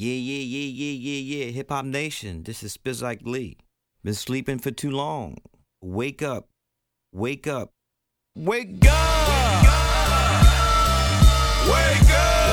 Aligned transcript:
Yeah, 0.00 0.14
yeah, 0.14 0.42
yeah, 0.42 0.68
yeah, 0.80 0.92
yeah, 0.94 1.44
yeah. 1.44 1.50
Hip 1.52 1.68
Hop 1.68 1.84
Nation, 1.84 2.44
this 2.44 2.62
is 2.62 2.74
Spizike 2.74 3.20
Lee. 3.26 3.58
Been 4.02 4.14
sleeping 4.14 4.58
for 4.58 4.70
too 4.70 4.90
long. 4.90 5.36
Wake 5.82 6.22
up. 6.22 6.48
Wake 7.12 7.46
up. 7.46 7.74
Wake 8.34 8.86
up! 8.86 9.62
Wake 11.66 12.10
up! 12.16 12.48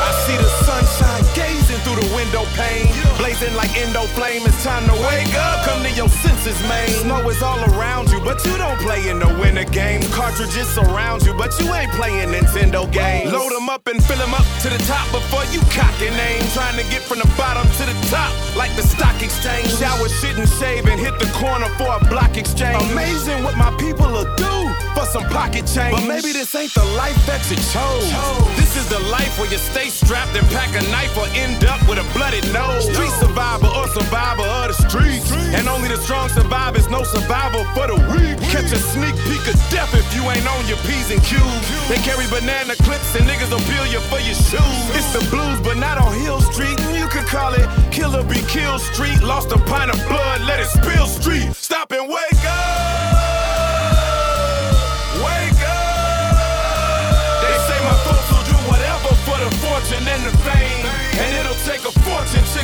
I 0.00 0.24
see 0.24 0.38
the 0.38 0.48
sunshine 0.64 1.34
gazing 1.34 1.80
through 1.84 2.00
the 2.00 2.14
window 2.16 2.46
pane. 2.56 2.89
Blazing 3.18 3.54
like 3.54 3.74
endo 3.76 4.02
flame, 4.16 4.42
it's 4.44 4.62
time 4.64 4.84
to 4.86 4.92
wake 5.06 5.34
up. 5.34 5.64
Come 5.66 5.82
to 5.82 5.90
your 5.92 6.08
senses, 6.08 6.60
man. 6.68 6.88
Snow 6.88 7.28
is 7.28 7.42
all 7.42 7.58
around 7.74 8.10
you, 8.10 8.20
but 8.20 8.44
you 8.44 8.56
don't 8.56 8.78
play 8.80 9.08
in 9.08 9.18
the 9.18 9.28
winter 9.40 9.64
game. 9.64 10.02
Cartridges 10.10 10.68
surround 10.68 11.22
you, 11.22 11.34
but 11.34 11.58
you 11.60 11.72
ain't 11.74 11.92
playing 11.92 12.28
Nintendo 12.30 12.90
games. 12.92 13.32
Load 13.32 13.52
them 13.52 13.68
up 13.68 13.86
and 13.86 14.02
fill 14.04 14.18
them 14.18 14.34
up 14.34 14.46
to 14.62 14.68
the 14.68 14.78
top 14.88 15.06
before 15.12 15.44
you 15.52 15.60
cock 15.72 15.92
your 16.00 16.12
name. 16.16 16.42
Trying 16.54 16.76
to 16.76 16.84
get 16.90 17.02
from 17.02 17.18
the 17.18 17.28
bottom 17.36 17.66
to 17.78 17.84
the 17.84 17.96
top, 18.08 18.32
like 18.56 18.74
the 18.76 18.82
stock 18.82 19.22
exchange. 19.22 19.68
Shower, 19.78 20.08
shit, 20.08 20.36
and 20.38 20.48
shave, 20.48 20.86
and 20.86 20.98
hit 20.98 21.18
the 21.18 21.30
corner 21.38 21.68
for 21.76 21.88
a 21.92 22.00
block 22.08 22.36
exchange. 22.36 22.82
Amazing 22.92 23.44
what 23.44 23.56
my 23.56 23.70
people 23.76 24.06
will 24.06 24.28
do 24.36 24.54
for 24.94 25.04
some 25.04 25.24
pocket 25.30 25.66
change. 25.66 25.94
But 25.94 26.06
maybe 26.06 26.32
this 26.32 26.54
ain't 26.54 26.74
the 26.74 26.84
life 26.96 27.18
that 27.26 27.42
you 27.50 27.56
chose. 27.70 28.08
This 28.56 28.76
is 28.76 28.88
the 28.88 29.00
life 29.10 29.38
where 29.38 29.50
you 29.50 29.58
stay 29.58 29.88
strapped 29.88 30.34
and 30.36 30.46
pack 30.48 30.70
a 30.74 30.82
knife 30.90 31.16
or 31.16 31.26
end 31.34 31.64
up 31.64 31.80
with 31.88 31.98
a 31.98 32.06
bloody 32.16 32.40
nose. 32.52 32.88
Street 33.00 33.28
survivor 33.28 33.66
or 33.66 33.88
survivor 33.88 34.42
of 34.42 34.68
the 34.68 34.74
streets. 34.74 35.32
And 35.32 35.68
only 35.68 35.88
the 35.88 35.96
strong 35.96 36.28
survive, 36.28 36.76
is 36.76 36.88
no 36.90 37.02
survival 37.02 37.64
for 37.72 37.86
the 37.86 37.96
weak. 38.12 38.36
Catch 38.52 38.72
a 38.72 38.78
sneak 38.78 39.16
peek 39.24 39.40
of 39.48 39.56
death 39.72 39.94
if 39.94 40.04
you 40.14 40.22
ain't 40.28 40.46
on 40.46 40.66
your 40.68 40.76
P's 40.84 41.10
and 41.10 41.22
Q's. 41.22 41.88
They 41.88 41.96
carry 42.04 42.26
banana 42.28 42.76
clips 42.84 43.16
and 43.16 43.24
niggas 43.24 43.50
will 43.50 43.64
peel 43.72 43.86
you 43.86 44.00
for 44.12 44.20
your 44.20 44.36
shoes. 44.36 44.84
It's 44.92 45.12
the 45.16 45.24
blues, 45.30 45.60
but 45.60 45.78
not 45.78 45.96
on 45.96 46.12
Hill 46.20 46.42
Street. 46.52 46.78
You 46.92 47.08
could 47.08 47.24
call 47.24 47.54
it 47.54 47.66
Killer 47.90 48.22
Be 48.22 48.40
Killed 48.52 48.82
Street. 48.92 49.22
Lost 49.22 49.50
a 49.50 49.58
pint 49.58 49.90
of 49.90 49.96
blood, 50.06 50.42
let 50.42 50.60
it 50.60 50.66
spill 50.66 51.06
Street. 51.06 51.54
Stop 51.54 51.92
and 51.92 52.06
wake 52.06 52.44
up. 52.44 53.29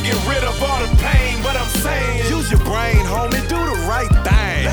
Get 0.07 0.19
rid 0.23 0.43
of 0.43 0.55
all 0.63 0.79
the 0.79 0.91
pain. 1.03 1.43
But 1.43 1.59
I'm 1.59 1.67
saying, 1.83 2.31
use 2.31 2.49
your 2.49 2.63
brain, 2.63 3.03
homie, 3.03 3.43
do 3.51 3.59
the 3.59 3.77
right 3.83 4.07
thing. 4.23 4.63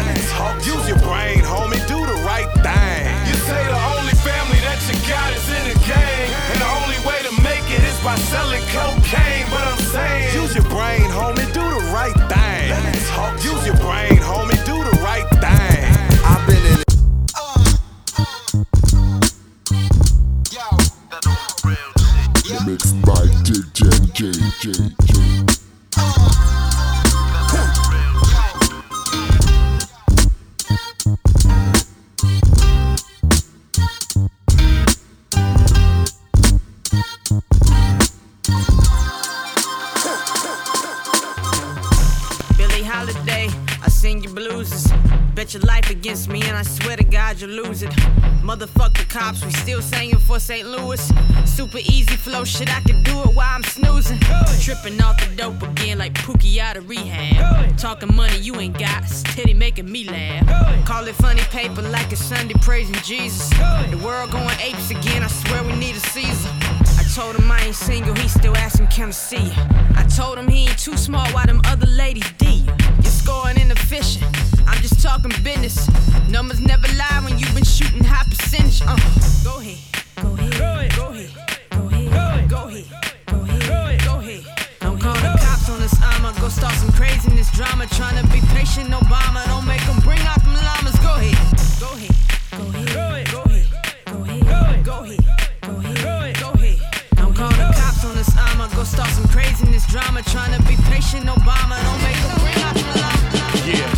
Use 0.62 0.86
your 0.88 0.98
brain, 1.02 1.42
homie, 1.42 1.82
do 1.90 1.98
the 2.06 2.18
right 2.22 2.50
thing. 2.62 3.02
You 3.26 3.34
say 3.50 3.60
the 3.66 3.80
only 3.98 4.14
family 4.22 4.60
that 4.62 4.78
you 4.86 4.94
got 5.10 5.34
is 5.34 5.46
in 5.50 5.64
the 5.74 5.78
gang. 5.82 6.30
And 6.54 6.58
the 6.62 6.70
only 6.78 7.00
way 7.02 7.18
to 7.26 7.32
make 7.42 7.66
it 7.66 7.82
is 7.82 7.98
by 8.06 8.14
selling 8.30 8.62
cocaine. 8.70 9.46
But 9.50 9.66
I'm 9.66 9.82
saying, 9.90 10.34
use 10.38 10.54
your 10.54 10.68
brain, 10.70 11.10
homie, 11.10 11.48
do 11.50 11.64
the 11.66 11.82
right 11.90 12.14
thing. 12.30 12.70
Use 13.42 13.66
your 13.66 13.76
brain, 13.82 14.22
homie, 14.22 14.58
do 14.64 14.76
the 14.78 14.96
right 15.02 15.28
thing. 15.42 15.82
I've 16.24 16.46
been 16.46 16.64
in 16.70 16.84
Mixed 22.64 23.02
by 23.02 23.14
DJ 23.14 23.33
J 24.14 24.30
J 24.60 24.70
J. 24.70 25.53
Bet 45.34 45.52
your 45.52 45.62
life 45.64 45.90
against 45.90 46.28
me, 46.28 46.40
and 46.42 46.56
I 46.56 46.62
swear 46.62 46.96
to 46.96 47.02
God 47.02 47.40
you'll 47.40 47.50
lose 47.50 47.82
it. 47.82 47.90
Motherfuck 48.40 48.96
the 48.96 49.04
cops, 49.08 49.44
we 49.44 49.50
still 49.50 49.82
singing 49.82 50.20
for 50.20 50.38
St. 50.38 50.68
Louis. 50.68 51.12
Super 51.44 51.78
easy 51.78 52.14
flow, 52.14 52.44
shit, 52.44 52.72
I 52.72 52.80
can 52.82 53.02
do 53.02 53.20
it 53.22 53.34
while 53.34 53.48
I'm 53.50 53.64
snoozing. 53.64 54.20
Tripping 54.60 55.02
off 55.02 55.18
the 55.18 55.34
dope 55.34 55.60
again 55.62 55.98
like 55.98 56.14
Pookie 56.14 56.58
out 56.58 56.76
of 56.76 56.88
rehab. 56.88 57.76
Talking 57.76 58.14
money 58.14 58.38
you 58.38 58.54
ain't 58.60 58.78
got, 58.78 59.08
steady 59.08 59.54
making 59.54 59.90
me 59.90 60.04
laugh. 60.04 60.86
Call 60.86 61.04
it 61.08 61.16
funny 61.16 61.42
paper 61.50 61.82
like 61.82 62.12
a 62.12 62.16
Sunday 62.16 62.54
praising 62.62 62.94
Jesus. 63.02 63.50
The 63.90 64.00
world 64.04 64.30
going 64.30 64.56
apes 64.60 64.90
again, 64.90 65.24
I 65.24 65.26
swear 65.26 65.64
we 65.64 65.74
need 65.74 65.96
a 65.96 66.00
Caesar. 66.00 66.50
I 66.62 67.04
told 67.12 67.34
him 67.34 67.50
I 67.50 67.60
ain't 67.60 67.74
single, 67.74 68.14
he 68.14 68.28
still 68.28 68.56
asking 68.56 68.86
can 68.86 69.08
I 69.08 69.10
see 69.10 69.42
ya? 69.42 69.68
I 69.96 70.06
told 70.16 70.38
him 70.38 70.46
he 70.46 70.68
ain't 70.68 70.78
too 70.78 70.96
smart, 70.96 71.34
why 71.34 71.44
them 71.46 71.60
other 71.64 71.86
ladies 71.86 72.30
D 72.38 72.64
scoring 73.24 73.58
in 73.58 73.68
the 73.68 73.76
fishing, 73.76 74.22
I'm 74.66 74.80
just 74.82 75.00
talking 75.00 75.32
business. 75.42 75.88
Numbers 76.28 76.60
never 76.60 76.86
lie 77.00 77.20
when 77.24 77.38
you've 77.38 77.54
been 77.54 77.64
shooting 77.64 78.04
high 78.04 78.28
percentage. 78.28 78.82
Uh, 78.84 78.96
go 79.42 79.60
ahead, 79.60 79.78
go 80.20 80.34
ahead, 80.36 80.92
go 80.94 81.06
ahead, 81.08 81.32
go 81.72 81.86
ahead, 81.88 82.50
go 82.50 82.68
ahead, 82.68 82.84
go 83.26 83.40
ahead, 83.48 84.04
go 84.04 84.14
ahead. 84.20 84.44
Don't 84.80 85.00
call 85.00 85.14
the 85.14 85.32
cops 85.40 85.70
on 85.70 85.80
us, 85.80 85.96
I'ma 86.02 86.32
go 86.32 86.48
start 86.50 86.74
some 86.74 86.92
craziness 86.92 87.50
drama. 87.52 87.86
Trying 87.86 88.20
to 88.20 88.26
be 88.30 88.40
patient, 88.52 88.90
Obama, 88.90 89.40
don't 89.46 89.66
make 89.66 89.84
them 89.86 90.00
bring 90.00 90.20
out 90.28 90.42
them 90.44 90.54
llamas. 90.60 90.96
Go 91.00 91.14
ahead, 91.16 91.38
go 91.80 91.96
ahead, 91.96 92.12
go 92.52 92.60
ahead, 92.68 93.30
go 93.32 93.42
ahead, 93.48 93.66
go 94.04 94.20
ahead, 94.20 94.84
go 94.84 94.98
ahead, 95.00 96.36
go 96.40 96.50
ahead. 96.52 96.78
Don't 97.16 97.34
call 97.34 97.48
the 97.48 97.72
cops 97.72 98.04
on 98.04 98.18
us, 98.18 98.30
I'ma 98.36 98.68
go 98.76 98.84
start 98.84 99.08
some 99.16 99.28
craziness 99.28 99.86
drama. 99.86 100.22
Trying 100.24 100.52
to 100.60 100.62
be 100.68 100.76
patient, 100.92 101.24
Obama, 101.24 101.80
don't 101.88 102.02
make 102.04 102.20
them 102.20 102.38
bring. 102.44 102.63
Yeah. 103.66 103.90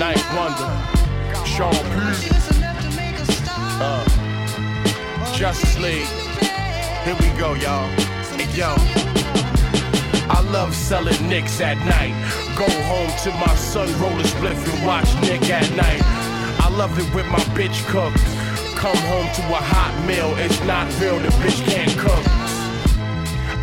9th 0.00 0.26
Wonder, 0.34 0.72
Sean 1.44 1.74
P. 1.92 2.30
Uh, 3.78 5.34
Justice 5.34 5.78
League. 5.78 6.06
Here 7.04 7.14
we 7.20 7.28
go, 7.38 7.52
y'all. 7.52 7.88
Hey, 8.38 8.48
yo. 8.56 8.74
I 10.30 10.40
love 10.50 10.74
selling 10.74 11.28
nicks 11.28 11.60
at 11.60 11.76
night. 11.84 12.14
Go 12.56 12.64
home 12.84 13.10
to 13.24 13.30
my 13.32 13.54
son, 13.54 13.86
roll 14.00 14.18
a 14.18 14.22
spliff 14.22 14.74
and 14.74 14.86
watch 14.86 15.12
Nick 15.20 15.50
at 15.50 15.70
night. 15.76 16.00
I 16.58 16.70
love 16.74 16.98
it 16.98 17.14
with 17.14 17.26
my 17.26 17.44
bitch 17.52 17.86
cook. 17.88 18.14
Come 18.76 18.96
home 18.96 19.26
to 19.26 19.42
a 19.52 19.60
hot 19.60 19.92
meal, 20.06 20.34
it's 20.38 20.58
not 20.64 20.88
real, 20.98 21.18
the 21.18 21.28
bitch 21.28 21.62
can't 21.68 21.98
cook. 21.98 22.61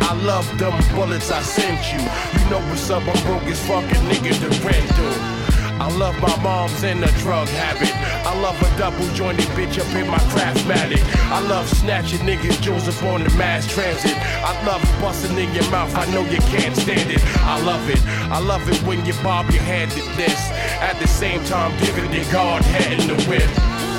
I 0.00 0.14
love 0.24 0.46
them 0.58 0.72
bullets 0.94 1.30
I 1.30 1.42
sent 1.42 1.92
you. 1.92 2.00
You 2.00 2.50
know 2.50 2.60
what's 2.68 2.90
up, 2.90 3.02
I'm 3.06 3.22
broke 3.24 3.44
as 3.44 3.60
fuck, 3.66 3.84
a 3.84 3.94
nigga 4.08 4.32
to 4.40 4.66
rent 4.66 4.88
to. 4.96 5.40
I 5.80 5.88
love 5.96 6.20
my 6.20 6.36
mom's 6.42 6.82
in 6.82 7.02
a 7.02 7.10
drug 7.24 7.48
habit. 7.48 7.94
I 8.26 8.38
love 8.38 8.60
a 8.60 8.78
double 8.78 9.06
jointed 9.14 9.46
bitch 9.56 9.78
up 9.80 9.88
in 9.96 10.06
my 10.08 10.18
craftmatic. 10.28 11.02
I 11.30 11.40
love 11.48 11.66
snatching 11.68 12.20
niggas 12.20 12.60
up 12.86 13.02
on 13.04 13.24
the 13.24 13.30
mass 13.38 13.66
transit. 13.66 14.14
I 14.18 14.52
love 14.66 14.82
busting 15.00 15.38
in 15.38 15.52
your 15.54 15.68
mouth, 15.70 15.94
I 15.96 16.04
know 16.12 16.22
you 16.22 16.38
can't 16.52 16.76
stand 16.76 17.10
it. 17.10 17.20
I 17.38 17.58
love 17.64 17.88
it. 17.88 18.00
I 18.30 18.40
love 18.40 18.68
it 18.68 18.76
when 18.86 19.06
you 19.06 19.14
bob 19.22 19.50
your 19.50 19.62
head 19.62 19.90
to 19.92 20.02
this. 20.16 20.50
At 20.80 20.98
the 21.00 21.08
same 21.08 21.42
time, 21.44 21.72
giving 21.80 22.10
the 22.10 22.30
guard 22.30 22.62
head 22.62 23.00
in 23.00 23.08
the 23.08 23.24
whip. 23.24 23.89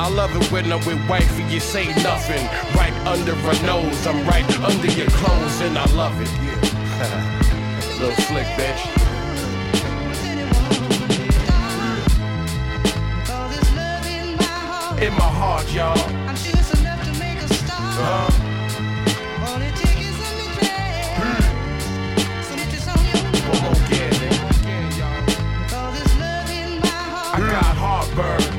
I 0.00 0.08
love 0.08 0.30
it 0.36 0.52
when 0.52 0.70
I'm 0.72 0.78
with 0.86 1.08
wifey, 1.08 1.42
you 1.52 1.58
say 1.58 1.88
nothing. 2.04 2.46
Right 2.76 2.94
under 3.04 3.34
her 3.34 3.66
nose, 3.66 4.06
I'm 4.06 4.24
right 4.28 4.48
under 4.60 4.86
your 4.86 5.08
clothes, 5.08 5.60
and 5.60 5.76
I 5.76 5.84
love 5.86 6.14
it. 6.20 6.30
Yeah. 6.38 7.98
Little 7.98 8.14
slick 8.22 8.46
bitch. 8.54 8.78
In 15.02 15.12
my 15.14 15.30
heart, 15.40 15.68
y'all. 15.72 15.98
I'm 16.28 16.36
just 16.36 16.74
enough 16.78 17.02
to 17.04 17.18
make 17.18 17.38
a 17.38 17.48
start. 17.54 17.98
Uh, 17.98 18.30
one 23.50 23.62
more 23.62 23.72
again, 23.84 24.12
nigga. 24.12 24.46
I 27.34 27.36
got 27.50 27.76
heartburn. 27.76 28.57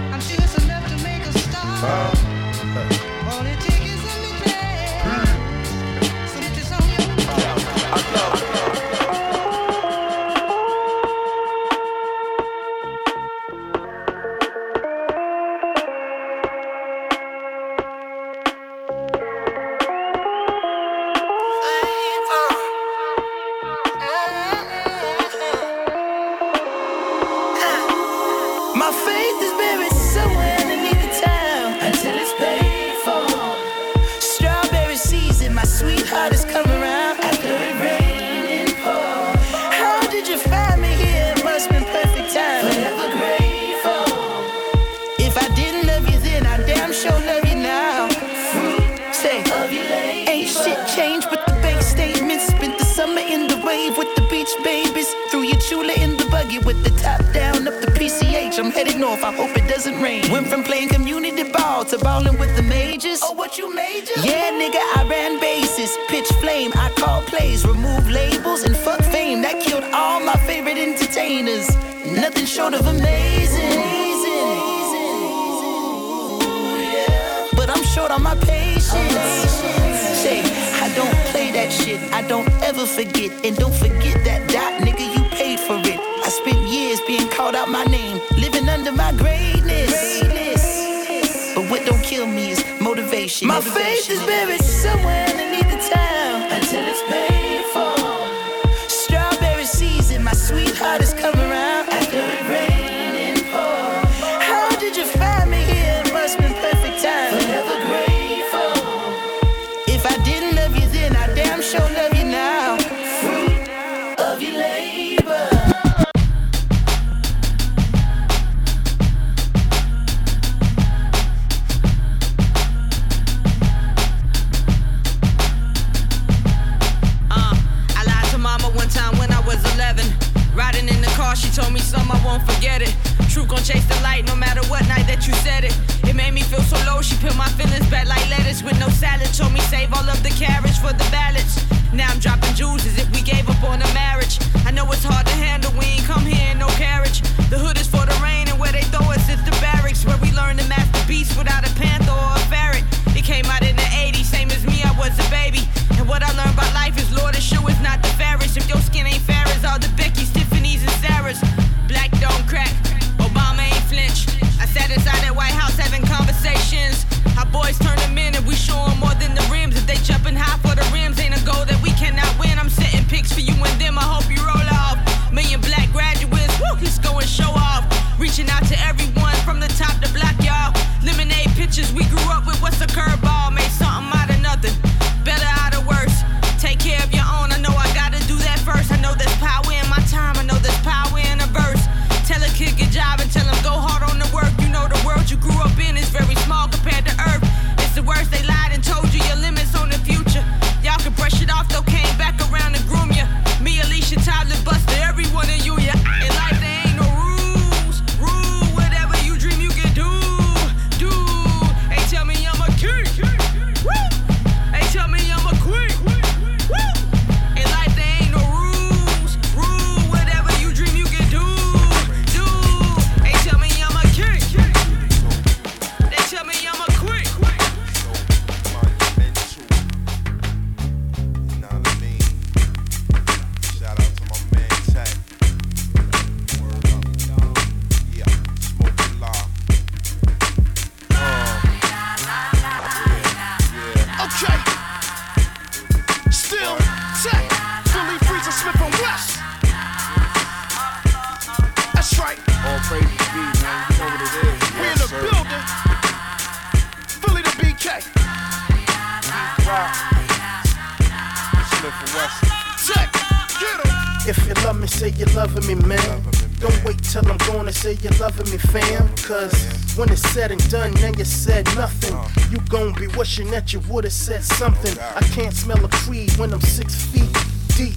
wishing 273.39 273.51
that 273.51 273.73
you 273.73 273.79
would've 273.89 274.11
said 274.11 274.43
something. 274.43 274.97
I 275.15 275.21
can't 275.33 275.53
smell 275.53 275.83
a 275.83 275.87
creed 275.89 276.35
when 276.37 276.51
I'm 276.51 276.61
six 276.61 276.95
feet 277.05 277.31
deep 277.77 277.95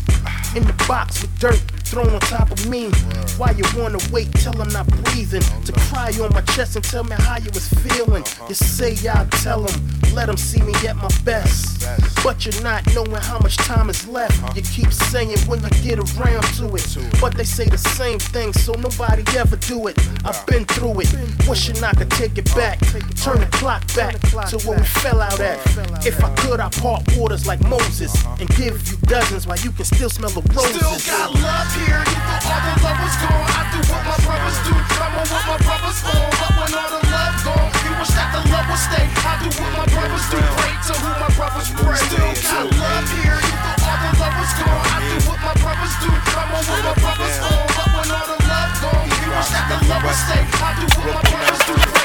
in 0.55 0.65
the 0.65 0.85
box 0.87 1.23
with 1.23 1.37
dirt 1.39 1.61
thrown 1.85 2.11
on 2.11 2.21
top 2.21 2.51
of 2.51 2.69
me. 2.69 2.91
Why 3.39 3.51
you 3.53 3.65
wanna 3.77 3.99
wait 4.13 4.33
till 4.35 4.61
I'm 4.61 4.69
not 4.69 4.87
breathing 5.05 5.43
to 5.65 5.73
cry 5.73 6.13
on 6.21 6.33
my 6.33 6.43
chest 6.55 6.77
and 6.77 6.85
tell 6.85 7.05
me 7.05 7.17
how 7.19 7.39
you 7.39 7.51
was 7.55 7.69
feeling? 7.69 8.25
You 8.49 8.55
say 8.55 8.97
I'll 9.09 9.65
him. 9.65 10.02
Let 10.15 10.27
them 10.27 10.37
see 10.37 10.61
me 10.63 10.75
at 10.87 10.97
my 10.97 11.09
best. 11.25 11.87
But 12.23 12.45
you're 12.45 12.63
not 12.63 12.87
knowing 12.95 13.23
how 13.23 13.39
much 13.39 13.57
time 13.57 13.91
is 13.91 14.07
left. 14.07 14.57
You 14.57 14.63
keep 14.63 14.93
saying 14.93 15.39
when 15.49 15.63
you 15.63 15.71
get 15.83 15.99
around 15.99 16.45
to 16.59 16.75
it. 16.75 17.21
But 17.21 17.35
they 17.35 17.45
say 17.45 17.65
the 17.65 17.79
same 17.79 18.19
thing, 18.19 18.53
so 18.53 18.73
nobody 18.75 19.25
ever 19.37 19.57
do 19.57 19.89
it. 19.89 19.99
I've 20.25 20.45
been 20.47 20.65
through 20.67 21.01
it, 21.01 21.11
wishing 21.49 21.83
I 21.83 21.93
could 21.93 22.11
take 22.11 22.37
it 22.39 22.55
back. 22.55 22.79
Turn 23.17 23.41
the 23.41 23.49
clock 23.53 23.83
back 23.95 24.21
to 24.51 24.59
where 24.69 24.79
we 24.79 24.85
fell 24.85 25.21
out 25.21 25.41
at. 25.41 25.59
If 26.07 26.23
I 26.23 26.33
could, 26.37 26.61
I'd 26.61 26.73
part 26.73 27.03
waters 27.17 27.47
like 27.47 27.61
Moses 27.63 28.13
and 28.39 28.49
give 28.57 28.79
you 28.89 28.97
dozens 29.09 29.47
while 29.47 29.59
you 29.59 29.73
can 29.73 29.85
still 29.85 30.11
smell 30.11 30.31
the 30.31 30.43
roses. 30.55 30.77
Still 30.77 31.17
got 31.17 31.35
love 31.35 31.75
here, 31.75 32.03
even 32.05 32.39
all 32.47 32.63
the 32.63 32.75
love 32.85 32.99
was 33.01 33.17
gone. 33.23 33.49
I 33.49 33.63
do 33.73 33.81
what 33.91 34.03
my 34.07 34.17
brothers 34.23 34.59
do, 34.67 34.75
drama 34.95 35.23
what 35.25 35.45
my 35.49 35.57
brothers 35.65 35.99
on. 36.05 36.31
But 36.39 36.53
when 36.59 36.71
all 36.79 36.91
the 36.95 37.01
love 37.11 37.37
gone, 37.45 37.82
was 38.03 38.19
at 38.19 38.35
the 38.35 38.43
level 38.51 38.75
state. 38.75 39.11
I 39.23 39.39
do 39.39 39.49
what 39.63 39.71
my 39.79 39.87
brothers 39.95 40.27
do, 40.27 40.39
pray 40.59 40.75
to 40.91 40.95
who 40.99 41.11
my 41.23 41.31
brothers 41.39 41.71
pray. 41.71 42.03
Still 42.11 42.35
got 42.35 42.67
love 42.75 43.07
here, 43.15 43.39
you 43.39 43.57
for 43.63 43.77
all 43.87 43.99
the 44.03 44.11
love 44.19 44.35
lovers 44.43 44.53
gone. 44.59 44.87
I 44.91 44.99
do 45.07 45.17
what 45.31 45.39
my 45.39 45.55
brothers 45.63 45.95
do, 46.03 46.11
Come 46.11 46.51
on 46.51 46.63
what 46.67 46.83
my 46.83 46.95
brothers 46.99 47.39
on. 47.47 47.63
But 47.79 47.89
when 47.95 48.09
all 48.11 48.27
the 48.27 48.39
love 48.51 48.73
gone, 48.83 49.07
you 49.07 49.31
was 49.31 49.51
at 49.55 49.67
the 49.71 49.79
level 49.87 50.15
state. 50.19 50.51
I 50.51 50.71
do 50.83 50.87
what 50.99 51.15
my 51.15 51.23
brothers 51.31 51.63
do, 51.63 52.02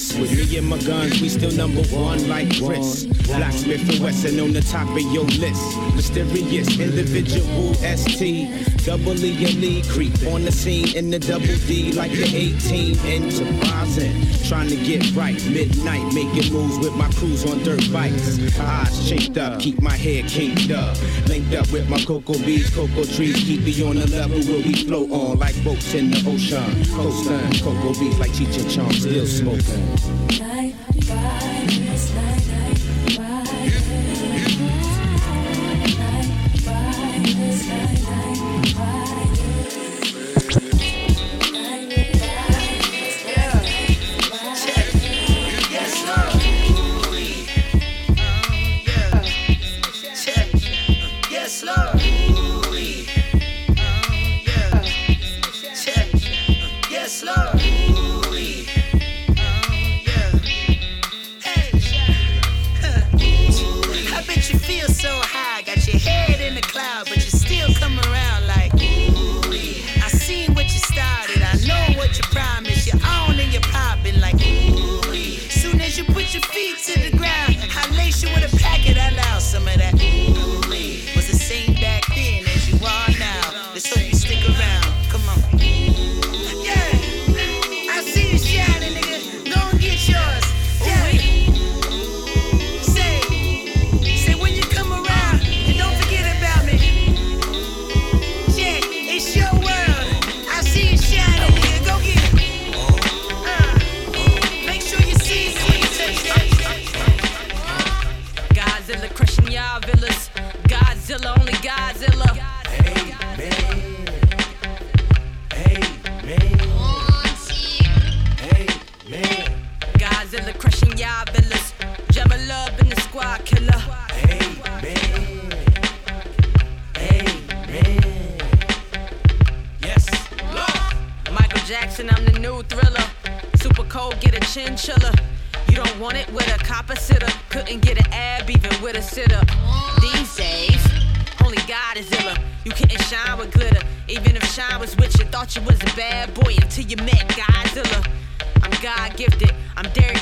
mist. 0.00 0.18
With 0.18 0.32
me 0.32 0.56
and 0.56 0.66
my 0.66 0.78
guns, 0.78 1.20
we 1.20 1.28
still 1.28 1.50
number 1.52 1.82
one 1.94 2.28
like 2.28 2.48
Chris. 2.58 3.09
Wesson 3.98 4.38
on 4.40 4.52
the 4.52 4.60
top 4.60 4.88
of 4.88 5.00
your 5.12 5.24
list. 5.24 5.76
Mysterious 5.94 6.78
individual 6.78 7.74
ST. 7.74 8.84
Double 8.84 9.24
E 9.24 9.44
and 9.44 9.88
creep 9.88 10.12
on 10.32 10.44
the 10.44 10.52
scene 10.52 10.96
in 10.96 11.10
the 11.10 11.18
double 11.18 11.46
D 11.66 11.92
like 11.92 12.12
the 12.12 12.24
18 12.24 12.98
enterprising. 13.00 14.12
Trying 14.48 14.68
to 14.68 14.76
get 14.76 15.10
right 15.14 15.34
midnight, 15.46 16.12
making 16.12 16.52
moves 16.52 16.78
with 16.78 16.94
my 16.94 17.10
crews 17.12 17.44
on 17.50 17.62
dirt 17.62 17.82
bikes. 17.92 18.38
Eyes 18.58 19.08
chinked 19.08 19.38
up, 19.38 19.60
keep 19.60 19.80
my 19.80 19.96
hair 19.96 20.22
kinked 20.24 20.70
up. 20.70 20.96
Linked 21.26 21.54
up 21.54 21.70
with 21.72 21.88
my 21.88 22.02
cocoa 22.04 22.38
bees, 22.38 22.70
cocoa 22.74 23.04
trees, 23.04 23.36
keep 23.36 23.62
me 23.62 23.82
on 23.82 23.96
the 23.96 24.06
level 24.08 24.40
where 24.40 24.62
we 24.62 24.74
float 24.84 25.10
on 25.10 25.38
like 25.38 25.62
boats 25.64 25.94
in 25.94 26.10
the 26.10 26.18
ocean. 26.28 26.84
Coastin', 26.94 27.62
cocoa 27.62 27.98
bees 27.98 28.18
like 28.18 28.30
Cheech 28.30 28.60
and 28.60 28.70
Chong, 28.70 28.92
still 28.92 29.26
smoking. 29.26 30.19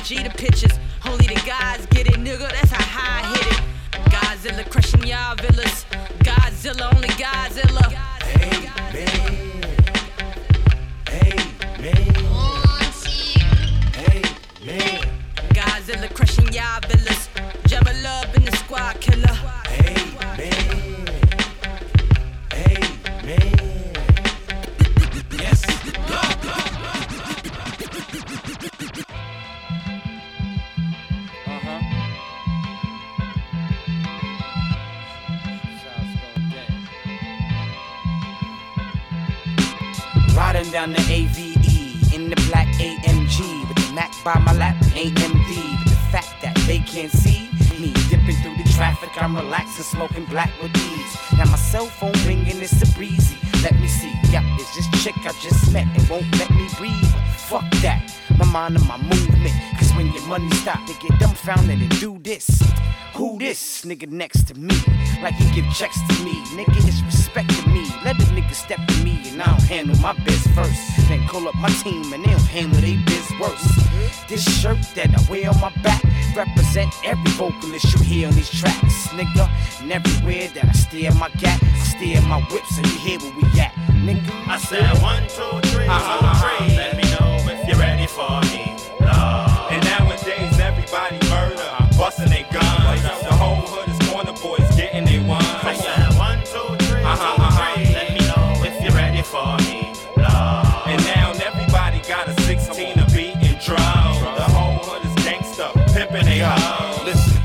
G 0.05 0.23
to 0.23 0.31
pitches. 0.31 0.78
Only 1.05 1.26
the 1.26 1.40
guys 1.47 1.87
get 1.90 2.07
it, 2.07 2.14
nigga. 2.14 2.49
That's 2.50 2.71
how 2.71 2.83
high 2.83 3.21
I 3.21 3.37
hit 3.37 3.47
it. 3.52 3.62
Godzilla 4.11 4.71
crushing 4.71 5.07
y'all 5.07 5.35
villas. 5.37 5.85
Godzilla, 6.21 6.95
only 6.95 7.09
Godzilla. 7.09 7.95
Godzilla 15.52 16.14
crushing 16.14 16.52
y'all 16.52 16.81
villas. 16.88 17.28
Gemma 17.67 17.93
Love 18.02 18.38
by 44.28 44.38
my 44.40 44.52
lap, 44.52 44.76
AMD. 44.92 45.50
But 45.80 45.88
the 45.88 46.00
fact 46.12 46.42
that 46.42 46.54
they 46.66 46.80
can't 46.80 47.11
see 47.11 47.49
me 47.80 47.94
dipping 48.11 48.37
through 48.42 48.56
the 48.62 48.68
traffic, 48.76 49.11
I'm 49.16 49.35
relaxing, 49.35 49.85
smoking 49.85 50.26
black 50.26 50.50
with 50.61 50.76
ease. 50.76 51.16
Now 51.38 51.47
my 51.47 51.56
cell 51.56 51.87
phone 51.87 52.12
ringing, 52.26 52.61
it's 52.61 52.82
a 52.82 52.94
breezy. 52.94 53.38
Let 53.62 53.75
me 53.80 53.88
see, 53.88 54.12
yep, 54.30 54.44
it's 54.61 54.76
this 54.76 54.88
chick 55.02 55.16
I 55.25 55.32
just 55.40 55.73
met 55.73 55.87
and 55.97 56.06
won't 56.11 56.30
let 56.38 56.50
me 56.50 56.68
breathe. 56.76 57.12
Fuck 57.49 57.70
that, 57.80 58.02
mind 58.50 58.76
and 58.76 58.87
my 58.87 58.97
movement. 58.99 59.55
Cause 59.78 59.93
when 59.95 60.12
your 60.12 60.26
money 60.26 60.50
stop, 60.50 60.81
they 60.87 60.95
get 60.95 61.19
dumbfounded 61.19 61.81
and 61.81 62.00
do 62.00 62.19
this. 62.19 62.62
Who 63.14 63.38
this 63.38 63.85
nigga 63.85 64.09
next 64.09 64.45
to 64.49 64.55
me? 64.55 64.75
Like 65.23 65.35
he 65.35 65.61
give 65.61 65.71
checks 65.75 65.99
to 66.09 66.25
me. 66.25 66.35
Nigga 66.57 66.78
is 66.88 67.02
respecting 67.02 67.73
me. 67.73 67.87
Let 68.05 68.19
the 68.19 68.25
nigga 68.25 68.55
step 68.55 68.78
to 68.87 69.05
me 69.05 69.21
and 69.28 69.43
I 69.43 69.47
don't 69.47 69.62
handle 69.62 69.97
my 69.99 70.12
biz 70.25 70.47
first. 70.55 70.81
Then 71.09 71.26
call 71.26 71.49
up 71.49 71.55
my 71.57 71.69
team 71.83 72.12
and 72.12 72.25
they 72.25 72.31
don't 72.31 72.40
handle 72.40 72.81
they 72.81 72.97
biz 73.07 73.28
worse. 73.40 73.67
This 74.28 74.45
shirt 74.61 74.78
that 74.95 75.11
I 75.11 75.31
wear 75.31 75.50
on 75.50 75.61
my 75.61 75.73
back 75.83 76.02
represent 76.37 76.93
every 77.05 77.31
vocalist 77.33 77.93
you 77.97 78.05
hear 78.05 78.28
on 78.28 78.35
these 78.35 78.50
tracks, 78.50 79.09
nigga. 79.09 79.49
And 79.81 79.93
everywhere 79.93 80.49
that 80.55 80.64
I 80.64 80.73
steer 80.73 81.12
my 81.14 81.31
gap, 81.38 81.62
I 81.62 81.78
steer 81.81 82.21
my 82.23 82.40
whip 82.52 82.64
so 82.67 82.83
you 82.83 82.99
hear 82.99 83.19
where 83.19 83.35
we 83.37 83.61
at, 83.61 83.73
nigga. 84.07 84.31
I 84.47 84.59
said 84.59 84.87
one, 85.02 85.23
two, 85.28 85.69
three, 85.71 85.87
uh-huh. 85.87 86.59
two, 86.59 86.75
three. 86.75 86.88
For 88.18 88.42
me. 88.50 88.75
Lord. 88.98 89.70
And 89.70 89.80
nowadays 89.87 90.58
everybody 90.58 91.18
murder, 91.30 91.70
busting 91.94 92.30
their 92.34 92.48
guns. 92.50 93.02
The 93.22 93.30
whole 93.30 93.62
hood 93.70 93.87
is 93.94 93.98
corner 94.10 94.34
boys 94.42 94.66
getting 94.75 95.04
they 95.04 95.20
ones. 95.22 95.46
I 95.62 95.75
said 95.78 96.18
one, 96.18 96.42
two, 96.42 96.66
three, 96.87 96.98
uh-huh, 96.98 97.14
two, 97.14 97.42
uh-huh. 97.42 97.75
three. 97.78 97.94
Let 97.94 98.08
me 98.18 98.22
know 98.26 98.66
if 98.66 98.75
you're 98.82 98.98
ready 98.98 99.22
for 99.22 99.54
me. 99.62 99.94
Lord. 100.18 100.66
And 100.90 101.00
now 101.14 101.30
everybody 101.46 102.02
got 102.10 102.26
a 102.26 102.34
16 102.42 102.98
a 102.98 103.06
beating 103.14 103.58
drum. 103.62 104.10
The 104.34 104.48
whole 104.50 104.82
hood 104.82 105.06
is 105.06 105.14
gangsta, 105.22 105.70
pimping 105.94 106.26
they 106.26 106.42
hoes. 106.42 107.06
Listen, 107.06 107.38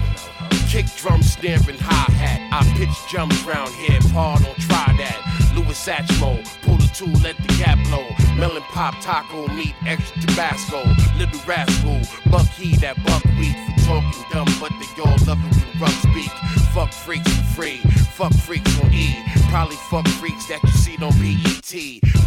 kick 0.74 0.88
drum 0.98 1.22
stamping 1.22 1.77
hi 1.77 2.10
hat. 2.18 2.42
I 2.50 2.65
pitch 2.77 2.98
jumps 3.12 3.44
round 3.44 3.70
here. 3.75 4.01
Paul 4.12 4.39
don't 4.39 4.58
try 4.58 4.89
that. 4.98 5.22
Louis 5.53 5.77
Satchmo, 5.77 6.42
pull 6.63 6.77
the 6.77 6.89
two, 6.98 7.13
let 7.22 7.38
the 7.38 7.53
gap 7.62 7.77
blow. 7.86 8.10
Melon 8.38 8.63
pop 8.63 8.96
taco 9.02 9.48
meat, 9.54 9.75
extra 9.86 10.22
Tabasco. 10.22 10.84
Little 11.18 11.40
rascal, 11.46 12.00
buck 12.32 12.48
he 12.48 12.75
that 12.78 12.98
buckwheat 13.06 13.56
for 13.56 13.86
talking 13.86 14.25
dumb, 14.32 14.48
but 14.60 14.72
they 14.80 15.02
all 15.02 15.18
love 15.28 15.40
it 15.46 15.56
when 15.56 15.82
rough 15.82 16.02
speak. 16.02 16.32
Fuck 16.74 16.92
freaks 16.92 17.32
for 17.32 17.44
free, 17.54 17.78
fuck 18.18 18.34
freaks 18.34 18.82
on 18.82 18.92
E. 18.92 19.16
Probably 19.50 19.75
fuck 19.90 20.08
freaks 20.20 20.48
that 20.48 20.63
you 20.63 20.70
see 20.70 20.98
on 20.98 21.13
BET. 21.22 21.72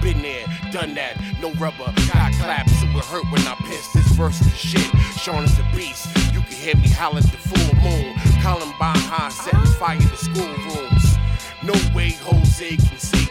Been 0.03 0.23
there, 0.23 0.47
done 0.71 0.95
that, 0.95 1.21
no 1.41 1.53
rubber, 1.55 1.93
got 2.13 2.33
claps, 2.35 2.73
so 2.81 2.87
it 2.87 3.05
hurt 3.05 3.25
when 3.33 3.43
I 3.43 3.55
pissed 3.67 3.93
this 3.95 4.07
verse 4.13 4.39
the 4.39 4.51
shit. 4.51 4.87
Sean 5.19 5.45
is 5.45 5.59
a 5.59 5.67
beast, 5.75 6.07
you 6.33 6.41
can 6.41 6.55
hear 6.55 6.77
me 6.77 6.89
holler 6.89 7.19
at 7.19 7.25
the 7.25 7.39
full 7.39 7.75
moon. 7.83 8.15
Columbine 8.41 8.97
High 9.11 9.31
setting 9.31 9.75
fire 9.75 9.99
to 9.99 10.17
schoolrooms. 10.17 11.17
No 11.65 11.75
way 11.97 12.11
Jose 12.23 12.77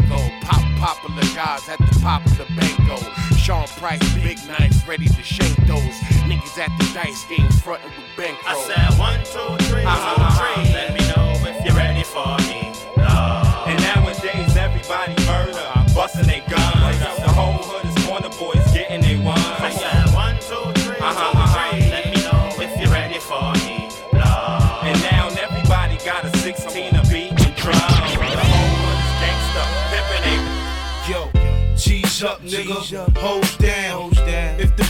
Pop 0.07 0.61
popular 0.77 1.23
guys 1.33 1.67
at 1.67 1.79
the 1.79 1.99
pop 2.01 2.25
of 2.25 2.37
the 2.37 2.45
banco. 2.55 2.97
Sean 3.37 3.67
Price, 3.79 3.99
big 4.15 4.37
knife, 4.47 4.87
ready 4.87 5.07
to 5.07 5.23
shake 5.23 5.55
those 5.65 5.81
niggas 6.29 6.57
at 6.59 6.69
the 6.77 6.91
dice 6.93 7.25
game, 7.25 7.49
frontin' 7.63 7.89
with 7.89 8.05
bankroll. 8.17 8.55
I 8.55 8.89
said 8.89 8.99
one, 8.99 9.19
two, 9.25 9.65
three, 9.65 9.83
uh-huh. 9.83 10.55
two, 10.55 10.69
three. 10.69 10.74
Nigga. 32.81 33.17
Hold 33.17 33.57
down. 33.57 33.84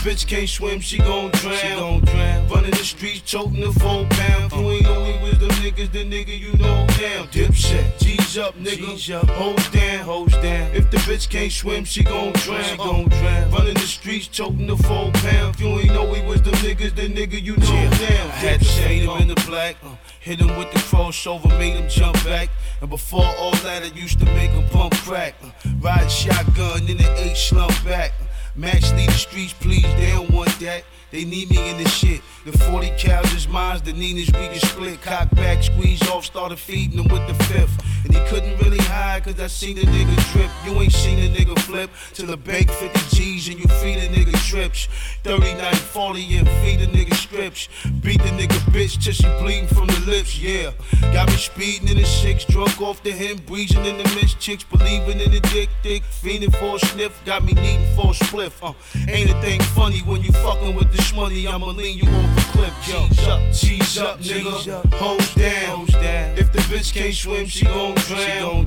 If 0.06 0.20
the 0.20 0.24
bitch 0.24 0.28
can't 0.28 0.48
swim, 0.48 0.78
she 0.78 0.98
gon' 0.98 1.32
drown. 1.32 2.04
Running 2.48 2.70
the 2.70 2.84
streets, 2.84 3.22
choking 3.22 3.60
the 3.60 3.72
four 3.72 4.06
pound. 4.10 4.52
You 4.52 4.70
ain't 4.70 4.82
know 4.84 5.02
we 5.02 5.18
was 5.28 5.38
the 5.40 5.48
niggas, 5.48 5.90
the 5.90 6.04
nigga 6.04 6.38
you 6.38 6.52
know 6.58 6.86
down. 6.86 7.26
Dipset, 7.32 7.98
G's 7.98 8.38
up, 8.38 8.54
nigga. 8.54 9.28
Hold 9.30 9.72
down, 9.72 10.04
hold 10.04 10.30
down. 10.30 10.70
If 10.76 10.92
the 10.92 10.98
bitch 10.98 11.28
can't 11.28 11.50
swim, 11.50 11.84
she 11.84 12.04
gon' 12.04 12.32
drown. 12.34 12.62
She 12.62 12.76
gon' 12.76 13.08
drown. 13.08 13.50
Running 13.50 13.74
the 13.74 13.80
streets, 13.80 14.28
choking 14.28 14.68
the 14.68 14.76
four 14.76 15.10
pound. 15.10 15.58
You 15.58 15.66
ain't 15.80 15.88
know 15.88 16.04
we 16.08 16.22
was 16.24 16.40
the 16.40 16.52
niggas, 16.52 16.94
the 16.94 17.08
nigga 17.12 17.42
you 17.42 17.56
know 17.56 17.66
down. 17.66 18.30
I 18.30 18.36
had 18.46 18.60
to 18.60 18.64
shade 18.64 19.02
him 19.02 19.20
in 19.22 19.26
the 19.26 19.42
black. 19.46 19.74
uh, 19.82 19.96
Hit 20.20 20.40
him 20.40 20.56
with 20.56 20.70
the 20.72 20.78
crossover, 20.78 21.48
made 21.58 21.74
him 21.74 21.88
jump 21.88 22.14
back. 22.24 22.48
And 22.80 22.90
before 22.90 23.24
all 23.40 23.54
that, 23.62 23.82
I 23.82 23.86
used 23.86 24.20
to 24.20 24.24
make 24.26 24.50
him 24.50 24.68
pump 24.70 24.94
crack. 24.98 25.34
Uh, 25.42 25.50
Ride 25.80 26.08
shotgun 26.10 26.88
in 26.88 26.96
the 26.96 27.14
eight 27.18 27.36
slump 27.36 27.72
back. 27.84 28.12
Uh, 28.20 28.25
Max 28.56 28.90
leave 28.92 29.08
the 29.08 29.12
streets, 29.12 29.52
please, 29.52 29.82
they 29.82 30.10
don't 30.12 30.30
want 30.30 30.48
that. 30.60 30.84
They 31.10 31.24
need 31.24 31.50
me 31.50 31.70
in 31.70 31.78
this 31.78 31.92
shit. 31.94 32.20
The 32.44 32.52
40 32.52 32.92
cows 32.98 33.32
is 33.32 33.46
mine, 33.46 33.80
the 33.84 33.92
Nina's 33.92 34.26
we 34.26 34.48
can 34.48 34.58
split. 34.58 35.00
Cock 35.02 35.30
back, 35.36 35.62
squeeze 35.62 36.02
off, 36.08 36.24
started 36.24 36.58
feeding 36.58 36.98
him 36.98 37.08
with 37.08 37.26
the 37.28 37.34
fifth. 37.44 38.04
And 38.04 38.14
he 38.14 38.20
couldn't 38.28 38.58
really 38.58 38.78
hide, 38.78 39.24
cause 39.24 39.38
I 39.40 39.46
seen 39.46 39.76
the 39.76 39.82
nigga 39.82 40.32
drip. 40.32 40.50
You 40.64 40.80
ain't 40.80 40.92
seen 40.92 41.20
the 41.20 41.38
nigga 41.38 41.58
flip 41.60 41.90
till 42.12 42.26
the 42.26 42.36
bank 42.36 42.70
50 42.70 43.16
G's 43.16 43.48
and 43.48 43.58
you 43.58 43.66
feed 43.66 43.98
a 43.98 44.08
nigga 44.08 44.34
trips. 44.48 44.88
39, 45.22 45.74
40 45.74 46.36
and 46.36 46.48
feed 46.48 46.80
a 46.80 46.86
nigga 46.86 47.14
strips. 47.14 47.68
Beat 48.00 48.22
the 48.22 48.30
nigga 48.30 48.58
bitch 48.72 49.02
till 49.02 49.12
she 49.12 49.28
bleeding 49.40 49.68
from 49.68 49.86
the 49.86 50.00
lips, 50.06 50.38
yeah. 50.38 50.72
Got 51.12 51.28
me 51.28 51.36
speeding 51.36 51.88
in 51.88 51.96
the 51.96 52.04
six, 52.04 52.44
drunk 52.44 52.80
off 52.80 53.02
the 53.02 53.12
hem, 53.12 53.38
breezing 53.46 53.84
in 53.84 53.96
the 53.98 54.04
mist. 54.14 54.38
Chicks 54.40 54.64
believing 54.64 55.20
in 55.20 55.30
the 55.30 55.40
dick, 55.40 55.68
dick, 55.82 56.02
fiending 56.02 56.54
for 56.58 56.76
a 56.76 56.78
sniff. 56.78 57.24
Got 57.24 57.44
me 57.44 57.52
needing 57.52 57.86
for 57.96 58.10
a 58.10 58.14
spliff. 58.50 58.62
Uh, 58.62 59.10
ain't 59.10 59.30
a 59.30 59.40
thing 59.40 59.60
funny 59.60 60.00
when 60.00 60.22
you 60.22 60.32
fucking 60.32 60.74
with 60.74 60.90
this 60.92 61.14
money. 61.14 61.46
I'ma 61.46 61.66
lean 61.66 61.98
you 61.98 62.08
off 62.08 62.38
a 62.38 62.52
cliff, 62.52 62.88
yo. 62.88 63.06
G's 63.08 63.28
up, 63.28 63.52
G's 63.52 63.98
up, 63.98 64.20
nigga. 64.20 64.94
Hold 64.94 65.34
down. 65.34 65.86
down. 65.86 66.38
If 66.38 66.52
the 66.52 66.58
bitch 66.60 66.92
can't 66.94 67.14
swim, 67.14 67.46
she 67.46 67.64
gon' 67.64 67.94
drown. 67.94 68.66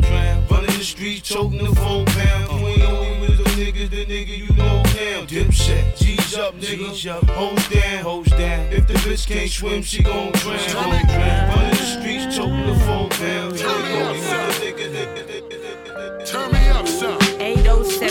Running 0.50 0.66
the 0.78 0.84
streets, 0.84 1.30
choking 1.30 1.64
the 1.64 1.76
four 1.76 2.06
pound. 2.06 2.62
You 2.62 2.68
ain't 2.68 2.82
only 2.84 3.20
with 3.22 3.38
the 3.38 3.50
niggas, 3.52 3.90
the 3.90 4.06
nigga 4.06 4.38
you 4.38 4.54
know 4.56 4.82
now. 4.84 5.26
Dipset, 5.26 5.98
G's 5.98 6.36
up, 6.38 6.56
nigga. 6.56 7.30
Hold 7.30 7.70
down, 7.70 8.04
hold 8.04 8.26
down. 8.30 8.72
If 8.72 8.88
the 8.88 8.94
bitch 8.96 9.28
can't 9.28 9.50
swim, 9.50 9.82
she 9.84 10.04
gon' 10.04 10.32
drown. 10.34 10.58
Running 10.58 11.70
the 11.70 11.76
streets, 11.76 12.36
choking 12.36 12.66
the 12.66 12.76
four 12.86 13.10
pound. 13.10 13.60
You 13.60 13.68
ain't 13.68 13.92
only 13.92 14.20
with 14.20 14.30
the 14.30 14.66
niggas, 14.66 14.92
the- 14.92 15.19
the- 15.19 15.19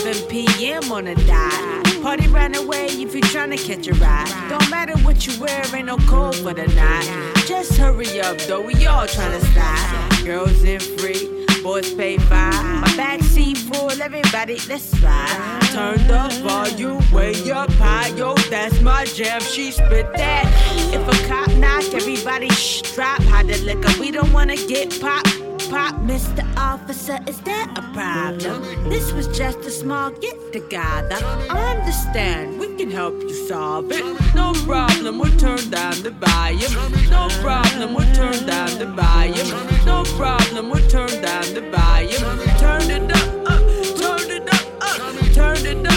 807 0.09 0.29
p.m. 0.31 0.91
on 0.91 1.07
a 1.07 1.15
dot. 1.27 2.03
Party 2.03 2.29
run 2.29 2.55
away 2.55 2.87
if 2.87 3.15
you 3.15 3.21
tryna 3.21 3.59
catch 3.59 3.87
a 3.89 3.95
ride. 3.95 4.49
Don't 4.49 4.71
matter 4.71 4.97
what 5.05 5.27
you 5.27 5.39
wear, 5.39 5.63
ain't 5.75 5.87
no 5.87 5.99
cold 5.99 6.35
for 6.37 6.55
the 6.55 6.67
night. 6.69 7.35
Just 7.47 7.77
hurry 7.77 8.19
up, 8.21 8.39
though, 8.43 8.63
we 8.63 8.87
all 8.87 9.07
tryna 9.07 9.41
slide. 9.53 10.25
Girls 10.25 10.65
in 10.65 10.81
free, 10.81 11.47
boys 11.63 11.93
pay 11.93 12.17
fine. 12.17 12.81
My 12.81 12.89
backseat 12.97 13.59
full, 13.59 13.91
everybody, 14.01 14.59
let's 14.67 14.99
ride. 15.01 15.61
Turn 15.73 15.99
the 16.07 16.41
volume 16.43 17.05
way 17.13 17.35
up 17.51 17.71
high, 17.73 18.09
yo, 18.17 18.35
that's 18.49 18.81
my 18.81 19.05
jam. 19.05 19.43
She 19.43 19.73
spit 19.73 20.11
that. 20.15 20.47
If 20.95 21.07
a 21.07 21.29
cop 21.29 21.51
knock, 21.57 21.85
everybody 21.93 22.49
shh, 22.51 22.81
drop. 22.95 23.23
Hide 23.25 23.49
the 23.49 23.59
liquor, 23.59 23.93
we 24.01 24.11
don't 24.11 24.33
wanna 24.33 24.57
get 24.57 24.99
popped. 25.03 25.38
Pop, 25.71 25.95
Mr. 25.97 26.43
Officer, 26.57 27.19
is 27.27 27.41
that 27.43 27.75
a 27.77 27.83
problem? 27.93 28.63
This 28.89 29.13
was 29.13 29.29
just 29.37 29.59
a 29.59 29.71
small 29.71 30.11
get 30.11 30.53
together. 30.53 31.17
I 31.51 31.77
understand, 31.77 32.59
we 32.59 32.75
can 32.77 32.91
help 32.91 33.21
you 33.21 33.35
solve 33.35 33.93
it. 33.93 34.03
No 34.35 34.55
problem, 34.65 35.19
we'll 35.19 35.37
turn 35.37 35.69
down 35.69 36.03
the 36.03 36.11
volume. 36.11 36.73
No 37.11 37.29
problem, 37.43 37.95
we'll 37.95 38.15
turn 38.15 38.47
down 38.47 38.79
the 38.79 38.87
volume. 38.87 39.51
No 39.85 40.05
problem, 40.17 40.71
we'll 40.71 40.89
turn 40.89 41.11
down 41.21 41.45
the 41.53 41.61
volume. 41.71 42.39
Turn 42.59 42.91
it 42.91 43.13
up, 43.13 43.29
up, 43.53 43.61
turn 44.01 44.31
it 44.31 44.49
up, 44.55 44.65
up, 44.81 45.35
turn 45.35 45.67
it 45.67 45.87
up, 45.87 45.88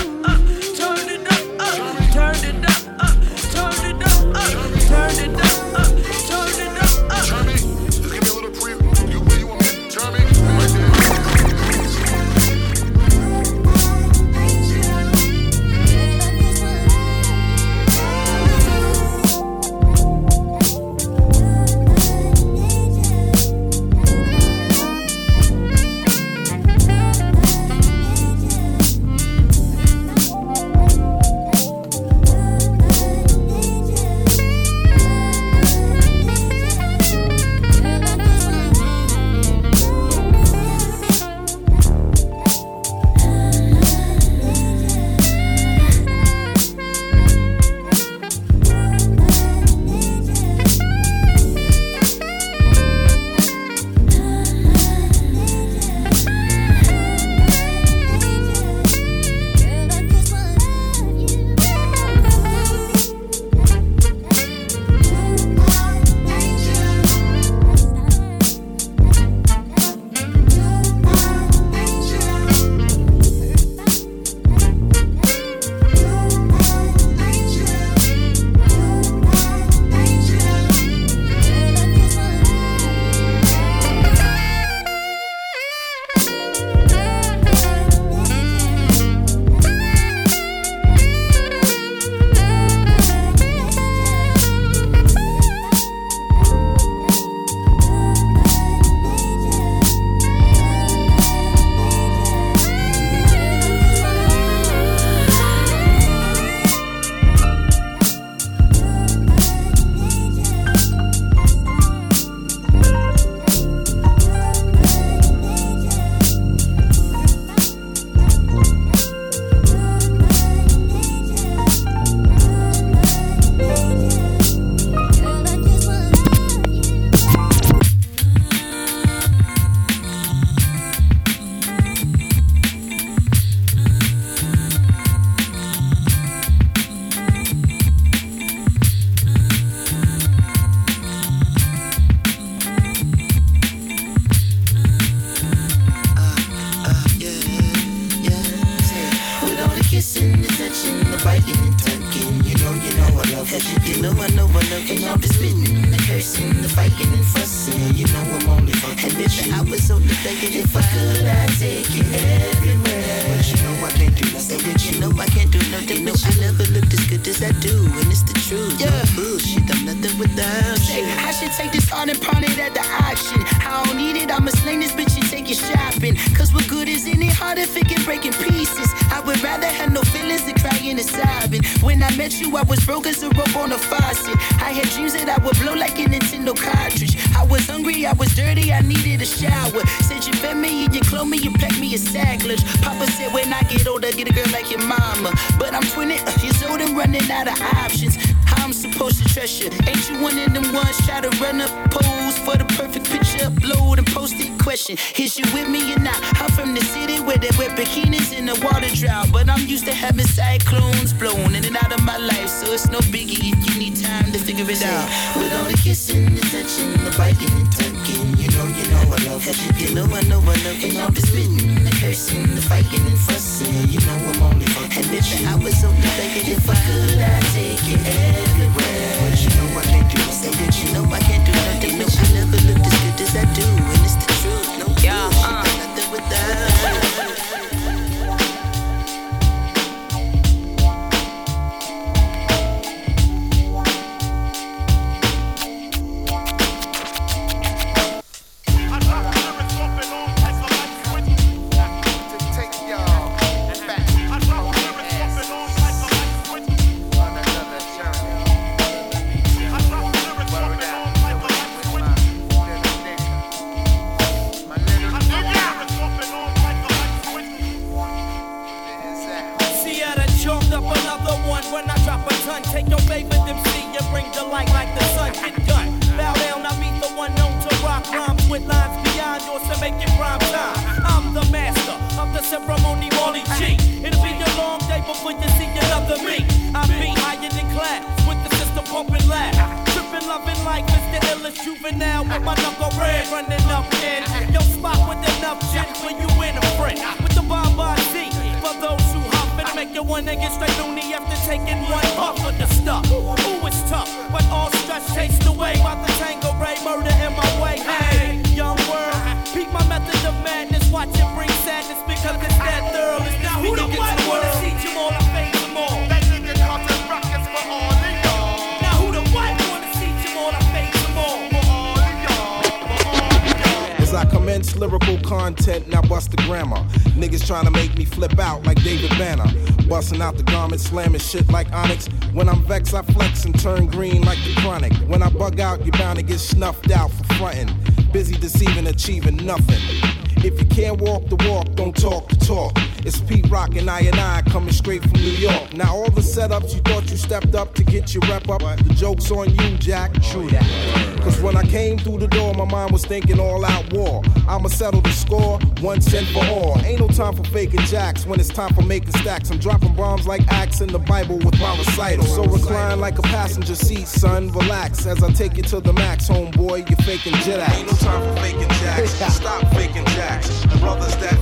thinking 353.11 353.41
all 353.41 353.65
out 353.65 353.91
war. 353.91 354.21
I'ma 354.47 354.69
settle 354.69 355.01
the 355.01 355.11
score, 355.11 355.59
one 355.81 355.99
cent 355.99 356.27
for 356.27 356.45
all. 356.45 356.79
Ain't 356.85 357.01
no 357.01 357.09
time 357.09 357.35
for 357.35 357.43
faking 357.43 357.81
jacks 357.81 358.25
when 358.25 358.39
it's 358.39 358.47
time 358.47 358.73
for 358.73 358.83
making 358.83 359.11
stacks. 359.11 359.51
I'm 359.51 359.57
dropping 359.57 359.93
bombs 359.95 360.25
like 360.25 360.47
acts 360.47 360.79
in 360.79 360.87
the 360.87 360.99
Bible 360.99 361.37
with 361.39 361.59
my 361.59 361.77
recital. 361.77 362.23
So 362.23 362.45
recline 362.45 363.01
like 363.01 363.19
a 363.19 363.23
passenger 363.23 363.75
seat, 363.75 364.07
son. 364.07 364.49
Relax 364.53 365.05
as 365.05 365.21
I 365.21 365.29
take 365.33 365.57
you 365.57 365.63
to 365.63 365.81
the 365.81 365.91
max, 365.91 366.29
homeboy. 366.29 366.89
You're 366.89 367.05
faking 367.05 367.33
jet 367.43 367.59
Ain't 367.75 367.91
no 367.91 367.97
time 367.97 368.21
for 368.23 368.41
faking 368.41 368.69
jacks. 368.79 369.11
Stop 369.41 369.67
faking 369.73 370.05
jacks. 370.15 370.65
Brothers 370.79 371.17
that 371.17 371.37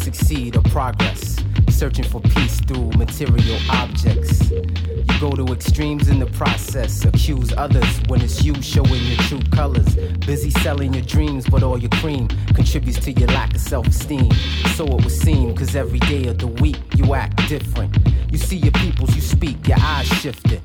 succeed 0.00 0.56
or 0.56 0.62
progress, 0.62 1.36
searching 1.68 2.04
for 2.04 2.20
peace 2.20 2.60
through 2.60 2.90
material 2.92 3.58
objects. 3.70 4.50
You 4.50 5.20
go 5.20 5.30
to 5.32 5.52
extremes 5.52 6.08
in 6.08 6.18
the 6.18 6.26
process, 6.26 7.04
accuse 7.04 7.52
others 7.56 8.00
when 8.08 8.22
it's 8.22 8.42
you 8.42 8.54
showing 8.62 9.02
your 9.04 9.18
true 9.28 9.42
colors. 9.52 9.94
Busy 10.26 10.50
selling 10.50 10.94
your 10.94 11.04
dreams, 11.04 11.46
but 11.48 11.62
all 11.62 11.78
your 11.78 11.90
cream 11.90 12.28
contributes 12.54 12.98
to 13.00 13.12
your 13.12 13.28
lack 13.28 13.54
of 13.54 13.60
self 13.60 13.86
esteem. 13.86 14.30
So 14.74 14.84
it 14.86 15.04
would 15.04 15.10
seem, 15.10 15.54
cause 15.54 15.76
every 15.76 16.00
day 16.00 16.26
of 16.28 16.38
the 16.38 16.46
week 16.46 16.80
you 16.96 17.14
act 17.14 17.48
different. 17.48 17.96
You 18.30 18.38
see 18.38 18.56
your 18.56 18.72
peoples, 18.72 19.14
you 19.14 19.20
speak, 19.20 19.68
your 19.68 19.78
eyes 19.80 20.06
shifting. 20.06 20.62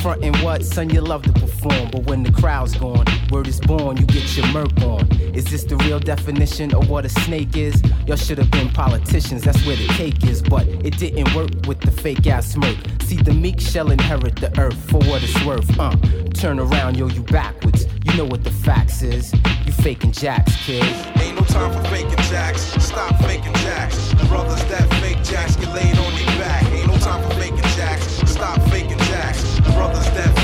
Front 0.00 0.22
and 0.24 0.36
what, 0.38 0.64
son, 0.64 0.90
you 0.90 1.00
love 1.00 1.22
to 1.22 1.32
perform, 1.32 1.90
but 1.90 2.04
when 2.04 2.22
the 2.22 2.32
crowd's 2.32 2.76
gone, 2.76 3.04
word 3.30 3.48
is 3.48 3.60
born, 3.60 3.96
you 3.96 4.06
get 4.06 4.36
your 4.36 4.46
murk 4.48 4.80
on. 4.82 5.08
Is 5.36 5.44
this 5.44 5.64
the 5.64 5.76
real 5.76 6.00
definition 6.00 6.74
of 6.74 6.88
what 6.88 7.04
a 7.04 7.10
snake 7.10 7.58
is? 7.58 7.82
Y'all 8.06 8.16
should 8.16 8.38
have 8.38 8.50
been 8.50 8.70
politicians, 8.70 9.42
that's 9.42 9.62
where 9.66 9.76
the 9.76 9.86
cake 9.88 10.24
is. 10.24 10.40
But 10.40 10.66
it 10.66 10.96
didn't 10.96 11.34
work 11.34 11.50
with 11.68 11.78
the 11.82 11.90
fake 11.90 12.26
ass 12.26 12.52
smirk. 12.52 12.74
See, 13.02 13.16
the 13.16 13.34
meek 13.34 13.60
shall 13.60 13.90
inherit 13.90 14.36
the 14.36 14.50
earth 14.58 14.78
for 14.90 14.98
what 15.00 15.22
it's 15.22 15.44
worth. 15.44 15.78
Uh, 15.78 15.94
turn 16.32 16.58
around, 16.58 16.96
yo, 16.96 17.08
you 17.08 17.22
backwards. 17.22 17.86
You 18.06 18.16
know 18.16 18.24
what 18.24 18.44
the 18.44 18.50
facts 18.50 19.02
is. 19.02 19.34
You 19.66 19.72
faking 19.72 20.12
jacks, 20.12 20.56
kid. 20.64 20.82
Ain't 21.20 21.38
no 21.38 21.44
time 21.44 21.70
for 21.70 21.86
faking 21.90 22.16
jacks. 22.32 22.62
Stop 22.82 23.14
faking 23.20 23.52
jacks. 23.56 24.12
The 24.14 24.24
brothers 24.30 24.64
that 24.70 24.88
fake 25.02 25.22
jacks 25.22 25.54
get 25.56 25.68
laid 25.74 25.98
on 25.98 26.14
their 26.14 26.38
back. 26.38 26.64
Ain't 26.72 26.86
no 26.86 26.96
time 26.96 27.22
for 27.22 27.36
faking 27.36 27.58
jacks. 27.76 28.06
Stop 28.30 28.58
faking 28.70 28.98
jacks. 29.00 29.42
The 29.56 29.72
brothers 29.72 30.06
that 30.12 30.35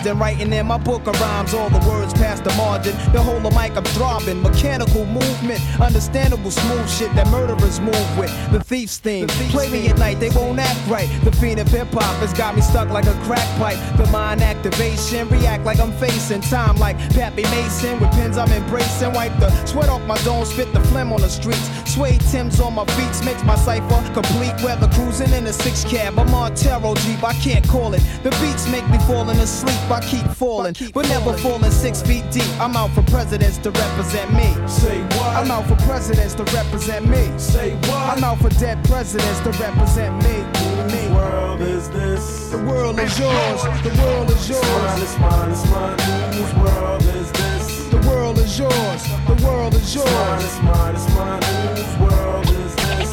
I'm 0.00 0.06
and 0.06 0.20
writing 0.20 0.52
in 0.52 0.66
my 0.66 0.78
book 0.78 1.06
of 1.06 1.20
rhymes. 1.20 1.52
All 1.52 1.68
the 1.68 1.86
words 1.86 2.14
past 2.14 2.44
the 2.44 2.54
margin. 2.54 2.92
The 3.12 3.20
whole 3.20 3.46
of 3.46 3.54
mic 3.54 3.76
I'm 3.76 3.84
throbbing. 3.84 4.40
Mechanical 4.40 5.04
movement, 5.04 5.60
understandable 5.78 6.50
smooth 6.50 6.88
shit 6.88 7.14
that 7.14 7.28
murderers 7.28 7.80
move 7.80 8.18
with. 8.18 8.32
The 8.50 8.60
thief's 8.60 8.96
theme. 8.96 9.28
Play 9.28 9.68
me 9.68 9.88
at 9.88 9.98
night, 9.98 10.18
they 10.18 10.30
won't 10.30 10.58
act 10.58 10.80
right. 10.88 11.08
The 11.22 11.32
fiend 11.32 11.60
of 11.60 11.68
hip 11.68 11.88
hop 11.90 12.16
has 12.16 12.32
got 12.32 12.56
me 12.56 12.62
stuck 12.62 12.88
like 12.88 13.06
a 13.06 13.12
crack 13.24 13.46
pipe. 13.58 13.78
The 13.98 14.06
mind 14.06 14.40
activation, 14.40 15.28
react 15.28 15.64
like 15.64 15.78
I'm 15.78 15.92
facing 15.92 16.40
time 16.40 16.76
like 16.76 16.96
Pappy 17.10 17.42
Mason. 17.42 18.00
With 18.00 18.10
pins 18.12 18.38
I'm 18.38 18.50
embracing. 18.52 19.12
Wipe 19.12 19.38
the 19.38 19.50
sweat 19.66 19.90
off 19.90 20.02
my 20.06 20.16
dome, 20.22 20.46
spit 20.46 20.72
the 20.72 20.80
phlegm 20.80 21.12
on 21.12 21.20
the 21.20 21.28
streets. 21.28 21.68
Suede 21.84 22.20
Tim's 22.30 22.58
on 22.60 22.74
my 22.74 22.84
beats, 22.96 23.22
makes 23.24 23.42
my 23.44 23.56
cipher 23.56 24.02
complete. 24.14 24.54
Weather 24.62 24.88
cruising 24.94 25.32
in 25.32 25.46
a 25.46 25.52
six 25.52 25.84
cab. 25.84 26.18
I'm 26.18 26.32
on 26.32 26.54
Taro 26.54 26.94
Jeep, 26.94 27.22
I 27.22 27.34
can't 27.34 27.66
call 27.68 27.92
it. 27.92 28.02
The 28.22 28.30
beats 28.40 28.66
make 28.68 28.88
me 28.88 28.98
falling 29.00 29.38
asleep, 29.38 29.89
I 29.90 30.00
keep 30.00 30.26
falling. 30.26 30.74
But 30.94 31.08
never 31.08 31.36
falling 31.38 31.70
six 31.72 32.00
feet 32.00 32.24
deep. 32.30 32.48
I'm 32.60 32.76
out 32.76 32.90
for 32.90 33.02
presidents 33.02 33.58
to 33.58 33.70
represent 33.70 34.32
me. 34.32 34.54
Say 34.68 35.02
what? 35.02 35.36
I'm 35.36 35.50
out 35.50 35.66
for 35.66 35.76
presidents 35.84 36.34
to 36.34 36.44
represent 36.44 37.08
me. 37.08 37.36
Say 37.38 37.74
what? 37.88 38.16
I'm 38.16 38.22
out 38.22 38.38
for 38.38 38.50
dead 38.50 38.82
presidents 38.84 39.40
to 39.40 39.50
represent 39.62 40.14
me. 40.22 40.44
me. 40.90 40.90
Whose 40.90 41.10
world 41.10 41.60
is 41.60 41.90
this? 41.90 42.50
The 42.50 42.58
world 42.58 43.00
is 43.00 43.18
yours. 43.18 43.62
The 43.82 43.94
world 44.00 44.30
is 44.30 44.48
yours. 44.48 45.02
It's 45.02 45.18
mine, 45.18 45.50
it's 45.50 45.70
mine, 45.70 45.94
it's 45.94 46.04
mine. 46.06 46.32
Whose 46.34 46.54
world 46.54 47.02
is 47.02 47.32
this? 47.32 47.86
The 47.88 47.98
world 48.08 48.38
is 48.38 48.58
yours. 48.58 49.02
The 49.26 49.44
world 49.44 49.74
is 49.74 49.94
yours. 49.94 50.44
It's 50.44 50.62
mine, 50.62 50.94
it's 50.94 51.08
mine, 51.14 51.42
it's 51.42 51.58
mine. 51.58 51.76
Whose 51.76 51.96
world 51.98 52.46
is 52.46 52.74
this? 52.76 53.10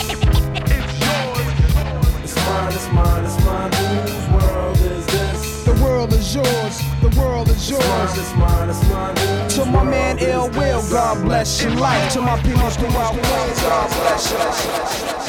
It's 0.75 0.93
yours. 1.01 1.47
It's 2.23 2.35
mine, 2.45 2.73
it's 2.73 2.87
mine, 2.91 3.25
it's 3.25 3.45
mine. 3.45 3.71
Whose 3.73 4.26
world 5.97 6.13
is 6.13 6.35
yours. 6.35 6.81
The 7.01 7.19
world 7.19 7.49
is 7.49 7.69
yours. 7.69 8.17
It's 8.17 8.35
mine, 8.35 8.69
it's 8.69 8.87
mine, 8.89 9.15
it's 9.17 9.57
mine. 9.57 9.65
To 9.65 9.71
my 9.71 9.83
man 9.83 10.19
Ill 10.19 10.49
Will, 10.51 10.81
God 10.91 11.23
bless 11.23 11.61
your 11.61 11.71
life. 11.71 12.13
To 12.13 12.21
my 12.21 12.39
people 12.43 12.69
throughout 12.69 13.13
Queens, 13.13 13.61
God 13.61 13.89
bless 13.89 14.31
your 14.31 14.39
life. 14.39 15.26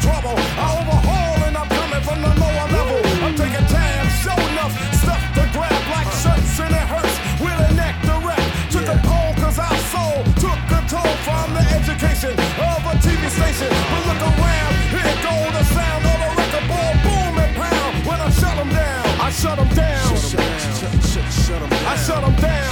Trouble. 0.00 0.34
I 0.36 0.66
overhaul 0.80 1.38
and 1.46 1.56
I'm 1.56 1.68
coming 1.68 2.02
from 2.02 2.18
the 2.24 2.32
lower 2.40 2.66
level. 2.72 3.00
I'm 3.24 3.34
taking 3.36 3.66
tabs, 3.68 4.12
show 4.24 4.36
enough 4.52 4.72
stuff 4.96 5.20
to 5.36 5.42
grab 5.52 5.82
like 5.92 6.08
shirts 6.20 6.58
and 6.60 6.72
it 6.72 6.86
hurts. 6.88 7.16
With 7.40 7.68
a 7.68 7.70
neck 7.76 7.94
direct. 8.02 8.48
Took 8.72 8.88
a 8.88 8.98
poll 9.04 9.30
cause 9.40 9.58
our 9.60 9.78
soul 9.92 10.24
took 10.40 10.60
control 10.72 11.12
from 11.24 11.52
the 11.52 11.64
education 11.76 12.32
of 12.32 12.80
a 12.88 12.94
TV 13.04 13.28
station. 13.28 13.70
But 13.92 14.02
look 14.08 14.22
around, 14.24 14.72
here 14.88 15.16
go 15.20 15.34
the 15.52 15.64
sound 15.68 16.02
of 16.08 16.18
a 16.26 16.30
record 16.36 16.66
ball, 16.68 16.92
boom 17.04 17.34
and 17.44 17.52
pound. 17.56 17.92
When 18.08 18.20
I 18.20 18.30
shut 18.30 18.56
them 18.56 18.70
down, 18.72 19.04
I 19.20 19.28
shut 19.30 19.56
them 19.60 19.68
down. 19.76 20.08
I 21.92 21.96
shut 21.96 22.20
them 22.24 22.36
down. 22.40 22.70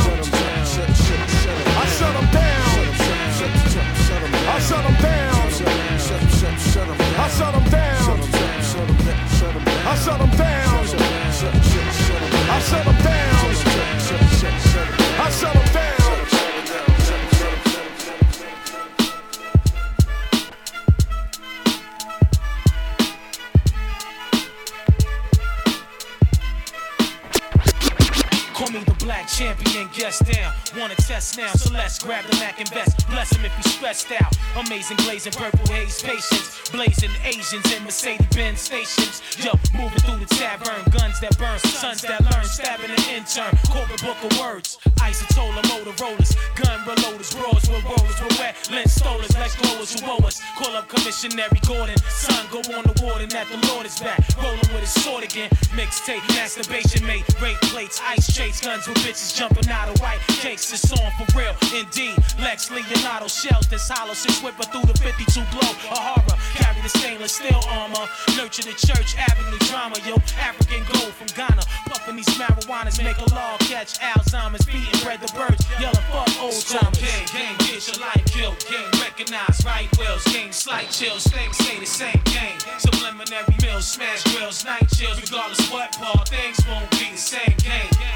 I 1.79 1.85
shut 1.97 2.13
them 2.17 2.29
down. 2.33 2.69
I 4.49 4.61
shut 4.61 4.83
them 4.83 4.97
down. 5.03 5.28
Shut 10.05 10.19
them 10.19 10.31
down. 10.31 10.85
I 12.51 12.61
shut 12.61 12.85
them 12.85 12.95
down. 13.03 13.39
I 15.21 15.31
shut 15.31 15.53
them 15.55 15.73
down. 15.75 15.89
Call 28.55 28.71
me 28.71 28.81
the 28.85 28.95
black 29.05 29.29
champion, 29.29 29.89
guest 29.93 30.25
down. 30.27 30.53
Wanna 30.79 30.95
test 30.95 31.37
now, 31.37 31.51
so 31.55 31.75
let's 31.75 31.99
grab 31.99 32.25
the 32.27 32.37
Mac 32.37 32.61
and 32.61 32.69
vest. 32.69 33.09
Bless 33.09 33.35
him 33.35 33.45
if 33.45 33.53
he's 33.57 33.75
stressed 33.75 34.13
out. 34.13 34.33
Amazing 34.55 34.97
glazing 34.99 35.33
purple 35.33 35.67
haze 35.67 36.01
patience. 36.01 36.71
Blazing 36.71 37.11
Asians 37.25 37.67
in 37.75 37.83
Mercedes 37.83 38.27
Benz 38.29 38.61
stations. 38.61 39.21
Yo, 39.43 39.51
moving 39.75 39.99
through 39.99 40.23
the 40.23 40.31
tavern. 40.39 40.79
Guns 40.91 41.19
that 41.19 41.37
burn, 41.37 41.59
sons 41.59 42.03
that 42.03 42.23
learn. 42.31 42.45
Stabbing 42.45 42.91
an 42.91 43.03
intern. 43.11 43.59
Corporate 43.67 44.03
book 44.03 44.23
of 44.23 44.39
words. 44.39 44.79
Isotola 45.03 45.63
Motorola's. 45.67 46.37
Gun 46.55 46.79
reloaders. 46.87 47.35
Bros 47.35 47.67
with 47.67 47.83
rollers. 47.83 48.23
With 48.23 48.39
wet 48.39 48.55
lens 48.71 48.95
stolers. 48.95 49.35
Lex 49.35 49.57
blowers 49.57 49.99
who 49.99 50.07
owe 50.07 50.25
us. 50.27 50.41
Call 50.57 50.77
up 50.77 50.89
Commissioner 50.89 51.49
Gordon. 51.67 51.99
Son, 52.09 52.47
go 52.53 52.59
on 52.79 52.85
the 52.87 52.95
warden 53.03 53.29
that 53.31 53.49
the 53.51 53.59
Lord 53.67 53.85
is 53.85 53.99
back. 53.99 54.23
Rolling 54.39 54.59
with 54.71 54.87
his 54.87 54.95
sword 55.03 55.25
again. 55.25 55.51
Mixtape, 55.75 56.23
masturbation 56.39 57.05
mate. 57.05 57.25
Rape 57.43 57.61
plates, 57.63 58.01
ice 58.05 58.33
chase, 58.33 58.61
guns 58.61 58.87
with 58.87 58.99
bitches 58.99 59.35
jumping 59.37 59.69
out 59.71 59.89
of 59.89 60.01
white 60.01 60.21
cakes. 60.39 60.68
It's 60.71 60.93
on 60.93 61.11
for 61.17 61.25
real, 61.39 61.57
indeed. 61.73 62.19
Lex 62.39 62.71
Leonardo 62.71 63.27
shells 63.27 63.67
this 63.69 63.89
hollow, 63.89 64.13
six 64.13 64.43
whipper 64.43 64.65
through 64.69 64.85
the 64.85 64.99
52 65.01 65.41
blow. 65.49 65.73
A 65.89 65.97
horror, 65.97 66.37
carry 66.61 66.81
the 66.83 66.89
stainless 66.89 67.37
steel 67.41 67.63
armor. 67.73 68.05
Nurture 68.37 68.69
the 68.69 68.77
church 68.77 69.17
avenue 69.17 69.57
drama, 69.73 69.97
yo. 70.05 70.21
African 70.37 70.85
gold 70.93 71.17
from 71.17 71.29
Ghana. 71.33 71.63
Puffing 71.89 72.17
these 72.17 72.29
marijuanas, 72.37 73.03
make 73.03 73.17
a 73.17 73.29
law 73.33 73.57
catch 73.65 73.97
Alzheimer's. 74.01 74.67
Beating 74.67 75.01
bread 75.01 75.21
the 75.25 75.33
birds, 75.33 75.65
yelling 75.81 76.05
fuck 76.13 76.29
old 76.37 76.53
timers. 76.53 77.01
Gang, 77.01 77.25
gang, 77.33 77.57
get 77.65 77.81
your 77.89 78.05
life 78.05 78.25
killed. 78.29 78.61
Gang, 78.69 78.93
recognize 79.01 79.65
right 79.65 79.89
wills. 79.97 80.25
Gang, 80.29 80.53
slight 80.53 80.91
chills. 80.91 81.25
Things 81.27 81.57
say 81.57 81.81
the 81.81 81.87
same 81.87 82.21
game. 82.29 82.61
Subliminary 82.77 83.57
meals, 83.65 83.89
smash 83.89 84.23
grills, 84.37 84.65
night 84.65 84.85
chills. 84.93 85.17
Regardless 85.17 85.65
what 85.73 85.93
Paul, 85.97 86.25
things 86.29 86.61
won't 86.69 86.91
be 86.93 87.09
the 87.13 87.17
same. 87.17 87.57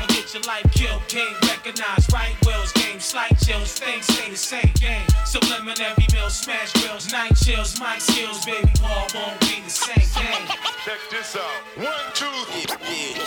Or 0.02 0.06
get 0.08 0.34
your 0.34 0.42
life 0.44 0.68
killed. 0.72 1.00
Game, 1.08 1.34
recognize 1.48 2.04
right 2.12 2.31
wills. 2.44 2.72
Game, 2.72 3.00
slight 3.00 3.38
chills. 3.38 3.74
Things 3.78 4.06
say 4.06 4.30
the 4.30 4.36
same 4.36 4.72
game. 4.80 5.06
Subliminary 5.24 6.06
meals, 6.12 6.34
smash 6.34 6.72
grills, 6.74 7.10
night 7.12 7.34
chills. 7.36 7.78
Mic 7.80 8.00
skills, 8.00 8.44
baby 8.44 8.70
Paul 8.80 9.06
won't 9.14 9.40
be 9.40 9.60
the 9.64 9.70
same 9.70 10.08
game. 10.22 10.46
Check 10.84 11.00
this 11.10 11.36
out. 11.36 11.62
One, 11.76 12.06
two, 12.14 12.26
Yeah, 12.88 13.18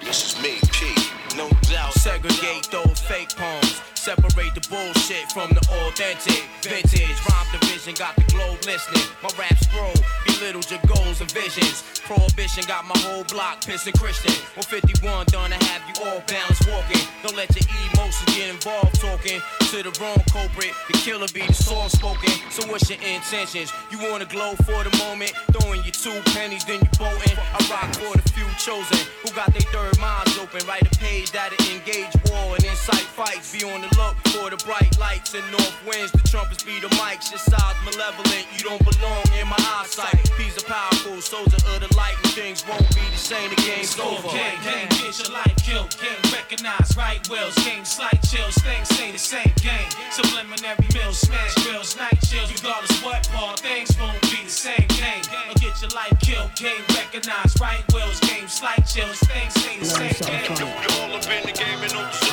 this 0.00 0.20
is 0.26 0.42
me, 0.42 0.58
P. 0.72 0.94
No 1.36 1.48
doubt. 1.70 1.92
Segregate 1.94 2.68
those 2.70 3.00
fake 3.00 3.34
poems. 3.36 3.93
Separate 4.04 4.52
the 4.52 4.60
bullshit 4.68 5.32
from 5.32 5.48
the 5.56 5.64
authentic. 5.80 6.44
Vintage 6.60 7.16
rhyme 7.24 7.48
division 7.56 7.94
got 7.94 8.14
the 8.16 8.24
globe 8.28 8.60
listening. 8.66 9.00
My 9.22 9.32
rap 9.40 9.56
scroll 9.56 9.96
belittles 10.28 10.70
your 10.70 10.80
goals 10.84 11.24
and 11.24 11.30
visions. 11.32 11.80
Prohibition 12.04 12.64
got 12.68 12.84
my 12.84 12.98
whole 13.00 13.24
block 13.32 13.64
pissing 13.64 13.96
Christian. 13.96 14.36
151 14.60 15.32
done 15.32 15.56
to 15.56 15.58
have 15.72 15.80
you 15.88 15.96
all 16.04 16.20
balanced 16.28 16.68
walking. 16.68 17.00
Don't 17.24 17.32
let 17.32 17.48
your 17.56 17.64
emotions 17.96 18.28
get 18.36 18.52
involved 18.52 19.00
talking 19.00 19.40
to 19.72 19.80
the 19.80 19.88
wrong 19.96 20.20
culprit. 20.28 20.76
The 20.92 21.00
killer 21.00 21.32
be 21.32 21.40
the 21.48 21.56
soft 21.56 21.96
spoken. 21.96 22.28
So 22.52 22.68
what's 22.68 22.84
your 22.92 23.00
intentions? 23.00 23.72
You 23.88 23.96
wanna 24.04 24.28
glow 24.28 24.52
for 24.68 24.84
the 24.84 24.92
moment? 25.00 25.32
Throwing 25.56 25.80
your 25.80 25.96
two 25.96 26.20
pennies, 26.36 26.68
then 26.68 26.84
you 26.84 26.92
bolting. 27.00 27.40
I 27.40 27.56
rock 27.72 27.88
for 27.96 28.12
the 28.20 28.24
few 28.36 28.44
chosen 28.60 29.00
who 29.24 29.32
got 29.32 29.48
their 29.56 29.64
third 29.72 29.96
minds 29.96 30.36
open. 30.36 30.60
Write 30.68 30.84
a 30.84 30.92
page 31.00 31.32
that'll 31.32 31.56
engage 31.72 32.12
war 32.28 32.52
and 32.52 32.64
incite 32.68 33.08
fights. 33.16 33.48
Be 33.48 33.64
on 33.64 33.80
the 33.80 33.93
look 33.96 34.16
for 34.32 34.50
the 34.50 34.58
bright 34.64 34.96
lights 34.98 35.34
and 35.34 35.44
north 35.50 35.74
winds. 35.86 36.12
The 36.12 36.22
trumpets 36.28 36.62
be 36.62 36.80
the 36.80 36.88
mics. 37.00 37.30
Your 37.30 37.38
size 37.38 37.76
malevolent. 37.84 38.46
You 38.56 38.62
don't 38.64 38.82
belong 38.82 39.24
in 39.38 39.46
my 39.48 39.60
eyesight. 39.78 40.18
Peace 40.36 40.56
are 40.58 40.66
powerful, 40.66 41.20
soldier 41.20 41.56
of 41.56 41.80
the 41.80 41.90
light, 41.96 42.16
and 42.22 42.32
things 42.32 42.66
won't 42.66 42.88
be 42.94 43.04
the 43.10 43.20
same. 43.20 43.50
The 43.50 43.60
game's 43.62 43.98
over. 43.98 44.28
Gang, 44.28 44.58
gang, 44.64 44.88
get 44.90 45.14
your 45.18 45.32
life 45.32 45.56
killed. 45.62 45.94
Gang, 46.00 46.20
recognize 46.32 46.96
right 46.96 47.20
wills. 47.28 47.54
Game, 47.64 47.84
slight 47.84 48.20
chills. 48.22 48.54
Things 48.64 48.88
say 48.88 49.12
the 49.12 49.18
same 49.18 49.52
game. 49.62 49.88
Subliminary 50.10 50.88
mills, 50.94 51.18
smash 51.18 51.54
grills, 51.64 51.96
night 51.96 52.18
chills. 52.26 52.50
Regardless 52.52 53.02
what 53.04 53.28
Paul, 53.32 53.56
things 53.56 53.96
won't 53.98 54.20
be 54.22 54.42
the 54.44 54.50
same 54.50 54.88
game. 54.98 55.24
Or 55.50 55.54
get 55.60 55.80
your 55.82 55.90
life 55.90 56.16
killed. 56.20 56.54
Game, 56.56 56.84
recognize 56.94 57.54
right 57.60 57.84
wills. 57.92 58.20
Game, 58.20 58.48
slight 58.48 58.84
chills. 58.86 59.18
Things 59.20 59.54
say 59.54 59.78
the 59.78 59.86
same 59.86 60.16
game. 60.26 60.56
You 60.58 60.66
all 61.00 61.14
up 61.14 61.26
in 61.30 61.42
the 61.46 61.52
game 61.52 61.80
and 61.82 61.92
don't 61.92 62.23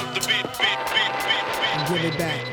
Give 1.92 2.06
it 2.06 2.18
back. 2.18 2.51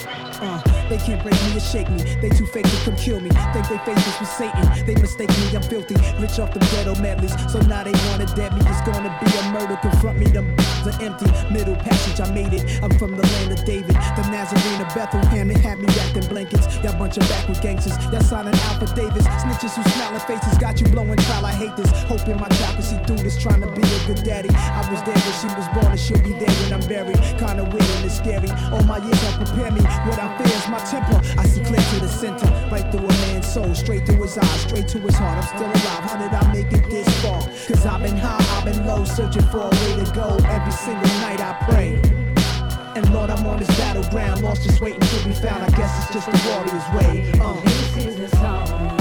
Can't 1.09 1.23
break 1.23 1.40
me 1.49 1.57
or 1.57 1.61
shake 1.61 1.88
me. 1.88 2.05
They 2.21 2.29
too 2.29 2.44
fake 2.44 2.68
to 2.68 2.77
come 2.85 2.94
kill 2.97 3.18
me. 3.18 3.31
Think 3.57 3.64
they 3.73 3.81
face 3.88 4.05
this 4.05 4.21
with 4.21 4.29
Satan. 4.29 4.61
They 4.85 4.94
mistake 5.01 5.31
me, 5.40 5.57
I'm 5.57 5.62
filthy. 5.62 5.97
Rich 6.21 6.37
off 6.38 6.53
the 6.53 6.61
ghetto 6.68 7.01
medleys. 7.01 7.33
So 7.51 7.64
now 7.64 7.83
they 7.83 7.97
wanna 8.12 8.29
dead 8.37 8.53
me. 8.53 8.61
It's 8.68 8.85
gonna 8.85 9.09
be 9.25 9.33
a 9.40 9.42
murder. 9.49 9.79
Confront 9.81 10.18
me, 10.18 10.27
them 10.27 10.53
are 10.85 11.01
empty. 11.01 11.25
Middle 11.49 11.77
passage, 11.77 12.21
I 12.21 12.29
made 12.37 12.53
it. 12.53 12.85
I'm 12.85 12.92
from 13.01 13.16
the 13.16 13.25
land 13.25 13.53
of 13.57 13.64
David. 13.64 13.97
The 14.21 14.23
Nazarene 14.29 14.85
of 14.85 14.94
Bethlehem. 14.94 15.49
They 15.49 15.59
had 15.59 15.79
me 15.81 15.88
wrapped 15.97 16.18
in 16.18 16.27
blankets. 16.29 16.77
Y'all 16.85 16.92
bunch 16.92 17.16
of 17.16 17.25
backward 17.25 17.61
gangsters. 17.62 17.97
Y'all 18.12 18.21
signing 18.21 18.53
affidavits. 18.68 19.25
Snitches 19.40 19.73
who 19.81 19.83
smiling 19.97 20.21
faces. 20.29 20.59
Got 20.59 20.79
you 20.79 20.88
blowing 20.88 21.16
trial. 21.25 21.47
I 21.47 21.53
hate 21.53 21.75
this. 21.75 21.88
Hoping 22.05 22.37
my 22.37 22.49
child 22.61 22.77
can 22.77 22.85
see 22.85 23.01
through 23.09 23.25
this. 23.25 23.40
Trying 23.40 23.62
to 23.62 23.68
be 23.73 23.81
a 23.81 24.01
good 24.05 24.21
daddy. 24.29 24.53
I 24.53 24.85
was 24.92 25.01
there 25.09 25.16
when 25.16 25.37
she 25.40 25.49
was 25.57 25.68
born 25.73 25.88
and 25.88 26.01
she'll 26.01 26.21
be 26.21 26.37
there 26.37 26.53
when 26.68 26.77
I'm 26.77 26.85
buried. 26.85 27.16
Kinda 27.40 27.64
weird 27.64 27.88
and 27.97 28.05
it's 28.05 28.21
scary. 28.21 28.53
All 28.68 28.85
my 28.85 29.01
years 29.01 29.21
have 29.25 29.40
prepared 29.40 29.73
me. 29.73 29.81
What 30.05 30.21
I 30.21 30.29
fear 30.37 30.53
is 30.53 30.68
my 30.68 30.79
temper. 30.99 31.41
I 31.41 31.47
see 31.47 31.63
clear 31.63 31.81
to 31.81 32.01
the 32.01 32.09
center. 32.09 32.47
Right 32.71 32.91
through 32.91 33.07
a 33.07 33.13
man's 33.27 33.47
soul. 33.47 33.75
Straight 33.75 34.07
through 34.07 34.23
his 34.23 34.39
eyes. 34.39 34.61
Straight 34.61 34.89
to 34.89 34.99
his 34.99 35.15
heart. 35.15 35.39
I'm 35.39 35.57
still 35.57 35.69
alive. 35.69 36.05
How 36.09 36.17
did 36.17 36.33
I 36.35 36.53
make 36.53 36.73
it 36.73 36.91
this 36.91 37.09
far? 37.23 37.41
Cause 37.43 37.87
I've 37.87 38.03
been 38.03 38.17
high. 38.17 38.45
I've 38.57 38.65
been 38.65 38.87
low. 38.87 39.05
Searching 39.05 39.47
for 39.51 39.61
a 39.61 39.71
way 39.71 40.05
to 40.05 40.13
go. 40.15 40.37
Every 40.47 40.73
single 40.73 41.09
night 41.21 41.41
I 41.41 41.53
pray. 41.69 42.01
And 42.97 43.13
Lord, 43.15 43.31
I'm 43.31 43.47
on 43.47 43.59
this 43.59 43.69
battleground. 43.79 44.43
Lost 44.43 44.63
just 44.65 44.81
waiting 44.81 45.01
to 45.01 45.25
be 45.25 45.35
found. 45.35 45.63
I 45.63 45.71
guess 45.77 45.93
it's 46.05 46.15
just 46.15 46.27
the 46.27 46.39
warrior's 46.49 46.89
way. 46.97 47.33
Uh. 47.41 47.61
This 47.95 48.07
is 48.07 48.17
the 48.17 48.37
song. 48.37 48.98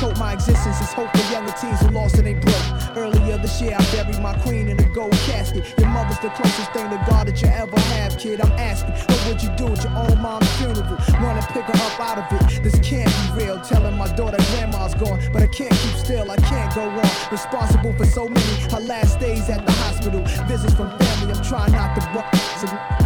Cope 0.00 0.18
my 0.18 0.32
existence. 0.32 0.80
It's 0.80 0.92
hope 0.94 1.14
for 1.14 1.32
younger 1.32 1.52
teens 1.52 1.80
who 1.80 1.88
lost 1.88 2.16
and 2.16 2.26
they 2.26 2.34
broke. 2.34 2.96
Earlier 2.96 3.36
this 3.36 3.60
year, 3.60 3.76
I 3.78 3.84
buried 3.92 4.18
my 4.20 4.34
queen 4.38 4.68
in 4.68 4.80
a 4.80 4.88
gold 4.88 5.12
casket. 5.28 5.62
Your 5.78 5.88
mother's 5.88 6.18
the 6.20 6.30
closest 6.30 6.72
thing 6.72 6.88
to 6.88 6.96
God 7.06 7.28
that 7.28 7.40
you 7.42 7.48
ever 7.48 7.78
have, 7.92 8.18
kid. 8.18 8.40
I'm 8.40 8.52
asking, 8.52 8.94
what 9.08 9.20
would 9.28 9.42
you 9.42 9.50
do 9.60 9.66
at 9.68 9.84
your 9.84 9.92
own 9.92 10.16
mom's 10.22 10.50
funeral? 10.56 10.96
Wanna 11.20 11.44
pick 11.52 11.64
her 11.64 11.78
up 11.86 12.00
out 12.00 12.18
of 12.18 12.26
it? 12.32 12.62
This 12.62 12.78
can't 12.80 13.12
be 13.36 13.44
real. 13.44 13.60
Telling 13.60 13.96
my 13.98 14.08
daughter 14.16 14.38
grandma's 14.50 14.94
gone, 14.94 15.20
but 15.32 15.42
I 15.42 15.48
can't 15.48 15.76
keep 15.82 15.96
still. 15.96 16.30
I 16.30 16.36
can't 16.36 16.74
go 16.74 16.88
on. 16.88 17.10
Responsible 17.30 17.92
for 17.92 18.06
so 18.06 18.26
many. 18.26 18.54
Her 18.72 18.80
last 18.80 19.20
days 19.20 19.50
at 19.50 19.66
the 19.66 19.72
hospital. 19.84 20.22
Visits 20.48 20.74
from 20.74 20.88
family. 20.98 21.34
I'm 21.34 21.44
trying 21.44 21.72
not 21.72 21.94
to 21.96 22.00
buck. 22.14 22.99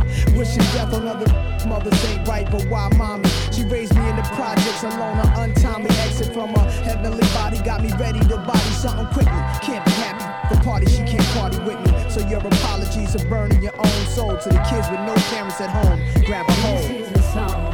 Wishing 0.45 0.61
death 0.75 0.93
on 0.93 1.09
other 1.09 1.25
mothers 1.67 2.05
ain't 2.05 2.29
right, 2.29 2.47
but 2.51 2.63
why 2.67 2.91
mommy? 2.99 3.27
She 3.51 3.65
raised 3.65 3.97
me 3.97 4.07
in 4.11 4.17
the 4.17 4.23
projects 4.37 4.83
alone. 4.83 5.17
An 5.17 5.49
untimely 5.49 5.89
exit 6.01 6.35
from 6.35 6.55
a 6.55 6.61
heavenly 6.85 7.27
body 7.33 7.63
got 7.63 7.83
me 7.83 7.91
ready 7.99 8.21
to 8.21 8.37
body 8.37 8.59
something 8.77 9.07
quickly. 9.07 9.41
Can't 9.63 9.83
be 9.87 9.93
happy. 9.93 10.55
The 10.55 10.61
party, 10.61 10.85
she 10.85 11.03
can't 11.05 11.27
party 11.29 11.57
with 11.61 11.81
me. 11.81 12.11
So 12.11 12.21
your 12.29 12.41
apologies 12.41 13.17
are 13.17 13.27
burning 13.27 13.63
your 13.63 13.75
own 13.75 14.07
soul 14.07 14.37
to 14.37 14.49
the 14.51 14.61
kids 14.69 14.87
with 14.91 15.01
no 15.01 15.15
parents 15.33 15.63
at 15.63 15.71
home. 15.71 15.99
Grab 16.27 16.47
a 16.47 16.53
hold. 16.53 17.74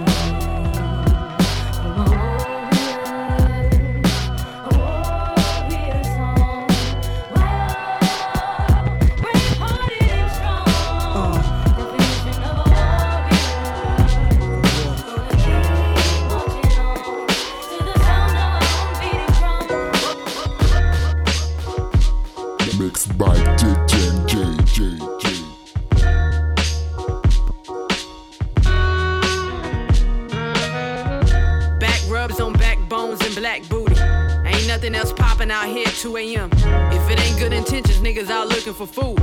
Nothing 34.71 34.95
else 34.95 35.13
popping 35.13 35.51
out 35.51 35.67
here 35.67 35.85
at 35.85 35.95
2 35.95 36.17
a.m. 36.17 36.49
If 36.53 37.11
it 37.11 37.19
ain't 37.19 37.39
good 37.41 37.53
intentions, 37.53 37.99
niggas 37.99 38.31
out 38.31 38.47
looking 38.47 38.73
for 38.73 38.87
food. 38.87 39.19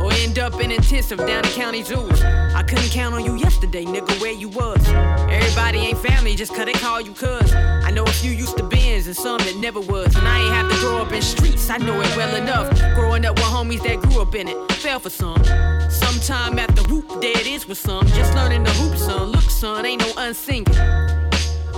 Or 0.00 0.12
end 0.12 0.40
up 0.40 0.60
in 0.60 0.72
intensive 0.72 1.18
down 1.18 1.42
the 1.42 1.50
county 1.50 1.84
zoos. 1.84 2.20
I 2.20 2.64
couldn't 2.64 2.90
count 2.90 3.14
on 3.14 3.24
you 3.24 3.36
yesterday, 3.36 3.84
nigga, 3.84 4.20
where 4.20 4.32
you 4.32 4.48
was. 4.48 4.84
Everybody 5.30 5.78
ain't 5.78 5.98
family 5.98 6.34
just 6.34 6.52
cause 6.52 6.64
they 6.64 6.72
call 6.72 7.00
you 7.00 7.12
cuz. 7.12 7.54
I 7.54 7.92
know 7.92 8.02
a 8.02 8.10
few 8.10 8.32
used 8.32 8.56
to 8.56 8.64
bins 8.64 9.06
and 9.06 9.14
some 9.14 9.38
that 9.38 9.56
never 9.58 9.78
was. 9.78 10.16
And 10.16 10.26
I 10.26 10.40
ain't 10.40 10.54
have 10.54 10.68
to 10.68 10.76
grow 10.80 10.98
up 10.98 11.12
in 11.12 11.22
streets, 11.22 11.70
I 11.70 11.76
know 11.76 12.00
it 12.00 12.16
well 12.16 12.34
enough. 12.34 12.68
Growing 12.96 13.24
up 13.24 13.36
with 13.36 13.44
homies 13.44 13.84
that 13.84 14.00
grew 14.00 14.20
up 14.20 14.34
in 14.34 14.48
it, 14.48 14.72
fell 14.72 14.98
for 14.98 15.10
some. 15.10 15.44
Sometime 15.90 16.58
after 16.58 16.82
whoop, 16.92 17.20
there 17.20 17.38
it 17.38 17.46
is 17.46 17.68
with 17.68 17.78
some. 17.78 18.04
Just 18.08 18.34
learning 18.34 18.64
the 18.64 18.70
hoop, 18.72 18.96
son. 18.96 19.30
Look, 19.30 19.48
son, 19.48 19.86
ain't 19.86 20.00
no 20.00 20.12
unsinging. 20.16 21.07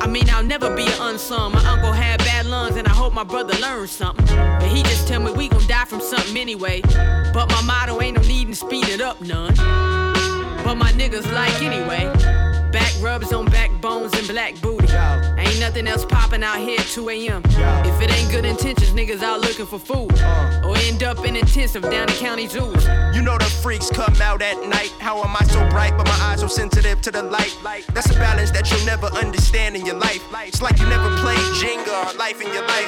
I 0.00 0.06
mean, 0.06 0.30
I'll 0.30 0.42
never 0.42 0.74
be 0.74 0.86
an 0.86 1.00
unsung. 1.00 1.52
My 1.52 1.64
uncle 1.66 1.92
had 1.92 2.18
bad 2.20 2.46
lungs, 2.46 2.76
and 2.76 2.88
I 2.88 2.90
hope 2.90 3.12
my 3.12 3.24
brother 3.24 3.54
learns 3.58 3.90
something. 3.90 4.24
But 4.26 4.68
he 4.68 4.82
just 4.82 5.06
tell 5.06 5.20
me 5.20 5.30
we 5.32 5.48
gon' 5.48 5.66
die 5.66 5.84
from 5.84 6.00
something 6.00 6.36
anyway. 6.36 6.80
But 6.80 7.48
my 7.50 7.62
motto 7.62 8.00
ain't 8.00 8.16
no 8.16 8.22
need 8.22 8.48
to 8.48 8.54
speed 8.54 8.88
it 8.88 9.00
up 9.00 9.20
none. 9.20 9.54
But 10.64 10.76
my 10.76 10.90
niggas 10.92 11.30
like 11.32 11.62
anyway. 11.62 12.10
Back 12.72 12.92
rubs 13.00 13.32
on 13.32 13.46
backbones 13.46 14.16
and 14.16 14.26
black 14.28 14.60
booty. 14.60 14.86
Ain't 15.50 15.58
nothing 15.58 15.88
else 15.88 16.04
popping 16.04 16.44
out 16.44 16.58
here 16.58 16.78
at 16.78 16.86
2 16.86 17.08
a.m. 17.08 17.42
If 17.44 18.00
it 18.00 18.12
ain't 18.12 18.30
good 18.30 18.44
intentions, 18.44 18.90
niggas 18.90 19.20
out 19.20 19.40
looking 19.40 19.66
for 19.66 19.80
food. 19.80 20.12
Uh. 20.20 20.62
Or 20.64 20.76
end 20.76 21.02
up 21.02 21.26
in 21.26 21.34
intensive 21.34 21.82
down 21.82 22.06
the 22.06 22.12
county 22.12 22.46
zoos. 22.46 22.86
You 23.12 23.20
know 23.20 23.36
the 23.36 23.50
freaks 23.60 23.90
come 23.90 24.14
out 24.22 24.42
at 24.42 24.62
night. 24.68 24.94
How 25.00 25.20
am 25.24 25.34
I 25.34 25.44
so 25.46 25.68
bright, 25.68 25.96
but 25.96 26.06
my 26.06 26.14
eyes 26.22 26.40
so 26.40 26.46
sensitive 26.46 27.00
to 27.02 27.10
the 27.10 27.24
light? 27.24 27.58
That's 27.92 28.08
a 28.10 28.14
balance 28.14 28.52
that 28.52 28.70
you'll 28.70 28.86
never 28.86 29.08
understand 29.08 29.74
in 29.74 29.84
your 29.84 29.96
life. 29.96 30.22
It's 30.46 30.62
like 30.62 30.78
you 30.78 30.86
never 30.86 31.10
played 31.16 31.38
Jenga 31.58 32.14
or 32.14 32.16
life 32.16 32.40
in 32.40 32.46
your 32.54 32.64
life. 32.68 32.86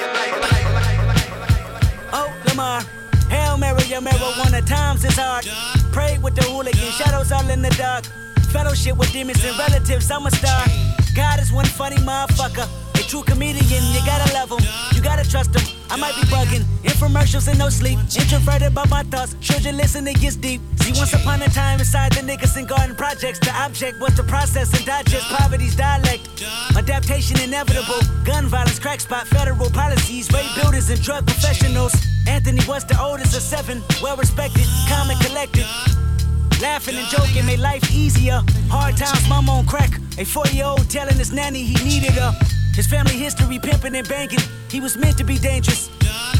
Oh, 2.13 2.33
Lamar. 2.47 2.81
Hail 3.27 3.57
Mary, 3.57 3.83
your 3.87 3.99
marijuana 3.99 4.65
times 4.65 5.03
is 5.03 5.17
hard. 5.17 5.45
Pray 5.91 6.17
with 6.19 6.35
the 6.35 6.43
hooligan, 6.43 6.91
shadows 6.91 7.33
all 7.33 7.49
in 7.49 7.61
the 7.61 7.71
dark. 7.71 8.05
Fellowship 8.53 8.95
with 8.95 9.11
demons 9.11 9.43
and 9.43 9.57
relatives, 9.57 10.09
I'm 10.09 10.25
a 10.25 10.31
star. 10.31 11.02
God 11.15 11.39
is 11.39 11.51
one 11.51 11.65
funny 11.65 11.97
motherfucker. 11.97 12.67
A 12.95 13.03
true 13.07 13.23
comedian, 13.23 13.83
you 13.93 14.01
gotta 14.05 14.33
love 14.33 14.49
him. 14.49 14.65
You 14.95 15.01
gotta 15.01 15.29
trust 15.29 15.53
him. 15.55 15.61
I 15.89 15.95
might 15.95 16.15
be 16.15 16.21
bugging. 16.27 16.63
Infomercials 16.83 17.47
and 17.47 17.59
no 17.59 17.69
sleep. 17.69 17.99
Introverted 18.19 18.73
by 18.73 18.85
my 18.85 19.03
thoughts. 19.03 19.35
Children 19.39 19.77
listen, 19.77 20.07
it 20.07 20.19
gets 20.19 20.35
deep. 20.35 20.59
See, 20.81 20.93
once 20.97 21.13
upon 21.13 21.41
a 21.43 21.49
time 21.49 21.79
inside 21.79 22.13
the 22.13 22.23
Nickerson 22.23 22.65
Garden 22.65 22.95
Projects, 22.95 23.39
the 23.39 23.51
object 23.53 23.99
was 24.01 24.15
to 24.15 24.23
process 24.23 24.73
and 24.73 24.85
digest 24.85 25.25
poverty's 25.29 25.75
dialect. 25.75 26.27
Adaptation 26.75 27.39
inevitable. 27.41 28.01
Gun 28.25 28.47
violence, 28.47 28.79
crack 28.79 28.99
spot, 28.99 29.27
federal 29.27 29.69
policies, 29.69 30.31
rape 30.31 30.49
builders 30.59 30.89
and 30.89 31.01
drug 31.01 31.27
professionals. 31.27 31.93
Anthony 32.27 32.61
was 32.67 32.85
the 32.85 32.99
oldest 32.99 33.35
of 33.35 33.43
seven, 33.43 33.83
well 34.01 34.17
respected, 34.17 34.65
calm 34.89 35.09
and 35.11 35.19
collected. 35.21 35.65
Laughing 36.61 36.95
and 36.95 37.07
joking 37.07 37.45
made 37.45 37.59
life 37.59 37.83
easier. 37.93 38.41
Hard 38.69 38.97
times, 38.97 39.27
mama 39.27 39.51
on 39.51 39.65
crack. 39.65 39.99
A 40.17 40.25
four 40.25 40.45
year 40.47 40.65
old 40.65 40.89
telling 40.89 41.17
his 41.17 41.31
nanny 41.31 41.63
he 41.63 41.75
needed 41.83 42.11
her. 42.11 42.33
His 42.75 42.87
family 42.87 43.17
history 43.17 43.59
pimping 43.59 43.95
and 43.95 44.07
banking. 44.07 44.39
He 44.69 44.79
was 44.79 44.97
meant 44.97 45.17
to 45.17 45.23
be 45.23 45.37
dangerous. 45.37 45.89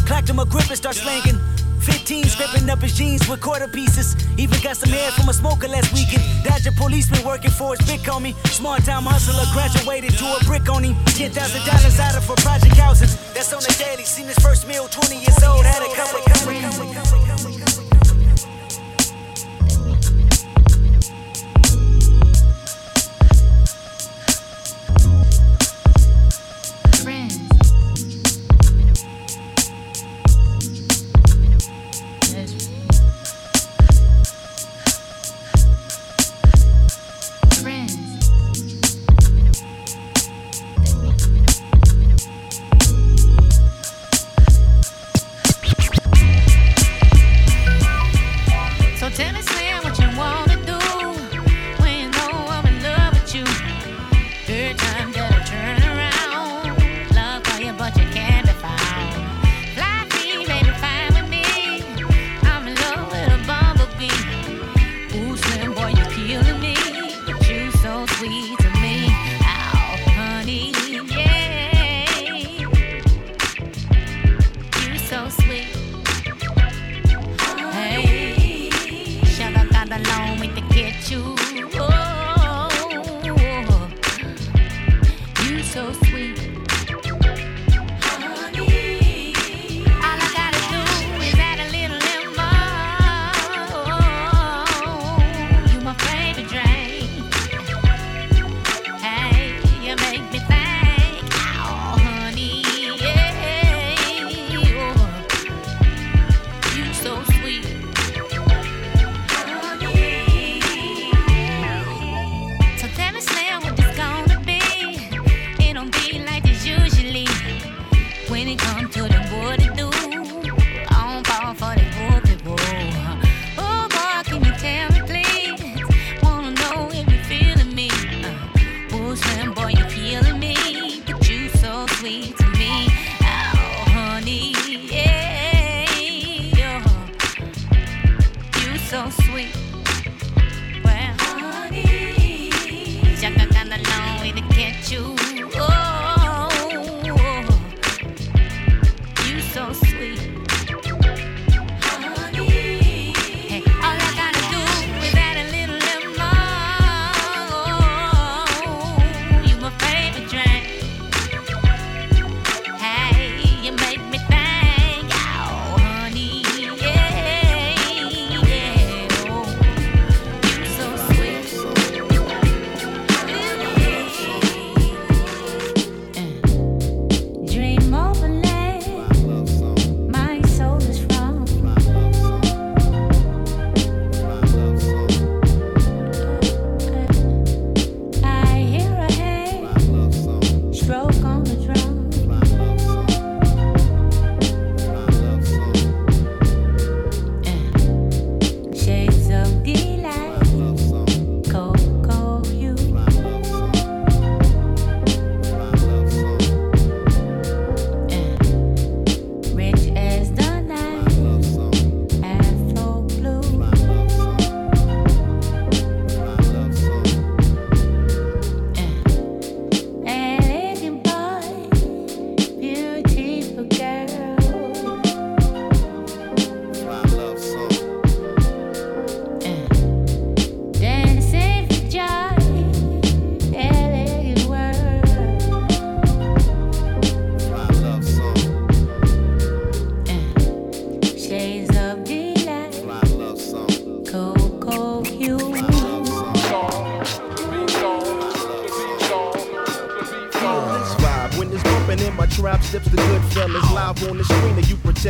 Clacked 0.06 0.30
him 0.30 0.40
a 0.40 0.46
grip 0.46 0.68
and 0.70 0.78
start 0.78 0.96
slanging. 0.96 1.40
15 1.84 2.24
scraping 2.26 2.70
up 2.70 2.82
his 2.82 2.94
jeans 2.98 3.28
with 3.28 3.42
quarter 3.42 3.68
pieces. 3.68 4.16
Even 4.38 4.58
got 4.64 4.78
some 4.78 4.90
hair 4.90 5.12
from 5.12 5.28
a 5.30 5.34
smoker 5.34 5.68
last 5.68 5.94
weekend. 5.94 6.24
Dodger 6.44 6.72
policeman 6.72 7.24
working 7.26 7.52
for 7.52 7.76
his 7.76 7.86
big 7.86 8.00
homie. 8.02 8.34
Smart 8.48 8.84
time 8.86 9.04
hustler 9.04 9.44
graduated 9.52 10.18
to 10.18 10.26
a 10.26 10.40
brick 10.46 10.70
on 10.70 10.84
him. 10.84 10.96
$10,000 11.14 12.00
out 12.00 12.16
of 12.16 12.24
for 12.24 12.36
project 12.42 12.78
houses. 12.78 13.18
That's 13.34 13.52
on 13.54 13.62
the 13.62 13.76
daily. 13.78 14.06
Seen 14.06 14.28
his 14.28 14.40
first 14.40 14.66
meal, 14.68 14.88
20 14.88 15.18
years 15.18 15.44
old. 15.44 15.66
Had 15.66 15.84
a 15.84 15.94
couple, 15.94 16.24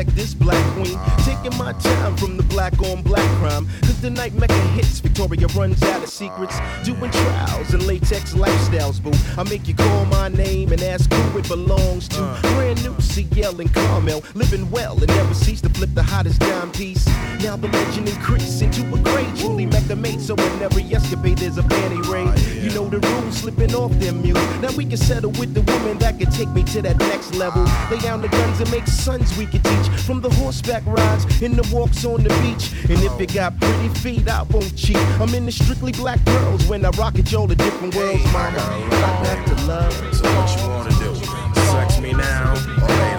protect 0.04 0.18
this 0.18 0.34
black 0.34 0.64
queen. 0.74 1.00
Taking 1.20 1.58
my 1.58 1.74
time 1.74 2.16
from 2.18 2.38
the 2.38 2.44
black 2.44 2.80
on 2.82 3.02
black 3.02 3.28
crime. 3.40 3.68
Cause 3.82 4.02
the 4.02 4.10
night 4.10 4.34
mecca 4.34 4.60
hits 4.76 5.00
victoria 5.00 5.48
runs 5.48 5.82
out 5.84 6.04
of 6.04 6.10
secrets. 6.10 6.58
Doing 6.84 7.12
trials 7.12 7.74
and 7.74 7.84
latex 7.86 8.34
lifestyles 8.34 9.02
boo. 9.02 9.12
I 9.38 9.44
make 9.50 9.68
you 9.68 9.76
call 9.76 10.06
my 10.06 10.30
name 10.30 10.72
and 10.72 10.82
ask 10.82 11.12
who 11.12 11.40
it 11.40 11.48
belongs 11.48 12.08
to. 12.10 12.24
Uh. 12.24 12.42
Brand 12.56 12.84
new 12.84 13.00
cl 13.02 13.60
and 13.60 13.74
carmel 13.74 14.24
living 14.34 14.70
well 14.72 14.98
and 14.98 15.08
never 15.08 15.34
cease 15.34 15.62
to 15.62 15.70
flip 15.70 15.90
the 15.94 16.04
hottest 16.04 16.40
dime 16.40 16.72
piece. 16.72 17.06
Now 17.42 17.56
the 17.56 17.68
legend 17.68 18.10
increase 18.10 18.62
into 18.62 18.82
a 18.94 19.00
great 19.00 19.36
truly 19.36 19.66
mecca 19.66 19.96
made 19.96 20.22
so 20.22 20.36
in 20.36 20.62
every 20.62 20.84
escapade 20.94 21.38
there's 21.38 21.58
a 21.58 21.64
panty 21.64 22.02
raid 22.12 22.28
ah, 22.28 22.64
you 22.64 22.70
know 22.72 22.88
the 22.88 23.00
rules 23.00 23.38
slipping 23.38 23.76
off 23.76 23.92
them 24.00 24.22
mules 24.22 24.44
now 24.62 24.72
we 24.78 24.86
can 24.86 24.98
settle 24.98 25.32
with 25.32 25.54
the 25.54 25.62
woman 25.62 25.98
that 25.98 26.18
could 26.18 26.32
take 26.32 26.50
me 26.50 26.64
to 26.64 26.82
that 26.82 26.98
next 26.98 27.36
level. 27.36 27.64
Lay 27.92 28.00
down 28.00 28.22
the 28.22 28.30
guns 28.30 28.62
and 28.62 28.72
make 28.72 28.88
sons 28.88 29.38
we 29.38 29.46
could 29.46 29.64
teach 29.64 29.88
from 30.04 30.22
the 30.22 30.30
horseback 30.30 30.84
rides 30.86 31.42
and 31.42 31.56
the 31.56 31.76
walks 31.76 32.04
on 32.06 32.24
the 32.24 32.30
beach. 32.42 32.74
And 32.90 33.02
if 33.04 33.20
you 33.20 33.28
got 33.28 33.60
pretty 33.60 33.90
feet 34.00 34.28
i 34.28 34.44
won't 34.44 34.76
cheat. 34.76 34.98
I'm 35.20 35.34
in 35.34 35.46
the 35.46 35.52
strictly 35.52 35.92
black 35.94 36.24
girls 36.26 36.66
when 36.68 36.86
i 36.86 36.90
rock 36.92 37.18
it 37.18 37.32
y'all 37.32 37.48
the 37.48 37.56
different 37.56 37.96
worlds 37.96 38.24
mama. 38.34 38.58
Got 38.90 39.24
back 39.24 39.46
to 39.46 39.56
love. 39.66 39.94
So 40.14 40.24
what 40.36 40.50
you 40.58 40.68
wanna 40.68 40.92
do? 41.00 41.16
Sex 41.72 42.00
me 42.00 42.14
now? 42.14 42.54
Or 42.82 43.13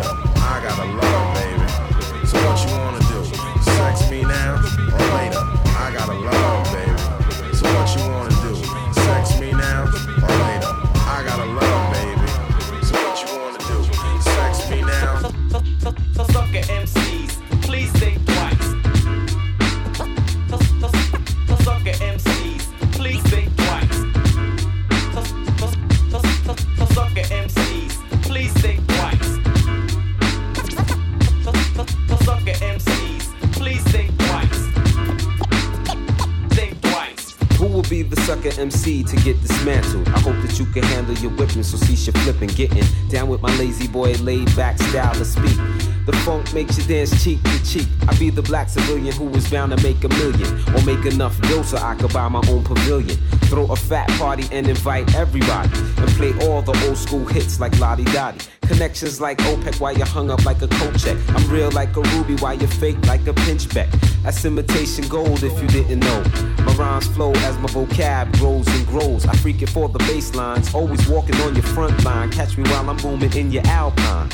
MC 38.64 39.02
to 39.02 39.16
get 39.16 39.38
dismantled? 39.42 40.08
I 40.08 40.20
hope 40.20 40.40
that 40.40 40.58
you 40.58 40.64
can 40.64 40.82
handle 40.84 41.14
your 41.16 41.32
whipping, 41.32 41.62
so 41.62 41.76
cease 41.76 42.06
your 42.06 42.14
flipping. 42.22 42.48
Getting 42.48 42.82
down 43.10 43.28
with 43.28 43.42
my 43.42 43.54
lazy 43.58 43.86
boy, 43.86 44.14
laid 44.22 44.46
back 44.56 44.78
style 44.78 45.12
to 45.14 45.24
speak. 45.24 45.58
The 46.06 46.12
funk 46.24 46.54
makes 46.54 46.78
you 46.78 46.84
dance 46.84 47.22
cheek 47.22 47.42
to 47.42 47.64
cheek. 47.64 47.86
I 48.08 48.16
be 48.18 48.30
the 48.30 48.40
black 48.40 48.70
civilian 48.70 49.14
who 49.16 49.26
was 49.26 49.50
bound 49.50 49.76
to 49.76 49.82
make 49.82 50.02
a 50.02 50.08
million 50.08 50.48
or 50.74 50.82
make 50.84 51.04
enough 51.04 51.38
dough 51.42 51.62
so 51.62 51.76
I 51.76 51.94
could 51.94 52.12
buy 52.12 52.28
my 52.28 52.42
own 52.48 52.64
pavilion. 52.64 53.18
Throw 53.48 53.66
a 53.66 53.76
fat 53.76 54.08
party 54.18 54.44
and 54.52 54.68
invite 54.68 55.14
everybody 55.14 55.70
and 55.98 56.08
play 56.10 56.32
all 56.46 56.62
the 56.62 56.76
old 56.86 56.96
school 56.96 57.24
hits 57.24 57.60
like 57.60 57.78
La 57.78 57.94
Di 57.94 58.04
Da 58.04 58.32
Di. 58.32 58.44
Connections 58.62 59.20
like 59.20 59.38
OPEC 59.38 59.80
while 59.80 59.96
you're 59.96 60.06
hung 60.06 60.30
up 60.30 60.44
like 60.44 60.62
a 60.62 60.68
coat 60.68 60.98
check. 60.98 61.16
I'm 61.28 61.48
real 61.50 61.70
like 61.72 61.96
a 61.96 62.00
ruby 62.00 62.36
while 62.36 62.54
you're 62.54 62.68
fake 62.68 62.96
like 63.06 63.26
a 63.26 63.34
pinchback. 63.34 63.90
That's 64.22 64.44
imitation 64.44 65.06
gold 65.08 65.42
if 65.42 65.60
you 65.60 65.68
didn't 65.68 66.00
know. 66.00 66.22
My 66.64 66.74
rhymes 66.74 67.06
flow 67.08 67.32
as 67.32 67.58
my 67.58 67.68
vocab 67.68 68.32
grows 68.38 68.66
and 68.66 68.86
grows. 68.86 69.26
I 69.26 69.34
freak 69.36 69.62
it 69.62 69.68
for 69.68 69.88
the 69.88 69.98
bass 70.00 70.34
lines, 70.34 70.74
always 70.74 71.06
walking 71.08 71.36
on 71.42 71.54
your 71.54 71.64
front 71.64 72.02
line. 72.04 72.30
Catch 72.30 72.56
me 72.56 72.64
while 72.70 72.88
I'm 72.88 72.96
booming 72.96 73.32
in 73.34 73.52
your 73.52 73.66
alpine. 73.66 74.30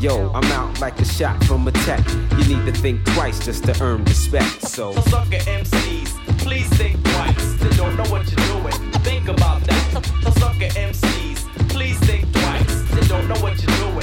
Yo, 0.00 0.30
I'm 0.32 0.44
out 0.52 0.80
like 0.80 0.98
a 1.00 1.04
shot 1.04 1.42
from 1.44 1.66
a 1.68 1.72
tech. 1.72 2.06
You 2.32 2.56
need 2.56 2.66
to 2.66 2.72
think 2.72 3.04
twice 3.14 3.44
just 3.44 3.64
to 3.64 3.82
earn 3.82 4.04
respect. 4.04 4.62
So, 4.62 4.92
So 4.92 5.00
suck 5.02 5.28
MCs, 5.28 6.15
please 6.46 6.68
think 6.78 7.02
twice. 7.02 7.54
They 7.54 7.70
don't 7.70 7.96
know 7.96 8.08
what 8.08 8.22
you're 8.30 8.46
doing. 8.46 8.92
Think 9.02 9.26
about 9.26 9.60
that. 9.64 10.04
So 10.22 10.30
suck 10.38 10.54
MCs, 10.54 11.38
please 11.70 11.98
think 12.06 12.32
twice. 12.32 12.82
They 12.94 13.04
don't 13.08 13.26
know 13.26 13.40
what 13.40 13.60
you're 13.60 13.76
doing. 13.78 13.95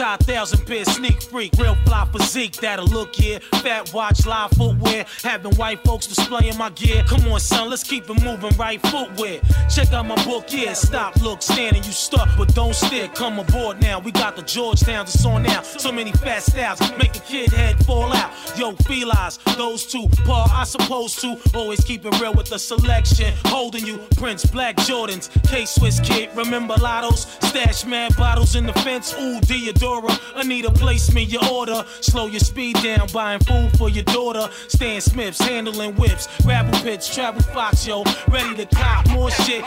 Multi 0.00 0.24
thousand 0.24 0.66
pair 0.66 0.84
sneak 0.84 1.22
freak, 1.22 1.52
real 1.58 1.74
fly 1.86 2.06
physique 2.12 2.56
that'll 2.56 2.86
look 2.86 3.18
yeah. 3.18 3.38
Fat 3.62 3.92
watch, 3.92 4.26
live 4.26 4.50
footwear, 4.52 5.04
having 5.22 5.54
white 5.56 5.82
folks 5.84 6.06
displaying 6.06 6.56
my 6.58 6.70
gear. 6.70 7.04
Come 7.06 7.30
on, 7.32 7.40
son, 7.40 7.70
let's 7.70 7.82
keep 7.82 8.08
it 8.08 8.22
moving, 8.22 8.56
right 8.56 8.80
footwear. 8.86 9.40
Check 9.74 9.92
out 9.92 10.06
my 10.06 10.22
book, 10.24 10.46
yeah. 10.48 10.72
Stop, 10.72 11.16
look, 11.22 11.42
standing, 11.42 11.82
you 11.84 11.92
stuck, 11.92 12.28
but 12.36 12.54
don't 12.54 12.74
stick. 12.74 13.14
Come 13.14 13.38
aboard 13.38 13.80
now, 13.80 13.98
we 13.98 14.12
got 14.12 14.36
the 14.36 14.42
Georgetown, 14.42 15.02
it's 15.02 15.24
on 15.24 15.42
now. 15.42 15.62
So 15.62 15.92
many 15.92 16.12
fat 16.12 16.42
styles, 16.42 16.80
make 16.98 17.16
a 17.16 17.20
kid 17.20 17.52
head 17.52 17.84
fall 17.84 18.12
out. 18.12 18.30
Yo, 18.56 18.72
feel 18.72 19.10
eyes, 19.12 19.38
those 19.56 19.86
two, 19.86 20.08
Paul, 20.24 20.46
I 20.50 20.64
supposed 20.64 21.20
to 21.20 21.38
always 21.54 21.80
keep 21.84 22.04
it 22.04 22.20
real 22.20 22.34
with 22.34 22.46
the 22.46 22.58
selection. 22.58 23.32
Holding 23.46 23.86
you, 23.86 23.98
Prince, 24.16 24.44
Black 24.44 24.76
Jordans, 24.76 25.30
K 25.48 25.64
Swiss 25.64 26.00
kid, 26.00 26.30
remember 26.34 26.74
Lottos, 26.74 27.26
stash 27.44 27.84
mad 27.84 28.16
bottles 28.16 28.56
in 28.56 28.66
the 28.66 28.72
fence. 28.74 29.14
Ooh, 29.14 29.40
Diadora, 29.84 30.40
Anita, 30.40 30.70
place 30.70 31.12
me 31.12 31.24
your 31.24 31.44
order. 31.50 31.84
Slow 32.00 32.26
your 32.26 32.40
speed 32.40 32.76
down, 32.82 33.06
buying 33.12 33.40
food 33.40 33.76
for 33.76 33.90
your 33.90 34.04
daughter. 34.04 34.48
Stan 34.68 35.00
Smiths, 35.00 35.40
handling 35.40 35.94
whips, 35.96 36.26
gravel 36.42 36.72
pits, 36.80 37.14
travel 37.14 37.42
fox, 37.42 37.86
yo, 37.86 38.02
ready 38.28 38.54
to 38.56 38.66
cop 38.74 39.06
more 39.10 39.30
shit. 39.30 39.64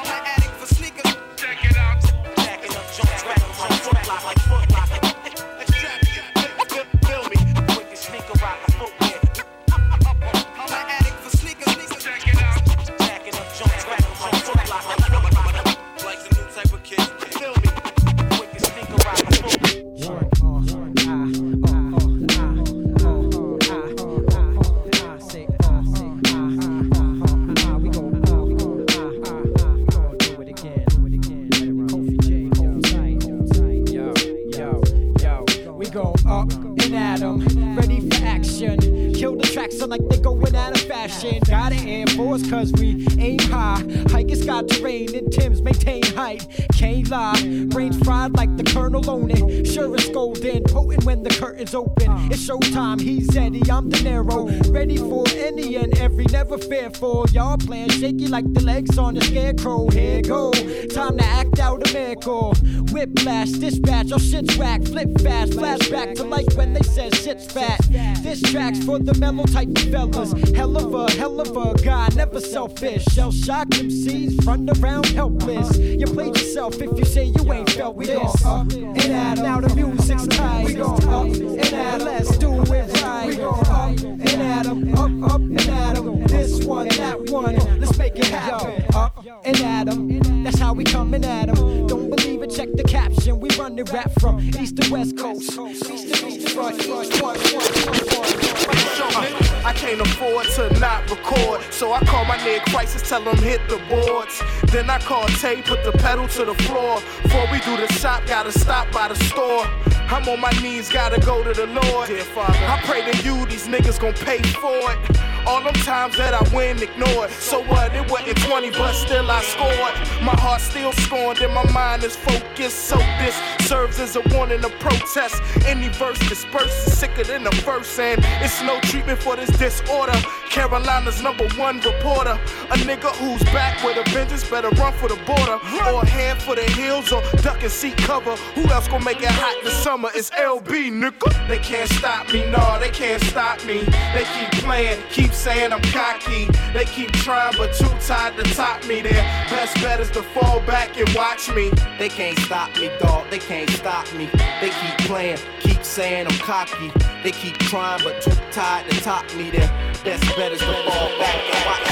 Can't 47.08 47.42
lie, 47.42 47.66
brains 47.68 47.98
fried 48.04 48.36
like 48.36 48.57
on 48.86 49.32
it. 49.32 49.66
Sure 49.66 49.94
it's 49.96 50.10
golden, 50.10 50.64
potent 50.64 51.04
when 51.04 51.24
the 51.24 51.30
curtains 51.30 51.74
open. 51.74 52.32
It's 52.32 52.48
showtime, 52.48 53.02
he's 53.02 53.36
Eddie, 53.36 53.70
I'm 53.72 53.90
De 53.90 53.98
Niro. 53.98 54.74
Ready 54.74 54.98
for 54.98 55.26
any 55.36 55.76
and 55.78 55.98
every, 55.98 56.26
never 56.26 56.58
fearful. 56.58 57.26
Y'all 57.32 57.58
playing 57.58 57.90
shaky 57.90 58.28
like 58.28 58.52
the 58.54 58.62
legs 58.62 58.98
on 58.98 59.16
the 59.16 59.22
scarecrow. 59.22 59.90
Here 59.90 60.22
go, 60.22 60.52
time 60.94 61.18
to 61.18 61.26
act 61.26 61.60
out 61.60 61.90
a 61.90 61.94
miracle. 61.94 62.54
Whiplash, 62.92 63.50
dispatch, 63.50 64.08
your 64.08 64.20
shit's 64.20 64.56
whack. 64.58 64.84
Flip 64.84 65.10
fast, 65.22 65.54
flashback 65.54 66.16
to 66.16 66.24
like 66.24 66.52
when 66.56 66.74
they 66.74 66.84
said 66.84 67.16
shit's 67.16 67.52
fat. 67.52 67.80
This 68.22 68.42
track's 68.42 68.84
for 68.86 69.00
the 69.00 69.14
mellow 69.16 69.46
type 69.46 69.76
fellas. 69.90 70.34
Hell 70.56 70.78
of 70.78 70.94
a, 70.94 71.12
hell 71.14 71.42
of 71.42 71.56
a 71.58 71.74
guy, 71.84 72.10
never 72.16 72.40
selfish. 72.40 73.04
Shell 73.06 73.32
shock 73.32 73.68
MCs, 73.70 74.44
front 74.44 74.70
around 74.80 75.08
helpless. 75.08 75.78
You 75.78 76.06
played 76.06 76.38
yourself 76.38 76.80
if 76.82 76.98
you 76.98 77.06
say 77.06 77.26
you 77.26 77.54
ain't 77.54 77.70
felt 77.72 77.98
this. 77.98 78.46
Uh, 78.46 78.66
Up 78.68 78.74
and 78.74 78.98
'em. 79.14 79.36
now 79.44 79.62
the 79.62 79.74
music's 79.76 80.28
tight. 80.28 80.66
We 80.66 80.74
go 80.74 80.96
up 80.96 81.24
and 81.24 81.74
'em. 81.74 82.00
let's 82.00 82.38
do 82.38 82.62
it 82.62 83.02
right. 83.02 83.28
We 83.28 83.42
up 83.42 83.66
and 83.70 84.42
at 84.42 84.68
'em. 84.68 84.94
up, 84.94 85.32
up 85.32 85.40
and 85.42 85.60
at 85.70 85.98
'em. 85.98 86.24
This 86.26 86.66
one, 86.66 86.90
that 86.90 87.30
one, 87.30 87.56
let's 87.80 87.98
make 87.98 88.18
it 88.18 88.26
happen. 88.26 88.84
Up 88.94 89.24
and 89.46 89.62
at 89.62 89.88
'em. 89.88 90.44
that's 90.44 90.60
how 90.60 90.74
we 90.74 90.84
coming 90.84 91.24
at 91.24 91.48
'em. 91.50 91.88
Don't 91.88 92.10
believe 92.10 92.44
it, 92.44 92.50
check 92.54 92.68
the 92.74 92.84
caption. 92.84 93.40
We 93.40 93.48
run 93.58 93.78
the 93.78 93.86
rap 93.86 94.12
from 94.20 94.42
east 94.60 94.76
to 94.82 94.92
west 94.92 95.16
coast. 95.18 95.58
East 95.90 96.14
to 96.14 96.28
east, 96.28 96.50
front, 96.50 96.86
one, 96.90 97.08
one, 97.22 97.40
one. 97.40 99.47
I 99.68 99.74
can't 99.74 100.00
afford 100.00 100.48
to 100.56 100.80
not 100.80 101.10
record, 101.10 101.62
so 101.74 101.92
I 101.92 102.00
call 102.06 102.24
my 102.24 102.38
nigga 102.38 102.60
Khrysis, 102.72 103.06
tell 103.06 103.22
him 103.22 103.36
hit 103.44 103.60
the 103.68 103.76
boards. 103.90 104.42
Then 104.72 104.90
I 104.90 104.98
call 104.98 105.28
Tay, 105.28 105.62
put 105.62 105.84
the 105.84 105.92
pedal 105.92 106.26
to 106.30 106.46
the 106.46 106.54
floor. 106.64 107.02
Before 107.24 107.46
we 107.52 107.60
do 107.60 107.76
the 107.76 107.92
shop, 107.92 108.26
gotta 108.28 108.58
stop 108.58 108.90
by 108.94 109.10
the 109.10 109.16
store. 109.16 109.66
I'm 110.08 110.26
on 110.30 110.40
my 110.40 110.52
knees, 110.62 110.88
gotta 110.88 111.20
go 111.20 111.44
to 111.44 111.52
the 111.54 111.68
Lord. 111.68 112.08
Dear 112.08 112.24
Father, 112.24 112.58
I 112.58 112.80
pray 112.86 113.12
to 113.12 113.24
you, 113.26 113.46
these 113.48 113.68
niggas 113.68 114.00
gon' 114.00 114.14
pay 114.14 114.42
for 114.54 114.94
it. 114.94 115.27
All 115.48 115.64
them 115.64 115.74
times 115.76 116.18
that 116.18 116.34
I 116.34 116.44
win, 116.54 116.78
ignored. 116.84 117.30
So 117.32 117.64
what? 117.64 117.96
It 117.96 118.12
wasn't 118.12 118.38
20, 118.44 118.72
but 118.72 118.92
still 118.92 119.32
I 119.32 119.42
scored. 119.42 119.96
My 120.22 120.36
heart 120.36 120.60
still 120.60 120.92
scorned 120.92 121.40
and 121.40 121.54
my 121.54 121.64
mind 121.72 122.04
is 122.04 122.18
focused. 122.18 122.86
So 122.90 122.98
this 122.98 123.36
serves 123.66 123.98
as 124.00 124.18
a 124.18 124.22
warning 124.36 124.62
to 124.62 124.70
protest. 124.80 125.42
Any 125.66 125.88
verse 125.88 126.20
dispersed 126.28 126.88
is 126.88 126.98
sicker 126.98 127.24
than 127.24 127.44
the 127.46 127.56
first, 127.64 127.98
and 127.98 128.20
it's 128.44 128.62
no 128.62 128.80
treatment 128.82 129.20
for 129.20 129.38
this 129.38 129.50
disorder. 129.58 130.20
Carolina's 130.50 131.22
number 131.22 131.48
one 131.58 131.80
reporter. 131.82 132.40
A 132.72 132.78
nigga 132.88 133.16
who's 133.16 133.44
back 133.54 133.84
with 133.84 133.98
a 133.98 134.10
vengeance 134.12 134.50
better 134.50 134.70
run 134.70 134.94
for 134.94 135.08
the 135.08 135.16
border. 135.26 135.60
Or 135.94 136.06
head 136.06 136.42
for 136.42 136.56
the 136.56 136.64
hills 136.64 137.12
or 137.12 137.22
duck 137.42 137.64
and 137.64 137.72
seek 137.72 137.98
cover. 137.98 138.36
Who 138.56 138.68
else 138.70 138.88
gon' 138.88 139.04
make 139.04 139.22
it 139.22 139.30
hot 139.30 139.64
this 139.64 139.74
summer? 139.84 140.10
It's 140.14 140.30
LB, 140.32 140.92
nigga. 140.92 141.48
They 141.48 141.60
can't 141.60 141.90
stop 141.90 142.32
me, 142.32 142.50
no, 142.50 142.78
they 142.80 142.90
can't 142.90 143.22
stop 143.24 143.64
me. 143.66 143.80
They 144.14 144.26
keep 144.36 144.52
playing, 144.64 145.02
keep 145.10 145.32
saying 145.32 145.72
I'm 145.72 145.82
cocky. 145.94 146.48
They 146.74 146.86
keep 146.86 147.12
trying, 147.14 147.54
but 147.58 147.74
too 147.74 147.90
tired 148.06 148.36
to 148.38 148.44
top 148.56 148.86
me. 148.86 149.02
Their 149.02 149.24
best 149.50 149.76
bet 149.76 150.00
is 150.00 150.12
to 150.12 150.24
fall 150.24 150.60
back 150.62 150.98
and 150.98 151.08
watch 151.16 151.50
me. 151.54 151.72
They 151.98 152.10
can't 152.10 152.38
stop 152.40 152.76
me, 152.76 152.90
dog. 153.00 153.30
They 153.30 153.40
can't 153.40 153.70
stop 153.70 154.12
me. 154.14 154.30
They 154.62 154.70
keep 154.70 154.98
playing, 155.08 155.40
keep 155.60 155.84
saying 155.84 156.28
I'm 156.28 156.38
cocky. 156.40 156.92
They 157.24 157.32
keep 157.32 157.58
trying, 157.58 158.04
but 158.04 158.22
too 158.22 158.32
tired 158.52 158.90
to 158.90 159.02
top 159.02 159.26
me. 159.36 159.50
Their 159.50 159.70
best 160.08 160.38
bet 160.38 160.54
is 160.54 160.60
to 160.60 160.66
fall 160.66 161.10
back 161.20 161.36
and 161.54 161.66
watch. 161.68 161.84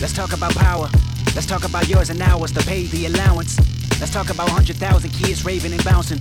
Let's 0.00 0.12
talk 0.12 0.32
about 0.32 0.54
power. 0.56 0.88
Let's 1.34 1.46
talk 1.46 1.64
about 1.64 1.88
yours 1.88 2.10
and 2.10 2.20
ours 2.22 2.50
to 2.52 2.60
pay 2.66 2.86
the 2.86 3.06
allowance. 3.06 3.56
Let's 4.00 4.10
talk 4.10 4.30
about 4.30 4.48
100,000 4.48 5.10
kids 5.10 5.44
raving 5.44 5.72
and 5.72 5.84
bouncing, 5.84 6.18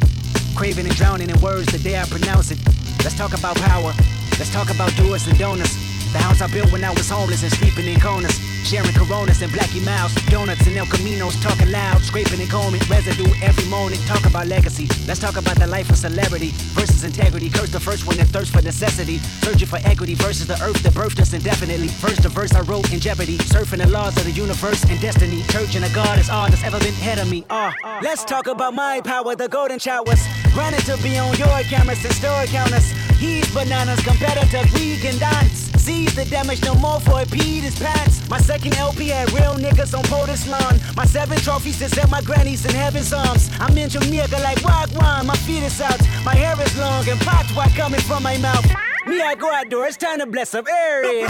craving 0.56 0.86
and 0.86 0.96
drowning 0.96 1.32
in 1.32 1.42
words 1.42 1.72
the 1.72 1.80
day 1.80 2.00
I 2.00 2.06
pronounce 2.06 2.52
it. 2.52 2.60
Let's 3.04 3.18
talk 3.18 3.34
about 3.34 3.56
power. 3.56 3.92
Let's 4.38 4.52
talk 4.54 4.70
about 4.70 4.96
doers 4.96 5.26
and 5.28 5.40
donors. 5.40 5.95
The 6.16 6.22
house 6.22 6.40
I 6.40 6.48
built 6.48 6.72
when 6.72 6.82
I 6.82 6.92
was 6.92 7.10
homeless 7.10 7.44
and 7.44 7.52
sleeping 7.52 7.92
in 7.92 8.00
corners. 8.00 8.40
Sharing 8.64 8.94
coronas 8.94 9.42
and 9.42 9.52
Blackie 9.52 9.84
Mouse, 9.84 10.16
donuts 10.32 10.66
and 10.66 10.78
El 10.78 10.86
Caminos, 10.86 11.36
talking 11.44 11.70
loud, 11.70 12.02
scraping 12.02 12.40
and 12.40 12.50
combing, 12.50 12.80
residue 12.90 13.30
every 13.44 13.66
morning. 13.66 14.00
Talk 14.08 14.26
about 14.26 14.48
legacy. 14.48 14.88
Let's 15.08 15.20
talk 15.20 15.36
about 15.36 15.60
the 15.60 15.68
life 15.68 15.90
of 15.90 15.98
celebrity 15.98 16.52
versus 16.72 17.04
integrity. 17.04 17.50
Curse 17.50 17.72
the 17.72 17.82
first 17.82 18.08
one 18.08 18.16
that 18.16 18.28
thirsts 18.28 18.56
for 18.56 18.62
necessity. 18.62 19.18
Searching 19.44 19.68
for 19.68 19.80
equity 19.84 20.16
versus 20.16 20.48
the 20.48 20.56
earth 20.64 20.82
that 20.84 20.94
birthed 20.94 21.20
us 21.20 21.34
indefinitely. 21.34 21.90
First 21.90 22.24
the 22.24 22.30
verse 22.30 22.54
I 22.54 22.62
wrote 22.62 22.94
in 22.94 23.02
jeopardy. 23.02 23.38
Surfing 23.52 23.84
the 23.84 23.90
laws 23.90 24.16
of 24.16 24.24
the 24.24 24.32
universe 24.32 24.86
and 24.86 25.00
destiny. 25.02 25.44
Church 25.50 25.76
and 25.76 25.84
a 25.84 25.90
God 25.94 26.18
is 26.18 26.30
all 26.30 26.48
that's 26.48 26.64
ever 26.64 26.80
been 26.80 26.96
ahead 27.04 27.20
of 27.20 27.30
me. 27.30 27.44
Ah, 27.50 27.76
let's 28.02 28.24
talk 28.24 28.48
about 28.48 28.74
my 28.74 29.02
power, 29.02 29.36
the 29.36 29.50
golden 29.50 29.80
showers. 29.80 30.24
Granted 30.54 30.86
to 30.86 30.96
be 31.04 31.18
on 31.18 31.36
your 31.36 31.60
cameras 31.68 32.06
and 32.06 32.14
store 32.14 32.46
counters. 32.46 32.94
He's 33.18 33.48
bananas, 33.54 34.02
competitor, 34.04 34.64
we 34.74 34.98
can 34.98 35.18
dance. 35.18 35.72
Seize 35.78 36.16
the 36.16 36.26
damage 36.26 36.64
no 36.64 36.76
more 36.76 37.00
for 37.00 37.22
it 37.22 37.30
peed 37.30 37.62
his 37.62 37.78
pants. 37.78 38.28
My 38.30 38.40
second 38.40 38.76
LP 38.76 39.10
had 39.10 39.32
real 39.34 39.54
niggas 39.54 39.96
on 39.98 40.04
POTUS 40.06 40.50
lawn. 40.50 40.80
My 40.96 41.06
seven 41.06 41.38
trophies 41.38 41.82
is 41.82 41.98
at 41.98 42.10
my 42.10 42.22
granny's 42.22 42.66
in 42.66 42.74
heaven's 42.74 43.14
arms. 43.14 43.50
I'm 43.60 43.78
in 43.78 43.90
Jamaica 43.90 44.38
like 44.40 44.58
Wagwan, 44.60 45.26
my 45.26 45.36
feet 45.46 45.64
is 45.64 45.80
out. 45.80 46.00
My 46.26 46.36
hair 46.36 46.60
is 46.60 46.78
long 46.78 47.08
and 47.08 47.20
pot 47.22 47.46
patois 47.46 47.76
coming 47.76 48.02
from 48.02 48.24
my 48.24 48.38
mouth. 48.38 48.66
Me, 49.06 49.22
I 49.22 49.36
go 49.36 49.52
outdoors, 49.52 49.90
it's 49.90 49.98
time 49.98 50.20
to 50.20 50.26
bless 50.26 50.56
up 50.56 50.68
area. 50.68 51.28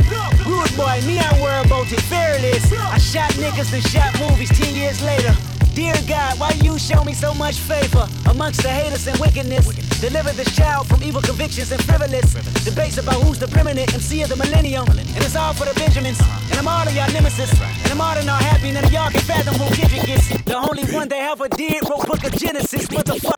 Rude 0.47 0.75
boy, 0.77 1.01
me, 1.05 1.19
I 1.19 1.41
worry 1.41 1.65
about 1.65 1.91
it 1.91 1.99
fearless. 2.01 2.71
I 2.71 2.97
shot 2.97 3.31
niggas 3.31 3.73
and 3.73 3.83
shot 3.83 4.17
movies 4.19 4.49
10 4.57 4.73
years 4.73 5.01
later. 5.03 5.35
Dear 5.75 5.93
God, 6.07 6.39
why 6.39 6.51
you 6.63 6.79
show 6.79 7.03
me 7.03 7.13
so 7.13 7.33
much 7.33 7.59
favor 7.59 8.07
amongst 8.29 8.63
the 8.63 8.69
haters 8.69 9.07
and 9.07 9.19
wickedness? 9.19 9.67
wickedness. 9.67 9.99
Deliver 9.99 10.31
this 10.31 10.55
child 10.55 10.87
from 10.87 11.03
evil 11.03 11.21
convictions 11.21 11.69
and 11.69 11.83
frivolous, 11.83 12.31
frivolous. 12.31 12.63
debates 12.63 12.97
about 12.97 13.21
who's 13.21 13.37
the 13.39 13.47
preeminent 13.49 13.93
MC 13.93 14.21
of 14.21 14.29
the 14.29 14.37
millennium. 14.37 14.85
millennium. 14.85 15.15
And 15.15 15.25
it's 15.25 15.35
all 15.35 15.51
for 15.51 15.65
the 15.65 15.73
Benjamins. 15.73 16.17
Uh-huh. 16.21 16.47
And 16.51 16.59
I'm 16.59 16.67
all 16.69 16.87
of 16.87 16.95
y'all 16.95 17.11
nemesis. 17.11 17.51
Right. 17.59 17.75
And 17.83 17.91
I'm 17.91 17.99
all 17.99 18.15
in 18.17 18.29
all 18.29 18.39
happy, 18.39 18.71
none 18.71 18.85
of 18.85 18.91
y'all 18.93 19.11
can 19.11 19.19
fathom 19.19 19.55
who 19.55 19.67
Kendrick 19.75 20.07
is. 20.07 20.29
The 20.45 20.55
only 20.55 20.85
one 20.95 21.09
that 21.09 21.19
ever 21.19 21.49
did 21.49 21.83
wrote 21.89 22.07
Book 22.07 22.23
of 22.23 22.31
Genesis. 22.39 22.87
Motherfucker. 22.87 23.35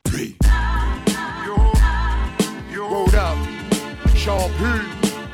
Rolled 2.78 3.14
up, 3.16 3.36
Sean 4.14 4.48
P. 4.58 4.62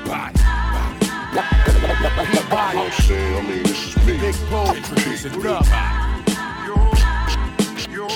Body. 0.09 0.41
Body. 2.49 2.79
I'm 2.79 2.91
saying, 2.93 3.37
I 3.37 3.43
mean, 3.43 3.63
this 3.63 3.89
is 3.89 4.05
big. 4.07 4.21
Big 4.21 4.35
Paul. 4.49 4.73
Big 4.73 5.47
up 5.47 6.34
up? 8.05 8.11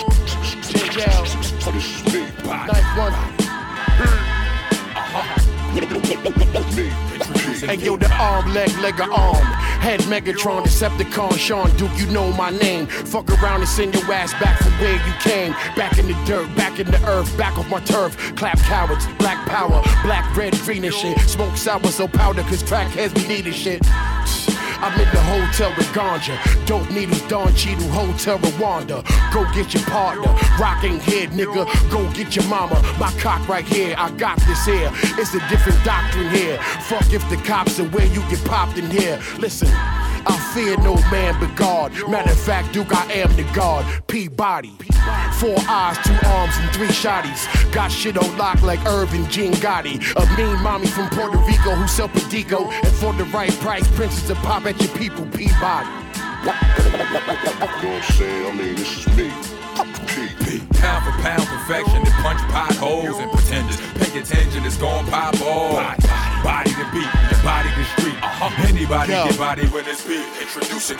JL. 0.92 1.72
This 1.72 1.86
is 1.86 2.14
me. 2.14 2.20
Ninth 2.46 2.98
one. 2.98 3.12
Hmm. 3.12 4.18
Uh-huh. 5.16 5.37
Hey 7.68 7.76
yo, 7.76 7.96
the 7.96 8.10
arm, 8.18 8.52
leg, 8.52 8.70
leg, 8.78 9.00
arm. 9.00 9.36
Head 9.78 10.00
Megatron, 10.00 10.64
Decepticon, 10.64 11.38
Sean 11.38 11.70
Duke, 11.76 11.96
you 11.96 12.06
know 12.06 12.32
my 12.32 12.50
name. 12.50 12.86
Fuck 12.86 13.30
around 13.40 13.60
and 13.60 13.68
send 13.68 13.94
your 13.94 14.12
ass 14.12 14.32
back 14.34 14.58
from 14.58 14.72
where 14.80 14.94
you 14.94 15.12
came. 15.20 15.52
Back 15.76 15.98
in 15.98 16.08
the 16.08 16.14
dirt, 16.24 16.52
back 16.56 16.80
in 16.80 16.90
the 16.90 17.00
earth, 17.06 17.36
back 17.38 17.56
off 17.58 17.68
my 17.68 17.80
turf. 17.80 18.16
Clap 18.34 18.58
cowards, 18.60 19.06
black 19.18 19.46
power, 19.46 19.80
black, 20.02 20.36
red, 20.36 20.52
green 20.64 20.84
and 20.84 20.94
shit. 20.94 21.16
Smoke 21.20 21.56
sour, 21.56 21.86
so 21.86 22.08
powder, 22.08 22.42
cause 22.42 22.62
crackheads 22.62 23.14
be 23.14 23.28
needing 23.28 23.52
shit. 23.52 23.82
I'm 24.80 24.94
in 25.00 25.10
the 25.10 25.20
hotel 25.20 25.74
with 25.76 25.88
ganja. 25.88 26.38
Dope 26.64 26.88
needles, 26.90 27.20
Don 27.22 27.52
Cheadle, 27.54 27.88
Hotel 27.88 28.38
Rwanda. 28.38 29.02
Go 29.34 29.42
get 29.52 29.74
your 29.74 29.82
partner. 29.84 30.32
Rocking 30.56 31.00
head, 31.00 31.30
nigga. 31.30 31.66
Go 31.90 32.08
get 32.12 32.36
your 32.36 32.44
mama. 32.44 32.80
My 32.96 33.10
cock 33.18 33.48
right 33.48 33.66
here. 33.66 33.96
I 33.98 34.12
got 34.12 34.38
this 34.46 34.64
here. 34.64 34.88
It's 35.18 35.34
a 35.34 35.40
different 35.48 35.67
doctrine 35.84 36.30
here. 36.30 36.58
Fuck 36.82 37.12
if 37.12 37.28
the 37.30 37.36
cops 37.36 37.78
are 37.80 37.88
where 37.88 38.06
you 38.06 38.20
get 38.28 38.44
popped 38.44 38.78
in 38.78 38.90
here. 38.90 39.20
Listen. 39.38 39.68
I 40.26 40.36
fear 40.52 40.76
no 40.78 40.94
man 41.10 41.38
but 41.40 41.54
God. 41.56 41.92
Matter 42.08 42.32
of 42.32 42.38
fact, 42.38 42.72
Duke, 42.72 42.94
I 42.94 43.10
am 43.12 43.34
the 43.36 43.44
God. 43.54 43.84
P-Body. 44.08 44.76
Four 45.38 45.56
eyes, 45.68 45.96
two 46.04 46.18
arms, 46.26 46.54
and 46.58 46.70
three 46.74 46.88
shotties. 46.88 47.46
Got 47.72 47.90
shit 47.90 48.18
on 48.18 48.36
lock 48.36 48.60
like 48.62 48.84
Irvin 48.84 49.28
Jean 49.30 49.52
Gotti. 49.54 49.96
A 50.16 50.36
mean 50.36 50.60
mommy 50.62 50.88
from 50.88 51.08
Puerto 51.10 51.38
Rico 51.38 51.74
who 51.74 51.88
sell 51.88 52.08
Pedico. 52.08 52.70
And 52.70 52.94
for 52.94 53.12
the 53.14 53.24
right 53.26 53.52
price, 53.60 53.86
princess 53.92 54.26
to 54.28 54.34
pop 54.36 54.66
at 54.66 54.78
your 54.80 54.94
people. 54.98 55.24
P-Body. 55.26 55.88
You 55.88 56.46
know 56.46 56.62
what 57.12 57.84
I'm 57.84 58.02
saying? 58.12 58.46
I 58.46 58.52
mean, 58.54 58.74
this 58.74 59.06
is 59.06 59.16
me. 59.16 59.32
P. 60.44 60.58
Pound 60.80 61.04
for 61.04 61.22
pound 61.22 61.46
perfection 61.46 62.02
that 62.04 62.14
punch 62.22 62.40
potholes 62.50 63.18
and 63.18 63.30
pretenders. 63.30 63.97
Pay 64.08 64.20
attention, 64.20 64.64
it's 64.64 64.78
gon' 64.78 65.04
pop 65.06 65.38
off. 65.42 66.27
Body 66.42 66.70
to 66.70 66.86
beat, 66.92 67.10
your 67.30 67.42
body 67.42 67.68
to 67.74 67.84
street. 67.98 68.16
Uh-huh. 68.22 68.68
Anybody 68.68 69.12
Yo. 69.12 69.26
get 69.26 69.38
body 69.38 69.66
when 69.68 69.84
it's 69.86 70.06
beat. 70.06 70.24
Introduce 70.40 70.90
it. 70.90 70.96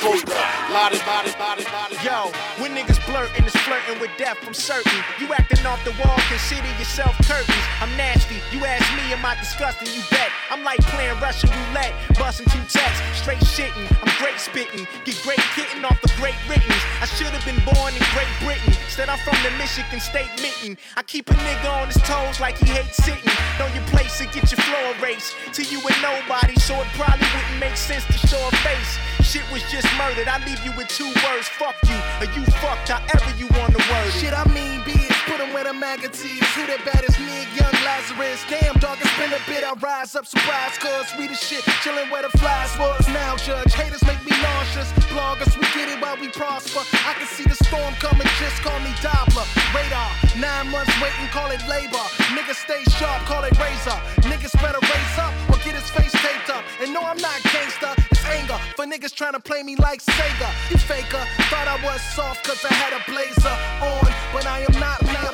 Lottie, 0.71 0.99
body, 1.07 1.33
body, 1.39 1.65
body. 1.65 1.95
Yo, 2.05 2.31
when 2.61 2.75
niggas 2.75 2.99
blurtin', 3.07 3.47
it's 3.47 3.57
flirting 3.63 3.99
with 4.01 4.11
death, 4.19 4.37
I'm 4.47 4.53
certain. 4.53 4.99
You 5.21 5.33
acting 5.33 5.65
off 5.65 5.83
the 5.85 5.95
wall, 6.03 6.19
consider 6.29 6.69
yourself 6.77 7.17
curtains. 7.25 7.65
I'm 7.81 7.91
nasty. 7.97 8.43
You 8.51 8.65
ask 8.67 8.85
me, 8.99 9.13
am 9.15 9.25
I 9.25 9.37
disgusting? 9.37 9.89
You 9.95 10.03
bet. 10.11 10.31
I'm 10.51 10.65
like 10.65 10.81
playing 10.93 11.19
Russian 11.21 11.51
roulette, 11.51 11.95
busting 12.19 12.47
two 12.51 12.65
texts, 12.69 13.01
straight 13.15 13.43
shitting. 13.45 13.87
I'm 14.03 14.13
great 14.19 14.41
spitting, 14.41 14.87
get 15.05 15.17
great 15.23 15.43
kitten 15.55 15.85
off 15.85 16.01
the 16.03 16.13
great 16.19 16.37
writtens. 16.49 16.83
I 17.01 17.07
should 17.07 17.31
have 17.31 17.45
been 17.47 17.61
born 17.63 17.95
in 17.95 18.03
Great 18.17 18.33
Britain. 18.43 18.75
Instead, 18.85 19.09
I'm 19.09 19.19
from 19.23 19.37
the 19.45 19.53
Michigan 19.57 20.01
State 20.01 20.31
Mitten. 20.43 20.77
I 20.97 21.03
keep 21.03 21.31
a 21.31 21.35
nigga 21.35 21.71
on 21.71 21.87
his 21.89 22.01
toes 22.03 22.41
like 22.41 22.59
he 22.59 22.67
hates 22.67 22.97
sitting. 22.97 23.33
Know 23.59 23.69
your 23.71 23.85
place 23.93 24.21
and 24.21 24.31
get 24.33 24.51
your 24.51 24.61
floor 24.61 24.95
erased. 24.99 25.28
To 25.53 25.63
you 25.63 25.81
and 25.81 25.99
nobody, 26.03 26.55
so 26.61 26.75
it 26.81 26.87
probably 26.95 27.27
wouldn't 27.35 27.61
make 27.61 27.77
sense 27.77 28.05
to 28.07 28.19
show 28.27 28.41
a 28.47 28.53
face. 28.63 28.99
Shit 29.27 29.45
was 29.51 29.63
just 29.71 29.89
murdered. 29.99 30.29
I 30.29 30.39
leave 30.47 30.63
you 30.65 30.73
with 30.77 30.89
two 30.89 31.09
words: 31.27 31.49
fuck 31.49 31.77
you, 31.89 31.99
or 32.21 32.31
you 32.33 32.45
fucked. 32.63 32.89
However 32.89 33.33
you 33.37 33.49
want 33.59 33.77
to 33.77 33.83
word 33.91 34.07
it. 34.09 34.15
Shit, 34.21 34.33
I 34.33 34.45
mean, 34.55 34.81
bitch, 34.87 35.18
put 35.29 35.41
'em 35.41 35.53
where 35.53 35.65
the 35.65 35.73
magazines. 35.73 36.47
Who 36.57 36.65
the 36.67 36.79
baddest 36.85 37.19
nigga, 37.19 37.57
young 37.61 37.77
Lazarus? 37.85 38.41
Damn, 38.49 38.75
dog, 38.81 38.99
it's 39.01 39.17
been 39.21 39.33
a 39.33 39.43
bit. 39.47 39.63
I 39.63 39.73
rise 39.75 40.17
up, 40.17 40.27
surprise, 40.27 40.77
cuz 40.79 41.07
we 41.19 41.29
the 41.29 41.35
shit. 41.35 41.63
Chillin' 41.83 42.11
where 42.11 42.23
the 42.23 42.33
flies 42.39 42.73
was. 42.79 43.07
Now, 43.09 43.37
judge, 43.37 43.73
haters 43.75 44.05
make 44.05 44.23
me 44.25 44.35
nauseous. 44.43 44.91
Bloggers, 45.13 45.55
we 45.61 45.67
get 45.77 45.89
it 45.93 46.01
while 46.01 46.17
we 46.17 46.29
prosper. 46.29 46.83
I 47.11 47.13
can 47.19 47.29
see 47.37 47.45
the 47.45 47.59
storm 47.67 47.93
coming, 48.01 48.29
just 48.41 48.59
call 48.65 48.79
me 48.81 48.93
Doppler. 49.05 49.47
Radar, 49.75 50.11
nine 50.37 50.67
months 50.71 50.95
waiting, 51.03 51.29
call 51.37 51.51
it 51.51 51.63
labor. 51.69 52.05
Niggas 52.37 52.61
stay 52.67 52.83
sharp, 52.99 53.21
call 53.31 53.45
it 53.45 53.57
razor. 53.59 53.99
Niggas 54.31 54.55
better 54.63 54.81
raise 54.93 55.19
up 55.19 55.48
get 55.69 55.81
his 55.81 55.91
face 55.91 56.13
taped 56.13 56.51
up. 56.51 56.65
And 56.81 56.93
no, 56.93 57.01
I'm 57.03 57.19
not 57.19 57.43
gangster, 57.43 57.93
it's 58.11 58.25
anger 58.27 58.59
for 58.77 58.87
niggas 58.87 59.15
trying 59.15 59.35
to 59.35 59.41
play 59.41 59.63
me 59.63 59.77
like 59.77 60.03
Sega. 60.03 60.49
You 60.71 60.79
faker, 60.79 61.25
thought 61.51 61.69
I 61.69 61.79
was 61.85 62.01
soft 62.17 62.47
cause 62.47 62.65
I 62.65 62.73
had 62.73 62.93
a 62.93 63.03
blazer 63.11 63.57
on, 63.85 64.09
but 64.33 64.47
I 64.47 64.61
am 64.61 64.81
not 64.81 65.03
Leon 65.03 65.25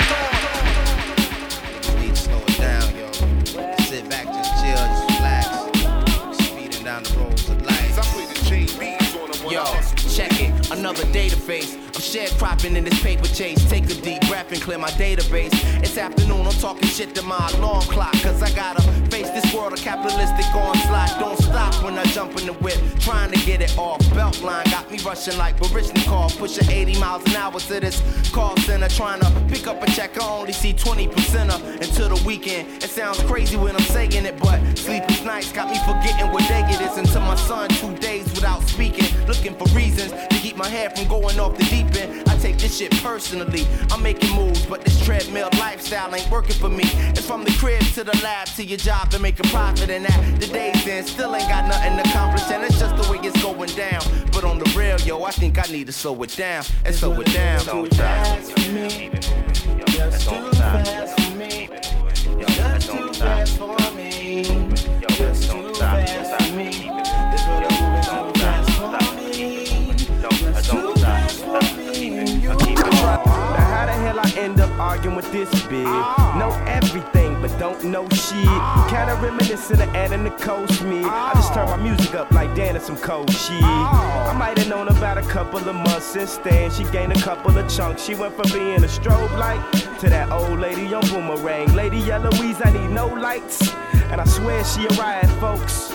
need 2.00 2.14
to 2.14 2.16
slow 2.16 2.42
it 2.48 2.58
down, 2.58 2.96
yo. 2.96 3.12
Sit 3.84 4.08
back, 4.10 4.26
just 4.26 4.50
chill, 4.60 4.76
just 4.76 5.04
relax. 5.14 5.46
Speeding 6.44 6.84
down 6.84 7.02
the 7.04 7.14
roads 7.18 7.48
of 7.48 7.62
life. 7.62 7.84
Yo, 9.50 9.64
check 10.10 10.32
it, 10.40 10.70
another 10.72 11.04
database. 11.12 11.93
Sharecropping 12.04 12.76
in 12.76 12.84
this 12.84 13.02
paper 13.02 13.26
chase. 13.26 13.58
Take 13.70 13.84
a 13.84 13.94
deep 13.94 14.20
breath 14.28 14.52
and 14.52 14.60
clear 14.60 14.78
my 14.78 14.90
database. 14.90 15.52
It's 15.82 15.96
afternoon, 15.96 16.46
I'm 16.46 16.52
talking 16.52 16.86
shit 16.86 17.14
to 17.14 17.22
my 17.22 17.48
alarm 17.54 17.82
clock. 17.84 18.12
Cause 18.22 18.42
I 18.42 18.50
gotta 18.54 18.82
face 19.10 19.30
this 19.30 19.54
world 19.54 19.72
of 19.72 19.80
capitalistic 19.80 20.46
onslaught. 20.54 21.18
Don't 21.18 21.38
stop 21.38 21.82
when 21.82 21.96
I 21.98 22.04
jump 22.04 22.38
in 22.38 22.46
the 22.46 22.52
whip, 22.52 22.78
trying 23.00 23.32
to 23.32 23.46
get 23.46 23.62
it 23.62 23.76
off. 23.78 24.00
Beltline 24.12 24.70
got 24.70 24.90
me 24.90 24.98
rushing 24.98 25.38
like 25.38 25.56
Baryshnikov, 25.56 26.38
pushing 26.38 26.70
80 26.70 27.00
miles 27.00 27.24
an 27.26 27.36
hour 27.36 27.58
to 27.58 27.80
this 27.80 28.02
call 28.30 28.56
center. 28.58 28.88
Trying 28.88 29.20
to 29.20 29.30
pick 29.48 29.66
up 29.66 29.82
a 29.82 29.90
check, 29.90 30.20
I 30.20 30.28
only 30.28 30.52
see 30.52 30.74
20% 30.74 31.50
of 31.50 31.64
until 31.80 32.10
the 32.14 32.22
weekend. 32.26 32.68
It 32.82 32.90
sounds 32.90 33.22
crazy 33.22 33.56
when 33.56 33.74
I'm 33.74 33.82
saying 33.82 34.12
it, 34.12 34.38
but 34.38 34.60
sleepless 34.76 35.24
nights 35.24 35.52
got 35.52 35.70
me 35.70 35.78
forgetting 35.78 36.30
what 36.30 36.46
day 36.48 36.64
it 36.68 36.80
is 36.82 36.98
until 36.98 37.22
my 37.22 37.36
son 37.36 37.70
two 37.70 37.96
days 37.96 38.24
without 38.34 38.62
speaking. 38.68 39.06
Looking 39.26 39.54
for 39.54 39.66
reasons 39.74 40.12
to 40.12 40.36
keep 40.36 40.56
my 40.56 40.68
head 40.68 40.96
from 40.96 41.08
going 41.08 41.40
off 41.40 41.56
the 41.56 41.64
deep 41.64 41.93
end. 41.96 42.28
I 42.28 42.36
take 42.38 42.58
this 42.58 42.78
shit 42.78 42.92
personally. 43.02 43.66
I'm 43.90 44.02
making 44.02 44.34
moves, 44.34 44.64
but 44.66 44.84
this 44.84 45.02
treadmill 45.04 45.48
lifestyle 45.58 46.14
ain't 46.14 46.30
working 46.30 46.56
for 46.56 46.68
me. 46.68 46.84
It's 47.10 47.26
from 47.26 47.44
the 47.44 47.52
crib 47.52 47.82
to 47.94 48.04
the 48.04 48.16
lab 48.22 48.48
to 48.56 48.64
your 48.64 48.78
job 48.78 49.10
to 49.10 49.18
make 49.18 49.38
a 49.40 49.44
profit, 49.44 49.90
and 49.90 50.04
that 50.04 50.40
the 50.40 50.46
days 50.46 50.86
in 50.86 51.04
still 51.04 51.34
ain't 51.34 51.48
got 51.48 51.66
nothing 51.68 51.98
accomplished, 51.98 52.50
and 52.50 52.62
it's 52.64 52.78
just 52.78 52.96
the 52.96 53.10
way 53.10 53.18
it's 53.22 53.40
going 53.42 53.70
down. 53.70 54.02
But 54.32 54.44
on 54.44 54.58
the 54.58 54.70
real, 54.76 55.00
yo, 55.00 55.22
I 55.24 55.30
think 55.30 55.58
I 55.58 55.70
need 55.70 55.86
to 55.86 55.92
slow 55.92 56.22
it 56.22 56.36
down 56.36 56.64
and 56.84 56.94
slow 56.94 57.20
it 57.20 57.32
down. 57.32 57.60
Slow 57.60 57.84
it 57.84 57.96
down. 57.96 58.40
Just 59.86 60.28
too 60.28 60.50
fast 60.52 61.20
for 61.20 61.36
me. 61.36 61.68
Just 62.46 62.90
too 62.90 63.12
fast 63.14 63.56
for 63.58 63.68
me. 63.68 63.83
End 74.44 74.60
up 74.60 74.70
arguing 74.78 75.16
with 75.16 75.30
this 75.32 75.50
big? 75.68 75.86
Know 76.36 76.52
everything 76.66 77.40
but 77.40 77.58
don't 77.58 77.82
know 77.84 78.06
shit. 78.10 78.60
Kinda 78.92 79.18
reminiscent 79.22 79.80
of 79.80 79.94
Anna 79.94 80.18
Nicole 80.18 80.68
Smith. 80.68 81.06
I 81.06 81.32
just 81.34 81.54
turn 81.54 81.66
my 81.66 81.76
music 81.76 82.14
up 82.14 82.30
like 82.30 82.54
Dan 82.54 82.78
some 82.80 82.98
cold 82.98 83.30
shit. 83.32 83.62
I 83.62 84.34
might 84.38 84.58
have 84.58 84.68
known 84.68 84.88
about 84.88 85.16
a 85.16 85.22
couple 85.22 85.58
of 85.58 85.74
months 85.74 86.04
since 86.04 86.36
then. 86.38 86.70
She 86.70 86.84
gained 86.84 87.12
a 87.12 87.20
couple 87.20 87.56
of 87.56 87.68
chunks. 87.74 88.02
She 88.04 88.14
went 88.14 88.34
from 88.34 88.52
being 88.52 88.84
a 88.84 88.88
strobe 88.98 89.34
light 89.38 89.64
to 90.00 90.10
that 90.10 90.30
old 90.30 90.58
lady 90.60 90.92
on 90.92 91.06
boomerang. 91.08 91.74
Lady 91.74 92.10
Eloise, 92.10 92.60
I 92.62 92.70
need 92.70 92.90
no 92.90 93.06
lights. 93.06 93.72
And 94.10 94.20
I 94.20 94.24
swear 94.24 94.62
she 94.64 94.84
a 94.84 94.88
riot, 95.00 95.30
folks. 95.40 95.90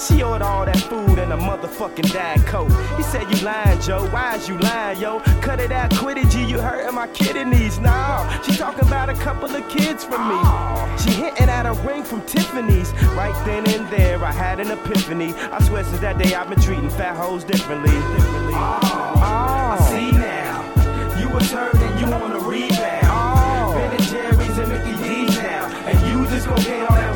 She 0.00 0.22
order 0.22 0.44
all 0.44 0.64
that 0.64 0.78
food 0.78 1.18
and 1.18 1.30
a 1.30 1.36
motherfucking 1.36 2.10
Diet 2.10 2.46
Coke? 2.46 2.70
He 2.96 3.02
said, 3.02 3.30
You 3.30 3.44
lying, 3.44 3.78
Joe. 3.82 4.08
Why 4.08 4.36
is 4.36 4.48
you 4.48 4.56
lying, 4.56 4.98
yo? 4.98 5.20
Cut 5.42 5.60
it 5.60 5.70
out, 5.70 5.94
quit 5.94 6.16
it, 6.16 6.30
G. 6.30 6.42
You 6.42 6.58
hurting 6.58 6.94
my 6.94 7.06
kidneys. 7.08 7.78
Nah, 7.78 8.40
she 8.40 8.56
talking 8.56 8.86
about 8.86 9.10
a 9.10 9.14
couple 9.14 9.54
of 9.54 9.68
kids 9.68 10.02
from 10.04 10.26
me. 10.26 10.40
She 10.98 11.10
hinting 11.10 11.50
at 11.50 11.66
a 11.66 11.74
ring 11.86 12.02
from 12.02 12.22
Tiffany's. 12.22 12.92
Right 13.14 13.34
then 13.44 13.68
and 13.68 13.86
there, 13.90 14.24
I 14.24 14.32
had 14.32 14.58
an 14.58 14.70
epiphany. 14.70 15.34
I 15.34 15.62
swear 15.62 15.84
since 15.84 16.00
that 16.00 16.16
day, 16.16 16.34
I've 16.34 16.48
been 16.48 16.60
treating 16.60 16.88
fat 16.88 17.16
hoes 17.16 17.44
differently. 17.44 17.90
differently. 17.90 18.54
I 18.54 19.76
see 19.90 20.12
now. 20.12 21.20
You 21.20 21.28
was 21.28 21.52
hurt 21.52 21.74
and 21.74 22.00
you 22.00 22.10
want 22.10 22.32
to 22.32 22.48
rebound. 22.48 23.04
Ah. 23.04 23.72
Ben 23.74 23.92
and 23.92 24.02
Jerry's 24.04 24.58
and 24.58 24.68
Mickey 24.70 25.26
D's 25.26 25.36
now. 25.36 25.66
And 25.86 26.00
you 26.08 26.26
just 26.30 26.46
gon' 26.48 26.56
get 26.62 26.88
all 26.88 26.96
that 26.96 27.09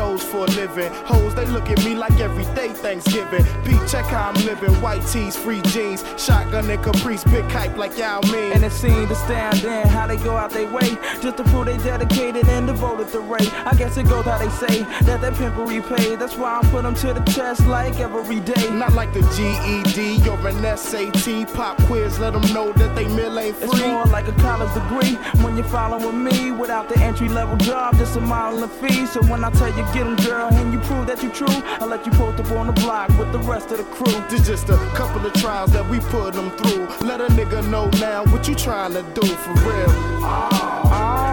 shows 0.00 0.22
for 0.22 0.46
a 0.46 0.50
living. 0.62 0.90
Hoes, 1.04 1.34
they 1.34 1.44
look 1.46 1.68
at 1.68 1.84
me 1.84 1.94
like 1.94 2.18
every 2.20 2.46
day 2.54 2.68
Thanksgiving. 2.72 3.44
Pete, 3.66 3.84
check 3.86 4.06
how 4.06 4.30
I'm 4.30 4.40
living. 4.46 4.72
White 4.80 5.04
tees, 5.12 5.36
free 5.36 5.60
jeans, 5.72 6.00
shotgun 6.16 6.70
and 6.70 6.82
caprice, 6.82 7.22
big 7.24 7.44
hype 7.56 7.76
like 7.76 7.98
y'all 7.98 8.22
mean. 8.32 8.52
And 8.54 8.64
it 8.64 8.72
stand 8.72 9.62
in 9.62 9.86
how 9.88 10.06
they 10.06 10.16
go 10.16 10.36
out 10.36 10.50
their 10.52 10.70
way 10.72 10.88
just 11.20 11.36
to 11.36 11.44
prove 11.44 11.66
they 11.66 11.76
dedicated 11.78 12.48
and 12.48 12.66
devoted 12.66 13.08
to 13.12 13.20
Ray. 13.20 13.46
I 13.70 13.74
guess 13.76 13.98
it 13.98 14.04
goes 14.08 14.24
how 14.24 14.38
they 14.38 14.48
say 14.64 14.84
that 15.06 15.20
that 15.20 15.34
pimpery 15.34 15.82
pay. 15.82 16.16
That's 16.16 16.36
why 16.36 16.60
I 16.60 16.62
put 16.70 16.82
them 16.82 16.94
to 16.94 17.12
the 17.12 17.24
test 17.36 17.66
like 17.66 18.00
every 18.00 18.40
day. 18.40 18.70
Not 18.70 18.94
like 18.94 19.12
the 19.12 19.20
GED 19.36 20.26
or 20.30 20.38
an 20.48 20.76
SAT 20.78 21.52
pop 21.54 21.76
quiz. 21.84 22.18
Let 22.18 22.32
them 22.32 22.46
know 22.54 22.72
that 22.72 22.96
they 22.96 23.06
mill 23.08 23.38
ain't 23.38 23.56
free. 23.56 23.68
It's 23.68 23.80
more 23.80 24.06
like 24.06 24.28
a 24.28 24.36
college 24.46 24.72
degree 24.72 25.14
when 25.42 25.58
you're 25.58 25.72
following 25.78 26.24
me 26.24 26.52
without 26.52 26.88
the 26.88 26.98
entry 27.00 27.28
level 27.28 27.58
job, 27.58 27.98
just 27.98 28.16
a 28.16 28.20
mile 28.20 28.54
and 28.54 28.64
a 28.64 28.68
fee. 28.68 29.04
So 29.04 29.20
when 29.30 29.44
I 29.44 29.50
tell 29.50 29.68
you 29.76 29.84
get 29.92 30.06
'em, 30.06 30.16
girl, 30.16 30.48
and 30.52 30.72
you 30.72 30.78
prove 30.80 31.06
that 31.06 31.22
you 31.22 31.30
true, 31.30 31.62
I'll 31.80 31.88
let 31.88 32.04
you 32.06 32.12
post 32.12 32.40
up 32.40 32.50
on 32.52 32.66
the 32.66 32.72
block 32.72 33.08
with 33.18 33.30
the 33.32 33.38
rest 33.40 33.70
of 33.72 33.78
the 33.78 33.84
crew. 33.84 34.12
This 34.28 34.46
just 34.46 34.68
a 34.68 34.76
couple 34.94 35.24
of 35.24 35.32
trials 35.34 35.70
that 35.72 35.88
we 35.88 36.00
put 36.00 36.34
them 36.34 36.50
through. 36.58 36.86
Let 37.06 37.20
a 37.20 37.26
nigga 37.26 37.66
know 37.68 37.86
now 38.00 38.24
what 38.32 38.48
you 38.48 38.54
trying 38.54 38.92
to 38.94 39.02
do 39.02 39.26
for 39.26 39.52
real. 39.68 39.90
Oh, 40.22 40.90
I 40.92 41.29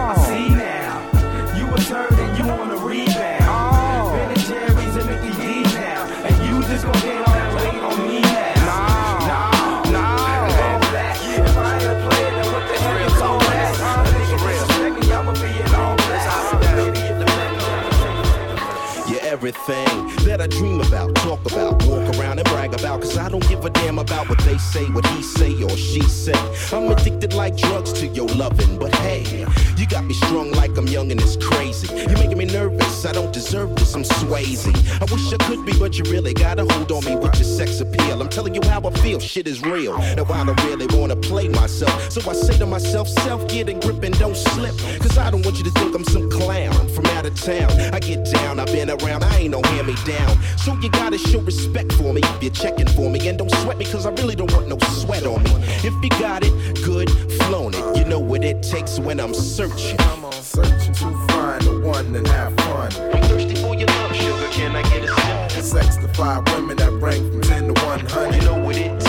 everything 19.48 20.07
that 20.28 20.42
I 20.42 20.46
dream 20.46 20.78
about, 20.82 21.14
talk 21.16 21.40
about, 21.50 21.82
walk 21.86 22.14
around 22.16 22.38
and 22.38 22.46
brag 22.50 22.74
about. 22.74 23.00
Cause 23.00 23.16
I 23.16 23.30
don't 23.30 23.46
give 23.48 23.64
a 23.64 23.70
damn 23.70 23.98
about 23.98 24.28
what 24.28 24.38
they 24.40 24.58
say, 24.58 24.84
what 24.90 25.06
he 25.06 25.22
say 25.22 25.54
or 25.62 25.70
she 25.70 26.02
say. 26.02 26.38
I'm 26.70 26.90
addicted 26.90 27.32
like 27.32 27.56
drugs 27.56 27.94
to 27.94 28.06
your 28.08 28.26
loving, 28.28 28.78
but 28.78 28.94
hey, 28.96 29.46
you 29.78 29.86
got 29.86 30.04
me 30.04 30.12
strung 30.12 30.52
like 30.52 30.76
I'm 30.76 30.86
young 30.86 31.10
and 31.10 31.20
it's 31.20 31.36
crazy. 31.36 31.88
You're 31.96 32.18
making 32.18 32.36
me 32.36 32.44
nervous, 32.44 33.06
I 33.06 33.12
don't 33.12 33.32
deserve 33.32 33.74
this, 33.76 33.94
I'm 33.94 34.02
swayzy. 34.02 34.74
I 35.00 35.06
wish 35.10 35.32
I 35.32 35.38
could 35.46 35.64
be, 35.64 35.72
but 35.78 35.96
you 35.96 36.04
really 36.12 36.34
got 36.34 36.58
a 36.58 36.66
hold 36.74 36.92
on 36.92 37.04
me 37.06 37.16
with 37.16 37.34
your 37.36 37.48
sex 37.48 37.80
appeal. 37.80 38.20
I'm 38.20 38.28
telling 38.28 38.54
you 38.54 38.60
how 38.64 38.82
I 38.86 38.90
feel, 39.00 39.20
shit 39.20 39.48
is 39.48 39.62
real. 39.62 39.96
Now 39.96 40.26
I 40.28 40.44
don't 40.44 40.62
really 40.64 40.86
wanna 40.94 41.16
play 41.16 41.48
myself, 41.48 42.10
so 42.12 42.20
I 42.28 42.34
say 42.34 42.58
to 42.58 42.66
myself, 42.66 43.08
self, 43.08 43.48
get 43.48 43.70
in 43.70 43.80
grip 43.80 44.02
and 44.02 44.18
don't 44.18 44.36
slip. 44.36 44.76
Cause 45.00 45.16
I 45.16 45.30
don't 45.30 45.42
want 45.42 45.56
you 45.56 45.64
to 45.64 45.70
think 45.70 45.94
I'm 45.94 46.04
some 46.04 46.30
clown 46.30 46.86
from 46.88 47.06
out 47.16 47.24
of 47.24 47.34
town. 47.40 47.70
I 47.94 47.98
get 47.98 48.30
down, 48.30 48.60
I've 48.60 48.66
been 48.66 48.90
around, 48.90 49.24
I 49.24 49.38
ain't 49.38 49.52
no 49.52 49.62
hand 49.62 49.86
me 49.86 49.94
down. 50.04 50.27
So 50.58 50.74
you 50.80 50.90
gotta 50.90 51.18
show 51.18 51.40
respect 51.40 51.92
for 51.92 52.12
me 52.12 52.20
if 52.22 52.42
you're 52.42 52.52
checking 52.52 52.88
for 52.88 53.10
me. 53.10 53.28
And 53.28 53.38
don't 53.38 53.50
sweat 53.62 53.78
me, 53.78 53.84
cause 53.84 54.06
I 54.06 54.10
really 54.10 54.34
don't 54.34 54.52
want 54.52 54.68
no 54.68 54.78
sweat 54.78 55.24
on 55.26 55.42
me. 55.42 55.50
If 55.84 55.94
you 56.02 56.10
got 56.20 56.42
it, 56.44 56.52
good, 56.84 57.10
flown 57.42 57.74
it. 57.74 57.96
You 57.96 58.04
know 58.04 58.18
what 58.18 58.44
it 58.44 58.62
takes 58.62 58.98
when 58.98 59.20
I'm 59.20 59.34
searching. 59.34 60.00
I'm 60.00 60.24
on 60.24 60.32
searching 60.32 60.94
to 60.94 61.26
find 61.28 61.62
the 61.62 61.80
one 61.84 62.14
and 62.14 62.26
have 62.28 62.54
fun. 62.60 62.92
I'm 63.14 63.22
thirsty 63.22 63.54
for 63.56 63.74
your 63.74 63.88
love, 63.88 64.14
sugar. 64.16 64.48
Can 64.52 64.76
I 64.76 64.82
get 64.82 65.04
a 65.04 65.50
sip? 65.50 65.64
Sex 65.64 65.96
to 65.98 66.08
five 66.08 66.46
women 66.54 66.76
that 66.78 66.92
rank 66.92 67.30
from 67.30 67.42
10 67.42 67.74
to 67.74 67.84
100. 67.84 68.34
You 68.34 68.40
know 68.42 68.58
what 68.64 68.76
it 68.76 69.00
takes, 69.00 69.07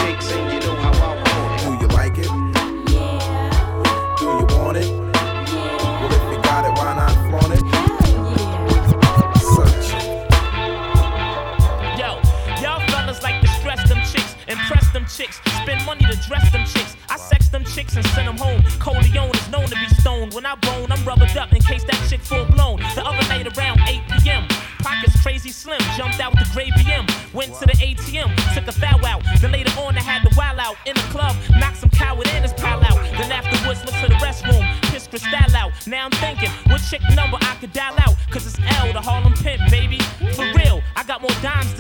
money 15.90 16.06
to 16.06 16.22
dress 16.28 16.52
them 16.52 16.66
chicks. 16.66 16.96
I 17.10 17.18
sex 17.18 17.50
them 17.50 17.64
chicks 17.64 17.96
and 17.96 18.06
send 18.14 18.28
them 18.28 18.38
home. 18.38 18.62
Coleon 18.78 19.34
is 19.34 19.50
known 19.50 19.66
to 19.66 19.76
be 19.76 19.90
stoned. 20.00 20.36
When 20.36 20.46
I 20.46 20.54
bone, 20.56 20.92
I'm 20.92 21.04
rubbered 21.04 21.36
up 21.36 21.52
in 21.52 21.62
case 21.62 21.84
that 21.86 22.00
chick 22.08 22.22
full 22.22 22.46
blown. 22.46 22.78
The 22.94 23.04
other 23.04 23.26
night 23.28 23.46
around 23.58 23.80
8 23.88 24.02
p.m. 24.22 24.46
Pockets 24.86 25.20
crazy 25.24 25.50
slim, 25.50 25.82
jumped 25.98 26.20
out 26.20 26.32
with 26.32 26.46
the 26.46 26.50
gray 26.54 26.70
BM. 26.78 27.06
Went 27.34 27.56
to 27.56 27.66
the 27.66 27.74
ATM, 27.74 28.30
took 28.54 28.68
a 28.68 28.72
foul 28.72 29.04
out. 29.04 29.24
Then 29.42 29.52
later 29.52 29.74
on, 29.82 29.98
I 29.98 30.02
had 30.02 30.22
the 30.24 30.34
wild 30.38 30.60
out 30.60 30.76
in 30.86 30.94
the 30.96 31.08
club, 31.10 31.36
knocked 31.60 31.78
some 31.78 31.90
coward 31.90 32.28
and 32.30 32.44
his 32.44 32.54
pal 32.54 32.80
out. 32.86 33.02
Then 33.18 33.32
afterwards, 33.32 33.80
went 33.84 33.98
to 33.98 34.08
the 34.08 34.20
restroom, 34.22 34.64
pissed 34.92 35.10
Cristal 35.10 35.56
out. 35.58 35.72
Now 35.88 36.06
I'm 36.06 36.12
thinking, 36.22 36.52
what 36.70 36.82
chick 36.90 37.02
number 37.16 37.38
I 37.42 37.56
could 37.60 37.74
dial 37.74 37.96
out? 38.06 38.16
Cause 38.30 38.46
it's 38.46 38.60
L, 38.78 38.94
the 38.94 39.02
Harlem 39.02 39.34
Pimp, 39.34 39.62
baby. 39.72 40.00
For 40.38 40.46
real, 40.54 40.82
I 40.96 41.04
got 41.04 41.22
more 41.22 41.38
dimes 41.42 41.74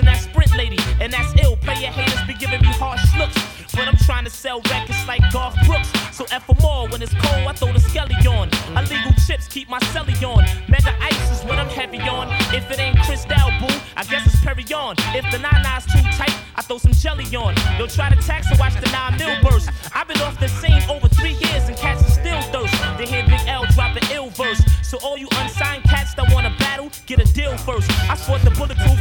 to 4.30 4.36
sell 4.36 4.62
records 4.70 5.08
like 5.08 5.22
Garth 5.32 5.56
Brooks. 5.66 5.90
So 6.12 6.26
F 6.32 6.46
for 6.46 6.56
more, 6.62 6.88
when 6.90 7.02
it's 7.02 7.14
cold, 7.14 7.48
I 7.48 7.54
throw 7.54 7.72
the 7.74 7.80
skelly 7.80 8.16
on. 8.28 8.50
Illegal 8.78 9.14
chips 9.26 9.48
keep 9.48 9.70
my 9.70 9.80
celly 9.92 10.16
on. 10.24 10.44
Mega 10.70 10.94
ice 11.02 11.32
is 11.32 11.44
what 11.46 11.58
I'm 11.58 11.70
heavy 11.70 12.00
on. 12.02 12.28
If 12.54 12.70
it 12.70 12.80
ain't 12.80 13.00
Cristal, 13.00 13.50
boo, 13.60 13.74
I 13.96 14.04
guess 14.04 14.26
it's 14.26 14.36
Perignon. 14.38 14.96
If 15.16 15.26
the 15.32 15.40
nine-nine's 15.40 15.86
too 15.86 16.02
tight, 16.18 16.36
I 16.56 16.62
throw 16.62 16.78
some 16.78 16.94
jelly 16.94 17.26
on. 17.36 17.56
They'll 17.78 17.88
try 17.88 18.10
to 18.10 18.22
tax 18.22 18.50
and 18.50 18.60
watch 18.60 18.76
the 18.76 18.90
nine 18.92 19.18
mil 19.18 19.36
burst. 19.42 19.70
I've 19.96 20.08
been 20.08 20.22
off 20.22 20.40
the 20.40 20.48
scene 20.48 20.84
over 20.90 21.08
three 21.08 21.34
years 21.34 21.68
and 21.68 21.78
cats 21.78 22.04
are 22.04 22.12
still 22.12 22.42
thirst. 22.54 22.74
They 22.98 23.06
hear 23.06 23.26
Big 23.26 23.42
L 23.48 23.66
drop 23.74 23.96
an 23.96 24.04
ill 24.12 24.30
verse. 24.30 24.62
So 24.84 24.98
all 25.04 25.18
you 25.18 25.28
unsigned 25.38 25.84
cats 25.84 26.14
that 26.16 26.32
wanna 26.34 26.54
battle, 26.60 26.90
get 27.06 27.20
a 27.20 27.34
deal 27.34 27.56
first. 27.58 27.90
I 28.10 28.16
sport 28.16 28.42
the 28.42 28.52
bulletproof, 28.52 29.00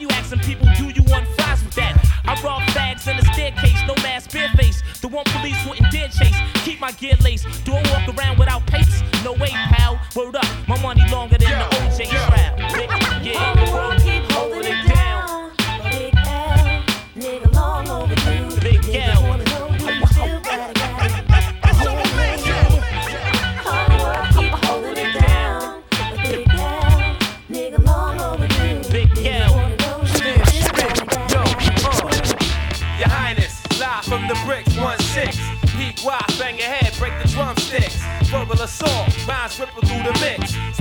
you 0.00 0.08
asking 0.10 0.38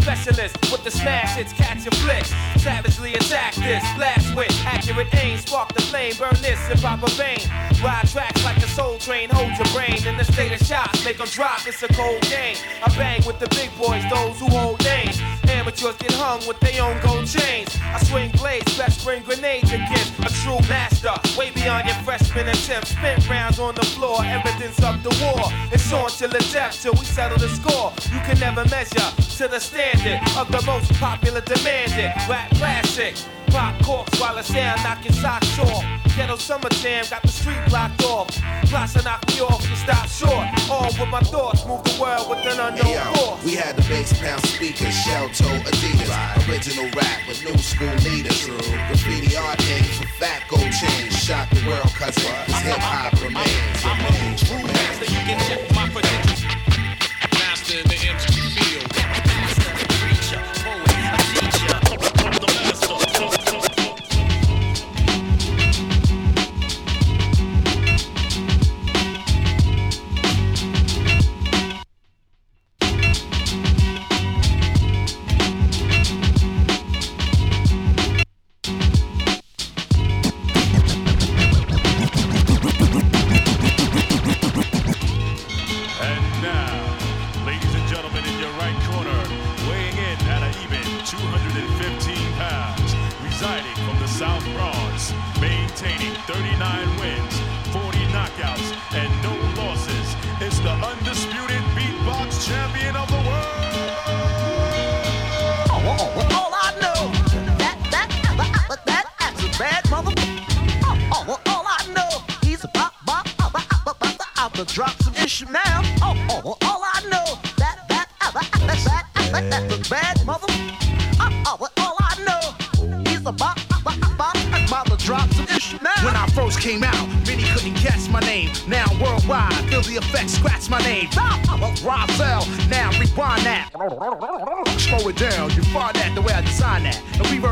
Specialist 0.08 0.72
with 0.72 0.86
the 0.86 0.90
smash 0.90 1.36
hits, 1.36 1.52
catch 1.52 1.84
your 1.84 1.92
flicks. 1.92 2.34
Savagely 2.64 3.16
attack 3.16 3.54
this, 3.56 3.84
blast 3.98 4.34
with 4.38 4.50
accurate 4.66 5.14
aim. 5.16 5.38
Spark 5.38 5.74
flame, 5.88 6.14
burn 6.20 6.36
this 6.42 6.60
in 6.70 6.78
a 6.78 7.10
vein. 7.16 7.40
Ride 7.84 8.08
tracks 8.10 8.44
like 8.44 8.58
a 8.58 8.68
soul 8.68 8.98
train, 8.98 9.30
hold 9.30 9.52
your 9.58 9.68
brain 9.74 10.06
in 10.06 10.18
the 10.18 10.24
state 10.24 10.52
of 10.52 10.66
shock. 10.66 10.92
Make 11.06 11.18
them 11.18 11.28
drop, 11.28 11.66
it's 11.68 11.82
a 11.84 11.88
cold 11.88 12.22
game. 12.24 12.58
I 12.84 12.90
bang 12.98 13.24
with 13.26 13.40
the 13.40 13.48
big 13.50 13.72
boys, 13.78 14.04
those 14.10 14.40
who 14.40 14.48
hold 14.48 14.84
names. 14.84 15.20
Amateurs 15.50 15.96
get 15.98 16.12
hung 16.14 16.46
with 16.48 16.60
their 16.60 16.84
own 16.84 17.00
gold 17.02 17.28
chains. 17.28 17.70
I 17.82 18.00
swing 18.04 18.32
blades, 18.32 18.78
best 18.78 19.06
bring 19.06 19.24
grenades 19.24 19.72
again. 19.72 20.08
A 20.26 20.30
true 20.44 20.60
master, 20.68 21.16
way 21.38 21.52
beyond 21.52 21.88
your 21.88 21.96
freshman 22.04 22.48
attempt. 22.48 22.88
Spent 22.88 23.30
rounds 23.30 23.60
on 23.60 23.76
the 23.76 23.86
floor, 23.96 24.24
evidence 24.24 24.84
of 24.84 25.02
the 25.04 25.14
war. 25.24 25.48
It's 25.72 25.92
on 25.94 26.10
till 26.10 26.30
the 26.30 26.44
death, 26.52 26.82
till 26.82 26.94
we 26.94 27.06
settle 27.06 27.38
the 27.38 27.50
score. 27.50 27.94
You 28.12 28.20
can 28.28 28.40
never 28.40 28.66
measure 28.66 29.10
to 29.38 29.48
the 29.48 29.60
standard 29.60 30.20
of 30.36 30.52
the 30.52 30.62
most 30.66 30.92
popular 30.94 31.42
demanded 31.42 32.12
rap 32.28 32.50
classic. 32.56 33.16
Pop 33.58 33.74
corks 33.82 34.20
while 34.22 34.36
the 34.36 34.44
sound 34.44 34.84
knock 34.84 35.04
your 35.04 35.14
socks 35.14 35.58
off. 35.58 35.84
Ghetto 36.16 36.36
summer 36.36 36.70
jam 36.70 37.04
got 37.10 37.24
the 37.24 37.28
street 37.28 37.58
blocked 37.70 38.04
off. 38.04 38.30
Plus 38.66 38.94
to 38.94 39.02
knock 39.02 39.28
me 39.30 39.42
off, 39.42 39.68
you 39.68 39.76
stop 39.76 40.08
short. 40.08 40.46
All 40.70 40.86
with 40.86 41.10
my 41.10 41.22
thoughts, 41.22 41.66
move 41.66 41.84
the 41.84 41.98
world 42.00 42.30
with 42.30 42.46
an 42.46 42.60
unknown 42.60 42.86
Hey, 42.86 42.94
yo, 42.94 43.14
force. 43.16 43.44
we 43.44 43.56
had 43.56 43.76
the 43.76 43.82
bass 43.90 44.14
pound 44.22 44.46
speakers, 44.46 44.94
shell 44.94 45.28
toe 45.30 45.58
Adidas, 45.66 46.48
original 46.48 46.86
rap 46.94 47.28
with 47.28 47.44
new 47.46 47.58
school 47.58 47.96
leaders. 48.06 48.46
Graffiti 48.46 49.36
art 49.36 49.58
names 49.66 50.00
with 50.02 50.10
fat 50.22 50.44
gold 50.50 50.72
chains, 50.72 51.18
shock 51.18 51.50
the 51.50 51.66
world 51.66 51.90
cause 51.98 52.14
hip 52.14 52.78
hop 52.78 53.14
remains. 53.24 53.82
remains, 53.82 54.52
remains. 54.54 55.02
you 55.02 55.22
can 55.26 55.40
check 55.50 55.77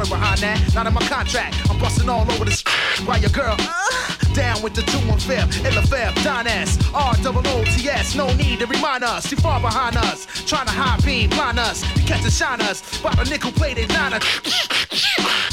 Behind 0.04 0.40
that, 0.42 0.76
not 0.76 0.88
in 0.88 0.94
my 0.94 1.02
contract. 1.08 1.56
I'm 1.70 1.80
busting 1.80 2.10
all 2.10 2.30
over 2.30 2.46
this 2.46 2.64
while 3.06 3.20
your 3.20 3.32
girl 3.32 3.56
down 4.36 4.62
with 4.62 4.74
the 4.74 4.82
two 4.84 5.00
and 5.10 5.22
fifth, 5.22 5.64
the 5.64 5.82
fifth, 5.88 6.24
Don 6.24 6.46
S, 6.46 6.78
R 6.94 7.16
double 7.24 7.48
O 7.48 7.64
T 7.64 7.90
S. 7.90 8.16
No 8.16 8.32
need 8.36 8.60
to 8.60 8.68
remind 8.68 9.04
us, 9.04 9.30
too 9.30 9.38
far 9.38 9.60
behind 9.62 9.96
us. 9.96 10.26
Trying 10.46 10.66
to 10.66 10.72
high 10.72 11.00
beam, 11.06 11.30
blind 11.30 11.58
us, 11.58 11.84
you 11.96 12.04
catch 12.04 12.24
and 12.24 12.34
shine 12.34 12.62
us. 12.62 13.02
By 13.02 13.14
a 13.18 13.24
nickel 13.26 13.52
plated 13.52 13.90
niner. 13.90 14.20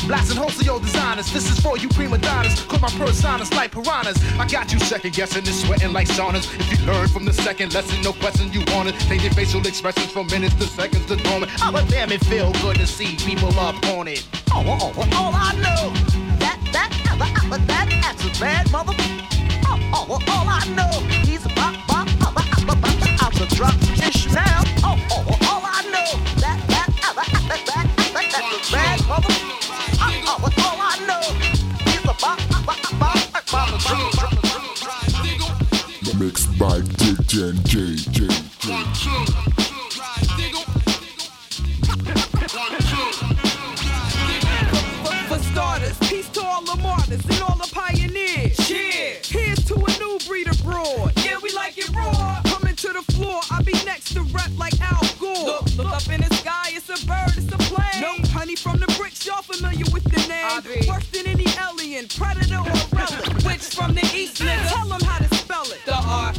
Blasting 0.07 0.37
wholesale 0.37 0.81
designers, 0.81 1.33
this 1.33 1.49
is 1.49 1.61
for 1.61 1.79
you 1.79 1.89
prima 1.89 2.19
donnas. 2.19 2.61
Call 2.63 2.81
my 2.81 2.89
personas 2.89 3.55
like 3.55 3.71
piranhas. 3.71 4.19
I 4.39 4.47
got 4.49 4.73
you 4.73 4.81
second 4.81 5.15
guessing 5.15 5.47
and 5.47 5.55
sweating 5.55 5.93
like 5.93 6.09
saunas. 6.09 6.53
If 6.59 6.81
you 6.81 6.87
learn 6.87 7.09
from 7.09 7.25
the 7.25 7.33
second 7.33 7.73
lesson, 7.73 8.03
no 8.03 8.13
question 8.13 8.53
you 8.53 8.65
want 8.75 8.89
it. 8.89 8.99
Change 9.07 9.23
your 9.23 9.33
facial 9.33 9.65
expressions 9.65 10.11
from 10.11 10.27
minutes 10.27 10.55
to 10.57 10.65
seconds 10.65 11.07
to 11.07 11.17
moment. 11.31 11.53
Oh, 11.63 11.71
but 11.71 11.89
damn, 11.89 12.11
it 12.11 12.25
feel 12.25 12.53
good 12.55 12.77
to 12.77 12.87
see 12.87 13.17
people 13.17 13.57
up 13.61 13.77
on 13.87 14.09
it. 14.09 14.27
Oh, 14.51 14.65
oh, 14.67 14.93
oh, 14.97 15.17
all 15.17 15.33
I 15.35 15.55
know 15.63 16.32
that 16.73 16.91
that 17.05 17.19
that 17.19 17.67
that 17.67 17.89
that's 18.03 18.25
a 18.25 18.41
bad 18.41 18.71
mother. 18.73 18.95
Oh, 19.65 19.79
oh, 19.93 20.07
oh, 20.09 20.19
all 20.33 20.49
I 20.49 20.65
know 20.75 20.91
he's 21.25 21.45
a 21.45 21.49
bop 21.51 21.75
bop 21.87 22.09
bop 22.19 22.35
bop 22.35 22.47
bop 22.67 22.81
bop. 22.81 22.93
I'm 23.23 23.33
to 23.33 23.47
drop 23.55 23.75
now. 24.33 24.63
Oh, 24.83 24.97
oh, 25.11 25.25
oh, 25.29 25.39
all 25.51 25.63
I 25.65 25.83
know 25.95 26.09
that 26.41 26.59
that 26.69 26.89
that 27.03 27.15
that 27.49 27.63
that 27.67 27.87
a 28.43 28.73
bad. 28.73 29.01
Oh, 29.05 29.21
oh, 30.01 30.41
oh, 30.43 30.51
all 30.67 30.79
I 30.81 30.99
know 31.07 31.23
he's 31.85 32.05
a 32.05 32.15
bop 32.21 32.39
bop 32.49 32.65
bop 32.67 32.81
bop 32.99 33.17
bop 33.33 33.47
bop. 33.51 33.73
Mixed 36.19 36.59
by 36.59 36.81
DJ 36.81 37.53
J. 37.65 38.12
up 55.93 56.09
in 56.09 56.21
the 56.23 56.35
sky, 56.37 56.71
it's 56.73 56.89
a 56.89 57.07
bird, 57.07 57.37
it's 57.37 57.53
a 57.53 57.59
plane. 57.69 58.01
No 58.01 58.15
honey 58.33 58.57
from 58.57 58.79
the 58.79 58.87
bricks, 58.99 59.27
y'all 59.27 59.43
familiar 59.43 59.85
with 59.93 60.05
the 60.05 60.21
name. 60.27 60.89
Worse 60.89 61.09
than 61.11 61.27
any 61.27 61.47
alien, 61.61 62.09
predator 62.09 62.57
or 62.57 62.79
relic. 62.97 63.45
Witch 63.45 63.69
from 63.77 63.95
the 63.95 64.05
east, 64.15 64.41
nigga. 64.41 64.69
Tell 64.73 64.89
them 64.89 65.03
how 65.03 65.19
to 65.19 65.35
spell 65.37 65.67
it. 65.71 65.81
The 65.85 65.95
R, 65.95 66.33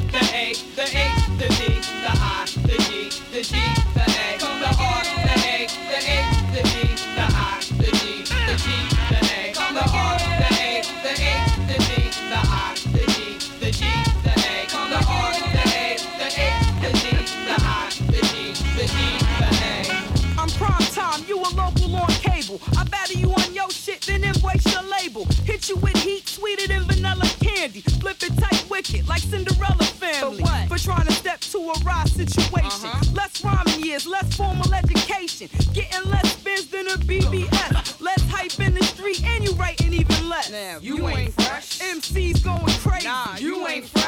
candy. 27.74 28.00
Flip 28.00 28.24
it 28.24 28.38
tight 28.38 28.66
wicked 28.70 29.08
like 29.08 29.22
Cinderella 29.22 29.84
family. 29.84 30.38
For 30.38 30.44
what? 30.44 30.68
For 30.70 30.78
trying 30.78 31.08
to 31.08 31.14
step 31.14 31.40
to 31.40 31.58
a 31.58 31.74
raw 31.84 32.04
situation. 32.06 32.90
Uh-huh. 32.90 33.12
Less 33.14 33.44
rhyming 33.44 33.86
years, 33.86 34.08
less 34.08 34.36
formal 34.36 34.74
education. 34.74 35.50
Getting 35.74 36.10
less 36.10 36.34
spins 36.34 36.68
than 36.68 36.88
a 36.88 36.98
BBS. 36.98 38.02
Less 38.02 38.22
hype 38.30 38.60
in 38.60 38.74
the 38.76 38.84
street, 38.84 39.24
and 39.26 39.44
you 39.44 39.54
writing 39.54 39.94
even 39.94 40.30
less. 40.30 40.52
you 40.82 41.08
ain't 41.08 41.34
fresh. 41.34 41.80
MCs 41.80 42.44
going 42.44 42.66
crazy. 42.80 43.08
Nah, 43.08 43.36
you 43.38 43.68
ain't 43.68 43.86
fresh. 43.88 44.03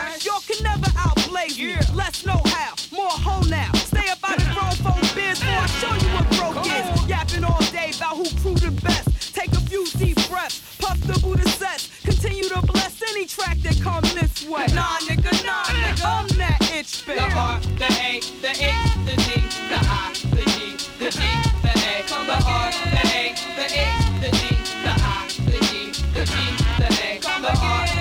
Track 13.36 13.58
that 13.64 13.82
come 13.82 14.04
this 14.16 14.48
way. 14.48 14.68
Nah, 14.74 14.98
nigga, 15.08 15.32
nah, 15.46 15.64
nigga. 15.66 16.06
I'm 16.06 16.28
that 16.40 16.62
itch, 16.74 17.04
bitch. 17.06 17.20
The 17.20 17.28
R, 17.36 17.60
the 17.82 17.90
A, 18.00 18.20
the 18.42 18.52
H, 18.56 18.92
the 19.08 19.16
D, 19.26 19.30
the 19.72 19.80
I, 19.82 20.14
the 20.36 20.44
G, 20.54 20.58
the 21.00 21.10
G, 21.12 21.22
the 21.66 21.74
A. 21.76 22.06
The 22.08 22.38
R, 22.48 22.72
the 22.94 23.04
A, 23.12 23.36
the 23.58 23.66
H, 23.66 24.04
the 24.22 24.30
D, 24.32 24.44
the 24.86 24.94
I, 24.96 25.28
the 25.52 25.60
G, 25.68 25.92
the 26.16 26.24
G, 26.26 26.36
the 26.80 26.88
A. 26.88 27.20
The 27.20 27.52
R, 27.52 27.95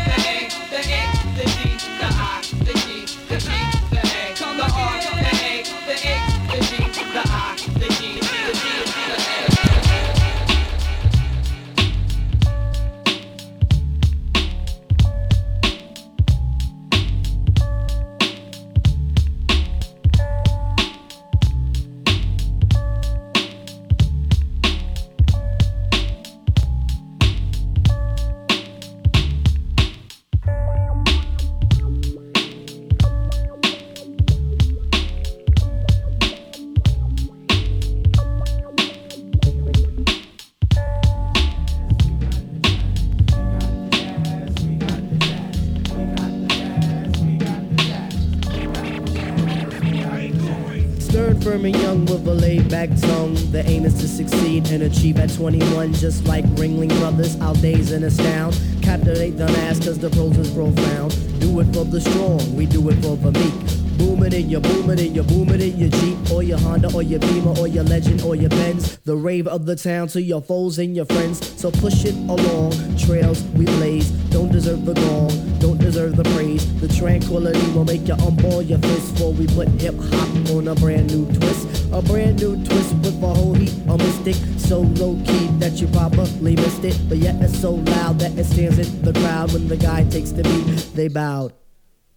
and 54.74 54.82
achieve 54.82 55.18
at 55.18 55.32
21, 55.32 55.94
just 55.94 56.24
like 56.26 56.44
Ringling 56.56 56.88
Brothers. 56.98 57.40
Our 57.40 57.54
days 57.54 57.92
and 57.92 58.04
astound. 58.04 58.60
Captivate 58.82 59.38
the 59.38 59.46
mass, 59.46 59.78
cause 59.78 59.98
the 59.98 60.10
pros 60.10 60.36
is 60.36 60.50
profound. 60.50 61.12
Do 61.40 61.60
it 61.60 61.72
for 61.72 61.84
the 61.84 62.00
strong, 62.00 62.56
we 62.56 62.66
do 62.66 62.88
it 62.90 62.96
for 62.96 63.16
the 63.16 63.30
meek. 63.30 63.98
Boom 63.98 64.24
it 64.24 64.34
in 64.34 64.50
your 64.50 64.60
boom 64.60 64.90
it 64.90 64.98
in 64.98 65.14
your 65.14 65.22
boom 65.24 65.50
it 65.50 65.60
in 65.60 65.78
your 65.78 65.88
Jeep 65.88 66.32
or 66.32 66.42
your 66.42 66.58
Honda 66.58 66.92
or 66.92 67.02
your 67.02 67.20
Beamer 67.20 67.56
or 67.56 67.68
your 67.68 67.84
Legend 67.84 68.22
or 68.22 68.34
your 68.34 68.50
Benz. 68.50 68.98
The 69.04 69.16
rave 69.16 69.46
of 69.46 69.66
the 69.66 69.76
town 69.76 70.08
to 70.08 70.20
your 70.20 70.42
foes 70.42 70.78
and 70.78 70.96
your 70.96 71.06
friends. 71.06 71.38
So 71.60 71.70
push 71.70 72.04
it 72.04 72.14
along. 72.28 72.72
Trails 72.98 73.42
we 73.54 73.66
blaze 73.66 74.10
don't 74.34 74.50
deserve 74.50 74.84
the 74.84 74.94
gong, 74.94 75.58
don't 75.60 75.78
deserve 75.78 76.16
the 76.16 76.24
praise. 76.34 76.64
The 76.80 76.88
tranquility 76.88 77.70
will 77.70 77.84
make 77.84 78.08
you 78.08 78.14
unball 78.14 78.68
your 78.68 78.80
fist 78.80 79.14
before 79.14 79.32
we 79.32 79.46
put 79.46 79.68
hip 79.80 79.94
hop 79.94 80.50
on 80.50 80.66
a 80.66 80.74
brand 80.74 81.06
new 81.14 81.24
twist. 81.38 81.73
A 81.94 82.02
brand 82.02 82.40
new 82.40 82.56
twist 82.64 82.92
with 82.96 83.22
a 83.22 83.26
whole 83.28 83.54
heap 83.54 83.70
of 83.88 83.98
mystic. 83.98 84.34
So 84.58 84.80
low 84.80 85.14
key 85.24 85.46
that 85.60 85.80
you 85.80 85.86
probably 85.86 86.56
missed 86.56 86.82
it, 86.82 86.98
but 87.08 87.18
yet 87.18 87.36
it's 87.40 87.56
so 87.56 87.74
loud 87.74 88.18
that 88.18 88.36
it 88.36 88.46
stands 88.46 88.80
in 88.80 89.02
the 89.02 89.12
crowd 89.12 89.52
when 89.52 89.68
the 89.68 89.76
guy 89.76 90.02
takes 90.10 90.32
the 90.32 90.42
beat. 90.42 90.90
They 90.96 91.06
bowed. 91.06 91.52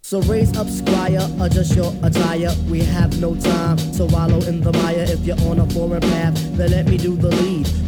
So 0.02 0.20
raise 0.22 0.56
up, 0.56 0.66
squire, 0.66 1.28
adjust 1.40 1.76
your 1.76 1.94
attire. 2.02 2.50
We 2.68 2.80
have 2.80 3.20
no 3.20 3.36
time 3.36 3.76
to 3.76 4.06
wallow 4.06 4.40
in 4.48 4.62
the 4.62 4.72
mire. 4.72 5.06
If 5.06 5.20
you're 5.24 5.40
on 5.42 5.60
a 5.60 5.70
foreign 5.70 6.00
path, 6.00 6.34
then 6.56 6.72
let 6.72 6.86
me 6.86 6.96
do 6.96 7.14
the 7.14 7.28
lead. 7.28 7.87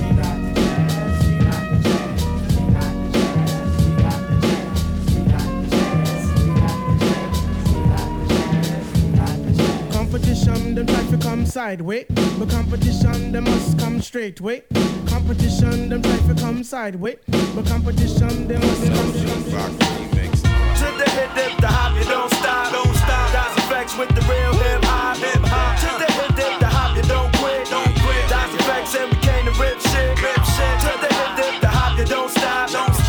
Sideways. 11.51 12.05
But 12.39 12.49
competition, 12.49 13.33
they 13.33 13.41
must 13.41 13.77
come 13.77 14.01
straight 14.01 14.39
way. 14.39 14.63
Competition, 15.07 15.89
them 15.89 16.01
try 16.01 16.17
to 16.17 16.35
come 16.35 16.63
sideways. 16.63 17.17
But 17.27 17.65
competition, 17.65 18.47
they 18.47 18.55
must 18.55 18.87
come 18.87 19.11
straight 19.11 20.31
To 20.79 20.87
the 20.95 21.07
hip, 21.11 21.29
dip, 21.35 21.59
the 21.59 21.67
hop, 21.67 21.97
you 21.97 22.05
don't 22.05 22.31
stop, 22.39 22.71
don't 22.71 22.95
stop. 22.95 23.31
That's 23.35 23.57
effects 23.57 23.97
with 23.97 24.09
the 24.15 24.21
real 24.31 24.53
hip 24.63 24.83
hop, 24.85 25.17
hip 25.17 25.43
hop. 25.43 25.75
To 25.83 25.89
the 25.99 26.09
hip, 26.13 26.35
dip, 26.39 26.59
the 26.61 26.67
hop, 26.67 26.95
you 26.95 27.03
don't 27.03 27.31
quit, 27.35 27.67
don't 27.67 27.95
quit. 27.99 28.23
That's 28.29 28.53
effects 28.55 28.95
and 28.95 29.11
we 29.11 29.17
came 29.19 29.43
to 29.43 29.53
rip 29.59 29.77
shit, 29.91 30.23
rip 30.23 30.43
shit. 30.55 30.75
To 30.87 30.91
the 31.03 31.11
hip, 31.11 31.31
dip, 31.35 31.61
the 31.61 31.67
hop, 31.67 31.99
you 31.99 32.05
don't 32.05 32.31
stop, 32.31 32.71
don't 32.71 32.93
stop. 32.95 33.00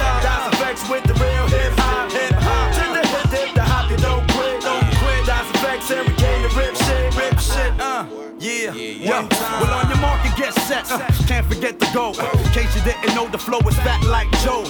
Uh, 8.42 8.44
yeah, 8.44 8.72
yo. 8.74 9.28
Well, 9.30 9.72
on 9.72 9.88
your 9.88 9.98
mark 9.98 10.24
and 10.26 10.34
get 10.34 10.52
set. 10.72 10.90
Uh, 10.90 10.98
can't 11.26 11.46
forget 11.46 11.78
the 11.78 11.88
goal. 11.92 12.14
In 12.18 12.50
case 12.52 12.74
you 12.76 12.82
didn't 12.82 13.14
know, 13.14 13.28
the 13.28 13.38
flow 13.38 13.60
is 13.68 13.76
back 13.78 14.02
like 14.04 14.30
Joe. 14.42 14.64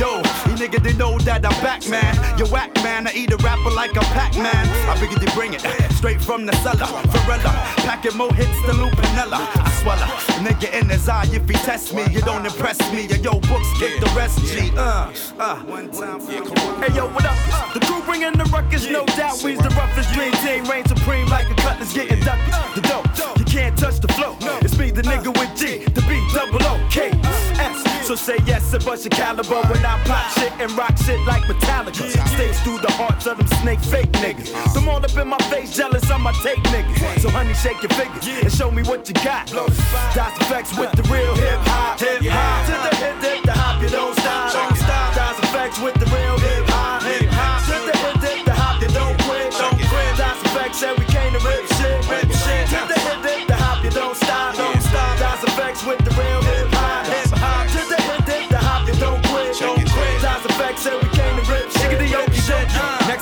Yo, 0.00 0.18
you 0.46 0.54
nigga 0.58 0.82
they 0.82 0.94
know 0.94 1.18
that 1.20 1.46
I'm 1.46 1.58
back, 1.62 1.88
man. 1.88 2.14
You 2.38 2.46
whack, 2.46 2.74
man. 2.82 3.06
I 3.06 3.12
eat 3.14 3.32
a 3.32 3.36
rapper 3.38 3.70
like 3.70 3.94
a 3.96 4.04
Pac-Man. 4.16 4.64
I 4.88 4.96
figured 4.98 5.20
they 5.20 5.32
bring 5.34 5.54
it 5.54 5.62
straight 5.92 6.20
from 6.20 6.46
the 6.46 6.54
cellar. 6.64 6.88
Varela, 7.12 7.52
packing 7.86 8.16
more 8.16 8.32
hits 8.34 8.58
than 8.66 8.76
Lou 8.82 8.90
Piniella. 8.90 9.40
I 9.66 9.70
swallow, 9.80 10.10
nigga 10.44 10.68
in 10.80 10.88
his 10.88 11.08
eye. 11.08 11.28
If 11.32 11.48
he 11.48 11.54
test 11.54 11.94
me, 11.94 12.04
you 12.10 12.20
don't 12.20 12.44
impress 12.44 12.78
me. 12.92 13.06
Your 13.06 13.18
yo 13.18 13.32
books 13.40 13.70
get 13.78 14.00
the 14.00 14.10
rest. 14.16 14.38
G. 14.46 14.70
Uh, 14.76 15.12
uh. 15.38 15.56
Hey 16.82 16.94
yo, 16.94 17.08
what 17.08 17.24
up? 17.24 17.36
The 17.74 17.80
crew 17.80 18.02
bringing 18.02 18.32
the 18.32 18.44
ruckus, 18.44 18.88
no 18.88 19.04
doubt. 19.18 19.42
We's 19.42 19.58
the 19.58 19.70
roughest 19.70 20.12
dream 20.12 20.32
team, 20.44 20.64
reign 20.64 20.84
supreme 20.86 21.28
like 21.28 21.50
a 21.50 21.54
cutlass 21.54 21.92
getting 21.92 22.20
ducked. 22.20 22.74
The 22.74 22.82
dope, 22.82 23.38
you 23.38 23.44
can't 23.44 23.76
touch 23.76 24.00
the 24.00 24.08
flow. 24.08 24.36
It's 24.62 24.76
me, 24.78 24.90
the 24.90 25.02
nigga 25.02 25.27
with 25.32 25.54
G, 25.56 25.84
the 25.84 26.02
B, 26.02 26.20
double 26.32 26.62
O, 26.62 26.86
K, 26.90 27.10
S. 27.58 28.06
So 28.06 28.14
say 28.14 28.38
yes 28.46 28.72
and 28.72 28.84
bust 28.84 29.04
your 29.04 29.10
caliber 29.10 29.60
when 29.68 29.84
I 29.84 30.02
pop 30.04 30.30
shit 30.32 30.52
and 30.58 30.72
rock 30.72 30.96
shit 30.96 31.20
like 31.26 31.42
Metallica. 31.44 32.08
Stakes 32.28 32.60
through 32.62 32.78
the 32.78 32.90
hearts 32.92 33.26
of 33.26 33.36
them 33.36 33.46
snake 33.60 33.80
fake 33.80 34.12
niggas. 34.12 34.72
Them 34.72 34.88
all 34.88 34.96
up 34.96 35.16
in 35.16 35.28
my 35.28 35.38
face, 35.50 35.76
jealous 35.76 36.10
of 36.10 36.20
my 36.20 36.32
tape 36.42 36.62
niggas. 36.72 37.20
So 37.20 37.28
honey, 37.28 37.54
shake 37.54 37.82
your 37.82 37.90
fingers 37.90 38.26
and 38.26 38.52
show 38.52 38.70
me 38.70 38.82
what 38.84 39.08
you 39.08 39.14
got. 39.14 39.48
That's 40.14 40.40
effects 40.40 40.76
with 40.78 40.92
the 40.92 41.02
real 41.12 41.34
hip 41.34 41.60
hop, 41.68 42.00
hip 42.00 42.22
hop. 42.24 42.66
To 42.66 42.72
the 42.88 42.96
hip 42.96 43.20
dip, 43.20 43.44
the 43.44 43.52
hop, 43.52 43.82
you 43.82 43.88
don't 43.90 44.14
stop, 44.14 44.67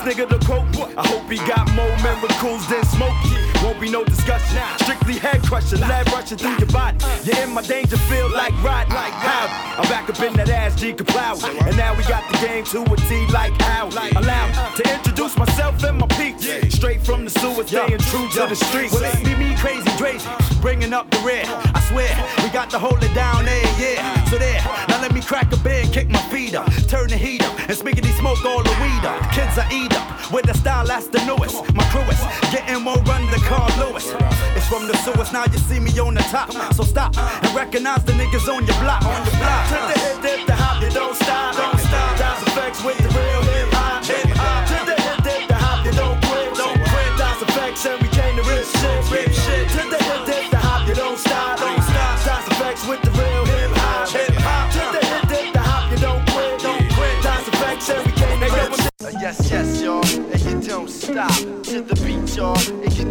nigga 0.06 0.28
quote, 0.46 0.94
I 0.96 1.04
hope 1.08 1.28
he 1.28 1.36
got 1.38 1.66
more 1.74 1.90
miracles 1.98 2.62
than 2.68 2.84
Smokey. 2.94 3.34
Won't 3.64 3.80
be 3.80 3.90
no 3.90 4.04
discussion, 4.04 4.62
head 5.14 5.42
crushing, 5.42 5.80
lead 5.80 6.10
rushing 6.12 6.38
through 6.38 6.58
your 6.58 6.66
body. 6.68 6.98
You're 7.24 7.38
in 7.44 7.52
my 7.52 7.62
danger 7.62 7.96
field 7.96 8.32
like 8.32 8.52
riding 8.62 8.92
like 8.92 9.12
how. 9.12 9.46
I'm 9.80 9.88
back 9.88 10.08
up 10.10 10.20
in 10.20 10.34
that 10.34 10.48
ass 10.48 10.78
G 10.80 10.92
Kaplow. 10.92 11.42
And 11.66 11.76
now 11.76 11.94
we 11.96 12.02
got 12.04 12.28
the 12.30 12.38
game 12.46 12.64
to 12.64 12.82
a 12.82 12.96
T 12.96 13.26
like 13.32 13.52
how. 13.62 13.88
Allow 13.88 14.46
me 14.48 14.82
to 14.82 14.94
introduce 14.94 15.36
myself 15.36 15.82
and 15.84 15.98
my 15.98 16.06
peeps. 16.08 16.46
Straight 16.74 17.02
from 17.02 17.24
the 17.24 17.30
sewer, 17.30 17.64
staying 17.64 17.98
true 17.98 18.28
to 18.30 18.46
the 18.46 18.56
streets. 18.56 18.92
Well, 18.92 19.04
it's 19.04 19.22
me, 19.22 19.34
me, 19.36 19.56
crazy, 19.56 19.88
crazy, 19.96 20.28
bringing 20.60 20.92
up 20.92 21.10
the 21.10 21.18
rear. 21.18 21.44
I 21.46 21.80
swear, 21.88 22.10
we 22.42 22.50
got 22.50 22.70
to 22.70 22.78
hold 22.78 23.02
it 23.02 23.14
down 23.14 23.44
there, 23.44 23.64
yeah. 23.78 24.24
So 24.24 24.38
there, 24.38 24.60
now 24.88 25.00
let 25.00 25.12
me 25.14 25.20
crack 25.20 25.52
a 25.52 25.56
beer 25.58 25.82
and 25.82 25.92
kick 25.92 26.08
my 26.08 26.20
feet 26.30 26.54
up. 26.54 26.70
Turn 26.88 27.08
the 27.08 27.16
heat 27.16 27.42
up, 27.44 27.58
and 27.58 27.76
spiggity 27.76 28.12
smoke 28.18 28.44
all 28.44 28.62
the 28.62 28.74
weed 28.82 29.04
up. 29.04 29.20
Kids 29.32 29.56
I 29.58 29.68
eat 29.72 29.92
up, 29.94 30.32
with 30.32 30.46
the 30.46 30.54
style 30.54 30.86
that's 30.86 31.08
the 31.08 31.24
newest. 31.24 31.74
My 31.74 31.84
crew 31.90 32.02
is 32.02 32.20
getting 32.52 32.82
more 32.82 32.98
run 33.02 33.24
than 33.30 33.40
Carl 33.40 33.70
Lewis. 33.78 34.12
It's 34.56 34.66
from 34.68 34.86
the 34.86 34.95
sewers, 35.04 35.32
now 35.32 35.44
you 35.44 35.58
see 35.58 35.80
me 35.80 35.90
on 35.98 36.14
the 36.14 36.22
top. 36.30 36.52
So 36.74 36.84
stop 36.84 37.16
and 37.16 37.54
recognize 37.54 38.04
the 38.04 38.12
niggas 38.12 38.48
on 38.48 38.66
your 38.66 38.78
block. 38.80 39.02
On 39.04 39.24
your 39.24 39.36
block. 39.36 39.64
To 39.68 39.78
the 39.92 39.96
hip, 40.00 40.22
dip, 40.22 40.46
the 40.46 40.54
hop, 40.54 40.82
you 40.82 40.90
don't 40.90 41.16
stop. 41.16 41.56
Don't 41.56 41.78
stop. 41.80 42.18
That's 42.18 42.42
effects 42.42 42.84
with 42.84 42.98
the 42.98 43.10
real 43.16 43.42
hip 43.42 43.72
hop. 43.72 44.04
Hip 44.04 44.36
hop. 44.36 44.66
To 44.68 44.78
the 44.86 44.96
hip, 45.00 45.18
dip, 45.24 45.48
the 45.48 45.54
hop, 45.54 45.84
you 45.84 45.92
don't 45.92 46.18
quit. 46.26 46.54
Don't 46.54 46.78
quit. 46.78 47.10
That's 47.18 47.42
effects 47.42 47.86
and 47.86 48.00
we 48.02 48.08
came 48.08 48.36
to 48.36 48.44
rip 48.44 48.64
shit. 48.64 49.00
Rip 49.10 49.32
shit. 49.32 49.68
To 49.74 49.82
the 49.90 50.00
hip, 50.02 50.22
dip, 50.26 50.50
the 50.50 50.58
hop, 50.58 50.88
you 50.88 50.94
don't 50.94 51.18
stop. 51.18 51.58
Don't 51.58 51.82
stop. 51.82 52.16
That's 52.24 52.46
effects 52.48 52.86
with 52.86 53.02
the 53.02 53.12
real 53.12 53.44
hip 53.44 53.70
hop. 53.76 54.08
Hip 54.08 54.34
hop. 54.40 54.72
To 54.72 54.82
the 54.94 55.02
hip, 55.06 55.24
dip, 55.28 55.52
the 55.52 55.62
hop, 55.62 55.90
you 55.90 55.98
don't 55.98 56.22
quit. 56.30 56.60
Don't 56.60 56.86
quit. 56.94 57.16
That's 57.22 57.46
effects 57.48 57.90
and 57.90 58.02
we 58.06 58.12
came 58.12 58.38
to 58.40 58.48
rip 58.54 58.72
shit. 58.74 58.92
Yes, 59.20 59.50
yes, 59.50 59.82
y'all, 59.82 60.04
and 60.04 60.40
you 60.42 60.60
don't 60.68 60.90
stop 60.90 61.30
to 61.62 61.80
the 61.80 61.94
beat, 62.04 62.36
y'all, 62.36 62.54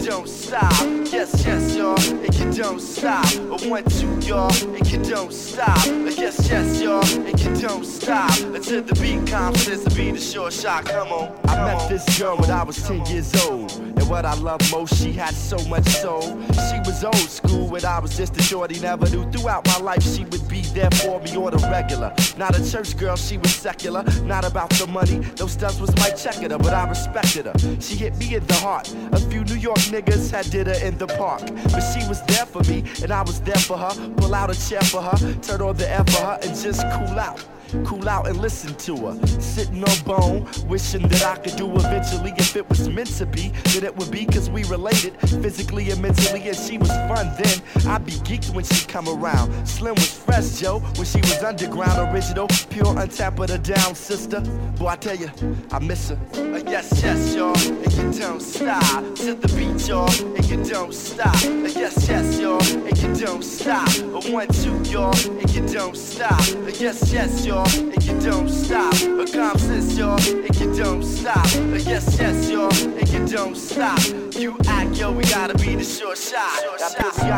don't 0.06 0.30
stop. 0.30 0.72
Yes, 1.12 1.44
yes, 1.44 1.76
y'all, 1.76 2.00
and 2.00 2.36
you 2.36 2.52
don't 2.54 2.80
stop. 2.80 3.26
A 3.34 3.68
one, 3.68 3.84
two, 3.86 4.20
y'all, 4.20 4.54
and 4.76 4.92
you 4.92 5.04
don't 5.04 5.34
stop. 5.34 5.78
Uh, 5.88 6.12
yes, 6.16 6.48
yes, 6.48 6.80
y'all, 6.80 7.04
and 7.26 7.40
you 7.40 7.56
don't 7.56 7.84
stop. 7.84 8.32
To 8.36 8.82
the 8.82 8.96
beat, 9.02 9.26
to 9.26 9.96
be 9.96 10.12
the 10.12 10.20
short 10.20 10.54
shot. 10.54 10.86
Come 10.86 11.08
on. 11.08 11.40
I 11.46 11.74
met 11.74 11.90
this 11.90 12.20
girl 12.20 12.38
when 12.38 12.52
I 12.52 12.64
was 12.64 12.82
10 12.88 13.06
years 13.08 13.34
old. 13.46 13.72
And 13.72 14.08
what 14.10 14.26
I 14.26 14.36
love 14.36 14.60
most, 14.72 14.96
she 15.02 15.12
had 15.12 15.34
so 15.34 15.58
much 15.68 15.88
soul. 15.88 16.22
She 16.22 16.78
was 16.86 17.04
old 17.04 17.16
school 17.16 17.68
when 17.68 17.84
I 17.84 18.00
was 18.00 18.16
just 18.16 18.38
a 18.38 18.44
shorty, 18.44 18.80
never 18.80 19.10
knew. 19.10 19.30
Throughout 19.32 19.66
my 19.68 19.78
life, 19.80 20.04
she 20.04 20.26
would 20.26 20.48
be 20.48 20.62
there 20.76 20.92
for 20.92 21.20
me 21.22 21.36
on 21.36 21.52
the 21.52 21.68
regular. 21.72 22.14
Not 22.38 22.58
a 22.58 22.72
church 22.72 22.96
girl, 22.98 23.16
she 23.16 23.38
was 23.38 23.56
secular. 23.56 24.04
Not 24.24 24.46
about 24.46 24.70
the 24.72 24.88
money, 24.88 25.20
those 25.36 25.54
stunts 25.54 25.80
was 25.80 25.96
my 25.96 26.10
checking 26.12 26.52
her, 26.52 26.58
but 26.58 26.74
I 26.74 26.88
respected 26.88 27.46
her. 27.46 27.82
She 27.82 27.96
hit 27.96 28.16
me 28.18 28.36
in 28.36 28.46
the 28.46 28.54
heart. 28.56 28.94
A 29.14 29.20
few 29.20 29.44
New 29.44 29.56
York 29.56 29.80
niggas 29.96 30.32
had 30.32 30.50
did 30.50 30.68
her 30.68 30.86
in 30.86 30.98
the 30.98 31.08
park. 31.08 31.42
But 31.72 31.82
she 31.82 32.08
was 32.08 32.22
there 32.24 32.46
for 32.46 32.64
me, 32.64 32.84
and 33.02 33.12
I 33.12 33.22
was 33.22 33.40
there 33.42 33.56
for 33.56 33.78
her. 33.78 33.94
Pull 34.18 34.34
out 34.34 34.50
a 34.50 34.70
chair 34.70 34.82
for 34.82 35.02
her, 35.02 35.34
turn 35.42 35.62
on 35.62 35.78
the 35.78 35.90
air 35.90 36.04
for 36.06 36.22
her, 36.22 36.40
and 36.42 36.56
just 36.56 36.82
cool 36.82 37.20
out. 37.20 37.44
Cool 37.86 38.08
out 38.08 38.28
and 38.28 38.38
listen 38.38 38.74
to 38.76 38.96
her. 39.08 39.28
Sitting 39.40 39.84
on 39.84 40.00
bone, 40.06 40.48
wishing 40.68 41.08
that 41.08 41.24
I 41.24 41.36
could 41.38 41.56
do 41.56 41.74
eventually. 41.76 42.34
If 42.38 42.56
it 42.56 42.68
was 42.70 42.88
meant 42.90 43.10
to 43.18 43.26
be, 43.26 43.50
that 43.50 43.84
it 43.84 43.96
would 43.96 44.12
be 44.12 44.26
cause 44.26 44.50
we 44.50 44.64
related 44.66 45.20
physically 45.20 45.90
and 45.92 46.02
mentally. 46.02 46.48
And 46.48 46.58
she 46.58 46.78
was 46.78 46.90
fun 46.90 47.34
then. 47.42 47.62
I'd 47.88 48.06
be 48.06 48.14
geeked 48.14 48.54
when 48.54 48.66
she 48.66 48.86
come 48.88 49.08
around. 49.08 49.68
Slim 49.68 49.96
was 49.96 50.12
fresh, 50.12 50.60
Joe, 50.60 50.80
when 50.96 51.06
she 51.06 51.20
was 51.20 51.44
underground, 51.44 52.14
original, 52.14 52.48
pure, 52.70 52.98
untapped, 53.00 53.36
but 53.38 53.50
a 53.50 53.58
down 53.58 53.96
sister. 53.96 54.42
Boy, 54.78 54.88
I 54.88 54.96
tell 54.96 55.16
you, 55.16 55.30
I 55.72 55.80
miss 55.80 56.10
her. 56.10 56.20
Uh, 56.34 56.62
yes, 56.68 57.02
yes, 57.04 57.36
y'all, 57.36 57.58
and 57.58 57.94
you 57.94 58.20
don't 58.20 58.42
stop. 58.42 59.04
To 59.16 59.34
the 59.36 59.48
beat, 59.56 59.88
y'all, 59.88 60.10
and 60.36 60.46
you 60.46 60.64
don't 60.64 60.94
stop. 60.94 61.36
Uh, 61.36 61.70
yes, 61.76 62.08
yes, 62.08 62.40
y'all, 62.40 62.62
and 62.62 62.98
you 62.98 63.26
don't 63.26 63.44
stop. 63.44 63.88
A 63.98 64.32
one, 64.32 64.48
two, 64.50 64.78
y'all, 64.92 65.16
and 65.28 65.50
you 65.54 65.66
don't 65.68 65.96
stop. 65.98 66.40
Uh, 66.40 66.72
yes, 66.80 67.12
yes, 67.12 67.46
y'all, 67.46 67.55
and 67.64 68.04
you 68.04 68.20
don't 68.20 68.50
stop. 68.50 68.94
A 68.94 69.26
confidence, 69.32 69.98
y'all, 69.98 70.20
and 70.20 70.56
you 70.60 70.76
don't 70.76 71.04
stop. 71.04 71.46
Uh, 71.46 71.76
yes, 71.78 72.18
yes, 72.20 72.50
y'all, 72.50 72.74
and 72.74 73.10
you 73.10 73.26
don't 73.28 73.56
stop. 73.56 74.00
You 74.38 74.58
act, 74.68 74.96
yo, 74.98 75.12
we 75.12 75.24
gotta 75.24 75.54
be 75.58 75.76
the 75.76 75.84
short 75.84 76.18
shot. 76.18 76.62
Baby, 76.62 77.32
I- 77.32 77.38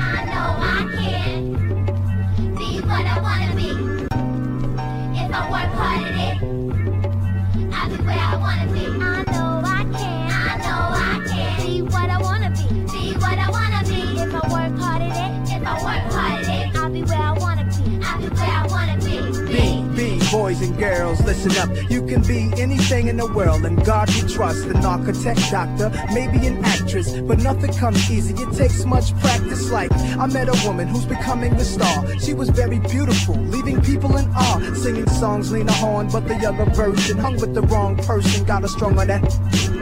I 0.00 0.24
know 0.24 0.48
I 0.58 0.88
can 0.96 1.54
be 2.56 2.80
what 2.80 3.06
I 3.06 3.20
wanna 3.22 3.56
be. 3.56 3.70
If 5.18 5.34
I 5.34 5.50
work 5.50 5.72
hard 5.74 6.02
at 6.02 6.42
it, 6.42 6.42
I'll 7.74 7.88
be 7.88 7.96
where 8.04 8.18
I 8.18 8.36
wanna 8.36 8.72
be. 8.72 9.01
Boys 20.32 20.62
and 20.62 20.76
girls, 20.78 21.20
listen 21.26 21.52
up. 21.58 21.90
You 21.90 22.04
can 22.06 22.22
be 22.22 22.50
anything 22.60 23.08
in 23.08 23.18
the 23.18 23.30
world, 23.32 23.66
and 23.66 23.84
God 23.84 24.08
we 24.14 24.22
trust. 24.22 24.64
An 24.64 24.84
architect, 24.84 25.40
doctor, 25.50 25.90
maybe 26.14 26.46
an 26.46 26.64
actress, 26.64 27.12
but 27.20 27.38
nothing 27.40 27.72
comes 27.74 28.10
easy. 28.10 28.34
It 28.42 28.56
takes 28.56 28.84
much 28.86 29.14
practice. 29.20 29.70
Like 29.70 29.92
I 29.92 30.26
met 30.26 30.48
a 30.48 30.66
woman 30.66 30.88
who's 30.88 31.04
becoming 31.04 31.54
the 31.56 31.64
star. 31.64 32.18
She 32.18 32.32
was 32.32 32.48
very 32.48 32.78
beautiful, 32.78 33.34
leaving 33.34 33.82
people 33.82 34.16
in 34.16 34.26
awe. 34.34 34.72
Singing 34.74 35.08
songs, 35.08 35.52
Lena 35.52 35.72
Horne, 35.72 36.08
but 36.08 36.26
the 36.26 36.36
younger 36.38 36.64
version 36.64 37.18
hung 37.18 37.36
with 37.36 37.54
the 37.54 37.62
wrong 37.62 37.96
person. 37.98 38.44
Got 38.44 38.62
her 38.62 38.68
strong 38.68 38.98
on 38.98 39.08
that 39.08 39.81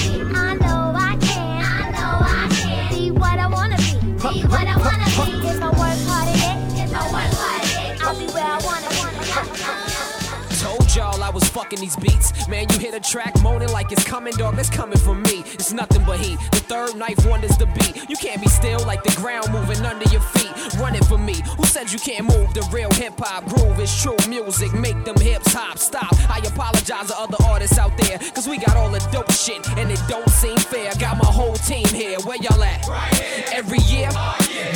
Told 10.91 11.15
y'all 11.15 11.23
I 11.23 11.29
was 11.29 11.47
fucking 11.47 11.79
these 11.79 11.95
beats. 11.95 12.47
Man, 12.49 12.65
you 12.69 12.77
hit 12.77 12.93
a 12.93 12.99
track 12.99 13.41
moaning 13.41 13.69
like 13.69 13.93
it's 13.93 14.03
coming, 14.03 14.33
dog. 14.33 14.59
It's 14.59 14.69
coming 14.69 14.97
from 14.97 15.21
me. 15.23 15.41
It's 15.53 15.71
nothing 15.71 16.03
but 16.05 16.19
heat. 16.19 16.37
The 16.51 16.59
third 16.59 16.97
knife 16.97 17.25
wonders 17.25 17.55
the 17.55 17.65
beat. 17.67 18.09
You 18.09 18.17
can't 18.17 18.41
be 18.41 18.49
still 18.49 18.83
like 18.85 19.01
the 19.03 19.15
ground 19.15 19.53
moving 19.53 19.85
under 19.85 20.09
your 20.09 20.19
feet. 20.19 20.51
Run 20.79 20.95
it 20.95 21.05
for 21.05 21.17
me. 21.17 21.41
Who 21.55 21.63
said 21.63 21.93
you 21.93 21.99
can't 21.99 22.25
move? 22.25 22.53
The 22.53 22.67
real 22.73 22.91
hip 22.91 23.13
hop 23.17 23.45
groove 23.45 23.79
is 23.79 24.01
true 24.01 24.17
music. 24.27 24.73
Make 24.73 25.05
them 25.05 25.15
hips 25.17 25.53
hop. 25.53 25.77
Stop. 25.77 26.11
I 26.29 26.39
apologize 26.39 27.07
to 27.07 27.17
other 27.17 27.37
artists 27.45 27.77
out 27.77 27.95
there. 27.97 28.19
Cause 28.35 28.49
we 28.49 28.57
got 28.57 28.75
all 28.75 28.89
the 28.89 28.99
dope 29.13 29.31
shit 29.31 29.65
and 29.77 29.89
it 29.89 30.01
don't 30.09 30.29
seem 30.29 30.57
fair. 30.57 30.91
Got 30.99 31.17
my 31.17 31.31
whole 31.31 31.55
team 31.55 31.87
here. 31.87 32.19
Where 32.25 32.37
y'all 32.37 32.61
at? 32.61 32.85
Right 32.87 33.53
Every 33.53 33.79
year? 33.79 34.09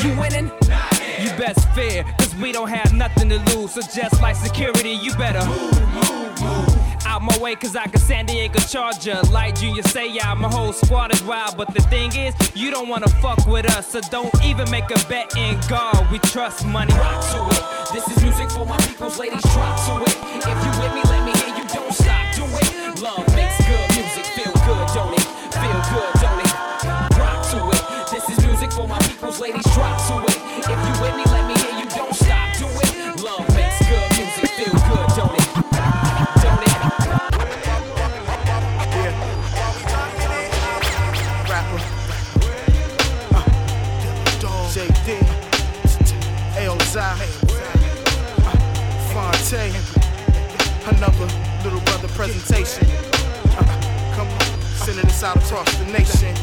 You 0.02 0.18
winning? 0.18 0.50
You 1.20 1.30
best 1.38 1.68
fear, 1.70 2.04
we 2.42 2.52
don't 2.52 2.70
have 2.70 2.94
nothing 2.94 3.30
to 3.30 3.40
lose. 3.56 3.74
So 3.74 3.82
just 3.82 4.22
like 4.22 4.36
security, 4.36 4.92
you 4.92 5.14
better 5.16 5.46
move, 5.48 5.94
move, 5.94 6.42
move. 6.42 7.06
Out 7.06 7.22
my 7.22 7.38
way, 7.38 7.56
cause 7.56 7.76
I 7.76 7.86
can 7.88 8.00
San 8.00 8.26
Diego 8.26 8.60
Charger. 8.60 9.20
Like 9.32 9.60
Junior 9.60 9.84
say, 9.84 10.12
yeah, 10.12 10.34
my 10.34 10.50
whole 10.50 10.74
squad 10.74 11.14
is 11.14 11.24
wild. 11.24 11.56
But 11.56 11.74
the 11.74 11.82
thing 11.84 12.16
is, 12.16 12.34
you 12.56 12.72
don't 12.72 12.90
wanna 12.90 13.08
fuck 13.22 13.46
with 13.46 13.70
us. 13.78 13.92
So 13.92 14.02
don't 14.02 14.34
even 14.44 14.70
make 14.72 14.90
a 14.92 15.08
bet 15.08 15.36
in 15.38 15.60
God. 15.70 16.12
We 16.12 16.20
trust 16.20 16.66
money. 16.66 16.94
Rock 16.94 17.22
to 17.32 17.48
it. 17.56 17.94
This 17.94 18.08
is 18.10 18.24
music 18.24 18.50
for 18.50 18.66
my 18.66 18.78
peoples, 18.78 19.20
ladies. 19.20 19.42
Drop 19.44 19.78
to 19.86 20.04
it. 20.04 20.18
If 20.38 20.66
you 20.66 20.82
with 20.82 20.94
me, 20.96 21.05
out 55.24 55.38
across 55.38 55.78
the 55.78 55.86
nation. 55.86 56.36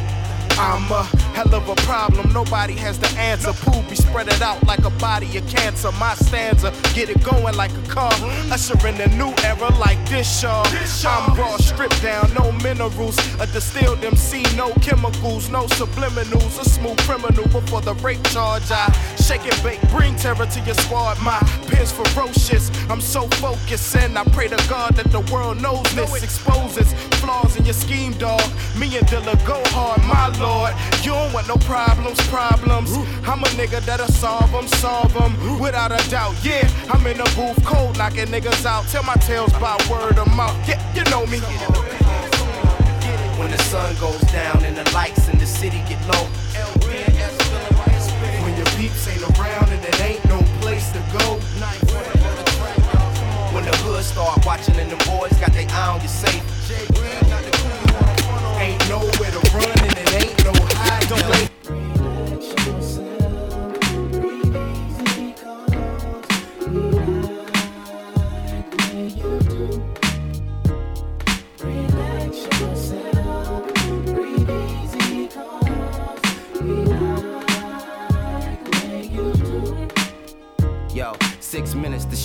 I'm 0.53 0.91
a 0.91 1.32
hell 1.33 1.55
of 1.55 1.69
a 1.69 1.75
problem, 1.83 2.33
nobody 2.33 2.75
has 2.75 2.99
the 2.99 3.09
answer. 3.19 3.53
Pooh 3.53 3.83
be 3.89 3.97
spread 3.97 4.29
it 4.29 4.41
out 4.43 4.65
like 4.67 4.85
a 4.85 4.91
body 4.99 5.37
of 5.37 5.47
cancer. 5.49 5.91
My 5.93 6.15
stanza, 6.15 6.73
get 6.95 7.09
it 7.09 7.23
going 7.23 7.57
like 7.57 7.73
a 7.73 7.89
car. 7.89 8.13
Usher 8.51 8.79
in 8.87 9.01
a 9.01 9.09
new 9.17 9.33
era 9.45 9.71
like 9.79 9.99
this, 10.09 10.43
y'all. 10.43 10.67
I'm 11.07 11.35
raw, 11.35 11.57
stripped 11.57 12.03
down, 12.03 12.33
no 12.35 12.53
minerals. 12.53 13.19
A 13.41 13.47
distilled 13.47 14.05
MC, 14.05 14.43
no 14.57 14.73
chemicals, 14.81 15.49
no 15.51 15.67
subliminals. 15.79 16.61
A 16.61 16.65
smooth 16.65 16.99
criminal 17.01 17.45
before 17.49 17.81
the 17.81 17.95
rape 17.95 18.23
charge. 18.25 18.71
I 18.71 18.91
shake 19.17 19.47
and 19.53 19.63
bake, 19.63 19.81
bring 19.91 20.15
terror 20.17 20.47
to 20.47 20.61
your 20.61 20.75
squad. 20.75 21.21
My 21.23 21.39
pen's 21.69 21.93
ferocious, 21.93 22.71
I'm 22.91 23.01
so 23.01 23.29
focused. 23.43 23.97
And 23.97 24.19
I 24.19 24.25
pray 24.25 24.49
to 24.49 24.69
God 24.69 24.95
that 24.97 25.11
the 25.11 25.21
world 25.33 25.61
knows 25.61 25.83
this. 25.95 26.23
Exposes 26.23 26.93
flaws 27.23 27.57
in 27.57 27.65
your 27.65 27.75
scheme, 27.75 28.13
dog. 28.19 28.43
Me 28.79 28.87
and 28.99 29.07
Dilla 29.07 29.35
go 29.47 29.63
hard, 29.71 30.03
my 30.03 30.27
lord. 30.43 30.75
You 31.07 31.22
don't 31.23 31.33
want 31.33 31.47
no 31.49 31.57
problems, 31.57 32.21
problems. 32.29 32.91
I'm 33.29 33.43
a 33.43 33.51
nigga 33.59 33.81
that'll 33.87 34.09
solve 34.09 34.51
them, 34.51 34.67
solve 34.67 35.15
them. 35.15 35.61
Without 35.61 35.93
a 35.93 36.11
doubt, 36.11 36.35
yeah. 36.43 36.69
I'm 36.91 37.07
in 37.07 37.19
the 37.19 37.29
booth, 37.37 37.65
cold, 37.65 37.97
knocking 37.97 38.27
niggas 38.27 38.65
out. 38.67 38.89
Tell 38.89 39.05
my 39.05 39.15
tales 39.15 39.53
by 39.55 39.77
word 39.91 40.19
of 40.19 40.27
mouth. 40.35 40.57
Yeah, 40.69 40.81
you 40.95 41.05
know 41.11 41.25
me. 41.27 41.39
When 43.39 43.51
the 43.51 43.59
sun 43.71 43.95
goes 44.01 44.21
down 44.33 44.65
and 44.65 44.77
the 44.77 44.91
lights 44.93 45.29
in 45.29 45.39
the 45.39 45.47
city 45.47 45.79
get 45.89 46.01
low. 46.11 46.27
When 48.43 48.57
your 48.57 48.67
peeps 48.77 49.07
ain't 49.09 49.23
around 49.39 49.69
and 49.71 49.85
it 49.85 50.01
ain't 50.01 50.25
no 50.27 50.41
place 50.61 50.91
to 50.93 51.01
go. 51.19 51.39
When 53.55 53.65
the 53.65 53.77
hood 53.85 54.03
start 54.03 54.45
watching 54.45 54.77
and 54.77 54.91
the 54.91 54.97
boys 55.07 55.33
got 55.39 55.53
their 55.53 55.69
eye 55.71 55.89
on 55.95 56.01
your 56.01 56.09
safe. 56.09 56.43
Ain't 58.59 58.89
nowhere 58.89 59.31
to 59.31 59.41
run 59.57 59.72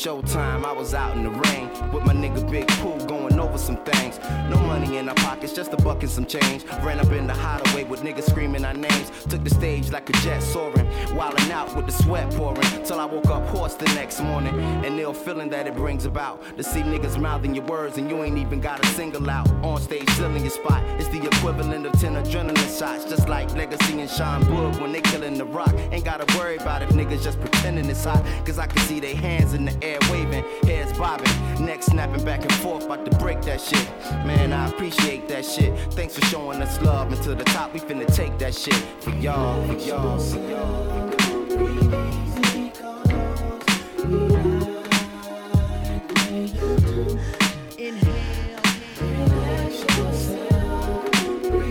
showtime. 0.08 0.64
I 0.64 0.72
was 0.72 0.94
out 0.94 1.18
in 1.18 1.24
the 1.24 1.30
rain 1.30 1.70
with 1.92 2.06
my 2.06 2.14
nigga 2.14 2.50
Big 2.50 2.66
Pooh 2.80 2.98
going 3.08 3.37
some 3.58 3.78
things. 3.78 4.20
No 4.50 4.58
money 4.58 4.98
in 4.98 5.10
our 5.10 5.16
pockets, 5.16 5.54
just 5.54 5.74
a 5.74 5.78
buck 5.78 6.04
and 6.04 6.12
some 6.12 6.26
change. 6.26 6.64
Ran 6.84 7.00
up 7.00 7.12
in 7.12 7.28
the 7.28 7.34
hideaway 7.34 7.84
with 7.84 8.02
niggas 8.02 8.30
screaming 8.30 8.66
our 8.66 8.74
names. 8.74 9.12
Took 9.30 9.44
the 9.44 9.50
stage 9.50 9.92
like 9.92 10.10
a 10.10 10.14
jet 10.24 10.42
soaring. 10.42 10.88
Wildin' 11.18 11.52
out 11.52 11.76
with 11.76 11.86
the 11.86 11.92
sweat 11.92 12.30
pouring. 12.32 12.62
Till 12.84 13.00
I 13.00 13.06
woke 13.06 13.28
up 13.28 13.46
hoarse 13.48 13.76
the 13.76 13.86
next 13.96 14.22
morning. 14.22 14.54
And 14.86 15.00
ill 15.00 15.14
feeling 15.14 15.50
that 15.50 15.68
it 15.68 15.76
brings 15.76 16.06
about. 16.06 16.42
To 16.58 16.64
see 16.64 16.82
niggas 16.82 17.20
mouthing 17.20 17.56
your 17.56 17.66
words 17.66 17.98
and 17.98 18.10
you 18.10 18.24
ain't 18.24 18.38
even 18.38 18.62
got 18.62 18.84
a 18.84 18.88
single 18.88 19.30
out. 19.30 19.50
On 19.64 19.80
stage, 19.82 20.10
filling 20.12 20.42
your 20.42 20.52
spot. 20.52 20.84
It's 21.00 21.10
the 21.10 21.26
equivalent 21.26 21.86
of 21.86 22.00
10 22.00 22.16
adrenaline 22.16 22.80
shots. 22.80 23.06
Just 23.06 23.28
like 23.30 23.54
Legacy 23.54 24.00
and 24.00 24.10
Sean 24.10 24.44
Boog 24.44 24.80
when 24.82 24.92
they 24.92 25.02
killing 25.02 25.38
the 25.38 25.46
rock. 25.46 25.74
Ain't 25.92 26.06
gotta 26.06 26.26
worry 26.38 26.58
about 26.58 26.82
if 26.82 26.90
niggas 26.90 27.24
just 27.24 27.40
pretending 27.40 27.90
it's 27.90 28.04
hot. 28.04 28.24
Cause 28.46 28.60
I 28.60 28.68
can 28.68 28.82
see 28.84 29.00
their 29.00 29.16
hands 29.16 29.54
in 29.54 29.66
the 29.66 29.76
air 29.84 30.00
waving, 30.10 30.44
heads 30.64 30.98
bobbing, 30.98 31.32
necks 31.66 31.88
snapping 31.88 32.24
back 32.24 32.42
and 32.42 32.54
forth, 32.56 32.86
about 32.86 33.06
to 33.10 33.18
break 33.18 33.47
that 33.48 33.62
shit. 33.62 33.90
Man, 34.26 34.52
I 34.52 34.68
appreciate 34.68 35.30
that 35.30 35.46
shit. 35.46 35.74
Thanks 35.94 36.16
for 36.16 36.26
showing 36.26 36.62
us 36.62 36.82
love. 36.82 37.14
Until 37.14 37.34
the 37.34 37.46
top, 37.46 37.74
we 37.74 37.80
finna 37.80 38.06
take 38.14 38.38
that 38.40 38.54
shit. 38.54 38.76
For 39.00 39.12
y'all, 39.12 39.66
for 39.66 39.74
y'all, 39.74 40.20
for 40.20 40.40
y'all. 40.50 41.08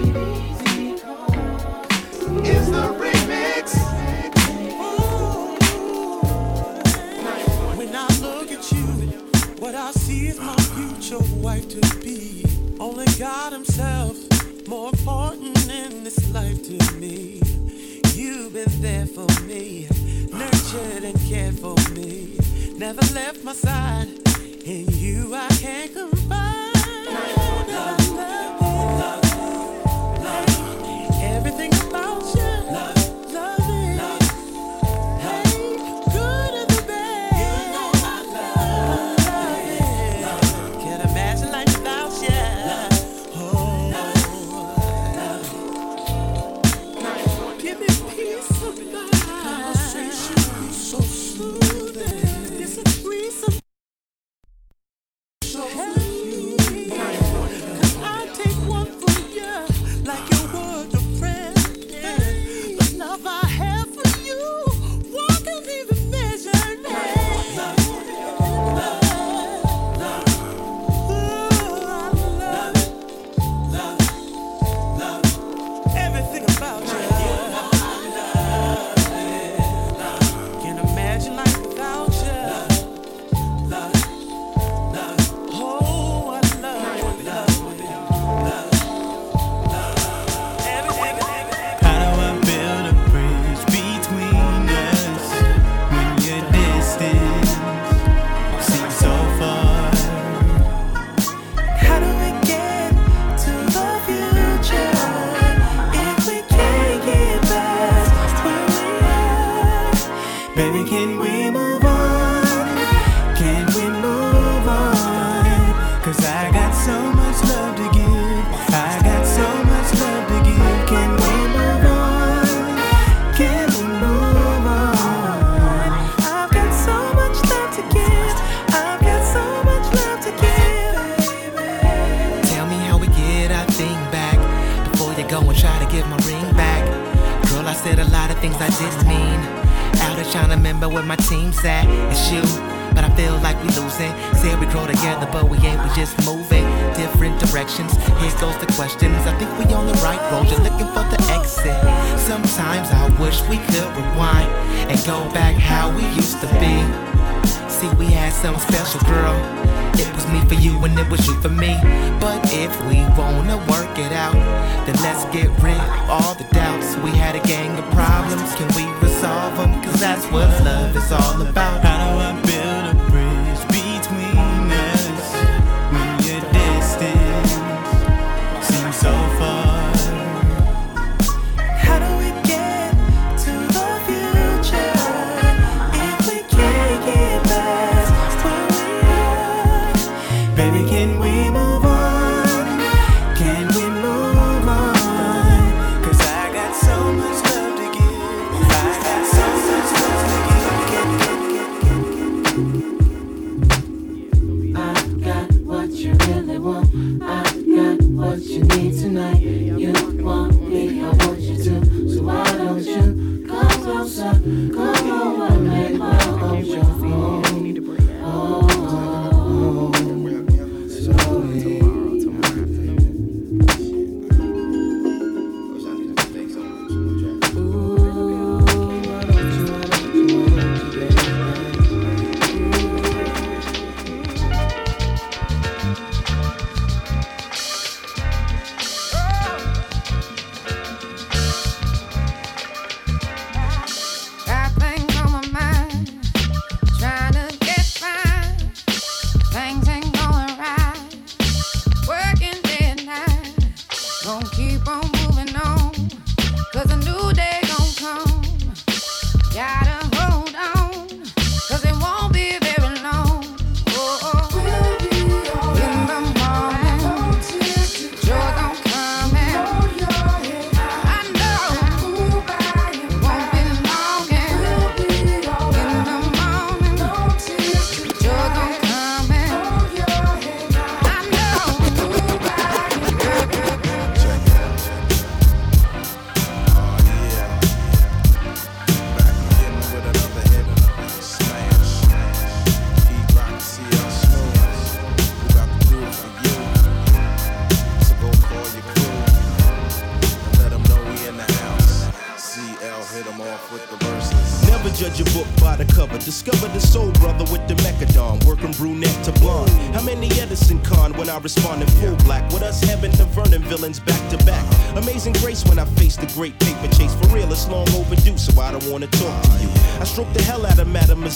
Is 0.06 0.35
Never 22.86 23.14
left 23.14 23.42
my 23.42 23.52
side 23.52 24.06
In 24.64 24.86
you 24.86 25.34
I 25.34 25.48
can't 25.48 25.92
confide. 25.92 26.45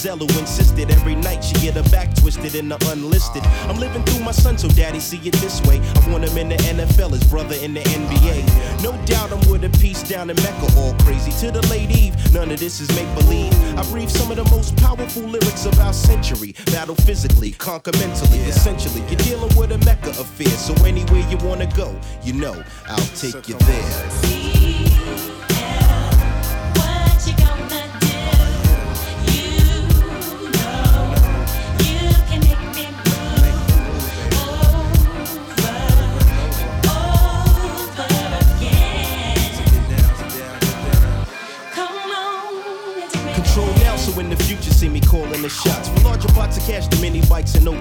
Mademoiselle 0.02 0.26
who 0.26 0.40
insisted 0.40 0.90
every 0.90 1.14
night 1.14 1.44
she 1.44 1.54
get 1.56 1.74
her 1.74 1.90
back 1.90 2.14
twisted 2.14 2.54
in 2.54 2.68
the 2.70 2.76
unlisted. 2.90 3.42
I'm 3.68 3.78
living 3.78 4.02
through 4.04 4.24
my 4.24 4.32
son, 4.32 4.56
so 4.56 4.68
daddy 4.68 4.98
see 4.98 5.18
it 5.18 5.34
this 5.34 5.60
way. 5.62 5.78
I 5.78 6.10
want 6.10 6.24
him 6.24 6.38
in 6.38 6.48
the 6.48 6.56
NFL, 6.56 7.10
his 7.10 7.24
brother 7.24 7.54
in 7.56 7.74
the 7.74 7.80
NBA. 7.80 8.82
No 8.82 8.92
doubt 9.04 9.30
I'm 9.30 9.40
with 9.50 9.64
a 9.64 9.70
piece 9.78 10.02
down 10.02 10.30
in 10.30 10.36
Mecca, 10.36 10.68
all 10.78 10.94
crazy. 11.04 11.30
To 11.44 11.52
the 11.52 11.66
late 11.68 11.90
Eve, 11.90 12.14
none 12.32 12.50
of 12.50 12.58
this 12.58 12.80
is 12.80 12.88
make 12.96 13.12
believe. 13.14 13.52
I 13.76 13.82
breathe 13.90 14.08
some 14.08 14.30
of 14.30 14.36
the 14.38 14.44
most 14.44 14.74
powerful 14.76 15.22
lyrics 15.22 15.66
of 15.66 15.78
our 15.80 15.92
century. 15.92 16.54
Battle 16.66 16.94
physically, 16.94 17.50
conquer 17.50 17.92
mentally, 17.98 18.38
essentially. 18.48 19.02
You're 19.08 19.24
dealing 19.28 19.54
with 19.56 19.72
a 19.72 19.78
Mecca 19.84 20.10
affair, 20.10 20.48
so 20.48 20.72
anywhere 20.84 21.28
you 21.28 21.36
wanna 21.46 21.70
go, 21.76 21.94
you 22.22 22.32
know, 22.32 22.62
I'll 22.88 23.10
take 23.16 23.48
you 23.48 23.56
there. 23.58 25.39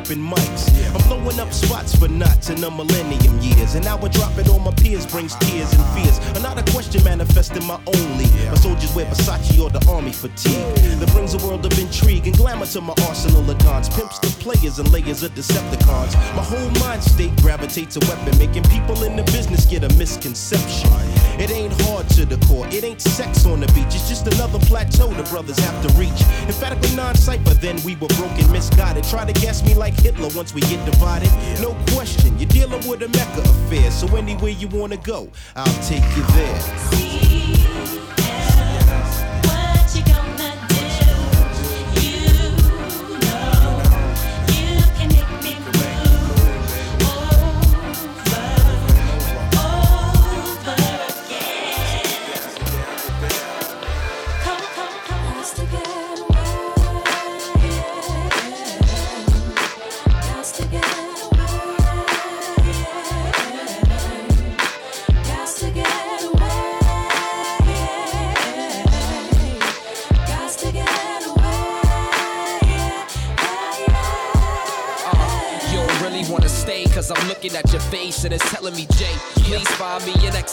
Open 0.10 0.24
mics. 0.24 0.70
I'm 0.96 1.08
blowing 1.08 1.40
up 1.40 1.54
spots 1.54 1.96
for 1.96 2.08
in 2.50 2.62
the 2.62 2.70
millennium 2.72 3.40
years. 3.40 3.76
And 3.76 3.86
now 3.86 3.98
I 3.98 4.08
drop 4.08 4.38
it 4.38 4.50
on 4.50 4.64
my 4.64 4.72
peers 4.72 5.06
brings 5.06 5.36
tears 5.36 5.72
and 5.74 5.84
fears. 5.96 6.18
Another 6.38 6.64
question 6.72 7.04
manifesting 7.04 7.66
my 7.66 7.80
only. 7.86 8.26
My 8.50 8.56
soldiers 8.56 8.94
wear 8.96 9.06
Versace 9.06 9.60
or 9.60 9.70
the 9.70 9.84
army 9.90 10.12
fatigue. 10.12 10.76
That 11.00 11.12
brings 11.12 11.34
a 11.34 11.38
world 11.46 11.66
of 11.66 11.78
intrigue 11.78 12.28
and 12.28 12.36
glamour 12.36 12.66
to 12.68 12.82
my 12.82 12.94
arsenal 13.08 13.50
of 13.50 13.58
dons. 13.60 13.90
Pimps 13.90 14.20
the 14.20 14.28
players 14.40 14.80
and 14.80 14.92
layers 14.92 15.24
of 15.24 15.32
Decepticons. 15.34 16.14
My 16.36 16.44
whole 16.44 16.70
mind 16.82 17.04
state 17.04 17.36
gravitates 17.42 17.96
a 17.98 18.00
weapon, 18.02 18.38
making 18.38 18.64
people 18.64 19.04
in 19.04 19.16
the 19.16 19.24
business 19.24 19.66
get 19.66 19.84
a 19.84 19.94
misconception. 19.96 20.90
It 21.40 21.52
ain't 21.52 21.74
hard 21.84 22.10
to 22.10 22.26
the 22.26 22.38
core, 22.48 22.68
it 22.68 22.84
ain't 22.84 23.02
sex 23.02 23.46
on 23.46 23.62
the 23.62 23.68
beach. 23.68 23.96
It's 23.96 24.10
just 24.10 24.28
another 24.28 24.60
plateau 24.60 25.08
the 25.14 25.24
brothers 25.24 25.60
have 25.60 25.78
to 25.86 25.90
reach. 25.98 26.22
Emphatically 26.48 26.96
non 26.96 27.16
cipher, 27.16 27.54
then 27.54 27.82
we 27.84 27.96
were 27.96 28.10
broken, 28.20 28.52
misguided. 28.52 29.04
Try 29.06 29.26
to 29.26 29.34
guess 29.40 29.64
me 29.64 29.74
like 29.74 29.94
Hitler 29.94 30.30
once 30.36 30.54
we 30.54 30.62
get 30.62 30.84
divided. 30.86 31.32
No 31.62 31.76
question, 31.94 32.39
you're 32.40 32.50
dealing 32.50 32.88
with 32.88 33.02
a 33.02 33.10
Mecca 33.10 33.42
affair. 33.42 33.92
So 33.92 34.08
anywhere 34.16 34.52
you 34.52 34.68
wanna 34.70 34.98
go, 34.98 35.30
I'll 35.56 35.84
take 35.84 36.04
you 36.16 36.24
there. 36.34 37.09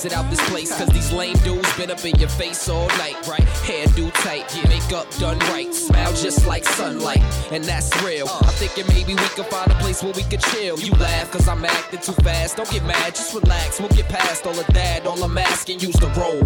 Exit 0.06 0.18
out 0.18 0.30
this 0.30 0.48
place. 0.48 0.76
Cause 0.76 0.88
these 0.88 1.12
lame 1.12 1.36
dudes 1.38 1.76
been 1.76 1.90
up 1.90 2.04
in 2.04 2.14
your 2.18 2.28
face 2.28 2.68
all 2.68 2.88
night, 2.98 3.16
right? 3.26 3.42
Hair 3.66 3.86
do 3.94 4.10
tight, 4.10 4.44
yeah. 4.56 4.68
makeup 4.68 5.10
done 5.18 5.38
right, 5.50 5.72
smile 5.72 6.12
just 6.14 6.46
like 6.46 6.64
sunlight, 6.64 7.22
and 7.50 7.64
that's 7.64 7.90
real. 8.02 8.28
I'm 8.28 8.52
thinking 8.54 8.86
maybe 8.88 9.14
we 9.14 9.28
could 9.34 9.46
find 9.46 9.70
a 9.70 9.74
place 9.76 9.85
where 10.02 10.12
we 10.12 10.22
could 10.24 10.40
chill. 10.40 10.78
You 10.78 10.92
laugh 10.92 11.30
cause 11.30 11.48
I'm 11.48 11.64
acting 11.64 12.00
too 12.00 12.12
fast, 12.22 12.56
don't 12.56 12.70
get 12.70 12.84
mad, 12.84 13.14
just 13.14 13.34
relax, 13.34 13.80
we'll 13.80 13.88
get 13.90 14.08
past 14.08 14.46
all 14.46 14.58
of 14.58 14.66
that. 14.68 15.06
All 15.06 15.22
I'm 15.22 15.38
asking 15.38 15.80
you's 15.80 15.96
to 15.96 16.06
roll. 16.18 16.42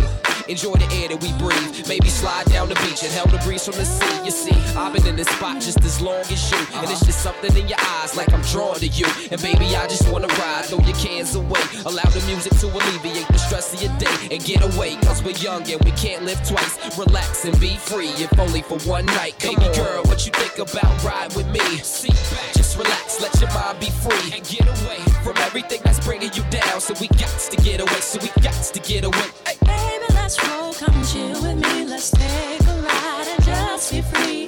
Enjoy 0.48 0.74
the 0.74 0.88
air 0.98 1.08
that 1.08 1.20
we 1.22 1.30
breathe. 1.38 1.86
Maybe 1.86 2.08
slide 2.08 2.46
down 2.46 2.68
the 2.68 2.74
beach 2.82 3.02
and 3.04 3.12
help 3.12 3.30
the 3.30 3.38
breeze 3.46 3.64
from 3.64 3.76
the 3.76 3.84
sea. 3.84 4.24
You 4.24 4.30
see, 4.30 4.56
I've 4.76 4.92
been 4.92 5.06
in 5.06 5.16
this 5.16 5.28
spot 5.28 5.60
just 5.62 5.82
as 5.84 6.00
long 6.00 6.20
as 6.26 6.50
you. 6.50 6.58
And 6.74 6.90
it's 6.90 7.04
just 7.06 7.22
something 7.22 7.54
in 7.56 7.68
your 7.68 7.78
eyes 7.78 8.16
like 8.16 8.32
I'm 8.32 8.42
drawn 8.42 8.74
to 8.76 8.86
you. 8.86 9.06
And 9.30 9.40
baby, 9.40 9.76
I 9.76 9.86
just 9.86 10.10
wanna 10.10 10.26
ride, 10.26 10.64
throw 10.66 10.80
your 10.80 10.96
cans 10.96 11.34
away. 11.34 11.62
Allow 11.86 12.08
the 12.10 12.22
music 12.26 12.58
to 12.60 12.66
alleviate 12.66 13.28
the 13.28 13.38
stress 13.38 13.74
of 13.74 13.82
your 13.82 13.94
day 13.98 14.34
and 14.34 14.42
get 14.44 14.62
away. 14.74 14.96
Cause 15.06 15.22
we're 15.22 15.38
young 15.38 15.62
and 15.70 15.80
we 15.84 15.92
can't 15.92 16.24
live 16.24 16.42
twice. 16.46 16.98
Relax 16.98 17.44
and 17.44 17.58
be 17.60 17.76
free, 17.76 18.10
if 18.18 18.36
only 18.38 18.62
for 18.62 18.78
one 18.80 19.06
night. 19.06 19.38
Baby 19.38 19.70
girl, 19.76 20.02
what 20.04 20.26
you 20.26 20.32
think 20.32 20.58
about 20.58 20.90
ride 21.04 21.34
with 21.36 21.46
me? 21.48 21.62
Sit 21.78 22.14
back, 22.34 22.54
just 22.54 22.76
relax, 22.76 23.20
let 23.40 23.52
your 23.52 23.62
mind 23.62 23.80
be 23.80 23.90
free. 23.90 24.36
And 24.36 24.46
get 24.46 24.66
away 24.66 24.98
from 25.22 25.36
everything 25.38 25.80
that's 25.84 26.04
bringing 26.04 26.32
you 26.34 26.42
down. 26.50 26.80
So 26.80 26.94
we 27.00 27.08
got 27.08 27.38
to 27.50 27.56
get 27.62 27.80
away, 27.80 28.00
so 28.00 28.18
we 28.20 28.28
got 28.42 28.54
to 28.54 28.80
get 28.80 29.04
away. 29.04 29.28
Hey. 29.46 29.56
Baby, 29.64 30.14
let's 30.14 30.48
roll, 30.48 30.72
come 30.74 31.02
chill 31.04 31.42
with 31.42 31.56
me. 31.56 31.86
Let's 31.86 32.10
take 32.10 32.60
a 32.60 32.82
ride 32.82 33.26
and 33.28 33.44
just 33.44 33.92
be 33.92 34.02
free. 34.02 34.39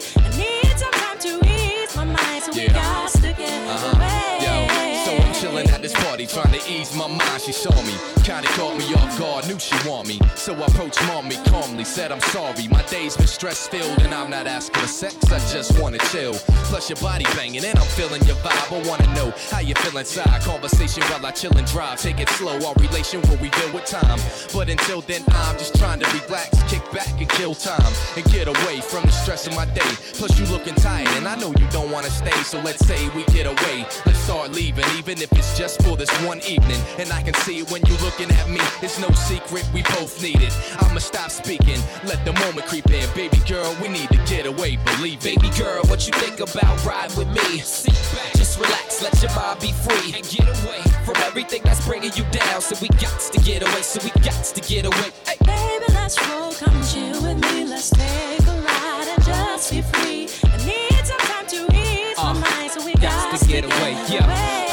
Trying 6.27 6.53
to 6.53 6.63
ease 6.71 6.95
my 6.95 7.07
mind. 7.07 7.43
She 7.43 7.53
saw 7.53 7.75
me, 7.83 7.95
kinda 8.25 8.49
caught 8.59 8.77
me 8.77 8.93
off 8.95 9.19
guard, 9.19 9.47
knew 9.47 9.59
she 9.59 9.77
want 9.89 10.09
me. 10.09 10.21
So 10.37 10.55
I 10.55 10.67
approached 10.67 11.03
mommy 11.07 11.37
calmly, 11.47 11.85
said 11.85 12.13
I'm 12.13 12.21
sorry. 12.21 12.69
My 12.69 12.83
day's 12.83 13.17
been 13.17 13.27
stress 13.27 13.67
filled, 13.69 13.99
and 14.03 14.15
I'm 14.15 14.31
not 14.31 14.47
asking 14.47 14.81
for 14.83 14.89
sex, 14.89 15.17
I 15.31 15.39
just 15.53 15.79
wanna 15.81 15.99
chill. 16.11 16.35
Plus 16.71 16.89
your 16.89 16.99
body 17.01 17.25
banging, 17.37 17.65
and 17.65 17.79
I'm 17.79 17.87
feeling 17.87 18.23
your 18.25 18.37
vibe. 18.37 18.73
I 18.73 18.89
wanna 18.89 19.07
know 19.15 19.33
how 19.51 19.61
you 19.61 19.75
feel 19.77 19.99
inside. 19.99 20.43
Conversation 20.43 21.03
while 21.05 21.25
I 21.27 21.31
chill 21.31 21.57
and 21.57 21.67
drive, 21.67 22.01
take 22.01 22.21
it 22.21 22.29
slow. 22.31 22.55
Our 22.67 22.75
relation 22.75 23.21
will 23.23 23.39
reveal 23.39 23.73
with 23.73 23.87
time. 23.87 24.21
But 24.53 24.69
until 24.69 25.01
then, 25.03 25.23
I'm 25.29 25.59
just 25.59 25.75
trying 25.79 26.01
to 26.01 26.07
relax, 26.19 26.51
kick 26.71 26.83
back 26.93 27.13
and 27.19 27.29
kill 27.29 27.55
time, 27.55 27.93
and 28.17 28.25
get 28.33 28.49
away 28.49 28.81
from 28.81 29.05
the 29.05 29.13
stress 29.13 29.47
of 29.47 29.55
my 29.55 29.65
day. 29.67 29.93
Plus 30.15 30.39
you 30.39 30.47
looking 30.47 30.75
tired, 30.75 31.09
and 31.17 31.27
I 31.27 31.37
know 31.37 31.53
you 31.59 31.67
don't 31.71 31.91
wanna 31.91 32.11
stay. 32.11 32.43
So 32.45 32.61
let's 32.61 32.85
say 32.87 33.09
we 33.11 33.25
get 33.25 33.47
away. 33.47 33.87
Let's 34.07 34.19
start 34.21 34.53
leaving, 34.53 34.85
even 34.99 35.21
if 35.21 35.33
it's 35.33 35.59
just 35.59 35.83
for 35.83 35.97
this 35.97 36.12
one 36.27 36.41
evening. 36.49 36.81
And 36.99 37.13
I 37.13 37.23
can 37.23 37.35
see 37.45 37.59
it 37.61 37.71
when 37.71 37.83
you 37.87 37.97
looking 38.05 38.31
at 38.31 38.49
me. 38.49 38.61
It's 38.83 38.99
no 38.99 39.11
secret, 39.13 39.69
we 39.75 39.83
both 39.97 40.23
need 40.23 40.41
it. 40.43 40.53
I'ma 40.83 40.99
stop 41.01 41.31
speaking, 41.31 41.81
let 42.05 42.25
the 42.25 42.33
moment 42.45 42.67
creep 42.67 42.91
in. 42.91 43.09
Baby 43.15 43.39
girl, 43.49 43.75
we 43.83 43.89
need 43.89 44.09
to 44.11 44.19
get 44.27 44.47
away, 44.47 44.77
believe 44.85 45.25
it. 45.27 45.41
Baby 45.41 45.51
girl, 45.59 45.83
what 45.87 46.07
you 46.07 46.13
think 46.15 46.41
about 46.41 46.85
ride 46.85 47.13
with 47.17 47.29
me? 47.29 47.59
Sit 47.61 47.95
back, 48.15 48.33
just 48.35 48.59
relax, 48.59 49.03
let 49.03 49.15
your 49.23 49.33
mind 49.35 49.61
be 49.61 49.73
free 49.73 50.13
and 50.17 50.25
get 50.29 50.47
away 50.49 50.81
from 51.05 51.17
everything 51.29 51.63
that's 51.65 51.85
bringing 51.87 52.13
you 52.15 52.25
down. 52.31 52.61
So 52.61 52.77
we 52.81 52.89
got 53.01 53.19
to 53.33 53.41
get 53.41 53.63
away, 53.63 53.83
so 53.83 54.01
we 54.05 54.11
got 54.23 54.45
to 54.45 54.61
get 54.61 54.85
away. 54.87 55.11
Hey. 55.27 55.37
Baby, 55.45 55.93
let's 55.95 56.17
roll, 56.29 56.53
come 56.53 56.83
chill 56.85 57.21
with 57.23 57.39
me. 57.43 57.65
Let's 57.65 57.91
take 57.91 58.41
a 58.47 58.61
ride 58.61 59.09
and 59.15 59.25
just 59.25 59.71
be 59.71 59.83
free. 59.83 60.29
I 60.45 60.57
need 60.65 61.07
some 61.07 61.19
time 61.19 61.47
to 61.49 61.77
ease 61.77 62.17
my 62.17 62.31
Uh, 62.31 62.35
mind, 62.35 62.71
so 62.71 62.85
we 62.85 62.93
got 62.95 63.33
Got 63.33 63.41
to 63.41 63.47
get 63.47 63.65
away, 63.65 63.93
yeah. 64.09 64.27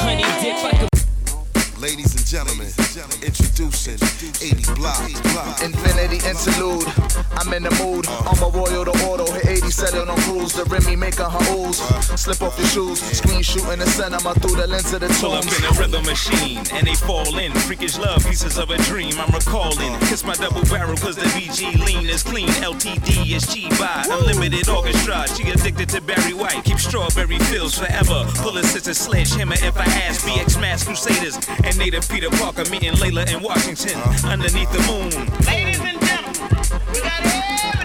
Honey 0.03 0.23
dip 0.41 0.63
like 0.63 0.81
a 0.83 0.88
Ladies 1.79 2.13
and 2.13 2.25
gentlemen, 2.27 2.67
introducing 3.23 3.95
80 4.43 4.73
Block. 4.75 4.99
Infinity 5.63 6.19
interlude, 6.27 6.83
I'm 7.39 7.53
in 7.53 7.63
the 7.63 7.71
mood. 7.79 8.05
Uh. 8.05 8.27
I'm 8.27 8.43
a 8.43 8.49
royal 8.51 8.83
to 8.83 8.91
auto, 9.07 9.31
hit 9.31 9.63
80 9.63 9.71
set 9.71 9.93
it 9.95 10.09
on 10.09 10.17
cruise. 10.27 10.51
The 10.51 10.65
Remy 10.65 10.97
making 10.97 11.23
her 11.23 11.55
ooze. 11.55 11.79
Uh. 11.79 12.01
Slip 12.19 12.41
off 12.41 12.59
your 12.59 12.67
shoes, 12.67 12.99
screen 12.99 13.41
shooting 13.41 13.79
the 13.79 13.87
cinema 13.87 14.35
through 14.35 14.57
the 14.59 14.67
lens 14.67 14.91
of 14.91 14.99
the 14.99 15.07
Pull 15.23 15.31
up 15.31 15.47
in 15.47 15.63
a 15.63 15.71
rhythm 15.79 16.03
machine 16.03 16.59
and 16.73 16.85
they 16.85 16.95
fall 16.95 17.37
in. 17.39 17.53
Freakish 17.63 17.97
love, 17.97 18.27
pieces 18.27 18.57
of 18.57 18.71
a 18.71 18.77
dream 18.83 19.15
I'm 19.15 19.31
recalling. 19.31 19.95
Uh. 19.95 19.99
Kiss 20.11 20.25
my 20.25 20.35
double 20.35 20.63
barrel 20.67 20.97
cause 20.97 21.15
the 21.15 21.31
BG 21.31 21.79
lean 21.85 22.09
is 22.09 22.23
clean. 22.23 22.49
LTD 22.59 23.31
is 23.31 23.47
G 23.47 23.69
by 23.79 24.03
unlimited 24.11 24.67
orchestra. 24.67 25.23
She 25.31 25.47
addicted 25.49 25.87
to 25.95 26.01
Barry 26.01 26.33
White. 26.33 26.61
Keep 26.65 26.79
strawberry 26.79 27.39
fills 27.47 27.79
forever. 27.79 28.27
Pull 28.43 28.57
a 28.57 28.63
sister 28.63 28.93
sledgehammer 28.93 29.55
if 29.63 29.77
I 29.77 29.85
ask. 30.03 30.27
BX 30.27 30.59
Mass 30.59 30.83
Crusaders 30.83 31.39
and 31.69 31.77
native 31.77 32.09
Peter 32.09 32.29
Parker 32.31 32.67
meeting 32.71 32.93
Layla 32.93 33.31
in 33.31 33.43
Washington 33.43 33.93
uh-huh. 33.99 34.29
underneath 34.29 34.71
the 34.71 34.79
moon. 34.89 35.09
Ladies 35.45 35.79
and 35.79 35.99
gentlemen, 36.01 36.81
we 36.93 36.99
got 37.01 37.21
every 37.21 37.78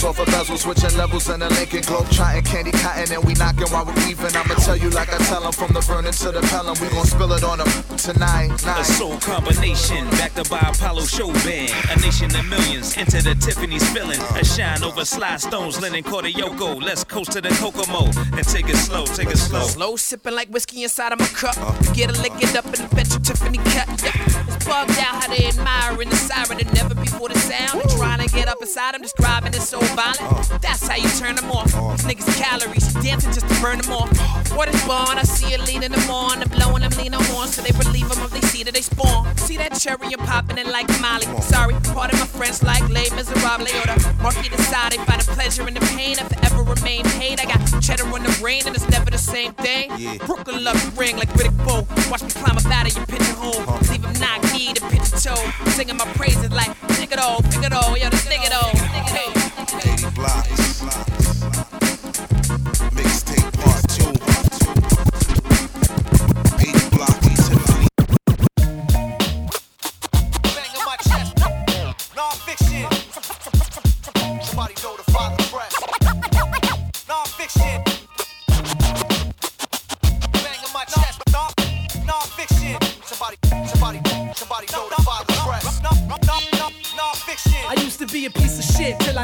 bezels 0.00 0.08
off 0.08 0.18
a 0.18 0.24
bezel, 0.30 0.56
switching 0.56 0.96
levels 0.96 1.28
in 1.28 1.40
the 1.40 1.48
Lincoln 1.50 1.82
Globe, 1.82 2.08
trotting 2.10 2.42
candy 2.44 2.70
cotton, 2.72 3.12
and 3.12 3.24
we 3.24 3.34
knocking 3.34 3.68
while 3.68 3.84
we 3.84 3.92
weaving. 4.04 4.34
I'ma 4.36 4.54
tell 4.54 4.76
you 4.76 4.90
like 4.90 5.12
I 5.12 5.18
tell 5.24 5.44
'em 5.44 5.52
from 5.52 5.72
the 5.72 5.80
burning 5.80 6.12
to 6.12 6.32
the 6.32 6.40
pelham. 6.48 6.76
We 6.80 6.88
gon' 6.88 7.06
spill 7.06 7.32
it 7.32 7.44
on 7.44 7.58
them 7.58 7.68
tonight. 7.96 8.50
A 8.66 8.84
soul 8.84 9.16
combination, 9.18 10.08
backed 10.10 10.38
up 10.38 10.48
by 10.48 10.60
Apollo 10.60 11.04
show 11.06 11.32
band. 11.44 11.72
A 11.90 12.00
nation 12.00 12.34
of 12.34 12.44
millions, 12.46 12.96
into 12.96 13.22
the 13.22 13.34
Tiffany's 13.34 13.86
filling. 13.90 14.20
A 14.36 14.44
shine 14.44 14.82
over 14.82 15.04
Sly 15.04 15.36
stones, 15.36 15.80
linen 15.80 16.02
quarter 16.02 16.28
Yoko. 16.28 16.80
Let's 16.82 17.04
coast 17.04 17.32
to 17.32 17.40
the 17.40 17.50
Kokomo 17.60 18.06
and 18.36 18.46
take 18.46 18.68
it 18.68 18.76
slow, 18.76 19.04
take 19.06 19.30
it 19.30 19.38
slow. 19.38 19.66
Slow 19.66 19.96
sipping 19.96 20.34
like 20.34 20.48
whiskey 20.48 20.82
inside 20.82 21.12
of 21.12 21.18
my 21.18 21.26
cup. 21.26 21.56
Get 21.94 22.10
a 22.10 22.20
lick 22.20 22.32
it 22.40 22.56
up 22.56 22.66
in 22.66 22.88
the 22.88 22.88
bet 22.94 23.12
you 23.12 23.20
Tiffany 23.20 23.58
cut. 23.58 23.88
Yeah. 24.02 24.29
Bugged 24.70 24.98
out 25.02 25.20
how 25.20 25.26
they 25.26 25.48
admire 25.48 26.00
in 26.00 26.08
the 26.08 26.14
siren 26.14 26.60
and 26.60 26.72
never 26.72 26.94
before 26.94 27.28
the 27.28 27.36
sound. 27.36 27.82
And 27.82 27.90
trying 27.90 28.20
to 28.24 28.32
get 28.32 28.46
up 28.46 28.62
inside 28.62 28.94
them, 28.94 29.02
describing 29.02 29.52
it 29.52 29.62
so 29.62 29.80
violent. 29.98 30.62
That's 30.62 30.86
how 30.86 30.94
you 30.94 31.08
turn 31.18 31.34
them 31.34 31.50
off. 31.50 31.66
These 31.66 32.06
niggas 32.06 32.38
calories, 32.38 32.86
dancing 33.02 33.32
just 33.32 33.48
to 33.48 33.60
burn 33.60 33.78
them 33.80 33.92
off. 33.92 34.10
What 34.54 34.68
is 34.72 34.80
born? 34.86 35.18
I 35.18 35.24
see 35.24 35.52
it 35.52 35.66
leading 35.66 35.90
them 35.90 36.08
on 36.08 36.40
and 36.40 36.50
blowing 36.52 36.82
them 36.82 36.92
lean 37.02 37.14
on 37.14 37.48
so 37.48 37.62
they 37.62 37.76
relieve 37.82 38.08
them 38.08 38.22
of 38.22 38.30
they 38.30 38.40
see 38.42 38.62
that 38.62 38.72
they 38.72 38.80
spawn. 38.80 39.36
See 39.38 39.56
that 39.56 39.74
cherry 39.74 40.12
and 40.12 40.22
popping 40.22 40.58
it 40.58 40.68
like 40.68 40.86
Molly. 41.00 41.26
Sorry, 41.42 41.74
part 41.90 42.12
of 42.12 42.20
my 42.20 42.26
friends 42.26 42.62
like 42.62 42.86
Les 42.88 43.10
Miserables 43.10 43.74
or 43.74 43.86
the 43.90 44.16
Marquis 44.22 44.50
de 44.50 44.58
Sade. 44.70 45.00
Find 45.02 45.20
the 45.20 45.32
pleasure 45.34 45.66
in 45.66 45.74
the 45.74 45.80
pain 45.98 46.16
I 46.18 46.26
ever 46.46 46.62
remain 46.62 47.02
paid. 47.18 47.40
I 47.40 47.46
got 47.46 47.60
cheddar 47.82 48.06
on 48.06 48.22
the 48.22 48.36
brain 48.40 48.62
and 48.66 48.76
it's 48.76 48.88
never 48.88 49.10
the 49.10 49.18
same 49.18 49.52
thing. 49.54 49.90
Yeah. 49.98 50.18
Brooklyn 50.26 50.62
love 50.62 50.78
ring 50.96 51.16
like 51.16 51.30
Riddick 51.30 51.56
Bowe. 51.66 51.86
Watch 52.10 52.22
me 52.22 52.30
climb 52.30 52.56
up 52.56 52.66
out 52.66 52.86
of 52.86 52.96
your 52.96 53.06
pigeonhole. 53.06 53.66
Leave 53.90 54.04
him 54.04 54.12
knock 54.20 54.42
pitch 54.68 55.08
a 55.08 55.20
toe. 55.20 55.70
Singing 55.70 55.96
my 55.96 56.04
praises 56.14 56.50
like 56.50 56.74
Figaro, 56.92 57.38
Figaro, 57.50 57.94
yo, 57.96 58.10
this 58.10 58.26
nigga 58.26 58.50
though. 58.50 58.70
Nigga 58.76 59.10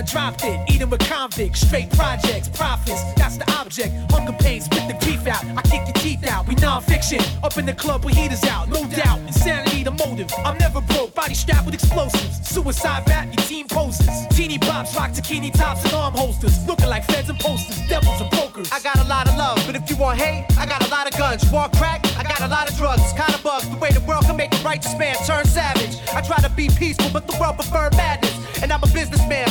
dropped 0.06 0.44
it. 0.44 0.58
Eating 0.70 0.90
with 0.90 1.00
convicts, 1.00 1.60
straight 1.60 1.90
projects, 1.90 2.48
profits. 2.48 3.02
That's 3.14 3.36
the 3.36 3.50
object. 3.52 3.92
Hunger 4.10 4.32
pain, 4.32 4.60
spit 4.60 4.86
the 4.88 4.96
grief 5.04 5.26
out. 5.26 5.44
I 5.56 5.62
kick 5.62 5.82
your 5.86 5.94
teeth 5.94 6.26
out. 6.26 6.46
We 6.46 6.54
non-fiction. 6.56 7.20
Up 7.42 7.56
in 7.58 7.66
the 7.66 7.74
club 7.74 8.04
with 8.04 8.14
heaters 8.14 8.44
out, 8.44 8.68
no 8.68 8.84
doubt. 8.86 9.18
Insanity 9.26 9.82
the 9.82 9.90
motive. 9.90 10.30
I'm 10.44 10.58
never 10.58 10.80
broke. 10.80 11.14
Body 11.14 11.34
strapped 11.34 11.66
with 11.66 11.74
explosives. 11.74 12.48
Suicide 12.48 13.02
rap, 13.08 13.26
your 13.26 13.44
team 13.46 13.66
poses. 13.68 14.26
Teeny 14.30 14.58
bops, 14.58 14.96
rock 14.96 15.10
bikini 15.10 15.52
tops 15.52 15.84
and 15.84 15.92
arm 15.94 16.14
holsters. 16.14 16.66
Looking 16.66 16.88
like 16.88 17.04
feds 17.04 17.28
and 17.28 17.38
posters, 17.38 17.78
devils 17.88 18.20
and 18.20 18.30
brokers. 18.30 18.70
I 18.72 18.80
got 18.80 18.98
a 18.98 19.04
lot 19.08 19.28
of 19.28 19.36
love, 19.36 19.62
but 19.66 19.76
if 19.76 19.88
you 19.90 19.96
want 19.96 20.18
hate, 20.18 20.46
I 20.58 20.66
got 20.66 20.86
a 20.86 20.90
lot 20.90 21.06
of 21.10 21.18
guns. 21.18 21.42
You 21.44 21.50
crack? 21.76 22.06
I 22.18 22.22
got 22.22 22.40
a 22.40 22.48
lot 22.48 22.70
of 22.70 22.76
drugs. 22.76 23.12
Kinda 23.12 23.38
bugs 23.42 23.68
the 23.68 23.76
way 23.76 23.90
the 23.90 24.00
world 24.00 24.24
can 24.24 24.36
make 24.36 24.52
a 24.52 24.62
righteous 24.62 24.96
man 24.98 25.16
turn 25.26 25.44
savage. 25.46 25.98
I 26.14 26.20
try 26.20 26.38
to 26.38 26.50
be 26.50 26.68
peaceful, 26.68 27.10
but 27.12 27.26
the 27.26 27.36
world 27.38 27.56
prefer 27.56 27.90
madness. 27.96 28.34
And 28.62 28.72
I'm 28.72 28.82
a 28.82 28.88
businessman, 28.88 29.45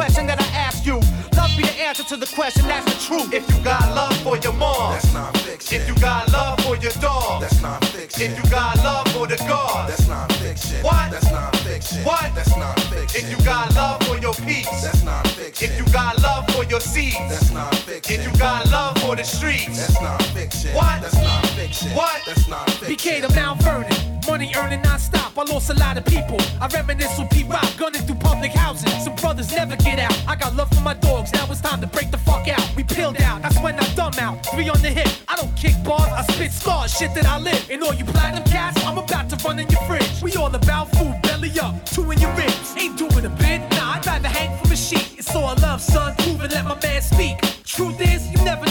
question 0.00 0.26
that 0.26 0.40
I 0.40 0.46
ask 0.56 0.86
you, 0.86 0.96
love 1.36 1.52
be 1.58 1.62
the 1.62 1.76
answer 1.78 2.02
to 2.04 2.16
the 2.16 2.24
question. 2.34 2.66
That's 2.66 2.86
the 2.90 2.98
truth. 3.06 3.34
If 3.34 3.44
you 3.52 3.62
got 3.62 3.84
love 3.94 4.16
for 4.24 4.38
your 4.38 4.54
mom, 4.54 4.94
That's 4.94 5.12
not 5.12 5.36
fiction. 5.36 5.76
if 5.78 5.86
you 5.88 5.94
got 6.00 6.32
love 6.32 6.58
for 6.64 6.74
your 6.76 6.92
dog, 7.04 7.42
That's 7.42 7.60
not 7.60 7.84
fiction. 7.84 8.32
if 8.32 8.32
you 8.38 8.50
got 8.50 8.78
love 8.78 9.06
for 9.08 9.26
the 9.26 9.36
God, 9.36 9.90
That's 9.90 10.08
not 10.08 10.32
fiction. 10.40 10.82
What? 10.82 11.10
That's 11.10 11.30
not 11.30 11.54
fiction. 11.56 12.02
What? 12.02 12.34
That's 12.34 12.56
not 12.56 12.80
fiction. 12.88 13.20
if 13.20 13.30
you 13.30 13.44
got 13.44 13.74
love 13.74 14.00
for 14.08 14.16
your 14.16 14.32
peace, 14.48 14.80
That's 14.80 15.04
not 15.04 15.26
fiction. 15.36 15.68
if 15.68 15.78
you 15.78 15.84
got 15.92 16.16
love 16.22 16.48
for 16.48 16.64
your 16.64 16.80
seeds, 16.80 17.28
That's 17.28 17.50
not 17.50 17.74
fiction. 17.84 18.20
if 18.20 18.24
you 18.24 18.32
got 18.38 18.70
love 18.70 18.96
for 19.02 19.14
the 19.16 19.24
streets, 19.24 19.76
That's 19.76 20.00
not 20.00 20.22
fiction. 20.32 20.72
What? 20.72 21.02
That's 21.02 21.20
not 21.28 21.46
fiction. 21.58 21.90
What? 21.90 22.22
That's 22.24 22.48
not 22.48 22.70
fiction. 22.70 23.20
BK 23.20 23.28
to 23.28 23.34
Mount 23.34 23.62
Vernon. 23.62 24.09
Money 24.40 24.54
earning 24.56 24.80
non-stop. 24.80 25.36
I 25.36 25.42
lost 25.52 25.68
a 25.68 25.74
lot 25.74 25.98
of 25.98 26.06
people. 26.06 26.38
I 26.62 26.66
reminisce 26.68 27.18
with 27.18 27.28
P-Rock 27.28 27.76
gunning 27.76 28.00
through 28.00 28.14
public 28.14 28.52
housing. 28.52 28.88
Some 28.98 29.14
brothers 29.16 29.52
never 29.52 29.76
get 29.76 29.98
out. 29.98 30.16
I 30.26 30.34
got 30.34 30.56
love 30.56 30.70
for 30.70 30.80
my 30.80 30.94
dogs. 30.94 31.30
Now 31.34 31.44
it's 31.50 31.60
time 31.60 31.82
to 31.82 31.86
break 31.86 32.10
the 32.10 32.16
fuck 32.16 32.48
out. 32.48 32.74
We 32.74 32.82
peeled 32.82 33.20
out. 33.20 33.42
That's 33.42 33.60
when 33.60 33.78
I 33.78 33.86
dumb 33.94 34.14
out. 34.18 34.46
Three 34.46 34.70
on 34.70 34.80
the 34.80 34.88
hip. 34.88 35.10
I 35.28 35.36
don't 35.36 35.54
kick 35.56 35.74
bars. 35.84 36.10
I 36.10 36.22
spit 36.32 36.52
scars. 36.52 36.90
Shit 36.90 37.12
that 37.16 37.26
I 37.26 37.38
live. 37.38 37.68
And 37.70 37.82
all 37.82 37.92
you 37.92 38.06
platinum 38.06 38.44
cats, 38.44 38.82
I'm 38.86 38.96
about 38.96 39.28
to 39.28 39.36
run 39.46 39.58
in 39.58 39.68
your 39.68 39.82
fridge. 39.82 40.22
We 40.22 40.32
all 40.36 40.54
about 40.54 40.88
food. 40.96 41.20
Belly 41.20 41.52
up. 41.60 41.84
Two 41.84 42.10
in 42.10 42.18
your 42.18 42.32
ribs. 42.32 42.74
Ain't 42.78 42.96
doing 42.96 43.26
a 43.26 43.34
bit. 43.44 43.60
Nah, 43.72 43.96
I'd 43.96 44.06
rather 44.06 44.28
hang 44.28 44.56
from 44.56 44.72
a 44.72 44.76
sheet. 44.76 45.18
It's 45.18 45.36
all 45.36 45.54
love, 45.56 45.82
son. 45.82 46.14
Prove 46.16 46.40
and 46.40 46.50
let 46.50 46.64
my 46.64 46.78
man 46.82 47.02
speak. 47.02 47.36
Truth 47.64 48.00
is, 48.00 48.26
you 48.32 48.42
never 48.42 48.64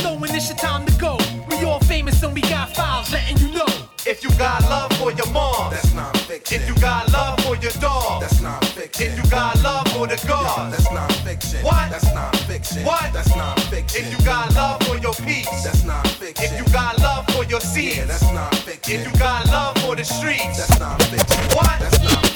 got 9.29 9.61
love 9.63 9.87
for 9.89 10.07
the 10.07 10.17
God, 10.27 10.73
That's 10.73 10.91
not 10.91 11.11
fiction. 11.23 11.63
What? 11.63 11.89
That's 11.91 12.13
not 12.13 12.35
fiction. 12.49 12.83
What? 12.83 13.13
That's 13.13 13.35
not 13.35 13.59
fiction. 13.61 14.05
if 14.05 14.11
you 14.19 14.25
got 14.25 14.53
love 14.55 14.81
for 14.83 14.97
your 14.97 15.13
peace, 15.13 15.49
That's 15.63 15.83
not 15.83 16.07
fiction. 16.07 16.45
if 16.45 16.57
you 16.57 16.73
got 16.73 16.99
love 16.99 17.25
for 17.29 17.43
your 17.45 17.61
seeds, 17.61 17.97
Yeah, 17.97 18.05
that's 18.05 18.31
not 18.33 18.53
fiction. 18.55 18.99
if 19.01 19.05
you 19.13 19.19
got 19.19 19.45
love 19.47 19.77
for 19.79 19.95
the 19.95 20.03
streets, 20.03 20.57
That's 20.57 20.79
not 20.79 21.01
fiction. 21.03 21.43
What? 21.55 21.79
That's 21.79 22.01
not 22.03 22.28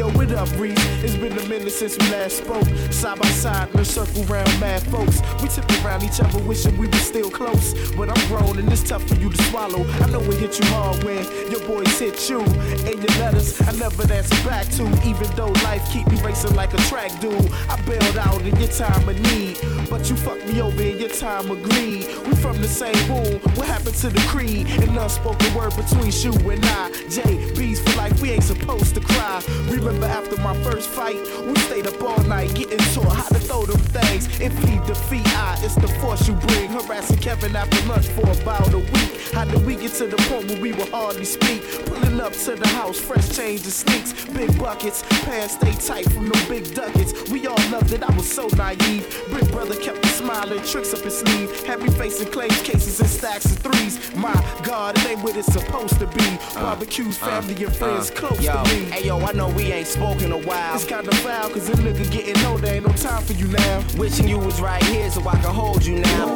yo, 0.00 0.08
what 0.12 0.32
up, 0.32 0.48
Reed? 0.58 0.78
It's 1.04 1.14
been 1.16 1.36
a 1.36 1.46
minute 1.46 1.72
since 1.72 1.98
we 1.98 2.08
last 2.10 2.38
spoke. 2.38 2.64
Side 2.90 3.18
by 3.18 3.28
side 3.28 3.68
in 3.74 3.80
a 3.80 3.84
circle 3.84 4.24
round 4.24 4.48
mad 4.58 4.82
folks. 4.84 5.20
We 5.42 5.48
tipped 5.48 5.70
around 5.84 6.02
each 6.02 6.20
other, 6.20 6.42
wishing 6.44 6.76
we 6.78 6.86
were 6.86 7.04
still 7.10 7.30
close. 7.30 7.74
But 7.92 8.08
I'm 8.08 8.28
grown 8.28 8.58
and 8.58 8.72
it's 8.72 8.82
tough 8.82 9.06
for 9.06 9.16
you 9.16 9.28
to 9.28 9.42
swallow. 9.44 9.84
I 9.84 10.06
know 10.10 10.22
it 10.22 10.38
hit 10.38 10.58
you 10.58 10.64
hard 10.72 11.04
when 11.04 11.22
your 11.50 11.60
boys 11.68 11.98
hit 11.98 12.30
you. 12.30 12.40
And 12.40 12.96
your 13.04 13.14
letters, 13.20 13.60
I 13.60 13.72
never 13.72 14.10
answer 14.10 14.42
back 14.48 14.66
to. 14.76 14.84
Even 15.04 15.28
though 15.36 15.52
life 15.68 15.86
keep 15.92 16.06
me 16.08 16.18
racing 16.22 16.54
like 16.54 16.72
a 16.72 16.80
track 16.88 17.12
dude. 17.20 17.52
I 17.68 17.76
bailed 17.82 18.16
out 18.16 18.40
in 18.40 18.56
your 18.56 18.72
time 18.72 19.06
of 19.06 19.20
need. 19.20 19.58
But 19.90 20.08
you 20.08 20.16
fucked 20.16 20.46
me 20.46 20.62
over 20.62 20.80
in 20.80 20.98
your 20.98 21.10
time 21.10 21.50
of 21.50 21.62
greed. 21.62 22.06
We 22.26 22.34
from 22.36 22.62
the 22.62 22.68
same 22.68 23.00
womb. 23.12 23.40
What 23.56 23.66
happened 23.66 23.96
to 23.96 24.08
the 24.08 24.20
creed? 24.32 24.66
An 24.82 24.96
unspoken 24.96 25.52
word 25.54 25.76
between 25.76 26.12
you 26.24 26.32
and 26.48 26.64
I. 26.64 26.90
JB's 27.14 27.80
for 27.80 27.96
life, 27.98 28.18
we 28.22 28.30
ain't 28.30 28.44
supposed 28.44 28.94
to 28.94 29.00
cry. 29.02 29.42
Remember 29.68 29.89
after 30.04 30.36
my 30.40 30.54
first 30.62 30.88
fight, 30.88 31.16
we 31.44 31.54
stayed 31.60 31.86
up 31.86 32.00
all 32.02 32.22
night 32.24 32.54
getting 32.54 32.78
taught 32.94 33.12
how 33.12 33.28
to 33.28 33.40
throw 33.40 33.64
them 33.66 33.78
things. 33.78 34.26
If 34.40 34.56
he 34.64 34.78
defeat 34.86 35.26
I, 35.36 35.58
it's 35.62 35.74
the 35.74 35.88
force 36.00 36.26
you 36.28 36.34
bring. 36.34 36.70
Harassing 36.70 37.18
Kevin 37.18 37.56
after 37.56 37.86
lunch 37.88 38.06
for 38.08 38.28
about 38.42 38.72
a 38.72 38.78
week. 38.78 39.32
How 39.32 39.44
did 39.44 39.64
we 39.64 39.76
get 39.76 39.92
to 39.94 40.06
the 40.06 40.16
point 40.28 40.48
where 40.48 40.60
we 40.60 40.72
would 40.72 40.88
hardly 40.88 41.24
speak? 41.24 41.62
Pulling 41.86 42.20
up 42.20 42.32
to 42.32 42.56
the 42.56 42.68
house, 42.68 42.98
fresh 42.98 43.28
change 43.36 43.62
and 43.62 43.72
sneaks. 43.72 44.24
Big 44.26 44.56
buckets, 44.58 45.02
pants 45.24 45.54
stay 45.54 45.72
tight 45.72 46.10
from 46.12 46.28
them 46.28 46.48
big 46.48 46.74
ducats. 46.74 47.30
We 47.30 47.46
all 47.46 47.70
loved 47.70 47.92
it, 47.92 48.02
I 48.02 48.14
was 48.14 48.30
so 48.30 48.48
naive. 48.56 49.04
Brick 49.30 49.50
brother 49.50 49.76
kept 49.76 50.04
smiling, 50.06 50.62
tricks 50.64 50.92
up 50.94 51.00
his 51.00 51.18
sleeve. 51.18 51.50
Me 51.80 51.88
facing 51.90 52.30
claims 52.30 52.60
cases 52.60 53.00
and 53.00 53.08
stacks 53.08 53.46
of 53.46 53.58
threes. 53.58 54.14
My 54.14 54.34
God, 54.64 54.98
it 54.98 55.06
ain't 55.06 55.22
what 55.22 55.36
it's 55.36 55.50
supposed 55.52 55.98
to 55.98 56.06
be. 56.08 56.38
Uh, 56.54 56.74
Barbecues, 56.74 57.16
uh, 57.22 57.26
family, 57.26 57.54
and 57.54 57.64
uh, 57.64 57.70
friends 57.70 58.10
close 58.10 58.42
yo, 58.44 58.62
to 58.62 58.74
me. 58.74 58.84
Hey 58.90 59.06
yo, 59.06 59.18
I 59.20 59.32
know 59.32 59.48
we 59.48 59.72
ain't 59.72 59.79
spoken 59.86 60.26
in 60.26 60.32
a 60.32 60.38
while. 60.38 60.74
It's 60.74 60.84
kinda 60.84 61.10
foul, 61.16 61.50
cause 61.50 61.66
this 61.66 61.78
nigga 61.80 62.10
getting 62.10 62.44
older, 62.46 62.66
ain't 62.66 62.86
no 62.86 62.92
time 62.92 63.22
for 63.22 63.32
you 63.32 63.48
now. 63.48 63.84
Wishing 63.96 64.28
you 64.28 64.38
was 64.38 64.60
right 64.60 64.82
here 64.84 65.10
so 65.10 65.20
I 65.28 65.36
can 65.36 65.54
hold 65.54 65.84
you 65.84 65.96
now. 65.96 66.34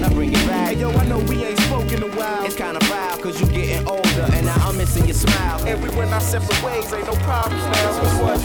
Now 0.00 0.08
bring 0.10 0.32
it 0.32 0.46
back. 0.46 0.68
Hey 0.68 0.80
yo, 0.80 0.90
I 0.90 1.06
know 1.06 1.18
we 1.18 1.44
ain't 1.44 1.58
spoken 1.60 2.02
a 2.02 2.08
while. 2.16 2.44
It's 2.44 2.56
kinda 2.56 2.80
foul 2.84 3.18
cause 3.18 3.40
you 3.40 3.46
getting 3.46 3.86
older 3.86 4.26
and 4.34 4.46
now 4.46 4.68
I'm 4.68 4.76
missing 4.76 5.06
your 5.06 5.14
smile. 5.14 5.64
And 5.66 5.82
we 5.82 5.88
went 5.96 6.12
our 6.12 6.20
separate 6.20 6.62
ways, 6.62 6.92
ain't 6.92 7.06
no 7.06 7.14
problems 7.24 7.64
now. 7.64 8.20
What's 8.20 8.44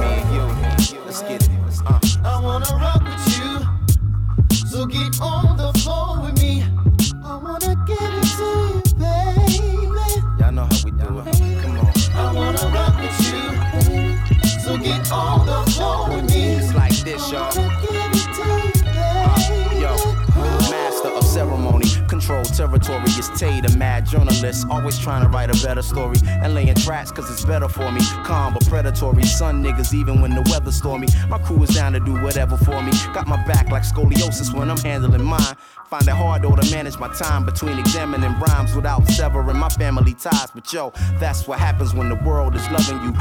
Me 0.00 0.06
and 0.20 0.34
you. 0.34 1.00
Let's 1.04 1.22
get 1.22 1.42
it. 1.42 1.50
Uh. 1.86 1.98
I 2.24 2.40
wanna 2.40 2.66
rock 2.76 3.02
with 3.04 3.38
you. 3.38 3.74
So 4.74 4.86
get 4.86 5.20
on 5.20 5.53
Give 22.56 22.70
notorious 22.84 23.28
Tay, 23.38 23.60
the 23.60 23.76
mad 23.76 24.06
journalist. 24.06 24.66
Always 24.70 24.98
trying 24.98 25.22
to 25.22 25.28
write 25.28 25.50
a 25.50 25.66
better 25.66 25.82
story 25.82 26.16
and 26.24 26.54
laying 26.54 26.74
tracks 26.74 27.10
cause 27.10 27.30
it's 27.30 27.44
better 27.44 27.68
for 27.68 27.90
me. 27.90 28.00
Calm 28.24 28.54
but 28.54 28.66
predatory, 28.66 29.22
sun 29.24 29.62
niggas, 29.62 29.94
even 29.94 30.20
when 30.20 30.34
the 30.34 30.42
weather's 30.50 30.76
stormy. 30.76 31.08
My 31.28 31.38
crew 31.38 31.62
is 31.62 31.70
down 31.70 31.92
to 31.92 32.00
do 32.00 32.14
whatever 32.22 32.56
for 32.56 32.82
me. 32.82 32.92
Got 33.12 33.26
my 33.26 33.42
back 33.46 33.70
like 33.70 33.82
scoliosis 33.82 34.54
when 34.54 34.70
I'm 34.70 34.78
handling 34.78 35.24
mine. 35.24 35.56
Find 35.88 36.08
it 36.08 36.14
hard 36.14 36.42
though 36.42 36.56
to 36.56 36.70
manage 36.70 36.98
my 36.98 37.08
time 37.14 37.44
between 37.44 37.78
examining 37.78 38.38
rhymes 38.40 38.74
without 38.74 39.06
severing 39.08 39.56
my 39.56 39.68
family 39.68 40.14
ties. 40.14 40.50
But 40.52 40.72
yo, 40.72 40.92
that's 41.18 41.46
what 41.46 41.58
happens 41.58 41.94
when 41.94 42.08
the 42.08 42.16
world 42.16 42.54
is 42.54 42.68
loving 42.70 43.00
you. 43.02 43.12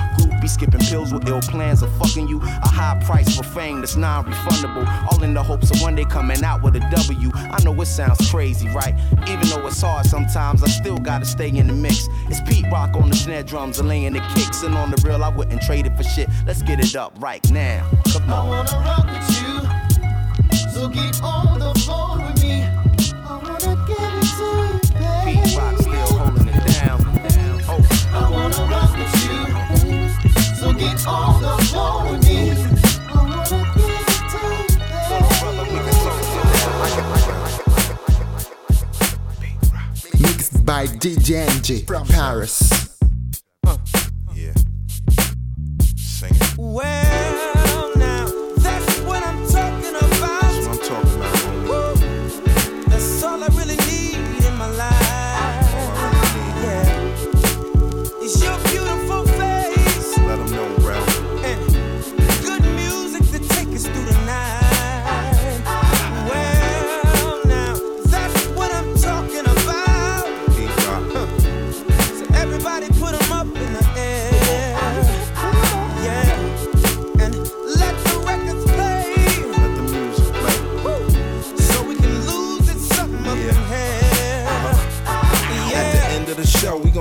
Be 0.41 0.47
skipping 0.47 0.79
pills 0.79 1.13
with 1.13 1.27
ill 1.27 1.41
plans 1.41 1.83
of 1.83 1.95
fucking 1.97 2.27
you. 2.27 2.41
A 2.41 2.67
high 2.67 3.01
price 3.05 3.35
for 3.35 3.43
fame 3.43 3.79
that's 3.81 3.95
non 3.95 4.25
refundable. 4.25 4.87
All 5.11 5.21
in 5.23 5.33
the 5.33 5.43
hopes 5.43 5.71
of 5.71 5.81
one 5.81 5.95
day 5.95 6.05
coming 6.05 6.43
out 6.43 6.61
with 6.63 6.75
a 6.75 6.79
W. 6.79 7.31
I 7.33 7.63
know 7.63 7.79
it 7.81 7.85
sounds 7.85 8.29
crazy, 8.31 8.67
right? 8.69 8.95
Even 9.27 9.47
though 9.49 9.62
it's 9.65 9.81
hard 9.81 10.05
sometimes, 10.05 10.63
I 10.63 10.67
still 10.67 10.97
gotta 10.97 11.25
stay 11.25 11.49
in 11.49 11.67
the 11.67 11.73
mix. 11.73 12.07
It's 12.29 12.41
Pete 12.41 12.65
Rock 12.71 12.95
on 12.95 13.09
the 13.09 13.15
snare 13.15 13.43
drums 13.43 13.79
and 13.79 13.87
laying 13.87 14.13
the 14.13 14.21
kicks. 14.35 14.63
And 14.63 14.75
on 14.75 14.91
the 14.91 15.01
real, 15.07 15.23
I 15.23 15.29
wouldn't 15.29 15.61
trade 15.61 15.85
it 15.85 15.95
for 15.95 16.03
shit. 16.03 16.29
Let's 16.45 16.61
get 16.61 16.79
it 16.79 16.95
up 16.95 17.13
right 17.19 17.43
now. 17.51 17.87
Come 18.11 18.31
I 18.31 18.47
wanna 18.47 18.71
rock 18.71 19.05
with 19.05 19.29
you, 19.41 20.69
so 20.71 20.87
get 20.87 21.21
on 21.21 21.59
the 21.59 21.73
floor 21.81 22.17
with 22.17 22.41
me. 22.41 22.63
I 22.63 23.37
wanna 23.37 23.75
give 23.87 23.97
it 23.99 24.27
to 24.37 24.47
you, 24.63 24.79
baby. 24.99 25.41
Pete 25.43 25.57
Rock 25.57 25.77
still 25.77 26.17
holding 26.17 26.47
it 26.47 26.65
down. 26.79 26.99
Oh. 27.69 27.81
I 28.13 28.29
wanna 28.29 28.63
rock 28.71 28.91
with 28.97 29.15
you, 29.25 30.55
so 30.55 30.73
get 30.73 31.07
on 31.07 31.42
by 40.65 40.85
DJ 40.85 41.45
Enjay 41.45 41.85
from 41.85 42.07
Paris. 42.07 42.97
Well, 46.57 47.42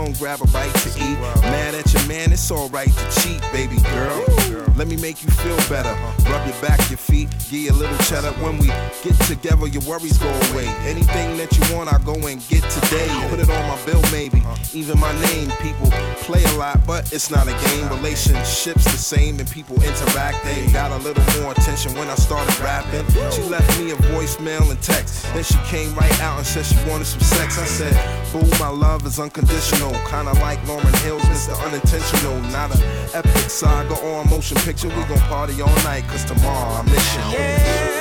gon' 0.03 0.13
grab 0.15 0.41
a 0.43 0.47
bite 0.49 0.75
to 0.75 0.89
eat. 0.99 1.19
Mad 1.43 1.75
at 1.75 1.93
your 1.93 2.05
man, 2.07 2.33
it's 2.33 2.51
alright 2.51 2.91
to 2.91 3.21
cheat, 3.21 3.41
baby 3.53 3.79
girl. 3.83 4.42
Let 4.77 4.89
me 4.89 4.97
make 4.97 5.23
you 5.23 5.31
feel 5.31 5.57
better. 5.69 5.93
Rub 6.31 6.47
your 6.47 6.61
back, 6.61 6.79
your 6.91 6.99
feet, 6.99 7.31
give 7.51 7.61
you 7.61 7.73
a 7.73 7.75
little 7.75 7.97
cheddar. 7.99 8.33
When 8.43 8.59
we 8.59 8.67
get 9.03 9.19
together, 9.27 9.67
your 9.67 9.83
worries 9.83 10.19
go 10.19 10.29
away. 10.29 10.67
Anything 10.87 11.37
that 11.37 11.57
you 11.57 11.77
want, 11.77 11.93
I 11.93 11.99
go 12.05 12.15
and 12.15 12.41
get 12.49 12.63
today. 12.71 13.09
Put 13.31 13.41
it 13.41 13.51
on 13.51 13.69
my 13.69 13.79
bill, 13.85 14.03
maybe. 14.11 14.43
Even 14.73 14.99
my 14.99 15.13
name, 15.27 15.51
people 15.61 15.91
play 16.23 16.43
a 16.45 16.53
lot, 16.53 16.85
but 16.87 17.13
it's 17.13 17.31
not 17.31 17.47
a 17.47 17.53
game. 17.69 17.89
Relationships 17.89 18.85
the 18.85 18.99
same, 18.99 19.39
and 19.39 19.51
people 19.51 19.77
interact. 19.83 20.45
They 20.45 20.67
got 20.73 20.91
a 20.91 20.99
little 20.99 21.25
more 21.41 21.53
attention 21.53 21.95
when 21.95 22.09
I 22.09 22.15
started 22.15 22.59
rapping. 22.61 23.07
She 23.31 23.43
left 23.43 23.79
me 23.79 23.91
a 23.91 23.97
voicemail 24.13 24.71
and 24.71 24.81
text. 24.83 25.25
Then 25.35 25.45
she 25.45 25.59
came 25.65 25.95
right 25.95 26.21
out 26.21 26.39
and 26.39 26.47
said 26.47 26.65
she 26.65 26.77
wanted 26.89 27.07
some 27.07 27.21
sex. 27.21 27.59
I 27.59 27.65
said, 27.65 27.95
Boo, 28.33 28.49
my 28.59 28.69
love 28.69 29.07
is 29.07 29.19
unconditional. 29.19 29.93
Kinda 30.09 30.33
like 30.41 30.59
Lauryn 30.67 30.95
Hill's 31.03 31.23
Mr. 31.23 31.55
Unintentional. 31.67 32.41
Not 32.53 32.75
a 32.75 32.83
epic 33.15 33.51
saga 33.51 33.95
or 34.01 34.23
a 34.23 34.27
motion 34.43 34.57
picture. 34.65 34.89
We 34.89 35.05
gon' 35.05 35.19
party 35.29 35.63
all 35.63 35.75
night, 35.85 36.03
cause 36.09 36.25
tomorrow 36.25 36.75
I 36.75 36.83
miss 36.83 37.15
you. 37.15 37.21
Yeah, 37.39 37.92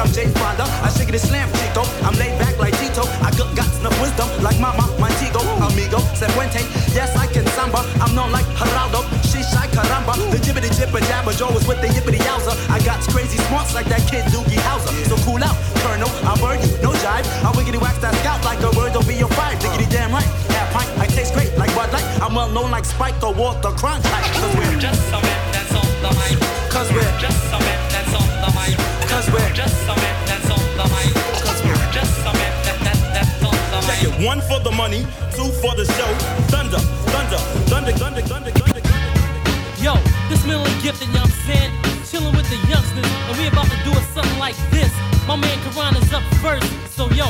I'm 0.00 0.08
Jay 0.16 0.24
Fonda. 0.40 0.64
I 0.80 0.88
shake 0.88 1.12
it 1.12 1.20
and 1.20 1.20
slam 1.20 1.44
Chico. 1.60 1.84
I'm 2.08 2.16
laid 2.16 2.32
back 2.40 2.56
like 2.56 2.72
Tito. 2.80 3.04
I 3.20 3.28
got, 3.36 3.52
got 3.52 3.68
enough 3.84 3.92
wisdom 4.00 4.32
like 4.40 4.56
Mama 4.56 4.88
Montego. 4.96 5.44
Amigo, 5.60 6.00
Sequente, 6.16 6.64
Yes, 6.96 7.12
I 7.20 7.26
can 7.28 7.44
samba. 7.52 7.84
I'm 8.00 8.14
known 8.16 8.32
like 8.32 8.48
Geraldo. 8.56 9.04
She 9.28 9.44
shy 9.44 9.68
caramba. 9.76 10.16
The 10.32 10.40
jibbity 10.40 10.72
jibber 10.72 11.04
jabber 11.04 11.36
Joe 11.36 11.52
is 11.52 11.68
with 11.68 11.84
the 11.84 11.88
yippity 11.88 12.16
yowza. 12.24 12.56
I 12.72 12.80
got 12.80 13.04
crazy 13.12 13.36
smarts 13.52 13.74
like 13.74 13.92
that 13.92 14.00
kid 14.08 14.24
Doogie 14.32 14.56
Howser. 14.64 14.88
So 15.04 15.20
cool 15.20 15.44
out, 15.44 15.56
Colonel. 15.84 16.08
I 16.24 16.32
burn 16.40 16.64
you, 16.64 16.72
no 16.80 16.96
jive. 16.96 17.28
I 17.44 17.52
wiggity 17.52 17.76
wax 17.76 17.98
that 17.98 18.14
scalp 18.24 18.40
like 18.42 18.64
a 18.64 18.72
word 18.72 18.96
over 18.96 19.12
your 19.12 19.28
five. 19.36 19.60
Diggity 19.60 19.84
damn 19.92 20.12
right. 20.12 20.24
Half 20.56 20.72
pint, 20.72 20.88
I 20.96 21.06
taste 21.12 21.34
great 21.34 21.52
like 21.58 21.74
Bud 21.76 21.92
Light. 21.92 22.08
I'm 22.24 22.34
well 22.34 22.48
known 22.48 22.70
like 22.70 22.86
Spike 22.86 23.20
or 23.22 23.34
Walter 23.34 23.76
Cronkite. 23.76 24.32
Cause 24.32 24.56
we're 24.56 24.80
just 24.80 24.99
money, 34.90 35.04
two 35.34 35.48
for 35.62 35.74
the 35.76 35.84
show. 35.84 36.10
Thunder, 36.50 36.78
thunder, 37.14 37.38
thunder, 37.70 37.92
thunder, 37.92 38.22
thunder, 38.22 38.50
thunder. 38.50 38.80
thunder. 38.80 39.82
Yo, 39.82 39.94
this 40.28 40.44
mentally 40.46 40.74
gifted, 40.82 41.08
you 41.08 41.14
know 41.14 41.22
I'm 41.22 41.30
saying? 41.46 41.70
Chilling 42.10 42.34
with 42.34 42.48
the 42.50 42.58
youngsters, 42.68 43.06
and 43.06 43.38
we 43.38 43.46
about 43.46 43.66
to 43.66 43.78
do 43.84 43.92
it 43.92 44.04
something 44.14 44.38
like 44.38 44.56
this. 44.70 44.90
My 45.26 45.36
man 45.36 45.56
Karan 45.70 45.96
is 45.96 46.12
up 46.12 46.22
first, 46.42 46.66
so 46.90 47.08
yo, 47.10 47.26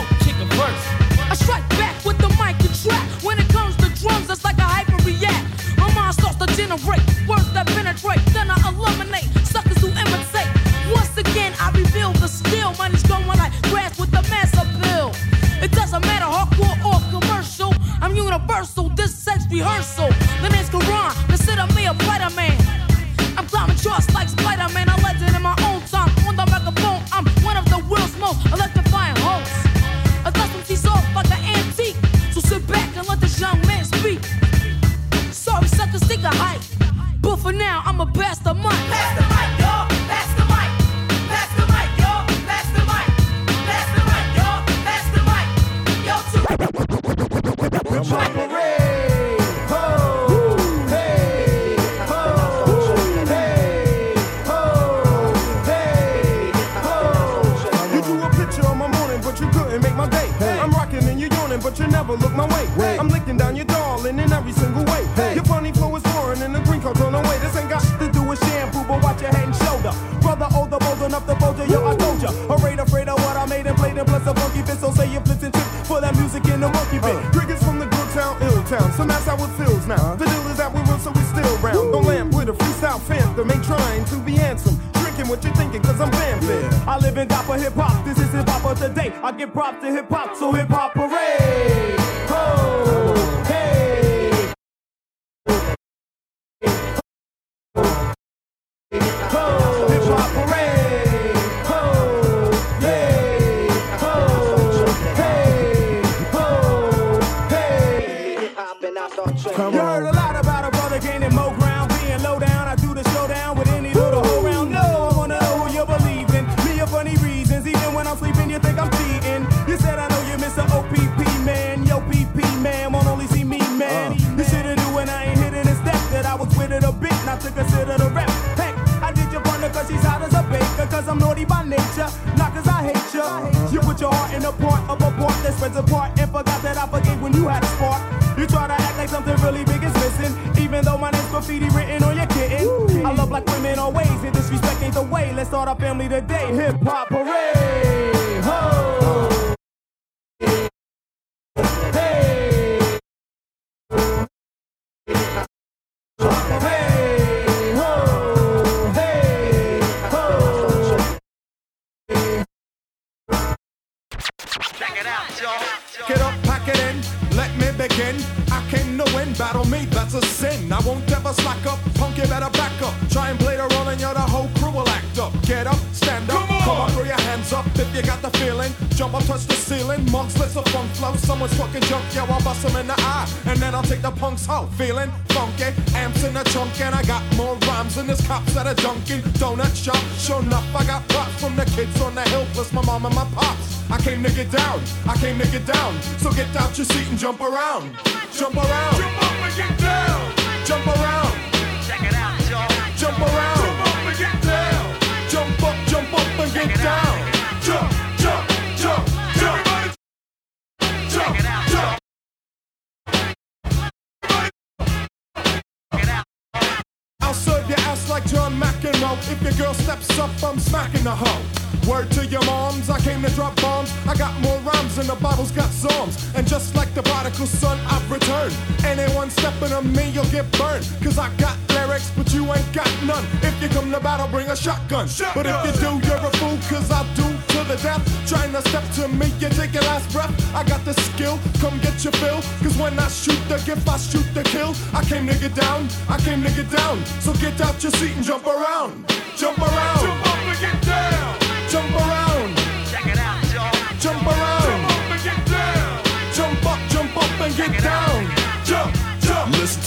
son, 227.61 227.79
I've 227.87 228.11
returned. 228.11 228.55
Anyone 228.85 229.29
stepping 229.31 229.73
on 229.73 229.93
me, 229.93 230.11
you'll 230.11 230.33
get 230.37 230.51
burned. 230.57 230.85
Cause 231.05 231.19
I 231.19 231.29
got 231.37 231.57
lyrics, 231.77 232.11
but 232.17 232.33
you 232.33 232.43
ain't 232.53 232.73
got 232.73 232.91
none. 233.05 233.25
If 233.43 233.55
you 233.63 233.69
come 233.69 233.93
to 233.93 234.01
battle, 234.01 234.29
bring 234.29 234.49
a 234.49 234.57
shotgun. 234.57 235.07
But 235.35 235.45
if 235.47 235.57
you 235.67 235.73
do, 235.85 235.91
you're 236.07 236.25
a 236.31 236.31
fool, 236.41 236.57
cause 236.73 236.91
I 236.91 237.03
do 237.15 237.27
to 237.53 237.61
the 237.71 237.77
death. 237.85 238.03
Trying 238.27 238.53
to 238.53 238.63
step 238.69 238.85
to 238.97 239.09
me, 239.09 239.27
you 239.39 239.51
take 239.51 239.75
your 239.75 239.85
last 239.93 240.11
breath. 240.13 240.33
I 240.55 240.65
got 240.65 240.85
the 240.85 240.95
skill, 240.95 241.39
come 241.61 241.79
get 241.81 242.03
your 242.03 242.15
fill. 242.15 242.41
Cause 242.65 242.77
when 242.79 242.99
I 242.99 243.09
shoot 243.09 243.41
the 243.49 243.59
gift, 243.69 243.87
I 243.87 243.97
shoot 243.99 244.29
the 244.35 244.43
kill. 244.43 244.73
I 244.95 245.05
came 245.05 245.27
to 245.27 245.37
get 245.39 245.55
down, 245.55 245.89
I 246.09 246.17
came 246.19 246.43
to 246.43 246.51
get 246.51 246.71
down. 246.71 247.05
So 247.21 247.33
get 247.35 247.61
out 247.61 247.83
your 247.83 247.93
seat 247.93 248.17
and 248.17 248.25
jump 248.25 248.47
around. 248.47 249.07
Jump 249.37 249.59
around. 249.59 250.01
Jump 250.01 250.27
up 250.27 250.39
and 250.49 250.61
get 250.61 250.83
down. 250.87 251.40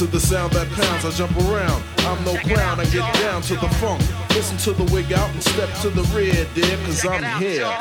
To 0.05 0.11
the 0.11 0.19
sound 0.19 0.51
that 0.51 0.67
pounds, 0.71 1.05
I 1.05 1.11
jump 1.11 1.35
around. 1.47 1.81
I'm 1.99 2.19
no 2.25 2.35
clown, 2.43 2.79
I 2.79 2.85
get 2.85 3.07
down 3.21 3.41
to 3.43 3.55
the 3.55 3.69
funk. 3.79 4.01
Listen 4.35 4.57
to 4.67 4.73
the 4.73 4.83
wig 4.91 5.13
out 5.13 5.29
and 5.31 5.41
step 5.41 5.69
to 5.81 5.89
the 5.89 6.03
rear, 6.15 6.45
dear, 6.55 6.75
cause 6.83 7.05
I'm 7.05 7.23
here. 7.41 7.71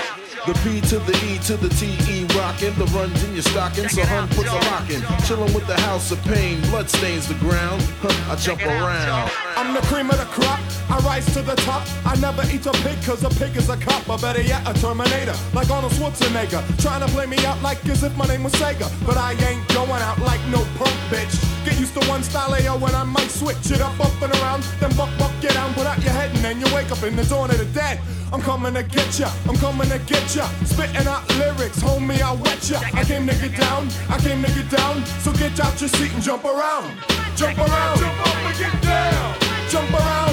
The 0.47 0.55
P 0.63 0.81
to 0.91 0.99
the 0.99 1.15
E 1.27 1.39
to 1.47 1.57
the 1.57 1.69
T 1.71 1.99
E 2.07 2.27
rockin', 2.39 2.75
the 2.79 2.87
runs 2.95 3.23
in 3.25 3.33
your 3.35 3.43
stocking, 3.43 3.89
so 3.89 4.05
hun 4.05 4.29
puts 4.29 4.51
a 4.51 4.63
lock 4.71 4.91
in. 4.91 5.01
Chillin' 5.27 5.53
with 5.55 5.67
the 5.67 5.79
house 5.81 6.13
of 6.13 6.23
pain, 6.25 6.61
blood 6.71 6.89
stains 6.89 7.27
the 7.27 7.35
ground. 7.35 7.83
Huh, 8.03 8.33
I 8.33 8.37
jump 8.37 8.63
around. 8.63 9.31
I'm 9.57 9.75
the 9.75 9.83
cream 9.83 10.11
of 10.11 10.19
the 10.19 10.27
crop. 10.27 10.61
I 10.91 10.99
rise 10.99 11.27
to 11.35 11.43
the 11.43 11.57
top. 11.67 11.83
I 12.07 12.15
never 12.17 12.43
eat 12.55 12.67
a 12.67 12.73
pig 12.87 13.03
cause 13.03 13.25
a 13.25 13.31
pig 13.31 13.57
is 13.57 13.69
a 13.69 13.77
cop. 13.77 14.09
Or 14.09 14.19
better 14.19 14.43
yet, 14.43 14.63
a 14.69 14.75
Terminator. 14.75 15.35
Like 15.55 15.71
Arnold 15.71 15.93
Schwarzenegger. 15.93 16.63
Trying 16.81 17.01
to 17.01 17.09
play 17.13 17.27
me 17.27 17.39
out 17.47 17.61
like 17.63 17.85
as 17.89 18.03
if 18.05 18.17
my 18.17 18.27
name 18.27 18.45
was 18.45 18.53
Sega. 18.55 18.91
But 19.07 19.17
I 19.17 19.33
ain't 19.33 19.67
going 19.69 19.91
out 19.91 20.19
like 20.21 20.41
no 20.51 20.59
punk 20.79 20.95
bitch. 21.11 21.52
Get 21.65 21.79
used 21.79 21.95
to 21.95 22.09
one 22.09 22.23
style 22.23 22.53
AO 22.55 22.79
when 22.79 22.95
I 22.95 23.05
might 23.05 23.31
switch 23.31 23.71
it 23.71 23.81
up, 23.81 23.99
up 24.01 24.21
and 24.21 24.35
around. 24.37 24.63
Then 24.81 24.95
buck, 24.97 25.11
buck, 25.19 25.33
get 25.41 25.55
down, 25.55 25.73
put 25.75 25.87
out 25.87 26.03
your 26.03 26.13
head, 26.13 26.31
and 26.35 26.45
then 26.45 26.59
you 26.61 26.67
wake 26.75 26.91
up 26.91 27.03
in 27.03 27.15
the 27.15 27.25
dawn 27.25 27.51
of 27.51 27.59
the 27.59 27.67
dead. 27.67 28.01
I'm 28.33 28.41
coming 28.41 28.75
to 28.75 28.83
get 28.83 29.19
ya, 29.19 29.31
I'm 29.49 29.57
coming 29.57 29.89
to 29.91 29.99
get 30.01 30.35
ya. 30.35 30.49
Spitting 30.65 31.07
out 31.07 31.29
lyrics, 31.37 31.81
homie, 31.83 32.21
I'll 32.21 32.37
wet 32.37 32.69
ya. 32.69 32.81
I 32.95 33.05
came 33.05 33.27
to 33.27 33.35
get 33.35 33.55
down, 33.61 33.89
I 34.09 34.19
came 34.19 34.43
to 34.43 34.51
get 34.53 34.71
down. 34.71 35.05
So 35.21 35.33
get 35.33 35.59
out 35.61 35.79
your 35.81 35.91
seat 35.91 36.13
and 36.13 36.23
jump 36.23 36.45
around. 36.45 36.91
Jump 37.37 37.59
around. 37.59 37.99
Jump 37.99 38.27
up 38.27 38.37
and 38.37 38.59
get 38.59 38.83
down. 38.83 39.37
Jump 39.69 39.93
around. 39.93 40.32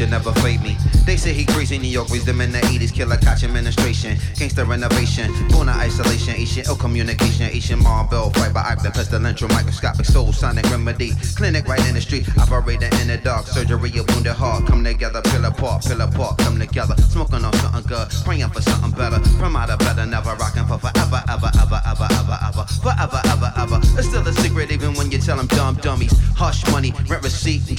Should 0.00 0.10
never 0.10 0.32
fade 0.40 0.62
me. 0.62 0.76
They 1.04 1.16
say 1.18 1.34
he 1.34 1.44
crazy. 1.44 1.76
New 1.76 1.88
York 1.88 2.08
him 2.08 2.40
in 2.40 2.52
the 2.52 2.60
80s. 2.72 2.92
Killer 2.92 3.18
catch 3.18 3.44
administration. 3.44 4.16
Gangster 4.34 4.64
renovation. 4.64 5.28
Born 5.50 5.68
isolation. 5.68 6.34
Asian 6.36 6.64
ill 6.66 6.76
communication. 6.76 7.50
Asian. 7.52 7.80
Fight 7.82 8.54
by 8.54 8.60
acting. 8.60 8.92
Pestilential. 8.92 9.48
Microscopic 9.48 10.06
soul. 10.06 10.32
Sonic 10.32 10.64
remedy. 10.70 11.12
Clinic 11.36 11.68
right 11.68 11.84
in 11.86 11.94
the 11.94 12.00
street. 12.00 12.24
Operating 12.38 12.92
in 13.00 13.08
the 13.08 13.18
dark. 13.18 13.46
Surgery 13.46 13.90
of 13.98 14.08
wounded 14.08 14.32
heart. 14.32 14.66
Come 14.66 14.82
together. 14.84 15.20
Pill 15.20 15.44
apart. 15.44 15.84
Pill 15.84 16.00
apart. 16.00 16.38
Come 16.38 16.58
together. 16.58 16.96
Smoking 17.12 17.44
on 17.44 17.52
something 17.60 17.82
good. 17.82 18.08
Praying 18.24 18.48
for 18.48 18.62
something 18.62 18.92
better. 18.92 19.20
From 19.36 19.54
out 19.54 19.68
of 19.68 19.80
better. 19.80 20.06
Never 20.06 20.34
rocking 20.36 20.64
for 20.64 20.78
forever. 20.78 21.22
Ever. 21.28 21.50
Ever. 21.60 21.80
Ever. 21.84 22.08
Ever. 22.10 22.38
Ever. 22.48 22.64
Forever. 22.80 23.20
Ever. 23.26 23.52
Ever. 23.58 23.80
It's 24.00 24.08
still 24.08 24.26
a 24.26 24.32
secret 24.32 24.72
even 24.72 24.94
when 24.94 25.10
you 25.10 25.18
tell 25.18 25.36
them 25.36 25.48
dumb 25.48 25.74
dummies. 25.76 26.14
Hush 26.36 26.64
money. 26.72 26.94
Rent 27.06 27.22
receipt 27.22 27.68
and 27.68 27.78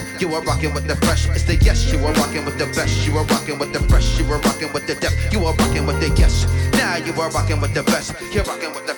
you 0.31 0.37
are 0.37 0.43
rocking 0.43 0.73
with 0.73 0.87
the 0.87 0.95
fresh. 1.05 1.27
It's 1.29 1.43
the 1.43 1.57
yes, 1.57 1.91
you 1.91 1.99
are 2.05 2.13
rocking 2.13 2.45
with 2.45 2.57
the 2.57 2.67
best, 2.67 3.05
you 3.05 3.17
are 3.17 3.25
rocking 3.25 3.59
with 3.59 3.73
the 3.73 3.81
fresh, 3.89 4.17
you 4.17 4.25
are 4.31 4.39
rocking 4.39 4.71
with 4.71 4.87
the 4.87 4.95
depth, 4.95 5.33
you 5.33 5.43
are 5.43 5.53
rocking 5.55 5.85
with 5.85 5.99
the 5.99 6.07
yes. 6.17 6.47
Now 6.71 6.95
you 6.95 7.11
are 7.19 7.29
rocking 7.31 7.59
with 7.59 7.73
the 7.73 7.83
best, 7.83 8.15
you're 8.31 8.45
rocking 8.45 8.71
with 8.73 8.87
the 8.87 8.90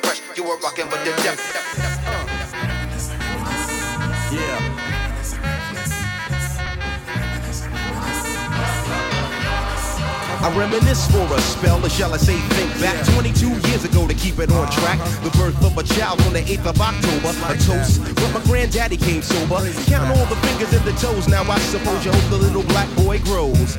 I 10.43 10.49
reminisce 10.57 11.09
for 11.09 11.23
a 11.33 11.39
spell, 11.39 11.79
or 11.85 11.87
shall 11.87 12.13
I 12.13 12.17
say 12.17 12.35
think 12.35 12.69
back 12.81 12.99
22 13.15 13.47
years 13.69 13.85
ago 13.85 14.05
to 14.09 14.13
keep 14.13 14.39
it 14.39 14.51
on 14.51 14.69
track. 14.71 14.99
The 15.23 15.29
birth 15.37 15.55
of 15.63 15.77
a 15.77 15.83
child 15.83 16.19
on 16.23 16.33
the 16.33 16.41
8th 16.41 16.65
of 16.67 16.81
October. 16.81 17.31
A 17.47 17.57
toast, 17.63 18.03
but 18.15 18.33
my 18.33 18.43
granddaddy 18.43 18.97
came 18.97 19.21
sober. 19.21 19.63
Count 19.87 20.11
all 20.17 20.25
the 20.25 20.35
fingers 20.43 20.73
and 20.73 20.83
the 20.83 20.91
toes, 20.99 21.29
now 21.29 21.43
I 21.49 21.57
suppose 21.59 22.03
you 22.03 22.11
hope 22.11 22.29
the 22.29 22.37
little 22.37 22.63
black 22.63 22.93
boy 22.97 23.19
grows. 23.19 23.77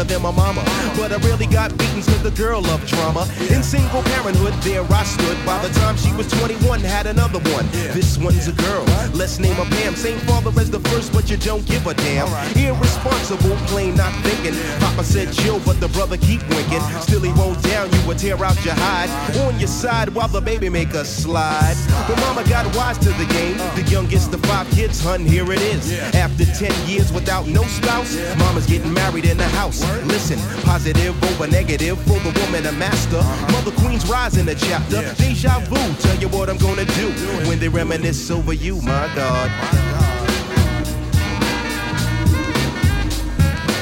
18 0.00 0.08
years 0.08 0.10
younger 0.10 0.14
than 0.14 0.22
my 0.22 0.30
mama. 0.30 0.62
But 0.96 1.12
I 1.12 1.16
really 1.28 1.46
got 1.46 1.76
beatings 1.78 2.06
cause 2.06 2.22
the 2.22 2.30
girl 2.30 2.62
loved 2.62 2.86
drama. 2.86 3.26
In 3.50 3.62
single 3.62 4.02
parenthood, 4.02 4.54
there 4.62 4.84
I 4.90 5.04
stood. 5.04 5.36
By 5.46 5.58
the 5.66 5.72
time 5.80 5.96
she 5.96 6.12
was 6.14 6.26
21, 6.40 6.80
had 6.80 7.06
another 7.06 7.40
one. 7.52 7.66
This 7.94 8.18
one's 8.18 8.48
a 8.48 8.52
girl. 8.52 8.84
Let's 9.14 9.38
name 9.38 9.54
her 9.54 9.64
Pam. 9.76 9.94
Same 9.94 10.18
father 10.20 10.50
as 10.60 10.70
the 10.70 10.80
first, 10.90 11.12
but 11.12 11.30
you 11.30 11.36
don't 11.36 11.64
give 11.66 11.86
a 11.86 11.94
damn. 11.94 12.28
Irresponsible, 12.56 13.56
plain 13.68 13.96
not 13.96 14.12
thinking. 14.22 14.54
Papa 14.80 15.04
said 15.04 15.32
chill, 15.32 15.60
but 15.60 15.80
the 15.80 15.88
brother 15.88 16.16
keep 16.16 16.40
winking. 16.48 16.82
Still 17.00 17.22
he 17.22 17.32
won't 17.32 17.62
down 17.62 17.90
you 17.92 18.10
or 18.10 18.14
tear 18.14 18.42
out 18.44 18.62
your 18.64 18.74
hide. 18.74 19.10
On 19.46 19.58
your 19.58 19.68
side 19.68 20.08
while 20.10 20.28
the 20.28 20.40
baby 20.40 20.68
make 20.68 20.94
a 20.94 21.04
slide. 21.04 21.76
But 22.08 22.18
mama 22.20 22.48
got 22.48 22.64
wise 22.76 22.98
to 22.98 23.10
the 23.10 23.26
game. 23.26 23.56
The 23.76 23.84
youngest 23.90 24.32
of 24.34 24.40
five 24.42 24.68
kids, 24.70 25.02
hun, 25.02 25.24
here 25.24 25.50
it 25.52 25.60
is. 25.60 25.92
After 26.14 26.44
10 26.44 26.88
years 26.88 27.12
without 27.12 27.46
no 27.46 27.62
spouse, 27.64 28.16
mama's 28.38 28.66
getting 28.66 28.92
married 28.92 29.24
in 29.24 29.36
the 29.36 29.48
house. 29.48 29.82
Listen, 30.06 30.38
positive 30.62 31.14
over 31.24 31.46
negative 31.46 31.98
for 32.02 32.18
the 32.20 32.32
woman 32.40 32.66
a 32.66 32.72
master. 32.72 33.16
Uh-huh. 33.16 33.52
Mother 33.52 33.72
Queen's 33.82 34.08
rise 34.08 34.36
in 34.36 34.46
the 34.46 34.54
chapter. 34.54 35.02
Deja 35.14 35.60
vu, 35.60 35.76
tell 36.00 36.16
you 36.18 36.28
what 36.28 36.48
I'm 36.48 36.58
gonna 36.58 36.84
do 36.84 37.10
when 37.48 37.58
they 37.58 37.68
reminisce 37.68 38.30
over 38.30 38.52
you, 38.52 38.76
my 38.82 39.10
God. 39.14 39.50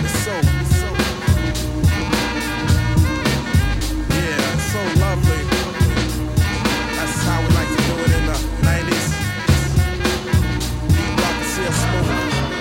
It's 0.01 0.24
so, 0.24 0.32
it's 0.39 0.78
yeah, 4.10 4.59
so 4.72 4.80
lovely. 5.01 5.43
That's 6.97 7.18
how 7.26 7.39
we 7.43 7.48
like 7.55 7.68
to 7.68 7.80
do 7.89 7.94
it 8.05 8.12
in 8.18 8.24
the 8.26 8.39
90s. 8.66 9.06
Rock 11.20 11.36
and 11.43 11.51
CL 11.52 11.72
Smooth 11.72 12.09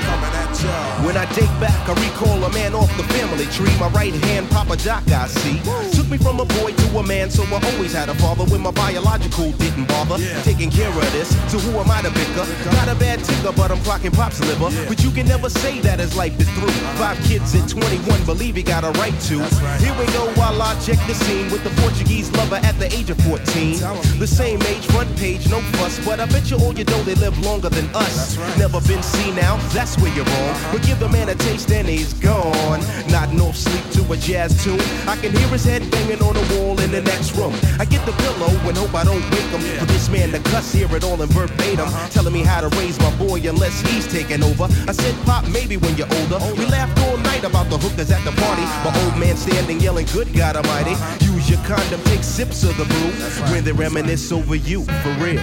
coming 0.07 0.34
at 0.41 0.52
y'all. 0.64 1.06
When 1.06 1.18
I 1.18 1.26
date 1.34 1.56
back, 1.60 1.90
I 1.90 1.94
recall 1.94 2.44
a 2.44 2.49
man 2.53 2.74
off 2.74 2.91
the 2.98 3.03
family 3.38 3.52
tree. 3.54 3.80
My 3.80 3.90
right 3.90 4.14
hand, 4.14 4.50
Papa 4.50 4.78
Doc, 4.78 5.04
I 5.10 5.28
see. 5.28 5.97
Took 6.08 6.20
me 6.22 6.26
from 6.26 6.40
a 6.40 6.46
boy 6.46 6.72
to 6.72 7.00
a 7.00 7.04
man, 7.04 7.30
so 7.30 7.44
I 7.44 7.60
always 7.74 7.92
had 7.92 8.08
a 8.08 8.16
father 8.16 8.46
when 8.46 8.62
my 8.62 8.72
biological 8.72 9.52
didn't 9.52 9.90
bother. 9.90 10.18
Taking 10.44 10.72
care 10.72 10.88
of 10.88 11.12
this, 11.12 11.28
so 11.52 11.60
who 11.60 11.78
am 11.78 11.92
I 11.92 12.02
to 12.02 12.12
bicker? 12.12 12.48
Not 12.80 12.88
a 12.88 12.96
bad 12.96 13.22
ticker, 13.26 13.52
but 13.52 13.72
I'm 13.72 13.80
clocking 13.80 14.14
Pop's 14.16 14.40
liver. 14.40 14.72
But 14.88 15.04
you 15.04 15.12
can 15.12 15.28
never 15.28 15.50
say 15.50 15.82
that 15.82 16.00
his 16.00 16.16
life 16.16 16.40
is 16.40 16.48
through. 16.52 16.72
Five 16.96 17.20
kids 17.26 17.54
at 17.56 17.68
21, 17.68 18.24
believe 18.24 18.56
he 18.56 18.64
got 18.64 18.86
a 18.86 18.92
right 18.92 19.20
to. 19.28 19.44
Here 19.84 19.96
we 20.00 20.06
go 20.16 20.32
while 20.40 20.62
I 20.62 20.80
check 20.80 21.00
the 21.08 21.14
scene 21.14 21.52
with 21.52 21.66
the 21.66 21.72
Portuguese 21.82 22.32
lover 22.32 22.62
at 22.64 22.80
the 22.80 22.88
age 22.96 23.10
of 23.10 23.20
14. 23.28 23.76
The 24.18 24.28
same 24.28 24.62
age, 24.62 24.86
front 24.86 25.14
page, 25.18 25.50
no 25.50 25.60
fuss, 25.76 26.00
but 26.06 26.22
I 26.22 26.26
bet 26.28 26.50
you 26.50 26.56
all 26.58 26.74
you 26.74 26.86
know 26.86 27.04
they 27.04 27.16
live 27.16 27.38
longer 27.40 27.68
than 27.68 27.86
us. 27.94 28.38
Never 28.58 28.80
been 28.88 29.04
seen 29.04 29.36
now, 29.36 29.58
that's 29.76 29.98
where 29.98 30.14
you're 30.16 30.24
wrong. 30.24 30.56
But 30.72 30.84
give 30.84 31.02
the 31.02 31.10
man 31.10 31.28
a 31.28 31.36
taste 31.36 31.70
and 31.70 31.86
he's 31.86 32.14
gone. 32.14 32.80
Nodding 33.12 33.42
off 33.42 33.58
sleep 33.58 33.84
to 33.92 34.14
a 34.14 34.16
jazz 34.16 34.64
tune. 34.64 34.80
I 35.06 35.18
can 35.18 35.36
hear 35.36 35.50
his 35.50 35.66
head 35.66 35.84
banging 35.98 36.22
on 36.22 36.34
the 36.34 36.45
wall 36.56 36.80
in 36.80 36.91
the 36.91 37.02
next 37.02 37.36
room. 37.36 37.53
I 37.80 37.86
get 37.86 38.06
the 38.06 38.11
pillow 38.14 38.49
and 38.68 38.78
hope 38.78 38.94
I 38.94 39.03
don't 39.03 39.24
wake 39.32 39.49
him. 39.53 39.61
For 39.80 39.86
this 39.86 40.10
man 40.10 40.32
to 40.32 40.40
cuss, 40.52 40.72
hear 40.72 40.94
it 40.95 41.03
all 41.03 41.22
in 41.22 41.30
verbatim. 41.30 41.88
Telling 42.10 42.34
me 42.34 42.44
how 42.44 42.61
to 42.61 42.69
raise 42.78 42.99
my 42.99 43.15
boy 43.18 43.41
unless 43.48 43.82
he's 43.82 44.07
taking 44.07 44.44
over. 44.44 44.65
I 44.88 44.91
said, 44.91 45.15
Pop, 45.26 45.48
maybe 45.49 45.78
when 45.78 45.95
you're 45.98 46.11
older. 46.22 46.40
We 46.56 46.65
laughed 46.65 46.99
all 47.07 47.18
night 47.18 47.44
about 47.44 47.69
the 47.69 47.78
hookers 47.78 48.11
at 48.11 48.24
the 48.24 48.32
party. 48.32 48.64
My 48.86 48.94
old 49.03 49.18
man 49.19 49.36
standing 49.38 49.80
yelling, 49.80 50.07
Good 50.14 50.34
God 50.34 50.56
Almighty. 50.56 50.95
Use 51.26 51.49
your 51.49 51.60
condom, 51.65 52.02
take 52.06 52.24
sips 52.24 52.64
of 52.64 52.78
the 52.78 52.86
brew. 52.86 53.11
When 53.52 53.64
they 53.64 53.72
reminisce 53.72 54.32
over 54.32 54.56
you, 54.56 54.84
for 54.84 55.11
real. 55.24 55.41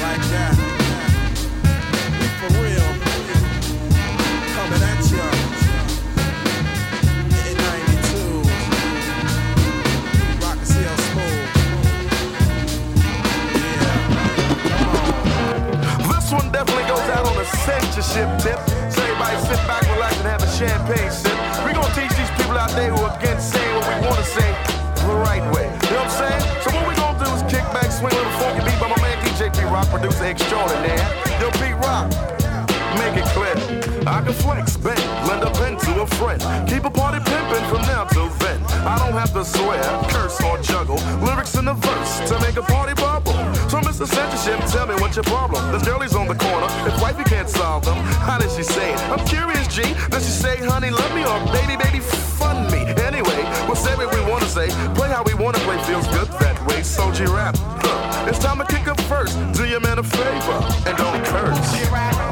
Like 0.00 0.22
that. 0.32 0.59
Censorship 18.00 18.56
tip. 18.56 18.58
So 18.90 19.02
everybody 19.02 19.36
sit 19.44 19.60
back, 19.68 19.82
relax, 19.92 20.16
and 20.16 20.28
have 20.28 20.42
a 20.42 20.48
champagne 20.56 21.10
sip. 21.10 21.36
We 21.66 21.74
gonna 21.74 21.92
teach 21.92 22.16
these 22.16 22.30
people 22.32 22.56
out 22.56 22.70
there 22.70 22.88
who 22.88 23.04
are 23.04 23.14
against 23.18 23.52
saying 23.52 23.74
what 23.76 23.84
we 23.92 24.08
wanna 24.08 24.24
say 24.24 24.48
the 25.04 25.16
right 25.20 25.44
way. 25.52 25.68
You 25.68 26.00
know 26.00 26.08
what 26.08 26.08
I'm 26.08 26.40
saying? 26.40 26.62
So 26.64 26.70
what 26.72 26.88
we 26.88 26.94
gonna 26.94 27.22
do 27.22 27.28
is 27.36 27.42
kick 27.52 27.64
back, 27.76 27.92
swing 27.92 28.16
with 28.16 28.24
a 28.24 28.38
funky 28.40 28.64
beat 28.64 28.80
by 28.80 28.88
my 28.88 28.96
man 29.02 29.18
DJ 29.20 29.52
Pete 29.52 29.68
Rock, 29.68 29.86
producer 29.88 30.24
extraordinaire. 30.24 31.04
Yo, 31.40 31.50
Pete 31.60 31.76
Rock, 31.76 32.08
make 32.96 33.20
it 33.20 33.28
clear. 33.36 33.79
I 34.10 34.22
can 34.22 34.32
flex, 34.32 34.76
bend, 34.76 34.98
lend 35.28 35.44
a 35.44 35.50
pen 35.52 35.78
to 35.78 36.02
a 36.02 36.06
friend. 36.18 36.42
Keep 36.68 36.82
a 36.82 36.90
party 36.90 37.22
pimping 37.22 37.64
from 37.70 37.82
now 37.82 38.04
till 38.06 38.28
then. 38.42 38.60
I 38.82 38.98
don't 38.98 39.12
have 39.12 39.32
to 39.34 39.44
swear, 39.44 39.80
curse, 40.10 40.42
or 40.42 40.58
juggle. 40.58 40.98
Lyrics 41.22 41.54
in 41.54 41.66
the 41.66 41.74
verse 41.74 42.28
to 42.28 42.36
make 42.40 42.56
a 42.56 42.62
party 42.62 42.94
bubble. 42.94 43.32
So, 43.70 43.78
Mr. 43.78 44.08
Censorship, 44.08 44.58
tell 44.66 44.88
me 44.88 44.94
what's 44.96 45.14
your 45.14 45.22
problem. 45.22 45.62
This 45.70 45.84
girlie's 45.84 46.16
on 46.16 46.26
the 46.26 46.34
corner. 46.34 46.66
If 46.90 47.00
wifey 47.00 47.22
can't 47.22 47.48
solve 47.48 47.84
them, 47.84 47.98
how 48.26 48.38
did 48.38 48.50
she 48.50 48.64
say 48.64 48.92
it? 48.92 49.00
I'm 49.14 49.24
curious, 49.28 49.68
G. 49.68 49.82
Does 50.10 50.26
she 50.26 50.32
say, 50.32 50.56
honey, 50.56 50.90
love 50.90 51.14
me, 51.14 51.22
or 51.22 51.38
baby, 51.54 51.76
baby, 51.78 52.00
fun 52.00 52.66
me? 52.72 52.82
Anyway, 53.06 53.40
we'll 53.70 53.76
say 53.76 53.94
what 53.94 54.12
we 54.12 54.20
wanna 54.28 54.48
say. 54.48 54.70
Play 54.98 55.08
how 55.08 55.22
we 55.22 55.34
wanna 55.34 55.58
play, 55.60 55.78
feels 55.84 56.08
good 56.08 56.26
that 56.42 56.58
way. 56.66 56.82
So, 56.82 57.12
G 57.12 57.26
rap. 57.26 57.54
Huh. 57.56 58.26
It's 58.28 58.40
time 58.40 58.58
to 58.58 58.64
kick 58.64 58.88
up 58.88 59.00
first. 59.02 59.38
Do 59.54 59.68
your 59.68 59.78
man 59.78 60.00
a 60.00 60.02
favor 60.02 60.58
and 60.84 60.98
don't 60.98 61.24
curse. 61.26 62.29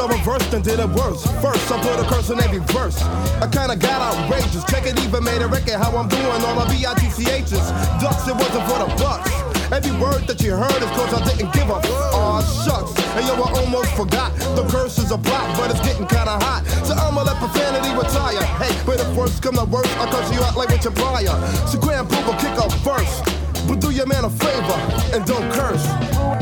I 0.00 0.08
reversed 0.08 0.54
and 0.54 0.64
did 0.64 0.80
it 0.80 0.88
worse. 0.88 1.28
First, 1.44 1.70
I 1.70 1.76
put 1.84 2.00
a 2.00 2.08
curse 2.08 2.30
in 2.30 2.40
every 2.40 2.64
verse. 2.72 2.96
I 3.44 3.46
kinda 3.52 3.76
got 3.76 4.00
outrageous. 4.00 4.64
Check 4.64 4.86
it, 4.86 4.96
even 5.04 5.22
made 5.22 5.42
a 5.42 5.46
record 5.46 5.76
how 5.76 5.92
I'm 5.92 6.08
doing 6.08 6.24
all 6.24 6.54
my 6.56 6.64
B-I-T-C-H's. 6.72 7.68
Ducks, 8.00 8.26
it 8.26 8.32
wasn't 8.32 8.64
for 8.64 8.80
the 8.80 8.88
bucks. 8.96 9.28
Every 9.70 9.92
word 10.00 10.26
that 10.26 10.40
you 10.40 10.56
heard 10.56 10.80
is 10.80 10.88
cause 10.96 11.12
I 11.12 11.20
didn't 11.28 11.52
give 11.52 11.68
a 11.68 11.84
Aw, 11.84 12.40
shucks. 12.64 12.96
And 13.12 13.28
yo, 13.28 13.44
I 13.44 13.52
almost 13.60 13.92
forgot. 13.92 14.32
The 14.56 14.64
curse 14.72 14.96
is 14.96 15.12
a 15.12 15.18
block, 15.18 15.44
but 15.58 15.70
it's 15.70 15.84
getting 15.84 16.06
kinda 16.08 16.40
hot. 16.40 16.64
So 16.88 16.96
I'ma 16.96 17.22
let 17.22 17.36
profanity 17.36 17.92
retire. 17.92 18.40
Hey, 18.56 18.72
but 18.86 19.00
if 19.00 19.08
worst 19.14 19.42
come 19.42 19.56
to 19.56 19.64
worst, 19.64 19.92
I'll 20.00 20.08
curse 20.08 20.32
you 20.32 20.40
out 20.40 20.56
like 20.56 20.70
Richard 20.70 20.96
Pryor. 20.96 21.36
So 21.68 21.78
Grand 21.78 22.08
will 22.08 22.40
kick 22.40 22.56
up 22.56 22.72
first. 22.80 23.20
But 23.68 23.80
do 23.80 23.90
your 23.90 24.06
man 24.06 24.24
a 24.24 24.30
favor 24.30 24.78
and 25.12 25.26
don't 25.26 25.52
curse. 25.52 25.84
Don't 25.84 26.40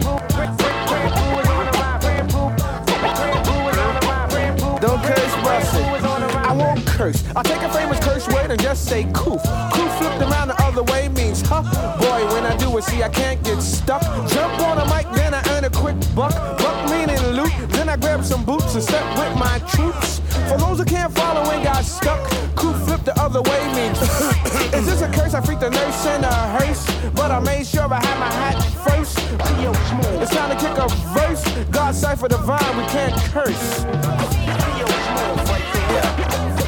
Don't 0.00 0.29
curse. 7.00 7.24
I'll 7.34 7.42
take 7.42 7.62
a 7.62 7.72
famous 7.72 7.98
curse 8.00 8.28
word 8.28 8.50
and 8.50 8.60
just 8.60 8.84
say 8.84 9.04
coof. 9.14 9.40
Coof 9.72 9.90
flipped 9.98 10.20
around 10.20 10.48
the 10.48 10.62
other 10.62 10.82
way 10.82 11.08
means 11.08 11.40
huh. 11.40 11.62
Boy, 11.96 12.20
when 12.34 12.44
I 12.44 12.54
do 12.58 12.76
it, 12.76 12.84
see, 12.84 13.02
I 13.02 13.08
can't 13.08 13.42
get 13.42 13.62
stuck. 13.62 14.02
Jump 14.28 14.60
on 14.68 14.76
a 14.76 14.84
mic, 14.92 15.06
then 15.14 15.32
I 15.32 15.40
earn 15.52 15.64
a 15.64 15.70
quick 15.70 15.96
buck. 16.14 16.34
Buck 16.58 16.78
meaning 16.90 17.22
loot. 17.32 17.52
Then 17.70 17.88
I 17.88 17.96
grab 17.96 18.22
some 18.22 18.44
boots 18.44 18.74
and 18.74 18.82
step 18.82 19.06
with 19.16 19.34
my 19.38 19.56
troops. 19.74 20.20
For 20.50 20.58
those 20.58 20.78
who 20.78 20.84
can't 20.84 21.12
follow 21.14 21.50
and 21.50 21.64
got 21.64 21.84
stuck, 21.86 22.20
coof 22.54 22.76
flipped 22.84 23.06
the 23.06 23.18
other 23.18 23.40
way 23.40 23.60
means. 23.72 23.98
Is 24.74 24.84
this 24.84 25.00
a 25.00 25.08
curse? 25.08 25.32
I 25.32 25.40
freaked 25.40 25.62
the 25.62 25.70
nurse 25.70 26.04
in 26.04 26.22
a 26.22 26.34
hearse. 26.56 26.84
But 27.12 27.30
I 27.30 27.40
made 27.40 27.66
sure 27.66 27.88
I 27.90 28.00
had 28.04 28.18
my 28.20 28.32
hat 28.40 28.58
first. 28.84 29.16
It's 30.20 30.34
time 30.36 30.50
to 30.52 30.58
kick 30.64 30.76
a 30.76 30.88
verse. 31.16 31.42
God 31.70 31.94
cipher 31.94 32.28
divine, 32.28 32.76
we 32.76 32.84
can't 32.92 33.16
curse. 33.32 33.86
CL 35.90 36.59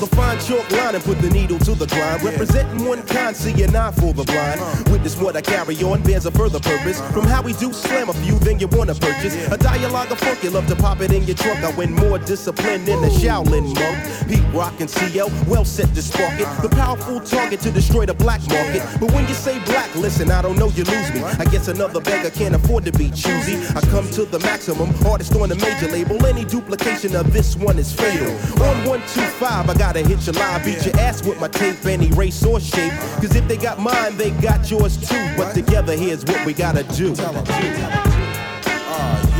A 0.00 0.06
fine 0.06 0.38
chalk 0.38 0.70
line 0.70 0.94
and 0.94 1.02
put 1.02 1.20
the 1.20 1.28
needle 1.28 1.58
to 1.58 1.74
the 1.74 1.86
grind. 1.86 2.22
Representing 2.22 2.86
one 2.86 3.02
kind, 3.02 3.36
see 3.36 3.50
an 3.64 3.74
eye 3.74 3.90
for 3.90 4.12
the 4.12 4.22
blind. 4.22 4.60
Witness 4.92 5.16
what 5.16 5.34
I 5.34 5.40
carry 5.40 5.74
on 5.82 6.02
bears 6.02 6.24
a 6.24 6.30
further 6.30 6.60
purpose. 6.60 7.00
From 7.10 7.24
how 7.24 7.42
we 7.42 7.52
do 7.54 7.72
slam 7.72 8.08
a 8.08 8.12
few, 8.12 8.38
then 8.38 8.60
you 8.60 8.68
wanna 8.68 8.94
purchase. 8.94 9.34
A 9.48 9.58
dialogue 9.58 10.12
of 10.12 10.20
funk, 10.20 10.44
you 10.44 10.50
love 10.50 10.68
to 10.68 10.76
pop 10.76 11.00
it 11.00 11.10
in 11.12 11.24
your 11.24 11.34
trunk. 11.34 11.64
I 11.64 11.70
win 11.72 11.94
more 11.94 12.18
discipline 12.18 12.84
than 12.84 13.02
a 13.02 13.08
Shaolin 13.08 13.74
monk. 13.74 14.28
Pete 14.28 14.54
Rock 14.54 14.78
and 14.78 14.88
CL, 14.88 15.32
well 15.48 15.64
set 15.64 15.92
to 15.96 16.02
spark 16.02 16.38
it. 16.38 16.46
The 16.62 16.68
powerful 16.68 17.20
target 17.20 17.60
to 17.62 17.72
destroy 17.72 18.06
the 18.06 18.14
black 18.14 18.40
market. 18.48 18.82
But 19.00 19.10
when 19.10 19.26
you 19.26 19.34
say 19.34 19.58
black, 19.64 19.92
listen, 19.96 20.30
I 20.30 20.42
don't 20.42 20.58
know, 20.58 20.68
you 20.68 20.84
lose 20.84 21.12
me. 21.12 21.24
I 21.24 21.44
guess 21.44 21.66
another 21.66 22.00
beggar 22.00 22.30
can't 22.30 22.54
afford 22.54 22.84
to 22.84 22.92
be 22.92 23.10
choosy. 23.10 23.56
I 23.74 23.80
come 23.90 24.08
to 24.10 24.24
the 24.26 24.38
maximum, 24.38 24.94
artist 25.04 25.34
on 25.34 25.48
the 25.48 25.56
major 25.56 25.88
label. 25.88 26.24
Any 26.24 26.44
duplication 26.44 27.16
of 27.16 27.32
this 27.32 27.56
one 27.56 27.80
is 27.80 27.92
fatal. 27.92 28.30
On 28.62 28.76
125, 28.86 29.70
I 29.70 29.74
gotta 29.88 30.06
hit 30.06 30.26
your 30.26 30.34
live, 30.34 30.62
beat 30.66 30.84
your 30.84 30.94
ass 30.98 31.24
with 31.24 31.40
my 31.40 31.48
tape, 31.48 31.86
any 31.86 32.08
race 32.12 32.44
or 32.44 32.60
shape. 32.60 32.92
Cause 33.22 33.34
if 33.34 33.48
they 33.48 33.56
got 33.56 33.78
mine, 33.78 34.18
they 34.18 34.30
got 34.32 34.70
yours 34.70 34.98
too. 34.98 35.34
But 35.34 35.54
together, 35.54 35.96
here's 35.96 36.26
what 36.26 36.44
we 36.44 36.52
gotta 36.52 36.82
do. 36.94 37.14
Ah, 37.16 37.32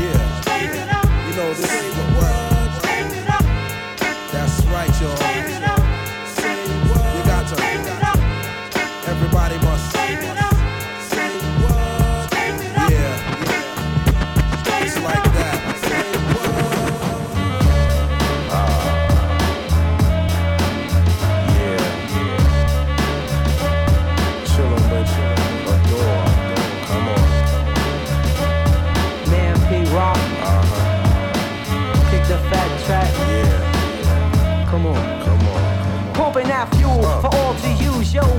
yeah. 0.01 1.29
You 1.29 1.35
know, 1.35 1.53
this 1.53 2.08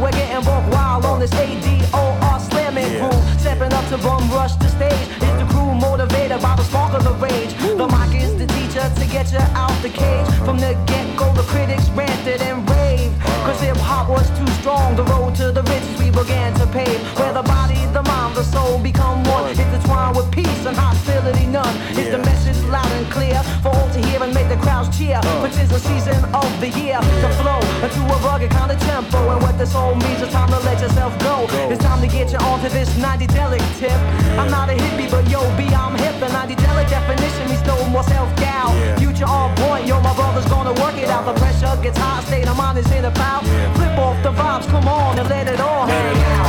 we're 0.01 0.11
getting 0.13 0.45
buck 0.45 0.65
wild 0.73 1.05
on 1.05 1.21
this 1.21 1.31
ADOR 1.33 2.41
slamming 2.51 2.93
Yeah. 2.93 3.09
crew. 3.09 3.19
Stepping 3.39 3.73
up 3.73 3.87
to 3.89 3.99
bum 3.99 4.31
rush 4.31 4.55
the 4.57 4.69
stage. 4.69 5.07
Is 5.27 5.35
the 5.41 5.47
crew 5.53 5.75
motivated 5.75 6.41
by 6.43 6.55
the 6.57 6.65
spark 6.65 6.95
of 6.95 7.05
the 7.05 7.15
rage? 7.15 7.53
The 7.81 7.87
mic 7.87 8.15
is 8.23 8.37
the 8.37 8.47
teacher 8.47 8.85
to 9.01 9.05
get 9.07 9.33
you 9.33 9.45
out 9.55 9.77
the 9.83 9.91
cage. 9.91 10.29
From 10.45 10.59
the 10.59 10.75
get 10.87 11.07
go, 11.17 11.33
the 11.33 11.43
critics 11.43 11.89
ranted 11.91 12.41
and 12.43 12.69
raved. 12.71 13.30
Cause 13.51 13.63
hip 13.63 13.77
hop 13.79 14.09
was 14.09 14.31
too 14.39 14.47
strong. 14.63 14.95
The 14.95 15.03
road 15.11 15.35
to 15.43 15.51
the 15.51 15.65
riches 15.65 15.99
we 15.99 16.09
began 16.11 16.55
to 16.55 16.67
pave. 16.71 17.03
Where 17.19 17.33
the 17.33 17.43
body, 17.43 17.83
the 17.91 18.01
mind, 18.05 18.37
the 18.37 18.45
soul 18.45 18.79
become 18.79 19.25
one. 19.25 19.51
Intertwined 19.51 20.15
with 20.15 20.31
peace 20.31 20.63
and 20.71 20.77
hostility 20.77 21.47
none. 21.47 21.75
Is 21.99 22.15
the 22.15 22.19
message 22.19 22.63
loud 22.71 22.87
and 22.93 23.11
clear 23.11 23.43
for 23.59 23.75
all 23.75 23.91
to 23.91 23.99
hear 24.07 24.23
and 24.23 24.33
make 24.33 24.49
the 24.49 24.57
crowds 24.63 24.97
cheer? 24.97 25.19
Uh. 25.19 25.43
Which 25.43 25.59
is 25.59 25.69
the 25.69 25.81
season 25.81 26.15
of 26.31 26.47
the 26.61 26.71
year 26.79 27.03
to 27.03 27.29
flow 27.43 27.59
into 27.83 27.99
a 28.15 28.19
rugged 28.23 28.53
kind 28.53 28.71
of 28.71 28.79
tempo. 28.87 29.19
And 29.19 29.43
what 29.43 29.59
this 29.59 29.75
all 29.75 29.97
means 29.97 30.23
is 30.23 30.31
time 30.31 30.51
to 30.55 30.61
let 30.61 30.81
yourself 30.81 31.19
go. 31.19 31.51
It's 31.67 31.83
time 31.83 32.01
to 32.03 32.07
get 32.07 32.31
you 32.31 32.39
onto 32.39 32.69
this 32.69 32.97
90 32.99 33.27
delic 33.35 33.67
tip. 33.83 33.99
I'm 34.39 34.49
not 34.49 34.71
a 34.71 34.75
hippie, 34.79 35.11
but 35.11 35.27
yo, 35.29 35.43
B, 35.59 35.67
I'm 35.75 35.99
hip. 35.99 36.15
The 36.23 36.31
90 36.31 36.55
delic 36.55 36.89
definition 36.89 37.49
means 37.51 37.67
no 37.67 37.75
more 37.89 38.05
self 38.05 38.31
doubt. 38.37 38.79
Future 39.01 39.27
on 39.27 39.51
point, 39.57 39.89
yo, 39.89 40.01
my 40.01 40.15
brother's 40.15 40.47
gonna 40.47 40.75
work 40.79 40.95
it 40.95 41.11
out. 41.11 41.27
The 41.27 41.35
pressure 41.35 41.75
gets 41.83 41.99
hot, 41.99 42.23
state 42.23 42.47
of 42.47 42.57
mind 42.57 42.79
is 42.79 42.87
in 42.93 43.05
about. 43.43 43.77
Flip 43.77 43.99
off 43.99 44.23
the 44.23 44.31
vibes, 44.33 44.67
come 44.69 44.89
on 44.89 45.19
and 45.19 45.29
let 45.29 45.49
it 45.49 45.61
all 45.61 45.87
hang 45.87 46.17
out. 46.17 46.47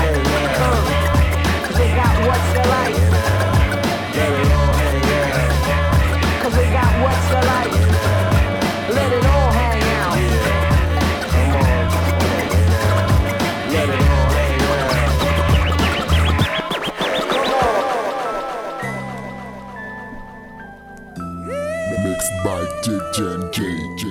Uh, 0.61 1.67
Cause 1.67 1.77
they 1.77 1.89
got 1.95 2.27
what's 2.27 2.53
the 2.53 2.63
life. 2.67 2.97
Cause 6.41 6.55
they 6.55 6.69
got 6.71 7.01
what's 7.03 7.27
the 7.29 7.41
life. 7.47 7.75
Let 8.89 9.11
it 9.13 9.25
all 9.25 9.51
hang 9.51 9.83
out. 10.01 10.17
Let 13.71 13.89
it 13.89 14.01
all 14.01 14.29
hang 14.35 14.61
out. 14.61 14.89
Mixed 22.03 22.35
by 22.43 22.61
DJ 22.83 23.17
J 23.97 24.10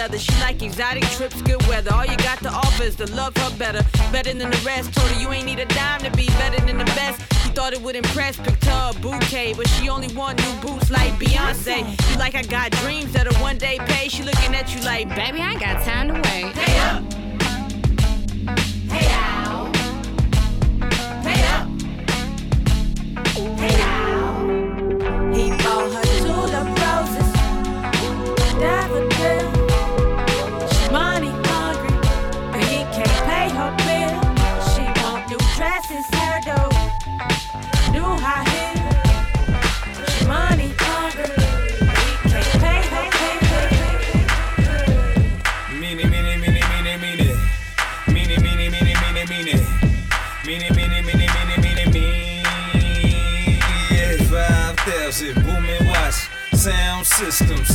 leather. 0.00 0.18
She 0.18 0.32
like 0.40 0.62
exotic 0.62 1.04
trips, 1.16 1.42
good 1.42 1.62
weather. 1.66 1.92
All 1.92 2.06
you 2.06 2.16
got 2.18 2.38
to 2.38 2.48
offer 2.48 2.84
is 2.84 2.96
to 2.96 3.06
love 3.14 3.36
her 3.36 3.50
better. 3.58 3.82
Better 4.10 4.32
than 4.32 4.50
the 4.50 4.62
rest. 4.64 4.94
Told 4.94 5.10
her 5.10 5.20
you 5.20 5.30
ain't 5.30 5.44
need 5.44 5.58
a 5.58 5.66
dime 5.66 6.00
to 6.00 6.10
be 6.12 6.26
better 6.42 6.60
than 6.64 6.78
the 6.78 6.90
best. 6.96 7.20
You 7.44 7.50
thought 7.52 7.74
it 7.74 7.82
would 7.82 7.96
impress, 7.96 8.38
picked 8.38 8.64
her 8.64 8.92
a 8.92 9.00
bouquet. 9.00 9.52
But 9.54 9.68
she 9.68 9.90
only 9.90 10.08
want 10.14 10.38
new 10.38 10.54
boots 10.62 10.90
like 10.90 11.12
Beyonce. 11.14 11.78
You 12.10 12.18
like 12.18 12.34
I 12.34 12.42
got 12.42 12.70
dreams 12.82 13.12
that'll 13.12 13.38
one 13.42 13.58
day 13.58 13.78
pay. 13.88 14.08
She 14.08 14.22
looking 14.22 14.54
at 14.54 14.74
you 14.74 14.80
like, 14.82 15.08
baby, 15.10 15.40
I 15.40 15.52
ain't 15.52 15.60
got 15.60 15.84
time 15.84 16.08
to 16.08 16.14
wait. 16.14 16.54
Hey 16.54 16.78
up. 16.88 17.19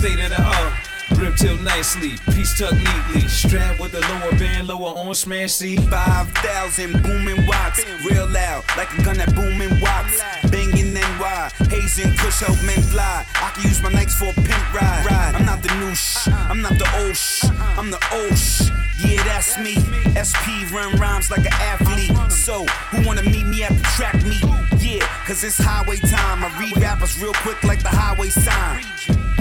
State 0.06 0.24
of 0.24 0.30
the 0.30 0.42
art. 0.44 0.74
Grip 1.16 1.36
till 1.36 1.58
nicely, 1.76 2.16
piece 2.34 2.58
tucked 2.58 2.76
neatly. 2.76 3.28
Strap 3.28 3.80
with 3.82 3.92
the 3.92 4.00
lower 4.00 4.32
band, 4.40 4.68
lower 4.68 4.98
on 4.98 5.14
smash 5.14 5.52
seat. 5.52 5.80
5,000 5.82 7.04
booming 7.04 7.46
watts, 7.48 7.84
real 8.06 8.28
loud, 8.28 8.64
like 8.78 8.92
a 8.98 9.04
gun 9.04 9.18
that 9.18 9.36
booming 9.36 9.82
watts. 9.82 10.22
Banging 10.50 10.94
NY, 10.94 11.52
hazing, 11.70 12.16
kush 12.16 12.40
help 12.40 12.62
men 12.64 12.82
fly. 12.94 13.26
I 13.36 13.50
can 13.54 13.64
use 13.64 13.82
my 13.82 13.90
Nikes 13.90 14.16
for 14.18 14.30
a 14.30 14.34
pimp 14.34 14.74
ride. 14.74 15.06
ride. 15.06 15.36
I'm 15.36 15.46
not 15.46 15.62
the 15.62 15.74
new 15.76 15.94
shh, 15.94 16.28
I'm 16.30 16.62
not 16.62 16.78
the 16.80 16.88
old 17.04 17.18
shh, 17.18 17.44
I'm 17.78 17.92
the 17.92 18.02
old 18.14 18.38
shh. 18.38 18.70
Yeah, 19.04 19.22
that's 19.26 19.60
me. 19.60 19.76
SP 20.16 20.72
run 20.72 20.96
rhymes 20.98 21.30
like 21.30 21.46
an 21.46 21.58
athlete. 21.72 22.32
So, 22.32 22.66
who 22.92 23.06
wanna 23.06 23.24
meet 23.24 23.46
me 23.46 23.64
at 23.64 23.76
the 23.76 23.84
track 23.96 24.16
meet? 24.24 24.46
Yeah, 24.80 25.06
cause 25.28 25.44
it's 25.44 25.58
highway 25.58 25.98
time. 25.98 26.46
I 26.46 26.58
read 26.58 26.78
rappers 26.82 27.22
real 27.22 27.34
quick 27.34 27.62
like 27.66 27.84
the 27.84 27.90
highway 27.90 28.30
sign. 28.30 28.86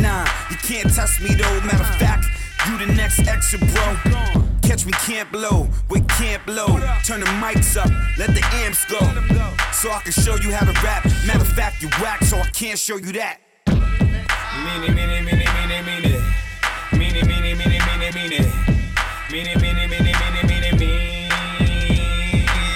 Nah, 0.05 0.27
you 0.51 0.57
can't 0.57 0.93
test 0.93 1.23
me 1.23 1.35
though. 1.35 1.61
Matter 1.61 1.83
of 1.83 1.99
fact, 1.99 2.24
you 2.67 2.79
the 2.79 2.87
next 2.95 3.27
extra 3.27 3.59
bro. 3.59 3.97
Catch 4.63 4.87
me 4.87 4.93
can't 4.93 5.31
blow 5.31 5.69
with 5.91 6.09
can't 6.09 6.45
blow. 6.47 6.67
Turn 7.05 7.21
the 7.21 7.27
mics 7.43 7.77
up, 7.77 7.91
let 8.19 8.31
the 8.31 8.45
amps 8.65 8.85
go. 8.87 8.99
So 9.73 9.91
I 9.91 10.01
can 10.01 10.13
show 10.13 10.37
you 10.37 10.53
how 10.53 10.65
to 10.65 10.73
rap. 10.83 11.05
Matter 11.27 11.41
of 11.41 11.49
fact, 11.49 11.83
you 11.83 11.89
whack, 12.01 12.25
so 12.25 12.39
I 12.39 12.47
can't 12.47 12.79
show 12.79 12.97
you 12.97 13.13
that. 13.13 13.39
Meanie, 13.67 14.89
meanie, 14.89 15.23
meanie, 15.27 15.45
meanie, 15.45 15.83
meanie. 15.85 16.21
Meanie, 16.93 17.23
meanie, 17.23 17.55
meanie, 17.55 17.81
meanie, 17.81 18.11
meanie. 18.13 18.47
Meanie, 19.29 19.55
meanie, 19.57 19.87
meanie, 19.89 20.15
meanie, 20.15 20.43
meanie, 20.49 20.73
meanie. 20.79 21.25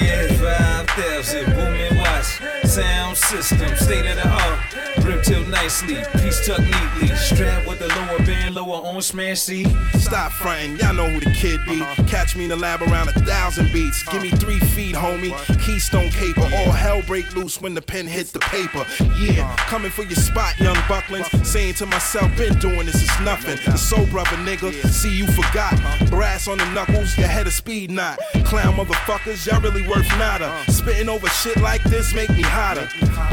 Yeah, 0.03 0.85
5,000 0.97 1.47
booming 1.55 1.97
watts. 1.99 2.41
Sound 2.65 3.17
system, 3.17 3.77
state 3.77 4.07
of 4.07 4.17
the 4.17 4.29
art. 4.29 4.68
Grip 5.03 5.23
till 5.23 5.45
nicely, 5.47 5.97
piece 6.21 6.47
tucked 6.47 6.61
neatly. 6.61 7.15
Strap 7.17 7.67
with 7.67 7.79
the 7.79 7.89
lower 7.89 8.19
band, 8.27 8.55
lower 8.55 8.85
on 8.87 9.01
smash 9.03 9.41
seat. 9.41 9.69
Stop 9.95 10.33
frontin', 10.33 10.77
y'all 10.77 10.95
know 10.95 11.09
who 11.09 11.21
the 11.21 11.33
kid 11.33 11.61
be. 11.67 11.81
Uh-huh. 11.81 12.05
Catch 12.05 12.37
me 12.37 12.45
in 12.45 12.51
the 12.51 12.57
lab 12.57 12.83
around 12.83 13.09
a 13.09 13.13
thousand 13.13 13.73
beats. 13.73 14.03
Give 14.05 14.23
me 14.23 14.31
three 14.31 14.59
feet, 14.61 14.95
homie. 14.95 15.35
Keystone 15.65 16.11
caper. 16.11 16.43
All 16.43 16.73
hell 16.73 17.03
break 17.03 17.35
loose 17.35 17.61
when 17.61 17.75
the 17.75 17.83
pen 17.83 18.07
hits 18.07 18.33
the 18.33 18.41
paper. 18.41 18.85
Yeah, 19.19 19.45
uh-huh. 19.45 19.57
coming 19.69 19.91
for 19.91 20.03
your 20.03 20.17
spot, 20.17 20.59
young 20.59 20.77
bucklins. 20.89 21.29
Saying 21.47 21.75
to 21.75 21.87
myself, 21.87 22.37
been 22.37 22.59
doing 22.59 22.87
this 22.87 23.03
is 23.03 23.21
nothing. 23.21 23.59
The 23.65 23.77
soul 23.79 24.07
brother, 24.07 24.37
nigga. 24.37 24.73
See 24.89 25.17
you 25.17 25.27
forgot. 25.27 25.75
Uh-huh. 25.75 26.07
Brass 26.07 26.49
on 26.49 26.59
the 26.59 26.71
knuckles, 26.73 27.17
your 27.17 27.29
head 27.29 27.47
a 27.47 27.51
speed 27.51 27.91
knot. 27.91 28.19
Clown 28.45 28.75
motherfuckers, 28.75 29.47
y'all 29.47 29.61
really 29.61 29.87
worth 29.87 30.09
nada. 30.19 30.53
Spitting 30.69 31.09
over 31.09 31.29
shit 31.29 31.61
like 31.61 31.83
this 31.85 32.15
make 32.15 32.31
me 32.31 32.43
hotter. 32.43 32.89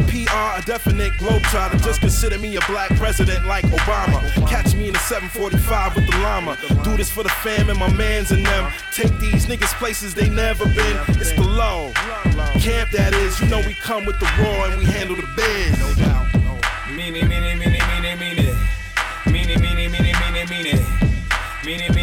PR, 0.08 0.60
a 0.60 0.64
definite 0.66 1.18
globetrotter. 1.56 1.84
Just 1.84 2.02
consider 2.02 2.38
me 2.38 2.56
a 2.56 2.61
black 2.68 2.90
president 2.95 3.45
like 3.45 3.65
Obama. 3.65 4.22
Catch 4.48 4.76
me 4.76 4.90
in 4.90 4.95
a 4.95 4.99
745 4.99 5.95
with 5.95 6.10
the 6.10 6.18
llama. 6.19 6.57
Do 6.84 6.98
this 6.98 7.10
for 7.10 7.23
the 7.23 7.30
fam 7.30 7.69
and 7.69 7.80
my 7.80 7.91
mans 7.94 8.32
and 8.32 8.45
them. 8.45 8.72
Take 8.94 9.18
these 9.19 9.45
niggas 9.45 9.73
places 9.80 10.14
they 10.14 10.30
never 10.30 10.65
been. 10.65 10.98
It's 11.10 11.34
the 11.34 11.44
low. 11.44 11.91
Camp 12.60 12.91
that 12.91 13.14
is, 13.14 13.40
you 13.40 13.48
know 13.48 13.60
we 13.60 13.73
come 13.76 14.06
with 14.06 14.19
the 14.19 14.26
raw 14.40 14.65
and 14.65 14.80
we 14.80 14.86
handle 14.86 15.15
the 15.15 15.27
biz. 15.36 15.76
Meanie, 16.95 17.23
meanie, 17.23 17.56
meanie, 17.57 17.80
meanie, 17.80 18.18
meanie. 18.18 18.56
Meanie, 19.26 19.57
meanie, 19.57 19.90
meanie, 19.90 20.14
meanie, 20.14 20.45
meanie. 20.48 21.06
Meanie, 21.64 21.88
meanie, 21.88 21.90
meanie, 21.90 21.95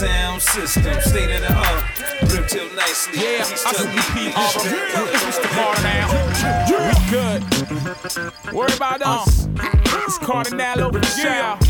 Sound 0.00 0.40
system, 0.40 0.98
state 1.02 1.30
of 1.30 1.42
the 1.42 1.52
art. 1.52 1.84
Grip 2.30 2.48
till 2.48 2.74
nicely. 2.74 3.20
Yeah, 3.20 3.42
I 3.42 3.44
see 3.44 3.86
neatly. 3.86 4.00
people. 4.14 4.42
It's 5.12 5.24
Mr. 5.24 5.48
Carter 5.52 5.82
now. 5.82 6.08
We 6.70 6.94
good. 7.10 8.54
Worry 8.54 8.74
about 8.76 9.02
us. 9.02 9.46
It's 10.06 10.16
Kardinal 10.16 10.90
Offishall. 10.90 11.60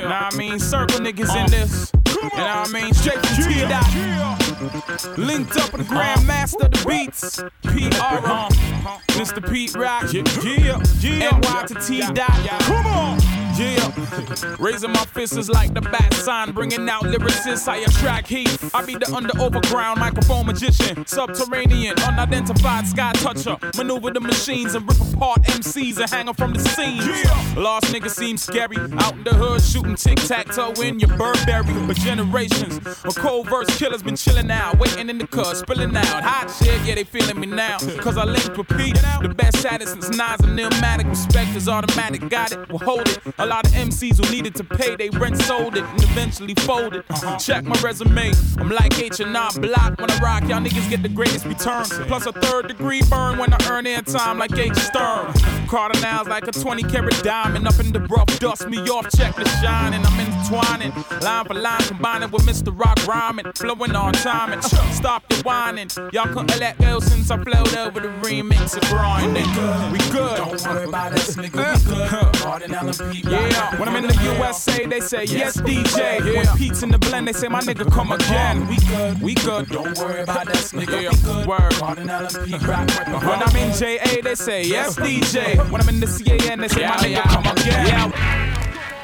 Now 0.00 0.30
I 0.32 0.34
mean, 0.34 0.58
circle 0.58 1.00
niggas 1.00 1.36
in 1.36 1.44
uh. 1.44 1.48
this. 1.48 1.92
And 2.22 2.40
I 2.40 2.66
mean? 2.68 2.94
Straight 2.94 3.18
from 3.18 3.44
T 3.44 3.60
dot. 3.68 5.18
Linked 5.18 5.54
up 5.58 5.74
with 5.74 5.86
the 5.86 5.94
Grandmaster 5.94 6.64
of 6.64 6.70
the 6.70 6.84
Beats. 6.88 7.36
PR. 7.36 8.00
Uh-huh. 8.00 8.98
Mr. 9.08 9.46
Pete 9.46 9.74
Rock. 9.74 10.10
Yeah, 10.10 10.22
yeah. 11.02 11.38
NY 11.38 11.66
to 11.66 11.74
T 11.74 12.00
dot. 12.14 12.60
Come 12.62 12.86
on. 12.86 13.41
Yeah, 13.58 14.56
raising 14.58 14.92
my 14.92 15.04
fists 15.04 15.36
is 15.36 15.50
like 15.50 15.74
the 15.74 15.82
bat 15.82 16.14
sign, 16.14 16.52
bringing 16.52 16.88
out 16.88 17.02
lyricists. 17.02 17.68
I 17.68 17.76
attract 17.78 18.28
heat. 18.28 18.48
I 18.72 18.84
be 18.84 18.94
the 18.94 19.12
under 19.14 19.38
overground 19.38 20.00
microphone 20.00 20.46
magician, 20.46 21.04
subterranean, 21.06 21.98
unidentified 22.00 22.86
sky 22.86 23.12
toucher. 23.12 23.56
Maneuver 23.76 24.10
the 24.10 24.20
machines 24.20 24.74
and 24.74 24.88
rip 24.88 24.98
apart 25.14 25.42
MCs 25.42 25.98
and 25.98 26.10
hang 26.10 26.28
'em 26.28 26.34
from 26.34 26.54
the 26.54 26.60
scenes. 26.60 27.06
Lost 27.56 27.92
niggas 27.92 28.14
seem 28.14 28.38
scary. 28.38 28.78
Out 28.98 29.12
in 29.14 29.24
the 29.24 29.34
hood 29.34 29.62
shooting 29.62 29.96
tic 29.96 30.18
tac 30.26 30.46
toe 30.54 30.72
in 30.82 30.98
your 30.98 31.10
Burberry. 31.16 31.74
For 31.86 31.94
generations, 31.94 32.80
a 33.04 33.10
cold 33.10 33.50
verse 33.50 33.68
killer's 33.78 34.02
been 34.02 34.16
chilling 34.16 34.50
out, 34.50 34.78
waiting 34.78 35.10
in 35.10 35.18
the 35.18 35.26
cut, 35.26 35.56
spilling 35.56 35.94
out. 35.96 36.22
Hot 36.24 36.50
shit, 36.50 36.80
yeah, 36.84 36.94
they 36.94 37.04
feeling 37.04 37.38
me 37.38 37.46
now. 37.46 37.78
Cause 38.00 38.16
I 38.16 38.24
linked 38.24 38.56
with 38.56 38.68
Pete, 38.68 38.98
the 39.20 39.28
best 39.28 39.64
at 39.66 39.82
it 39.82 39.88
since 39.88 40.08
Nas 40.08 40.40
and 40.40 40.58
Illmatic. 40.58 41.08
Respect 41.10 41.54
is 41.54 41.68
automatic, 41.68 42.28
got 42.30 42.52
it, 42.52 42.58
we'll 42.70 42.78
hold 42.78 43.08
it. 43.08 43.18
A 43.42 43.46
lot 43.46 43.66
of 43.66 43.72
MCs 43.72 44.24
who 44.24 44.30
needed 44.30 44.54
to 44.54 44.62
pay, 44.62 44.94
they 44.94 45.10
rent 45.10 45.36
sold 45.36 45.76
it 45.76 45.82
and 45.82 46.02
eventually 46.04 46.54
folded. 46.60 47.02
Check 47.40 47.64
my 47.64 47.76
resume, 47.80 48.30
I'm 48.58 48.68
like 48.68 48.96
H 49.00 49.18
and 49.18 49.36
R 49.36 49.50
Block 49.54 49.98
when 49.98 50.08
I 50.12 50.18
rock. 50.20 50.42
Y'all 50.44 50.60
niggas 50.60 50.88
get 50.88 51.02
the 51.02 51.08
greatest 51.08 51.44
return. 51.44 51.84
Plus 52.06 52.26
a 52.26 52.32
third 52.32 52.68
degree 52.68 53.02
burn 53.10 53.38
when 53.38 53.52
I 53.52 53.58
earn 53.68 53.84
airtime 53.84 54.38
like 54.38 54.56
H 54.56 54.76
Stern. 54.76 55.32
Kardinal's 55.66 56.28
like 56.28 56.46
a 56.46 56.52
20 56.52 56.84
karat 56.84 57.20
diamond 57.24 57.66
up 57.66 57.80
in 57.80 57.90
the 57.90 58.00
rough, 58.02 58.38
dust 58.38 58.68
me 58.68 58.78
off, 58.78 59.10
check 59.10 59.34
the 59.34 59.44
shine, 59.60 59.94
and 59.94 60.06
I'm 60.06 60.20
intertwining. 60.20 60.92
Line 61.20 61.44
for 61.44 61.54
line, 61.54 61.80
combining 61.80 62.30
with 62.30 62.42
Mr. 62.46 62.72
Rock 62.78 63.04
rhyming, 63.08 63.50
flowing 63.56 63.96
on 63.96 64.12
time 64.12 64.52
and 64.52 64.62
stop 64.62 65.26
the 65.28 65.42
whining. 65.42 65.88
Y'all 66.12 66.28
couldn't 66.28 66.60
let 66.60 66.78
go 66.78 67.00
since 67.00 67.28
I 67.28 67.42
flowed 67.42 67.74
over 67.74 67.98
the 67.98 68.08
remix 68.20 68.76
of 68.76 68.88
grinding. 68.88 69.34
We 69.34 69.54
good. 69.54 69.92
We 69.92 69.98
good. 70.12 70.36
Don't 70.36 70.62
worry 70.64 70.84
about 70.84 71.12
us, 71.14 71.34
nigga. 71.34 71.88
We 71.88 71.94
good. 71.96 72.34
Kardinal 72.36 72.86
and 72.86 73.12
Pete 73.12 73.31
yeah, 73.32 73.78
when 73.78 73.88
I'm 73.88 73.96
in 73.96 74.06
the 74.08 74.36
USA, 74.38 74.86
they 74.86 75.00
say 75.00 75.24
yes, 75.24 75.56
DJ. 75.56 76.36
When 76.36 76.56
Pete's 76.56 76.82
in 76.82 76.90
the 76.90 76.98
blend, 76.98 77.28
they 77.28 77.32
say 77.32 77.48
my 77.48 77.60
nigga 77.60 77.90
come 77.90 78.12
again. 78.12 78.66
We 78.68 78.76
good, 78.76 79.22
we 79.22 79.34
good. 79.34 79.68
Don't 79.68 79.98
worry 79.98 80.22
about 80.22 80.46
that, 80.46 80.56
nigga. 80.56 81.02
Yeah. 81.02 81.10
We 81.10 81.16
good. 81.16 81.46
Word. 81.46 81.72
Uh-huh. 81.72 83.28
When 83.28 83.42
I'm 83.42 83.56
in 83.56 83.72
JA, 83.72 84.22
they 84.22 84.34
say 84.34 84.62
yes, 84.64 84.96
DJ. 84.96 85.70
When 85.70 85.80
I'm 85.80 85.88
in 85.88 86.00
the 86.00 86.06
CAN, 86.06 86.60
they 86.60 86.68
say 86.68 86.86
my 86.86 86.96
nigga 86.96 87.22
come 87.22 87.46
again. 87.46 87.86
Yeah. 87.86 88.41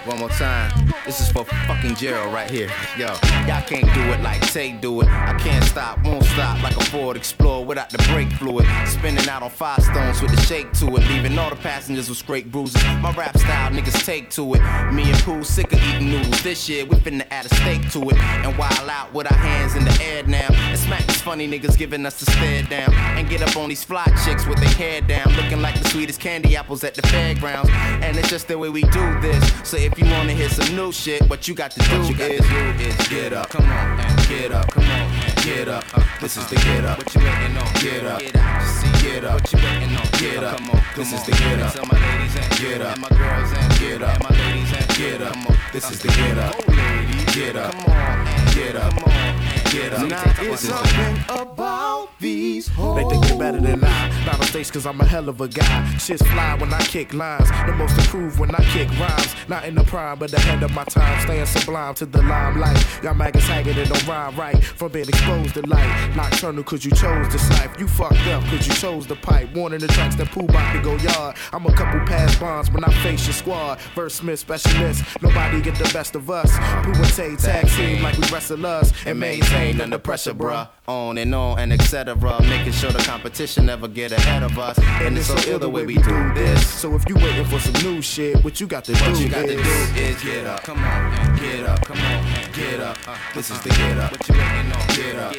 One 0.08 0.20
more 0.20 0.30
time. 0.30 0.72
This 1.04 1.20
is 1.20 1.30
for 1.30 1.44
fucking 1.44 1.94
Gerald 1.96 2.32
right 2.32 2.50
here. 2.50 2.70
Yo, 2.96 3.08
y'all 3.46 3.62
can't 3.66 3.92
do 3.92 4.00
it 4.00 4.22
like 4.22 4.40
Tay 4.52 4.72
do 4.72 5.02
it. 5.02 5.06
I 5.06 5.34
can't 5.38 5.62
stop, 5.64 6.02
won't 6.02 6.24
stop 6.24 6.62
like 6.62 6.74
a 6.78 6.84
Ford 6.86 7.14
Explorer 7.14 7.66
without 7.66 7.90
the 7.90 7.98
brake 8.10 8.32
fluid. 8.32 8.66
Spinning 8.86 9.28
out 9.28 9.42
on 9.42 9.50
five 9.50 9.82
stones 9.82 10.22
with 10.22 10.34
the 10.34 10.40
shake 10.40 10.72
to 10.74 10.86
it, 10.96 11.06
leaving 11.08 11.38
all 11.38 11.50
the 11.50 11.56
passengers 11.56 12.08
with 12.08 12.16
straight 12.16 12.50
bruises. 12.50 12.82
My 13.00 13.12
rap 13.12 13.36
style, 13.36 13.70
niggas 13.70 14.02
take 14.06 14.30
to 14.30 14.54
it. 14.54 14.62
Me 14.92 15.10
and 15.10 15.18
Pooh 15.18 15.44
sick 15.44 15.74
of 15.74 15.82
eating 15.82 16.10
noodles. 16.10 16.42
This 16.42 16.70
year 16.70 16.86
we 16.86 16.96
finna 16.96 17.26
add 17.30 17.44
a 17.44 17.54
steak 17.54 17.90
to 17.92 18.08
it 18.08 18.16
and 18.16 18.56
wild 18.56 18.88
out 18.88 19.12
with 19.12 19.30
our 19.30 19.38
hands 19.38 19.76
in 19.76 19.84
the 19.84 20.02
air 20.02 20.22
now. 20.22 20.48
And 20.50 20.78
smack 20.78 21.06
these 21.06 21.20
funny 21.20 21.46
niggas 21.46 21.76
giving 21.76 22.06
us 22.06 22.18
the 22.18 22.30
stare 22.30 22.62
down 22.62 22.94
and 22.94 23.28
get 23.28 23.42
up 23.42 23.54
on 23.58 23.68
these 23.68 23.84
fly 23.84 24.06
chicks 24.24 24.46
with 24.46 24.58
their 24.58 24.70
hair 24.70 25.02
down, 25.02 25.34
looking 25.34 25.60
like 25.60 25.78
the 25.78 25.86
sweetest 25.90 26.18
candy 26.18 26.56
apples 26.56 26.82
at 26.82 26.94
the 26.94 27.02
fairgrounds. 27.08 27.70
And 27.72 28.16
it's 28.16 28.30
just 28.30 28.48
the 28.48 28.56
way 28.56 28.70
we 28.70 28.82
do 28.84 29.20
this. 29.20 29.52
So 29.68 29.76
if 29.76 29.97
you 29.98 30.10
wanna 30.12 30.32
hear 30.32 30.48
some 30.48 30.74
new 30.76 30.92
shit, 30.92 31.22
what 31.28 31.48
you 31.48 31.54
got 31.54 31.70
to 31.72 31.80
do, 31.80 31.98
What 32.02 32.18
got 32.18 32.30
is, 32.30 32.40
to 32.40 32.48
do 32.48 32.84
is 32.84 33.08
get 33.08 33.32
up. 33.32 33.48
Come 33.50 33.66
on, 33.68 33.98
Get 34.28 34.52
up, 34.52 34.70
come 34.70 34.84
on, 34.84 35.10
get 35.42 35.68
up. 35.68 35.84
Uh, 35.96 36.02
this 36.20 36.36
is 36.36 36.46
the 36.48 36.56
uh, 36.56 36.62
get 36.64 36.84
up. 36.84 36.98
What 36.98 37.14
you 37.14 37.20
waiting 37.20 37.56
on? 37.56 37.72
Get 37.80 38.04
up, 38.04 38.20
Get 38.20 38.36
out. 38.36 38.62
see, 38.62 38.92
get 39.08 39.24
up. 39.24 39.34
What 39.40 39.52
you 39.52 39.58
waiting 39.58 39.96
on? 39.96 40.06
Get 40.20 40.44
up, 40.44 40.56
Come 40.58 40.70
on, 40.70 40.82
this 40.96 41.12
uh, 41.12 41.16
is 41.16 41.24
the 41.24 41.32
get 41.32 41.60
up. 41.60 41.72
Tell 41.74 41.86
my 41.86 41.98
ladies 41.98 42.36
and 42.36 42.58
Get 42.58 42.80
up. 42.82 42.92
and 42.92 43.00
my 43.02 43.08
girls 43.08 43.52
and 43.52 43.78
Get 43.80 44.02
up. 44.02 44.14
and 44.14 44.22
my 44.24 44.30
ladies 44.38 44.72
and 44.72 44.88
Get 44.96 45.22
up. 45.22 45.36
This 45.72 45.90
is 45.90 45.98
the 46.00 46.08
get 46.08 46.38
up. 46.38 46.54
Get 47.34 47.56
up, 47.56 47.72
Come 47.72 47.92
on, 47.92 48.54
get 48.54 48.76
up, 48.76 48.94
Come 48.94 49.04
on, 49.04 49.57
get 49.70 49.92
up. 49.92 50.08
Now 50.08 50.22
it's 50.40 50.62
something 50.62 51.16
about 51.28 52.08
these 52.20 52.68
They 52.68 53.04
think 53.04 53.26
they 53.26 53.36
better 53.38 53.60
than 53.60 53.84
I. 53.84 54.24
Not 54.26 54.40
on 54.40 54.46
stage 54.46 54.70
cause 54.70 54.86
I'm 54.86 55.00
a 55.00 55.04
hell 55.04 55.28
of 55.28 55.40
a 55.40 55.48
guy. 55.48 55.96
Shit's 55.98 56.22
fly 56.22 56.54
when 56.58 56.72
I 56.72 56.80
kick 56.80 57.14
lines. 57.14 57.48
The 57.66 57.72
most 57.72 57.96
improved 57.98 58.38
when 58.38 58.54
I 58.54 58.62
kick 58.72 58.88
rhymes. 58.98 59.34
Not 59.48 59.64
in 59.64 59.74
the 59.74 59.84
prime, 59.84 60.18
but 60.18 60.32
ahead 60.32 60.62
of 60.62 60.72
my 60.74 60.84
time. 60.84 61.20
Staying 61.22 61.46
sublime 61.46 61.94
to 61.94 62.06
the 62.06 62.22
limelight. 62.22 62.84
Y'all 63.02 63.14
maggots 63.14 63.46
hanging 63.46 63.76
it 63.76 63.88
don't 63.88 64.06
rhyme 64.06 64.36
right. 64.36 64.62
From 64.62 64.92
being 64.92 65.08
exposed 65.08 65.54
to 65.54 65.62
light. 65.66 66.16
Nocturnal 66.16 66.64
cause 66.64 66.84
you 66.84 66.90
chose 66.92 67.28
this 67.30 67.48
life. 67.50 67.74
You 67.78 67.86
fucked 67.88 68.26
up 68.28 68.42
cause 68.44 68.66
you 68.66 68.74
chose 68.74 69.06
the 69.06 69.16
pipe. 69.16 69.54
Warning 69.54 69.80
the 69.80 69.88
tracks 69.88 70.16
that 70.16 70.30
poo 70.30 70.44
about 70.44 70.72
to 70.74 70.82
go 70.82 70.96
yard. 70.96 71.36
I'm 71.52 71.66
a 71.66 71.72
couple 71.72 72.00
past 72.06 72.40
bonds 72.40 72.70
when 72.70 72.84
I 72.84 72.92
face 73.02 73.26
your 73.26 73.34
squad. 73.34 73.80
Verse 73.94 74.14
Smith 74.14 74.38
specialist. 74.40 75.04
Nobody 75.22 75.60
get 75.60 75.76
the 75.76 75.90
best 75.92 76.14
of 76.14 76.30
us. 76.30 76.50
Pooh 76.84 76.92
and 76.92 77.14
Tay 77.18 77.36
tag 77.36 77.68
team 77.70 78.02
like 78.02 78.16
we 78.18 78.28
wrestle 78.30 78.64
us. 78.66 78.92
and 79.06 79.18
maintain 79.18 79.57
under 79.58 79.98
pressure, 79.98 80.34
bruh. 80.34 80.68
On 80.86 81.18
and 81.18 81.34
on 81.34 81.58
and 81.58 81.72
etc. 81.72 82.14
Making 82.42 82.72
sure 82.72 82.90
the 82.90 83.00
competition 83.00 83.66
never 83.66 83.88
get 83.88 84.12
ahead 84.12 84.42
of 84.42 84.58
us. 84.58 84.78
And 84.78 85.18
it's 85.18 85.26
so 85.26 85.50
ill 85.50 85.58
the 85.58 85.68
way 85.68 85.84
we 85.84 85.96
do 85.96 86.34
this. 86.34 86.66
So 86.66 86.94
if 86.94 87.08
you 87.08 87.16
waiting 87.16 87.44
for 87.44 87.58
some 87.58 87.74
new 87.82 88.00
shit, 88.00 88.42
what 88.44 88.60
you 88.60 88.66
got 88.66 88.84
to 88.84 88.92
What 88.92 89.14
do 89.14 89.22
you 89.22 89.28
got 89.28 89.46
to 89.46 89.56
do 89.56 89.60
is 89.60 90.22
get 90.22 90.46
up. 90.46 90.62
Come 90.62 90.78
on, 90.78 91.36
get 91.36 91.66
up. 91.66 91.84
Come 91.84 91.98
on, 91.98 92.52
get 92.52 92.80
up. 92.80 92.96
This 93.34 93.50
is 93.50 93.60
the 93.60 93.70
get 93.70 93.98
up. 93.98 94.12
What 94.12 94.28
you 94.28 94.34
waiting 94.34 94.72
on? 94.72 94.86
Get 94.94 95.16
up. 95.16 95.32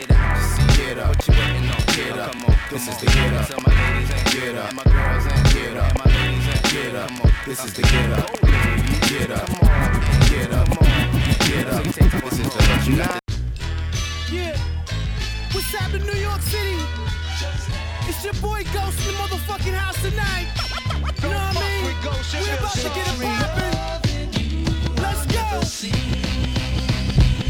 Get 0.77 0.97
up. 0.99 1.07
What 1.09 1.27
you 1.27 1.33
waiting 1.33 1.69
on? 1.69 1.81
Get 1.95 2.17
up. 2.17 2.31
Come 2.31 2.45
on. 2.45 2.55
This 2.69 2.87
is 2.87 2.97
the 2.97 3.05
get 3.05 3.33
up. 3.33 3.47
Tell 3.47 3.59
my 3.65 3.93
ladies 3.93 4.11
and 4.11 4.25
get 4.31 4.55
up. 4.55 4.73
My 4.73 4.83
girls 4.83 5.25
and 5.25 5.53
get 5.53 5.77
up. 5.77 5.97
My 5.97 6.05
ladies 6.11 6.47
and 6.47 6.63
get 6.71 6.95
up. 6.95 7.09
This 7.45 7.65
is 7.65 7.73
the 7.73 7.81
get 7.81 8.11
up. 8.11 8.29
Get 9.09 9.31
up. 9.31 9.47
Come 9.47 9.69
on. 9.69 10.29
Get 10.29 10.51
up. 10.53 10.67
Come 10.67 10.77
on. 10.77 11.11
Get 11.47 11.67
up. 11.67 11.83
This 11.83 12.39
is 12.39 12.53
the 12.53 12.61
what 12.69 12.87
you 12.87 12.97
got. 12.97 13.18
What's 15.71 15.83
happening, 15.83 16.07
New 16.07 16.19
York 16.19 16.41
City? 16.41 16.81
It's 18.09 18.25
your 18.25 18.33
boy 18.41 18.63
Ghost 18.73 19.05
in 19.05 19.13
the 19.13 19.19
motherfucking 19.21 19.75
house 19.77 20.01
tonight. 20.01 20.47
You 21.21 21.29
know 21.29 21.35
what 21.37 21.57
I 21.57 21.61
mean? 21.61 21.85
We're 21.85 22.57
about 22.57 22.73
to 22.73 22.89
get 22.89 23.05
it 23.05 23.21
poppin'. 23.21 23.75
Let's 24.95 25.25
go. 25.29 25.45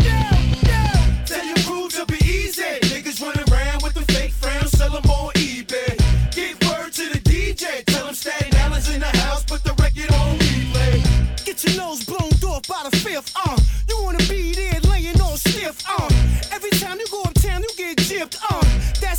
Yeah, 0.04 0.36
yeah. 0.68 1.24
Tell 1.26 1.46
your 1.46 1.60
crew 1.60 1.88
to 1.88 2.06
be 2.08 2.18
easy. 2.26 2.62
Niggas 2.91 3.22
running 3.22 3.50
around 3.54 3.84
with 3.84 3.94
the 3.94 4.04
fake 4.12 4.34
frowns, 4.34 4.72
sell 4.72 4.98
'em 4.98 5.10
on 5.10 5.32
eBay. 5.36 5.96
Give 6.36 6.60
word 6.68 6.91
to 6.91 7.08
the 7.14 7.20
DJ, 7.22 7.84
tell 7.86 8.08
him 8.08 8.16
Staten 8.16 8.54
Island's 8.54 8.90
in 8.90 9.00
the 9.00 9.18
house, 9.20 9.46
put 9.46 9.64
the 9.64 9.72
record 9.76 10.12
on 10.12 10.38
replay. 10.40 11.46
Get 11.46 11.64
your 11.64 11.78
nose 11.78 12.04
blown 12.04 12.34
off 12.44 12.68
by 12.68 12.84
the 12.84 12.98
fifth, 12.98 13.32
uh. 13.38 13.56
You 13.88 14.04
wanna 14.04 14.26
be 14.28 14.52
there 14.52 14.82
laying 14.91 15.22
all 15.22 15.38
stiff, 15.38 15.78
uh. 15.88 16.10
Every 16.52 16.69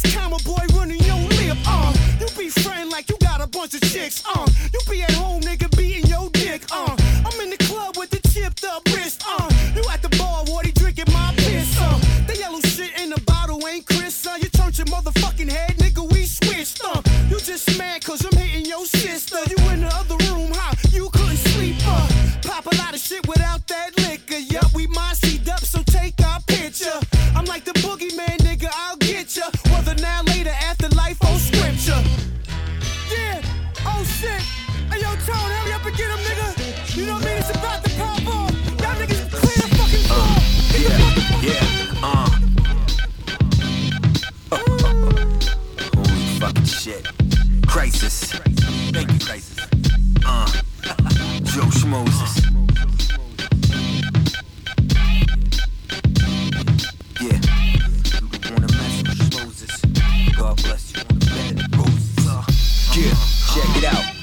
That's 0.02 0.44
boy 0.44 0.64
running 0.74 1.00
your 1.00 1.16
lip, 1.16 1.58
uh. 1.66 1.92
You 2.20 2.26
be 2.38 2.48
friend 2.50 2.90
like 2.90 3.08
you 3.10 3.16
got 3.20 3.40
a 3.40 3.46
bunch 3.46 3.74
of 3.74 3.80
chicks, 3.82 4.22
uh. 4.26 4.46
You 4.72 4.80
be 4.88 5.02
at 5.02 5.12
home, 5.12 5.42
nigga, 5.42 5.74
beating 5.76 6.06
your 6.06 6.30
dick, 6.30 6.62
uh. 6.72 6.96
I'm 7.24 7.40
in 7.40 7.50
the 7.50 7.56
club 7.64 7.96
with 7.96 8.10
the 8.10 8.20
chipped 8.28 8.64
up 8.64 8.82
wrist, 8.86 9.22
uh. 9.26 9.48
You 9.74 9.82
at 9.90 10.02
the 10.02 10.08
bar, 10.16 10.44
Wardy 10.44 10.72
drinking 10.74 11.12
my 11.12 11.32
piss, 11.36 11.78
uh. 11.80 11.98
The 12.26 12.36
yellow 12.36 12.60
shit 12.60 12.98
in 13.00 13.10
the 13.10 13.20
bottle 13.22 13.66
ain't 13.66 13.86
Chris, 13.86 14.26
uh. 14.26 14.36
You 14.40 14.48
turned 14.48 14.78
your 14.78 14.86
motherfucking 14.86 15.50
head, 15.50 15.76
nigga, 15.76 16.10
we 16.12 16.24
switched, 16.24 16.82
uh. 16.84 17.02
You 17.28 17.38
just 17.38 17.78
mad 17.78 18.04
cause 18.04 18.24
I'm 18.24 18.38
hitting 18.38 18.66
your 18.66 18.86
sister. 18.86 19.38
You 19.48 19.56
in 19.70 19.80
the 19.80 19.88
other 19.94 20.19
Yeah, 41.42 41.54
uh. 42.02 42.28
Holy 44.52 46.38
fucking 46.38 46.64
shit. 46.64 47.04
Khrysis. 47.62 48.38
Thank 48.92 49.10
you, 49.10 49.18
Khrysis. 49.18 49.58
Uh. 50.26 50.46
Joe 51.44 51.70
Schmoses. 51.70 52.44
Yeah. 57.22 57.40
God 60.36 60.56
bless 60.62 60.92
you. 60.94 61.02
Uh. 62.28 62.44
Yeah, 62.94 63.14
check 63.54 63.76
it 63.76 63.84
out. 63.84 64.19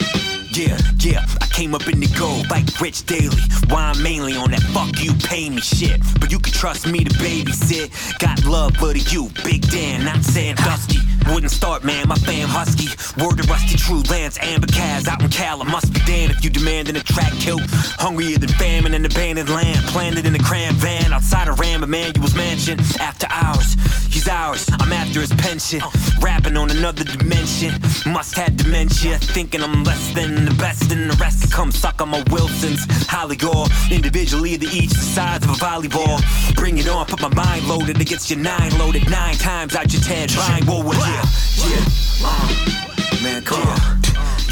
Yeah, 0.57 0.75
yeah, 0.97 1.23
I 1.39 1.45
came 1.45 1.75
up 1.75 1.87
in 1.87 1.99
the 1.99 2.07
gold 2.17 2.49
like 2.49 2.65
Rich 2.81 3.05
Daily. 3.05 3.37
Why 3.69 3.93
I'm 3.93 4.01
mainly 4.01 4.35
on 4.35 4.49
that 4.49 4.63
fuck 4.73 5.03
you 5.03 5.13
pay 5.13 5.51
me 5.51 5.61
shit. 5.61 6.01
But 6.19 6.31
you 6.31 6.39
can 6.39 6.51
trust 6.51 6.87
me 6.87 7.03
to 7.03 7.13
babysit. 7.21 8.17
Got 8.17 8.43
love 8.43 8.75
for 8.77 8.91
the 8.91 8.99
you, 9.11 9.29
Big 9.43 9.69
Dan, 9.69 10.03
not 10.05 10.23
Sandusky. 10.23 10.97
Wouldn't 11.31 11.51
start, 11.51 11.83
man, 11.83 12.07
my 12.07 12.15
fam 12.15 12.47
husky. 12.49 12.87
Word 13.21 13.37
to 13.37 13.43
Rusty 13.43 13.77
True 13.77 14.01
Lance, 14.09 14.37
Amber 14.41 14.67
Kaz 14.67 15.07
out 15.07 15.21
in 15.21 15.29
Cal. 15.29 15.61
I 15.61 15.65
must 15.65 15.93
be 15.93 15.99
Dan 16.07 16.31
if 16.31 16.43
you 16.43 16.49
demanding 16.49 16.95
a 16.95 17.03
track 17.03 17.33
kill. 17.33 17.59
Hungrier 17.99 18.37
than 18.37 18.49
famine 18.49 18.93
in 18.93 19.05
abandoned 19.05 19.49
land. 19.49 19.77
Planted 19.87 20.25
in 20.25 20.33
a 20.35 20.39
cram 20.39 20.73
van 20.75 21.13
outside 21.13 21.49
of 21.49 21.57
Rahm 21.57 21.83
Emanuel's 21.83 22.33
mansion. 22.33 22.79
After 22.99 23.27
hours, 23.29 23.75
he's 24.09 24.27
ours. 24.27 24.69
I'm 24.79 24.91
after 24.93 25.19
his 25.19 25.33
pension. 25.33 25.81
Rapping 26.21 26.55
on 26.55 26.71
another 26.71 27.03
dimension. 27.03 27.73
Must 28.05 28.33
have 28.35 28.55
dementia. 28.55 29.17
Thinking 29.19 29.61
I'm 29.61 29.83
less 29.83 30.13
than 30.13 30.46
the 30.47 30.55
best, 30.55 30.91
and 30.91 31.09
the 31.09 31.17
rest 31.17 31.41
can 31.41 31.51
come 31.51 31.71
suck 31.71 32.01
on 32.01 32.09
my 32.09 32.23
Wilsons. 32.29 32.85
Holly 33.07 33.35
Gore, 33.35 33.67
individually 33.91 34.57
to 34.57 34.65
each 34.67 34.91
the 34.91 35.05
size 35.15 35.43
of 35.43 35.49
a 35.49 35.53
volleyball. 35.53 36.21
Bring 36.55 36.77
it 36.77 36.87
on, 36.87 37.05
put 37.05 37.21
my 37.21 37.33
mind 37.33 37.67
loaded 37.67 37.99
against 37.99 38.29
your 38.29 38.39
nine 38.39 38.77
loaded 38.77 39.09
nine 39.09 39.35
times 39.35 39.75
out 39.75 39.91
your 39.91 40.01
Ted 40.01 40.31
blind. 40.33 40.65
Whoa, 40.65 40.83
yeah, 40.91 41.25
yeah. 41.67 41.85
Uh, 42.23 43.23
man, 43.23 43.41
come 43.43 43.61
on. 43.67 44.01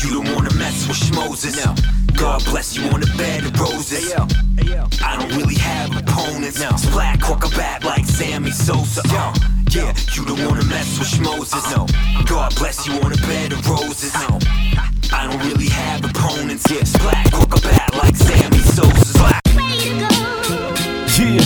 You 0.03 0.21
don't 0.21 0.35
wanna 0.35 0.53
mess 0.55 0.87
with 0.87 0.97
schmoses. 0.97 1.57
God 2.15 2.43
bless 2.45 2.75
you 2.77 2.83
on 2.89 3.01
the 3.01 3.11
bed 3.17 3.45
of 3.45 3.59
roses. 3.59 4.13
I 4.13 5.17
don't 5.17 5.35
really 5.35 5.55
have 5.55 5.95
opponents. 5.97 6.59
Splat 6.81 7.21
cork 7.21 7.45
a 7.45 7.49
bat 7.49 7.83
like 7.83 8.05
Sammy 8.05 8.51
Sosa. 8.51 9.01
Uh, 9.05 9.33
yeah, 9.71 9.93
you 10.13 10.25
don't 10.25 10.43
wanna 10.45 10.63
mess 10.65 10.99
with 10.99 11.07
schmoses. 11.07 11.65
No. 11.75 11.87
God 12.25 12.55
bless 12.55 12.87
you 12.87 12.93
on 13.01 13.11
the 13.11 13.17
bed 13.27 13.51
of 13.53 13.67
roses. 13.67 14.13
No. 14.13 14.39
I 15.11 15.27
don't 15.27 15.39
really 15.45 15.69
have 15.69 16.03
opponents. 16.05 16.69
Yeah, 16.69 16.83
splat 16.83 17.31
cork 17.31 17.55
a 17.57 17.61
bat 17.61 17.93
like 17.95 18.15
Sammy 18.15 18.57
Sosa. 18.57 19.05
Splat. 19.05 19.41
Yeah. 21.17 21.41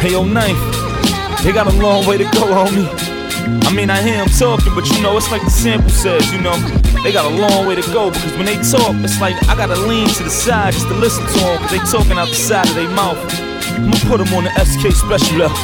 Hey, 0.00 0.12
yo, 0.12 0.24
Knife. 0.24 0.58
They 1.42 1.52
got 1.52 1.66
a 1.66 1.76
long 1.76 2.06
way 2.06 2.18
to 2.18 2.24
go, 2.24 2.46
homie. 2.46 2.88
I 3.66 3.72
mean, 3.74 3.90
I 3.90 4.00
hear 4.02 4.18
them 4.18 4.28
talking, 4.28 4.74
but 4.74 4.88
you 4.90 5.02
know, 5.02 5.16
it's 5.16 5.30
like 5.30 5.42
the 5.42 5.50
sample 5.50 5.90
says, 5.90 6.32
you 6.32 6.40
know, 6.40 6.56
they 7.02 7.12
got 7.12 7.24
a 7.24 7.34
long 7.34 7.66
way 7.66 7.74
to 7.74 7.82
go 7.92 8.10
because 8.10 8.32
when 8.36 8.46
they 8.46 8.56
talk, 8.56 8.94
it's 9.02 9.20
like 9.20 9.34
I 9.48 9.56
gotta 9.56 9.74
lean 9.74 10.08
to 10.08 10.22
the 10.22 10.30
side 10.30 10.74
just 10.74 10.86
to 10.88 10.94
listen 10.94 11.26
to 11.26 11.38
them 11.38 11.62
they 11.70 11.78
talking 11.90 12.12
out 12.12 12.28
the 12.28 12.34
side 12.34 12.68
of 12.68 12.74
their 12.74 12.88
mouth. 12.90 13.51
I'ma 13.76 13.96
put 14.08 14.20
him 14.20 14.32
on 14.34 14.44
the 14.44 14.52
SK 14.64 14.92
special 14.92 15.38
level. 15.38 15.56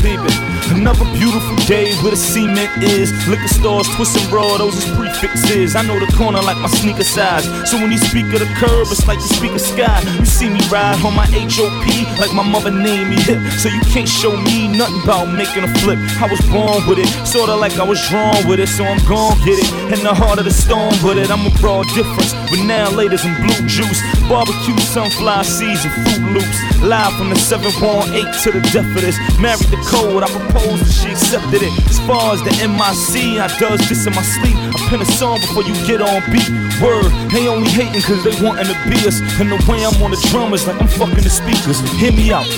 Baby, 0.00 0.32
another 0.72 1.04
beautiful 1.12 1.56
day 1.68 1.92
where 2.00 2.12
the 2.12 2.16
cement 2.16 2.72
is. 2.82 3.12
Liquor 3.28 3.48
stores, 3.48 3.88
twist 3.96 4.16
and 4.16 4.32
roll, 4.32 4.56
those 4.56 4.76
is 4.76 4.88
prefixes. 4.96 5.76
I 5.76 5.82
know 5.82 6.00
the 6.00 6.10
corner 6.16 6.40
like 6.40 6.56
my 6.56 6.68
sneaker 6.68 7.04
size. 7.04 7.44
So 7.68 7.76
when 7.76 7.92
you 7.92 7.98
speak 7.98 8.24
of 8.32 8.40
the 8.40 8.48
curb, 8.56 8.88
it's 8.88 9.06
like 9.06 9.18
you 9.18 9.28
speak 9.28 9.52
of 9.52 9.60
sky. 9.60 10.00
You 10.18 10.24
see 10.24 10.48
me 10.48 10.60
ride 10.72 10.96
on 11.04 11.14
my 11.14 11.28
HOP 11.28 11.84
like 12.18 12.32
my 12.32 12.42
mother 12.42 12.70
named 12.70 13.10
me. 13.10 13.20
So 13.60 13.68
you 13.68 13.80
can't 13.92 14.08
show 14.08 14.36
me 14.36 14.68
nothing 14.68 15.02
about 15.04 15.26
making 15.36 15.64
a 15.64 15.70
flip. 15.84 15.98
I 16.16 16.28
was 16.30 16.40
born 16.48 16.86
with 16.88 16.98
it, 16.98 17.08
sorta 17.26 17.54
like 17.54 17.76
I 17.78 17.84
was 17.84 18.00
drawn 18.08 18.40
with 18.48 18.60
it. 18.60 18.68
So 18.68 18.84
I'm 18.84 19.00
gon' 19.04 19.36
get 19.44 19.58
it. 19.60 19.68
In 19.92 20.04
the 20.04 20.14
heart 20.14 20.38
of 20.38 20.44
the 20.46 20.54
storm, 20.54 20.94
but 21.02 21.18
it, 21.18 21.30
I'm 21.30 21.44
a 21.44 21.52
broad 21.60 21.86
difference. 21.92 22.32
But 22.48 22.64
now, 22.64 22.90
ladies 22.90 23.24
in 23.24 23.34
blue 23.42 23.60
juice, 23.68 24.00
barbecue, 24.28 24.78
sunflower 24.78 25.44
seeds, 25.44 25.84
and 25.84 25.92
Fruit 25.92 26.40
Loops. 26.40 26.58
Live 26.80 27.12
from 27.18 27.28
the 27.30 27.39
718 27.40 28.12
to 28.44 28.48
the 28.52 28.62
death 28.70 28.86
of 28.86 29.02
this. 29.02 29.16
Married 29.40 29.72
the 29.72 29.80
code, 29.88 30.22
I 30.22 30.28
proposed 30.28 30.84
and 30.84 30.92
she 30.92 31.08
accepted 31.10 31.62
it. 31.62 31.72
As 31.88 31.98
far 32.06 32.34
as 32.34 32.40
the 32.44 32.52
MIC, 32.68 33.40
I 33.40 33.48
does 33.58 33.80
this 33.88 34.06
in 34.06 34.14
my 34.14 34.22
sleep. 34.22 34.56
I 34.56 34.78
pen 34.88 35.00
a 35.00 35.08
song 35.18 35.40
before 35.40 35.64
you 35.64 35.74
get 35.86 36.00
on 36.00 36.20
beat. 36.30 36.48
Word, 36.80 37.10
they 37.32 37.48
only 37.48 37.70
hating 37.70 38.02
cause 38.02 38.22
they 38.22 38.36
wanting 38.44 38.68
to 38.68 38.76
be 38.88 38.96
us. 39.08 39.20
And 39.40 39.50
the 39.50 39.58
way 39.64 39.84
I'm 39.84 39.96
on 40.02 40.12
the 40.12 40.20
drum 40.30 40.52
is 40.54 40.66
like 40.66 40.80
I'm 40.80 40.88
fucking 40.88 41.24
the 41.24 41.32
speakers. 41.32 41.80
Hear 41.98 42.12
me 42.12 42.32
out. 42.32 42.48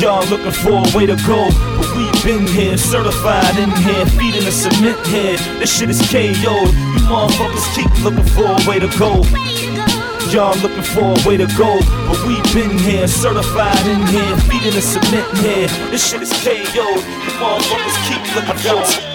Y'all 0.00 0.26
looking 0.26 0.50
for 0.50 0.82
a 0.82 0.86
way 0.96 1.06
to 1.06 1.14
go, 1.22 1.46
but 1.78 1.86
we 1.94 2.10
been 2.26 2.46
here, 2.48 2.76
certified 2.76 3.56
in 3.56 3.70
here, 3.86 4.04
feeding 4.18 4.44
the 4.44 4.50
cement 4.50 4.98
head. 5.06 5.38
This 5.60 5.78
shit 5.78 5.88
is 5.88 6.00
KO. 6.10 6.24
You 6.24 7.02
motherfuckers 7.06 7.66
keep 7.76 7.90
looking 8.02 8.26
for 8.34 8.46
a 8.46 8.58
way 8.68 8.80
to 8.80 8.88
go. 8.98 9.22
Y'all 10.34 10.52
looking 10.62 10.82
for 10.82 11.04
a 11.04 11.28
way 11.28 11.36
to 11.36 11.46
go, 11.56 11.78
but 12.08 12.18
we 12.26 12.34
been 12.52 12.76
here, 12.76 13.06
certified 13.06 13.86
in 13.86 14.04
here, 14.08 14.36
feeding 14.38 14.74
the 14.74 14.82
cement 14.82 15.38
here. 15.38 15.68
This 15.92 16.10
shit 16.10 16.22
is 16.22 16.32
KO. 16.42 16.50
You 16.50 17.30
motherfuckers 17.38 18.08
keep 18.08 18.34
looking 18.34 18.56
for. 18.56 19.14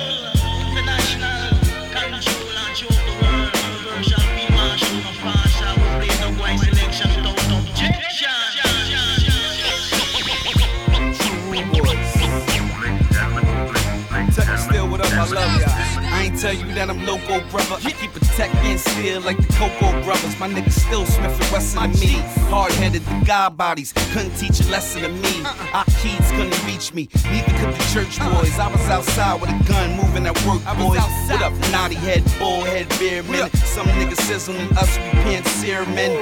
Tell 16.39 16.53
you 16.53 16.65
that 16.73 16.89
I'm 16.89 17.05
loco, 17.05 17.41
brother. 17.49 17.75
I 17.83 17.91
keep 17.91 18.15
a 18.15 18.19
tech 18.37 18.53
and 18.63 18.79
steel 18.79 19.19
like 19.21 19.35
the 19.37 19.51
Coco 19.59 19.91
brothers. 20.03 20.39
My 20.39 20.47
niggas 20.47 20.79
still 20.87 21.05
Smith 21.05 21.35
and 21.35 21.51
Wesson 21.51 21.91
than 21.91 21.99
me. 21.99 22.15
Hard 22.47 22.71
headed, 22.73 23.03
the 23.03 23.25
God 23.25 23.57
bodies 23.57 23.91
couldn't 24.13 24.35
teach 24.37 24.61
a 24.61 24.67
lesson 24.71 25.01
to 25.01 25.09
me. 25.09 25.43
Our 25.73 25.83
kids 25.99 26.31
couldn't 26.31 26.65
reach 26.65 26.93
me, 26.93 27.09
neither 27.25 27.51
could 27.59 27.75
the 27.75 27.83
church 27.91 28.19
boys. 28.19 28.57
I 28.57 28.71
was 28.71 28.87
outside 28.89 29.41
with 29.41 29.49
a 29.49 29.59
gun, 29.67 29.97
moving 29.97 30.25
at 30.25 30.35
work, 30.47 30.63
boys. 30.79 30.99
What 31.27 31.41
up, 31.41 31.53
naughty 31.71 31.95
head, 31.95 32.23
bullhead, 32.39 32.87
beer 32.99 33.21
men? 33.23 33.51
Some 33.75 33.87
niggas 33.99 34.21
sizzling 34.21 34.71
us, 34.77 34.97
we 35.25 35.43
sear 35.59 35.85
men. 35.87 36.15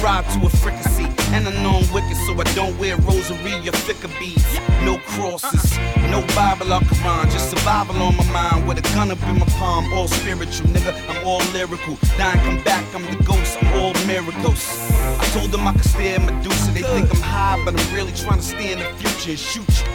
Fried 0.00 0.24
to 0.32 0.46
a 0.46 0.50
fricassee, 0.50 1.08
and 1.32 1.48
I 1.48 1.52
know 1.62 1.80
I'm 1.80 1.94
wicked, 1.94 2.16
so 2.26 2.38
I 2.38 2.44
don't 2.54 2.76
wear 2.78 2.96
rosary 2.98 3.56
or 3.68 3.72
thicker 3.86 4.08
beads. 4.18 4.44
No 4.84 4.98
crosses, 4.98 5.78
no 6.12 6.20
Bible 6.34 6.72
or 6.72 6.80
Quran, 6.80 7.30
just 7.30 7.50
survival 7.50 7.96
on 8.02 8.16
my 8.16 8.30
mind 8.30 8.68
with 8.68 8.78
a 8.78 8.82
gun 8.94 9.10
up 9.10 9.22
in 9.28 9.38
my 9.38 9.45
palm. 9.58 9.92
All 9.92 10.08
spiritual, 10.08 10.66
nigga, 10.68 10.92
I'm 11.08 11.26
all 11.26 11.42
lyrical. 11.52 11.96
Dying, 12.18 12.40
come 12.40 12.62
back, 12.64 12.84
I'm 12.94 13.02
the 13.02 13.22
ghost, 13.24 13.58
I'm 13.62 13.80
all 13.80 13.94
miracles. 14.06 14.90
I 15.20 15.24
told 15.32 15.50
them 15.52 15.66
I 15.66 15.72
could 15.72 15.84
stare 15.84 16.20
Medusa, 16.20 16.72
they 16.72 16.82
think 16.82 17.10
I'm 17.14 17.20
high, 17.22 17.62
but 17.64 17.78
I'm 17.78 17.94
really 17.94 18.12
trying 18.12 18.38
to 18.38 18.44
stay 18.44 18.72
in 18.72 18.78
the 18.78 18.84
future 18.96 19.30
and 19.30 19.38
shoot 19.38 19.68
you. 19.68 19.86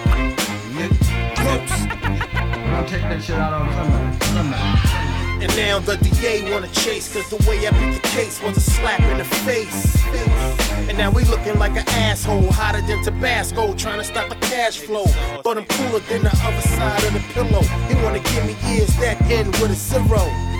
Nigga, 0.76 0.98
Don't 2.72 2.88
take 2.88 3.02
that 3.02 3.22
shit 3.24 3.36
out 3.36 3.54
on. 3.54 5.21
And 5.42 5.56
now 5.58 5.80
the 5.80 5.98
DA 5.98 6.52
wanna 6.52 6.68
chase, 6.68 7.12
cause 7.12 7.28
the 7.30 7.50
way 7.50 7.66
I 7.68 7.72
beat 7.72 8.02
the 8.02 8.08
case 8.10 8.40
was 8.44 8.58
a 8.58 8.62
slap 8.62 9.00
in 9.00 9.18
the 9.18 9.24
face. 9.24 9.98
And 10.88 10.96
now 10.98 11.10
we 11.10 11.24
looking 11.24 11.58
like 11.58 11.72
an 11.72 11.88
asshole, 11.90 12.52
hotter 12.52 12.82
than 12.82 13.04
Tabasco, 13.04 13.74
trying 13.74 13.98
to 13.98 14.04
stop 14.04 14.30
the 14.30 14.36
cash 14.36 14.78
flow. 14.78 15.06
But 15.44 15.58
I'm 15.58 15.66
cooler 15.66 16.00
than 16.00 16.24
the 16.24 16.40
other 16.44 16.62
side 16.62 17.04
of 17.06 17.14
the 17.14 17.24
pillow. 17.34 17.64
He 17.90 17.96
wanna 18.04 18.20
give 18.20 18.46
me 18.46 18.56
ears 18.70 18.96
that 18.98 19.20
end 19.32 19.48
with 19.58 19.72
a 19.72 19.76
zero. 19.76 20.51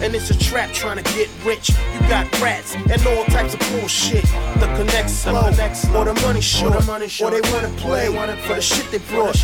And 0.00 0.14
it's 0.14 0.30
a 0.30 0.38
trap 0.38 0.70
trying 0.72 1.02
to 1.02 1.14
get 1.14 1.28
rich. 1.44 1.70
You 1.70 2.00
got 2.08 2.26
rats 2.40 2.74
and 2.74 3.06
all 3.06 3.24
types 3.26 3.54
of 3.54 3.60
bullshit. 3.70 4.24
The 4.60 4.72
connect 4.76 5.10
slow, 5.10 5.40
or 5.40 6.04
the 6.04 6.14
money 6.22 6.40
short, 6.40 6.74
or, 6.74 6.80
the 6.80 6.86
money 6.86 7.08
short. 7.08 7.34
or 7.34 7.40
they 7.40 7.50
wanna 7.52 7.68
play 7.76 8.06
for 8.48 8.54
the 8.54 8.60
shit 8.60 8.90
they 8.90 8.98
brought. 9.10 9.36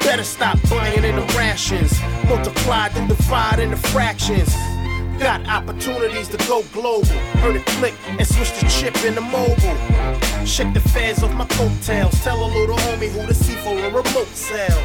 Better 0.00 0.24
stop 0.24 0.58
buying 0.68 1.04
in 1.04 1.16
the 1.16 1.22
rations. 1.36 1.92
Multiply, 2.28 2.88
then 2.88 3.08
divide 3.08 3.58
into 3.58 3.76
fractions. 3.76 4.54
Got 5.18 5.46
opportunities 5.48 6.28
to 6.28 6.38
go 6.48 6.62
global. 6.72 7.04
Heard 7.42 7.56
it 7.56 7.66
click 7.66 7.94
and 8.08 8.26
switch 8.26 8.52
the 8.58 8.66
chip 8.68 8.96
into 9.04 9.20
mobile. 9.20 9.76
Shake 10.46 10.72
the 10.72 10.80
fans 10.80 11.22
off 11.22 11.34
my 11.34 11.44
coattails. 11.44 12.18
Tell 12.24 12.42
a 12.42 12.48
little 12.58 12.76
homie 12.76 13.10
who 13.10 13.26
to 13.26 13.34
see 13.34 13.54
for 13.56 13.78
a 13.78 13.88
remote 13.88 14.28
cell. 14.28 14.80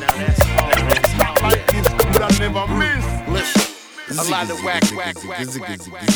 Now 0.00 0.10
that's 0.16 0.40
all. 0.58 1.48
Like 1.48 1.66
this, 1.70 1.86
but 2.12 2.22
I 2.22 2.38
never 2.38 2.66
miss. 2.74 3.28
Listen. 3.28 3.71
A 4.18 4.24
lot 4.30 4.50
of 4.50 4.62
whack, 4.62 4.82
whack, 4.94 5.16
whack, 5.24 5.46
whack, 5.58 5.80
whack. 5.90 6.10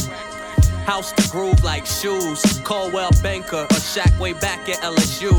House 0.87 1.13
to 1.13 1.29
groove 1.31 1.65
like 1.65 1.87
shoes. 1.87 2.61
Coldwell 2.63 3.11
Banker 3.23 3.63
or 3.63 3.81
Shaq 3.81 4.19
way 4.21 4.35
back 4.35 4.69
at 4.69 4.83
LSU. 4.83 5.33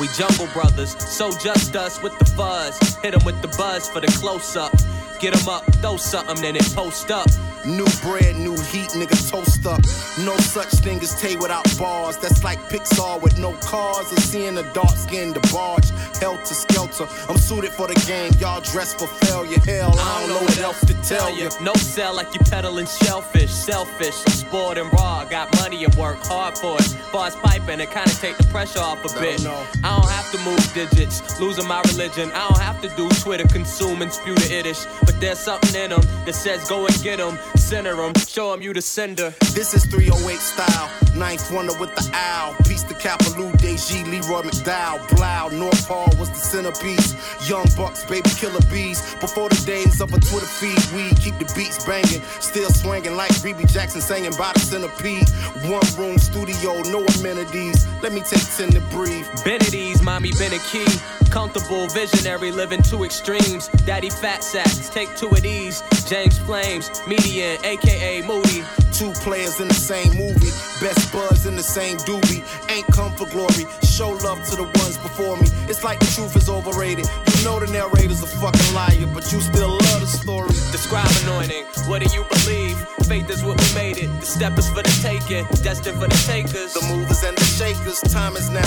we 0.00 0.08
jungle 0.08 0.48
brothers, 0.52 0.96
so 0.98 1.30
just 1.38 1.76
us 1.76 2.02
with 2.02 2.18
the 2.18 2.24
fuzz. 2.24 2.76
Hit 3.02 3.14
'em 3.14 3.24
with 3.24 3.40
the 3.40 3.48
buzz 3.56 3.88
for 3.88 4.00
the 4.00 4.08
close 4.20 4.56
up. 4.56 4.72
Get 5.20 5.36
'em 5.40 5.48
up, 5.48 5.64
throw 5.80 5.96
something, 5.96 6.42
then 6.42 6.56
it 6.56 6.74
post 6.74 7.10
up. 7.10 7.28
New 7.64 7.86
bread, 8.02 8.34
new 8.36 8.56
heat, 8.62 8.90
nigga 8.90 9.30
toast 9.30 9.64
up. 9.66 9.80
No 10.24 10.36
such 10.38 10.68
thing 10.82 10.98
as 11.00 11.14
Tay 11.20 11.36
without 11.36 11.64
bars. 11.78 12.16
That's 12.16 12.42
like 12.42 12.58
Pixar 12.68 13.22
with 13.22 13.38
no 13.38 13.52
cars. 13.54 14.12
Or 14.12 14.20
seeing 14.20 14.58
a 14.58 14.64
dark 14.72 14.96
skin, 14.96 15.32
the 15.32 15.40
barge, 15.52 15.90
helter 16.18 16.54
skelter. 16.54 17.06
I'm 17.28 17.36
suited 17.36 17.70
for 17.70 17.86
the 17.86 17.94
game, 18.06 18.32
y'all 18.40 18.60
dressed 18.60 18.98
for 18.98 19.06
failure. 19.26 19.60
Hell, 19.64 19.94
I 19.96 20.20
don't 20.20 20.28
know 20.30 20.42
what 20.42 20.58
else 20.58 20.80
to 20.86 20.94
tell 21.02 21.32
you. 21.32 21.50
No 21.60 21.72
sell 21.74 22.14
like 22.14 22.34
you 22.34 22.40
peddling 22.40 22.86
shellfish, 22.86 23.50
selfish. 23.50 24.20
I'm 24.26 24.32
spoiled 24.32 24.78
and 24.78 24.92
raw, 24.94 25.24
got 25.24 25.54
money 25.60 25.84
and 25.84 25.94
work 25.94 26.18
hard 26.24 26.58
for 26.58 26.76
it. 26.80 26.96
Bars 27.12 27.36
piping 27.36 27.80
and 27.80 27.90
kinda 27.90 28.10
take 28.16 28.38
the 28.38 28.44
pressure 28.44 28.80
off 28.80 29.04
a 29.04 29.20
bit. 29.20 29.42
no 29.44 29.54
I 29.84 29.96
don't 29.96 30.10
have 30.10 30.30
to 30.32 30.38
move 30.38 30.74
digits, 30.74 31.38
losing 31.38 31.68
my 31.68 31.80
religion. 31.82 32.32
I 32.32 32.48
don't 32.48 32.60
have 32.60 32.80
to 32.82 32.88
do 32.96 33.08
Twitter, 33.20 33.46
consume 33.46 34.02
and 34.02 34.12
spew 34.12 34.34
the. 34.34 34.86
But 35.04 35.20
there's 35.20 35.38
something 35.38 35.80
in 35.80 35.90
them 35.90 36.02
that 36.24 36.34
says 36.34 36.68
go 36.68 36.86
and 36.86 37.02
get 37.02 37.18
them 37.18 37.38
center 37.58 37.96
them, 37.96 38.12
show 38.14 38.50
them 38.52 38.62
you 38.62 38.72
the 38.72 38.82
sender. 38.82 39.34
This 39.54 39.74
is 39.74 39.84
308 39.86 40.38
style, 40.38 40.88
9th 41.16 41.54
Wonder 41.54 41.78
with 41.78 41.94
the 41.94 42.10
owl. 42.14 42.54
Peace 42.68 42.82
to 42.84 42.94
Kapaloo, 42.94 43.52
Deji, 43.58 44.04
Leroy 44.04 44.42
McDowell, 44.42 45.16
Blau, 45.16 45.48
North 45.48 45.86
Hall 45.86 46.08
was 46.18 46.30
the 46.30 46.36
centerpiece. 46.36 47.14
Young 47.48 47.66
Bucks, 47.76 48.04
baby 48.04 48.30
killer 48.30 48.60
bees. 48.70 49.14
Before 49.20 49.48
the 49.48 49.62
days 49.66 50.00
of 50.00 50.12
a 50.12 50.20
Twitter 50.20 50.46
feed, 50.46 50.80
we 50.94 51.08
keep 51.20 51.38
the 51.38 51.50
beats 51.54 51.84
banging. 51.84 52.22
Still 52.40 52.70
swinging 52.70 53.16
like 53.16 53.30
Rebbie 53.42 53.66
Jackson 53.66 54.00
singing 54.00 54.32
by 54.38 54.52
the 54.52 54.60
centipede. 54.60 55.28
One 55.70 55.86
room 55.98 56.18
studio, 56.18 56.80
no 56.90 57.04
amenities. 57.18 57.86
Let 58.02 58.12
me 58.12 58.20
take 58.20 58.44
10 58.56 58.70
to 58.70 58.80
breathe. 58.90 59.26
Benedict's, 59.44 60.02
mommy 60.02 60.32
been 60.38 60.52
a 60.52 60.58
key. 60.58 60.86
Comfortable, 61.32 61.86
visionary, 61.88 62.52
living 62.52 62.82
two 62.82 63.04
extremes. 63.04 63.68
Daddy 63.86 64.10
fat 64.10 64.44
sacks, 64.44 64.90
take 64.90 65.16
two 65.16 65.28
of 65.28 65.40
these. 65.40 65.82
James 66.04 66.36
Flames, 66.36 66.90
median, 67.06 67.56
aka 67.64 68.20
Moody. 68.20 68.62
Two 68.92 69.12
players 69.24 69.58
in 69.58 69.66
the 69.66 69.74
same 69.74 70.12
movie, 70.12 70.52
best 70.84 71.10
buds 71.10 71.46
in 71.46 71.56
the 71.56 71.62
same 71.62 71.96
doobie. 72.04 72.44
Ain't 72.70 72.86
come 72.88 73.12
for 73.12 73.24
glory, 73.30 73.64
show 73.82 74.10
love 74.10 74.44
to 74.50 74.56
the 74.56 74.64
ones 74.64 74.98
before 74.98 75.38
me. 75.38 75.48
It's 75.70 75.82
like 75.82 75.98
the 76.00 76.06
truth 76.14 76.36
is 76.36 76.50
overrated. 76.50 77.08
You 77.38 77.44
know 77.44 77.58
the 77.58 77.72
narrator's 77.72 78.22
a 78.22 78.26
fucking 78.26 78.74
liar, 78.74 79.08
but 79.14 79.32
you 79.32 79.40
still 79.40 79.70
love 79.70 80.00
the 80.00 80.06
story. 80.06 80.50
Describe 80.70 81.08
anointing, 81.24 81.64
what 81.88 82.02
do 82.02 82.14
you 82.14 82.24
believe? 82.28 82.76
Faith 83.12 83.28
is 83.28 83.44
what 83.44 83.60
we 83.60 83.74
made 83.74 83.98
it. 83.98 84.08
The 84.20 84.26
step 84.26 84.56
is 84.56 84.70
for 84.70 84.76
the 84.76 84.88
taking, 85.02 85.44
destined 85.62 86.00
for 86.00 86.08
the 86.08 86.16
takers. 86.26 86.72
The 86.72 86.80
movers 86.88 87.22
and 87.24 87.36
the 87.36 87.44
shakers, 87.44 88.00
time 88.10 88.36
is 88.36 88.48
now. 88.48 88.62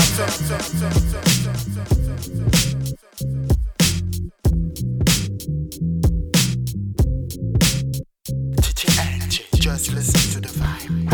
Just 9.55 9.91
listen 9.93 10.21
to 10.33 10.47
the 10.47 10.53
vibe. 10.59 11.09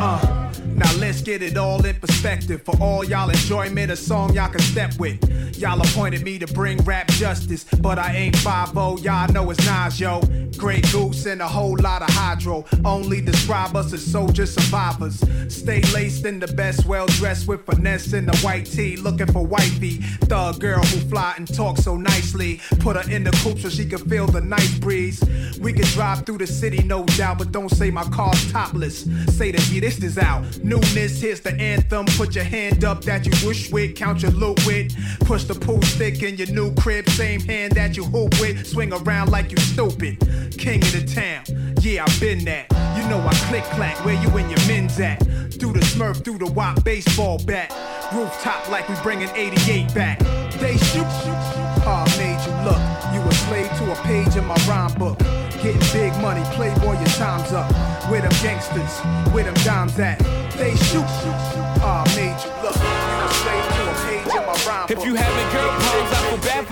Uh, 0.00 0.52
now 0.76 0.92
let's 0.98 1.22
get 1.22 1.42
it 1.42 1.56
all 1.56 1.78
in 1.78 1.81
perspective. 2.22 2.62
For 2.62 2.80
all 2.80 3.04
y'all 3.04 3.30
enjoyment, 3.30 3.90
a 3.90 3.96
song 3.96 4.32
y'all 4.32 4.48
can 4.48 4.60
step 4.60 4.96
with. 4.96 5.18
Y'all 5.58 5.80
appointed 5.80 6.22
me 6.22 6.38
to 6.38 6.46
bring 6.46 6.78
rap 6.78 7.08
justice, 7.08 7.64
but 7.80 7.98
I 7.98 8.14
ain't 8.14 8.36
5 8.36 8.74
y'all 9.02 9.32
know 9.32 9.50
it's 9.50 9.66
Nas, 9.66 9.98
yo. 9.98 10.20
Grey 10.56 10.80
Goose 10.92 11.26
and 11.26 11.40
a 11.40 11.48
whole 11.48 11.76
lot 11.80 12.02
of 12.02 12.10
hydro. 12.10 12.64
Only 12.84 13.20
describe 13.20 13.74
us 13.74 13.92
as 13.92 14.04
soldier 14.04 14.46
survivors. 14.46 15.24
Stay 15.48 15.80
laced 15.92 16.24
in 16.24 16.38
the 16.38 16.46
best, 16.46 16.86
well 16.86 17.06
dressed 17.06 17.48
with 17.48 17.64
finesse 17.66 18.12
in 18.12 18.26
the 18.26 18.36
white 18.38 18.66
tee. 18.66 18.96
Looking 18.96 19.26
for 19.32 19.44
wifey. 19.44 19.96
Thug 20.30 20.60
girl 20.60 20.82
who 20.82 21.00
fly 21.08 21.34
and 21.36 21.52
talk 21.52 21.78
so 21.78 21.96
nicely. 21.96 22.60
Put 22.78 22.96
her 22.96 23.10
in 23.10 23.24
the 23.24 23.32
coupe 23.42 23.58
so 23.58 23.68
she 23.68 23.84
can 23.86 23.98
feel 24.08 24.26
the 24.26 24.40
nice 24.40 24.78
breeze. 24.78 25.22
We 25.60 25.72
can 25.72 25.86
drive 25.86 26.24
through 26.26 26.38
the 26.38 26.46
city, 26.46 26.82
no 26.84 27.04
doubt, 27.04 27.38
but 27.38 27.50
don't 27.50 27.70
say 27.70 27.90
my 27.90 28.04
car's 28.04 28.52
topless. 28.52 29.08
Say 29.36 29.52
to 29.52 29.72
me, 29.72 29.80
this 29.80 30.02
is 30.02 30.18
out. 30.18 30.44
Newness, 30.62 31.20
here's 31.20 31.40
the 31.40 31.54
anthem. 31.54 32.06
Put 32.16 32.34
your 32.34 32.44
hand 32.44 32.84
up 32.84 33.02
that 33.04 33.26
you 33.26 33.32
wish 33.46 33.70
with, 33.72 33.96
count 33.96 34.22
your 34.22 34.30
loot 34.32 34.64
with. 34.66 34.94
Push 35.20 35.44
the 35.44 35.54
pool 35.54 35.82
stick 35.82 36.22
in 36.22 36.36
your 36.36 36.48
new 36.48 36.72
crib, 36.74 37.08
same 37.10 37.40
hand 37.40 37.72
that 37.72 37.96
you 37.96 38.04
hoop 38.04 38.38
with. 38.40 38.66
Swing 38.66 38.92
around 38.92 39.30
like 39.30 39.50
you 39.50 39.56
stupid. 39.58 40.20
King 40.56 40.82
of 40.82 40.92
the 40.92 41.04
town, 41.06 41.44
yeah, 41.80 42.04
I've 42.06 42.20
been 42.20 42.44
that. 42.44 42.70
You 42.96 43.08
know 43.08 43.20
I 43.20 43.34
click 43.48 43.64
clack, 43.64 44.04
where 44.04 44.14
you 44.14 44.28
and 44.36 44.50
your 44.50 44.68
men's 44.68 45.00
at? 45.00 45.18
Through 45.58 45.72
the 45.72 45.80
smurf, 45.80 46.24
through 46.24 46.38
the 46.38 46.50
wop 46.52 46.84
baseball 46.84 47.38
bat. 47.44 47.72
Rooftop 48.12 48.68
like 48.68 48.88
we 48.88 48.94
bringing 49.02 49.28
88 49.34 49.94
back. 49.94 50.18
They 50.60 50.76
shoot, 50.76 51.61
oh, 51.84 52.04
made 52.18 52.40
you 52.46 52.54
look. 52.64 52.80
You 53.12 53.20
a 53.20 53.34
slave 53.46 53.70
to 53.78 53.92
a 53.92 53.96
page 54.06 54.36
in 54.36 54.44
my 54.44 54.56
rhyme 54.68 54.94
book. 54.98 55.18
Getting 55.62 55.80
big 55.92 56.12
money, 56.20 56.42
playboy, 56.54 56.98
your 56.98 57.14
time's 57.18 57.52
up. 57.52 57.70
Where 58.10 58.20
them 58.20 58.32
gangsters, 58.42 58.98
where 59.32 59.44
them 59.44 59.54
dimes 59.64 59.98
at? 59.98 60.18
They 60.56 60.74
shoot, 60.76 61.06
shoot 61.22 61.56
you 61.56 61.62
oh, 61.82 62.04
made 62.16 62.38
you 62.42 62.50
look. 62.62 62.76
You 62.78 63.16
a 63.22 63.30
slave 63.42 63.66
to 63.74 63.82
a 63.90 63.94
page 64.06 64.30
in 64.30 64.44
my 64.46 64.56
rhyme 64.66 64.86
book. 64.86 64.96
If 64.96 65.04
you 65.04 65.14
having 65.14 65.48
girl 65.50 65.70
problems, 65.82 66.11
I 66.11 66.11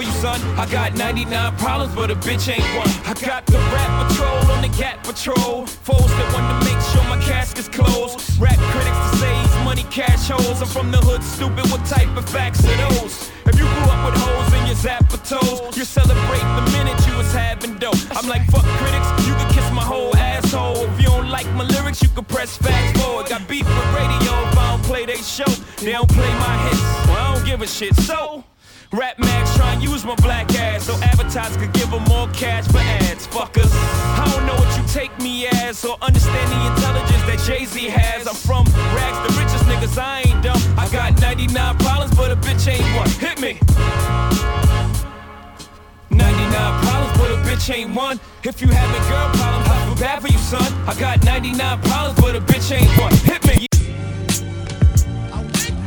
for 0.00 0.06
you, 0.06 0.12
son. 0.20 0.40
I 0.58 0.66
got 0.70 0.94
99 0.94 1.56
problems, 1.56 1.94
but 1.94 2.10
a 2.10 2.14
bitch 2.14 2.48
ain't 2.52 2.64
one. 2.76 2.88
I 3.04 3.14
got 3.20 3.46
the 3.46 3.58
rap 3.58 4.08
patrol 4.08 4.38
on 4.52 4.62
the 4.62 4.68
cat 4.76 5.02
patrol. 5.04 5.66
Foes 5.66 6.10
that 6.18 6.28
want 6.32 6.46
to 6.50 6.56
make 6.68 6.80
sure 6.90 7.02
my 7.04 7.20
casket's 7.22 7.68
closed. 7.68 8.16
Rap 8.40 8.56
critics 8.72 9.00
to 9.10 9.16
say 9.18 9.32
he's 9.42 9.54
money 9.64 9.84
cash 9.90 10.28
holes. 10.28 10.60
I'm 10.62 10.68
from 10.68 10.90
the 10.90 10.98
hood, 10.98 11.22
stupid. 11.22 11.70
What 11.70 11.84
type 11.86 12.12
of 12.16 12.28
facts 12.28 12.64
are 12.64 12.76
those? 12.88 13.30
If 13.46 13.58
you 13.58 13.66
grew 13.66 13.88
up 13.92 14.00
with 14.06 14.20
hoes 14.22 14.52
in 14.58 14.66
your 14.66 14.76
toes, 15.30 15.76
you 15.76 15.84
celebrate 15.84 16.46
the 16.58 16.64
minute 16.72 16.98
you 17.06 17.16
was 17.16 17.32
having 17.32 17.76
dope. 17.76 18.00
I'm 18.16 18.28
like, 18.28 18.44
fuck 18.50 18.64
critics, 18.80 19.08
you 19.26 19.34
can 19.34 19.48
kiss 19.52 19.68
my 19.72 19.84
whole 19.84 20.16
asshole. 20.16 20.84
If 20.90 21.00
you 21.00 21.08
don't 21.08 21.28
like 21.28 21.48
my 21.54 21.64
lyrics, 21.64 22.02
you 22.02 22.08
can 22.08 22.24
press 22.24 22.56
fast 22.56 22.98
forward. 22.98 23.28
Got 23.28 23.46
beef 23.48 23.66
with 23.66 23.94
radio 23.94 24.32
if 24.48 24.58
I 24.58 24.70
don't 24.70 24.84
play 24.84 25.04
they 25.04 25.16
show. 25.16 25.50
They 25.84 25.92
don't 25.92 26.08
play 26.08 26.32
my 26.46 26.56
hits, 26.64 26.82
well, 27.08 27.16
I 27.18 27.34
don't 27.34 27.46
give 27.46 27.60
a 27.62 27.66
shit. 27.66 27.94
So, 27.96 28.44
Rap 28.92 29.20
Max 29.20 29.54
try 29.56 29.74
and 29.74 29.82
use 29.82 30.04
my 30.04 30.16
black 30.16 30.52
ass 30.56 30.86
so 30.86 30.94
advertisers 30.94 31.56
could 31.56 31.72
give 31.72 31.90
them 31.90 32.02
more 32.04 32.26
cash 32.30 32.66
for 32.66 32.78
ads. 32.78 33.24
Fuckers, 33.28 33.70
I 34.18 34.28
don't 34.34 34.46
know 34.46 34.54
what 34.54 34.76
you 34.76 34.84
take 34.88 35.16
me 35.20 35.46
as 35.46 35.84
or 35.84 35.96
understand 36.02 36.50
the 36.50 36.74
intelligence 36.74 37.22
that 37.22 37.40
Jay 37.46 37.64
Z 37.66 37.88
has. 37.88 38.26
I'm 38.26 38.34
from 38.34 38.66
rags, 38.92 39.18
the 39.22 39.38
richest 39.38 39.64
niggas, 39.66 39.96
I 39.96 40.22
ain't 40.22 40.42
dumb. 40.42 40.60
I 40.76 40.88
got 40.90 41.20
99 41.20 41.78
problems, 41.78 42.16
but 42.16 42.32
a 42.32 42.36
bitch 42.36 42.66
ain't 42.66 42.82
one. 42.96 43.08
Hit 43.10 43.40
me. 43.40 43.60
99 46.10 46.82
problems, 46.82 47.16
but 47.16 47.30
a 47.30 47.36
bitch 47.46 47.72
ain't 47.72 47.94
one. 47.94 48.18
If 48.42 48.60
you 48.60 48.66
having 48.68 49.02
girl 49.08 49.30
problems, 49.38 49.68
I 49.68 49.86
feel 49.86 49.94
bad 50.02 50.20
for 50.20 50.28
you, 50.28 50.38
son. 50.38 50.88
I 50.88 50.98
got 50.98 51.22
99 51.22 51.80
problems, 51.82 52.20
but 52.20 52.34
a 52.34 52.40
bitch 52.40 52.72
ain't 52.72 52.90
one. 52.98 53.14
Hit 53.22 53.46
me. 53.46 53.68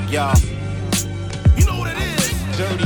Yo. 0.09 0.62
Dirty. 2.57 2.83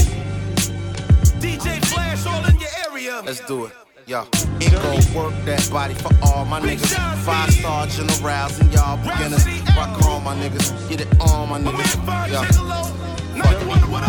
DJ 1.41 1.84
Flash 1.88 2.26
all 2.26 2.45
in 2.45 2.57
your 2.57 2.69
area. 2.89 3.22
Let's 3.26 3.45
do 3.48 3.65
it. 3.65 3.86
Yo, 4.07 4.21
it 4.61 4.71
go 4.71 5.19
work 5.19 5.34
that 5.43 5.69
body 5.69 5.93
for 5.93 6.09
all 6.23 6.45
my 6.45 6.61
niggas. 6.61 6.93
Five 7.25 7.51
star 7.51 7.88
generals 7.88 8.57
and 8.57 8.73
y'all 8.73 8.95
beginners. 8.95 9.45
Rock 9.75 10.01
on 10.05 10.23
my 10.23 10.34
niggas, 10.34 10.88
get 10.88 11.01
it 11.01 11.19
on 11.19 11.49
my 11.49 11.59
niggas. 11.59 12.31
Yo. 12.31 13.07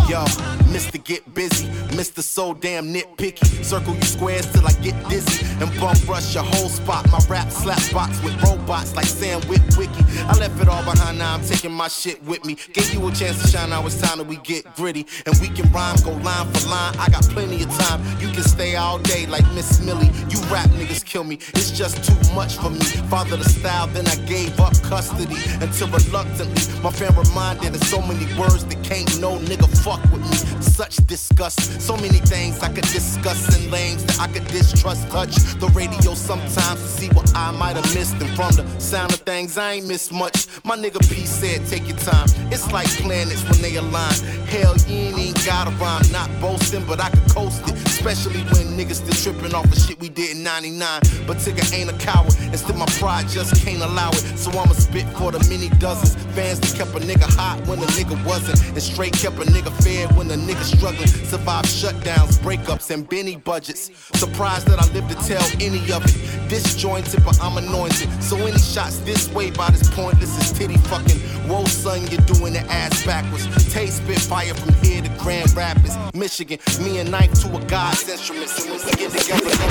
Yo, 0.08 0.24
Mr. 0.72 1.02
Get 1.04 1.34
Busy, 1.34 1.66
Mr. 1.88 2.22
So 2.22 2.54
Damn 2.54 2.94
Nitpicky. 2.94 3.62
Circle 3.62 3.94
you 3.94 4.02
squares 4.02 4.50
till 4.50 4.66
I 4.66 4.72
get 4.80 4.94
dizzy 5.10 5.44
and 5.60 5.68
bump 5.78 6.08
rush 6.08 6.34
your 6.34 6.44
whole 6.44 6.70
spot. 6.70 7.10
My 7.10 7.18
rap 7.28 7.50
slap 7.50 7.78
box 7.92 8.22
with 8.22 8.42
robots 8.42 8.96
like 8.96 9.04
Sam 9.04 9.42
Witwicky. 9.42 10.02
I 10.24 10.38
left 10.38 10.58
it 10.62 10.68
all 10.68 10.82
behind, 10.84 11.18
now 11.18 11.34
I'm 11.34 11.42
taking 11.42 11.72
my 11.72 11.88
shit 11.88 12.24
with 12.24 12.42
me. 12.46 12.56
Gave 12.72 12.94
you 12.94 13.06
a 13.06 13.12
chance 13.12 13.42
to 13.42 13.48
shine, 13.48 13.68
now 13.68 13.84
it's 13.84 14.00
time 14.00 14.16
that 14.16 14.26
we 14.26 14.36
get 14.36 14.64
gritty. 14.76 15.06
And 15.26 15.38
we 15.40 15.48
can 15.48 15.70
rhyme, 15.72 15.96
go 16.04 16.12
line 16.12 16.46
for 16.52 16.68
line. 16.68 16.94
I 16.98 17.10
got 17.10 17.24
plenty 17.24 17.62
of 17.62 17.70
time, 17.76 18.02
you 18.20 18.28
can 18.28 18.44
stay 18.44 18.76
all 18.76 18.98
day 18.98 19.26
like 19.26 19.44
Miss 19.52 19.80
Millie. 19.88 20.12
You 20.28 20.38
rap 20.52 20.68
niggas 20.76 21.02
kill 21.02 21.24
me, 21.24 21.36
it's 21.54 21.70
just 21.70 22.04
too 22.04 22.34
much 22.34 22.56
for 22.56 22.68
me. 22.68 22.84
Father 23.08 23.36
the 23.38 23.44
style, 23.44 23.86
then 23.86 24.06
I 24.06 24.16
gave 24.26 24.60
up 24.60 24.74
custody 24.82 25.36
until 25.64 25.88
reluctantly 25.88 26.68
my 26.82 26.90
fan 26.90 27.14
reminded 27.16 27.74
of 27.74 27.82
so 27.84 28.00
many 28.02 28.26
words 28.38 28.64
that 28.66 28.82
can't 28.84 29.08
no 29.20 29.38
nigga 29.38 29.68
fuck 29.82 30.02
with 30.12 30.22
me. 30.22 30.36
Such 30.60 30.96
disgust, 31.06 31.80
so 31.80 31.96
many 31.96 32.20
things 32.32 32.60
I 32.60 32.68
could 32.72 32.84
discuss 32.84 33.40
in 33.56 33.70
lanes 33.70 34.04
that 34.04 34.20
I 34.20 34.28
could 34.28 34.46
distrust. 34.48 35.08
Touch 35.08 35.34
the 35.58 35.68
radio 35.68 36.14
sometimes 36.14 36.80
to 36.80 36.88
see 36.88 37.08
what 37.08 37.34
I 37.34 37.50
might 37.52 37.76
have 37.76 37.94
missed. 37.94 38.14
And 38.20 38.30
from 38.36 38.52
the 38.52 38.64
sound 38.78 39.12
of 39.12 39.20
things, 39.20 39.58
I 39.58 39.72
ain't 39.74 39.88
missed 39.88 40.12
much. 40.12 40.46
My 40.64 40.76
nigga 40.76 41.00
P 41.10 41.26
said, 41.26 41.66
take 41.66 41.88
your 41.88 41.98
time. 41.98 42.28
It's 42.52 42.70
like 42.70 42.88
planets 43.02 43.42
when 43.48 43.60
they 43.62 43.76
align. 43.76 44.14
Hell, 44.46 44.76
you 44.86 45.08
ain't 45.08 45.18
even 45.18 45.44
gotta 45.44 45.70
rhyme. 45.82 46.02
Not 46.12 46.28
boasting, 46.40 46.84
but 46.86 47.00
I 47.00 47.10
could 47.10 47.28
coast 47.30 47.62
it. 47.68 47.74
Especially 47.86 48.42
when 48.52 48.78
niggas 48.78 49.00
still 49.02 49.32
tripping 49.32 49.54
off 49.54 49.64
of 49.64 49.77
shit 49.78 49.98
we 50.00 50.08
did 50.08 50.36
in 50.36 50.42
99. 50.42 51.00
But 51.26 51.38
Tigger 51.38 51.66
ain't 51.72 51.90
a 51.90 51.96
coward. 51.98 52.34
Instead, 52.52 52.76
my 52.76 52.86
pride 52.98 53.28
just 53.28 53.64
can't 53.64 53.82
allow 53.82 54.10
it. 54.10 54.22
So 54.36 54.50
I'ma 54.50 54.72
spit 54.72 55.06
for 55.16 55.32
the 55.32 55.40
many 55.48 55.68
dozens. 55.78 56.14
Fans 56.34 56.60
that 56.60 56.74
kept 56.76 56.90
a 56.90 57.00
nigga 57.00 57.28
hot 57.36 57.64
when 57.66 57.80
the 57.80 57.86
nigga 57.98 58.16
wasn't. 58.24 58.60
And 58.68 58.82
straight 58.82 59.12
kept 59.12 59.36
a 59.36 59.46
nigga 59.46 59.72
fed 59.82 60.16
when 60.16 60.28
the 60.28 60.36
nigga 60.36 60.62
struggling. 60.62 61.08
Survived 61.08 61.68
shutdowns, 61.68 62.38
breakups, 62.40 62.90
and 62.90 63.08
Benny 63.08 63.36
budgets. 63.36 63.90
Surprised 64.18 64.66
that 64.68 64.78
I 64.78 64.86
live 64.92 65.08
to 65.08 65.16
tell 65.26 65.44
any 65.60 65.80
of 65.92 66.04
it. 66.04 66.48
Disjointed, 66.48 67.24
but 67.24 67.38
I'm 67.42 67.58
anointed. 67.58 68.08
So 68.22 68.36
any 68.36 68.58
shots 68.58 68.98
this 68.98 69.30
way 69.32 69.50
by 69.50 69.70
this 69.70 69.88
pointless 69.94 70.36
is 70.40 70.58
titty 70.58 70.78
fucking. 70.88 71.18
Whoa, 71.48 71.64
son, 71.64 72.00
you're 72.08 72.20
doing 72.22 72.52
the 72.52 72.60
ass 72.70 73.04
backwards. 73.04 73.46
Taste 73.72 73.98
spit 73.98 74.18
fire 74.18 74.54
from 74.54 74.74
here 74.82 75.02
to 75.02 75.08
Grand 75.18 75.54
Rapids, 75.56 75.96
Michigan. 76.14 76.58
Me 76.82 76.98
and 76.98 77.10
knife 77.10 77.32
to 77.42 77.56
a 77.56 77.64
God's 77.66 78.08
instrument. 78.08 78.48
So 78.48 78.70
we 78.70 78.92
get 78.96 79.10
together, 79.12 79.67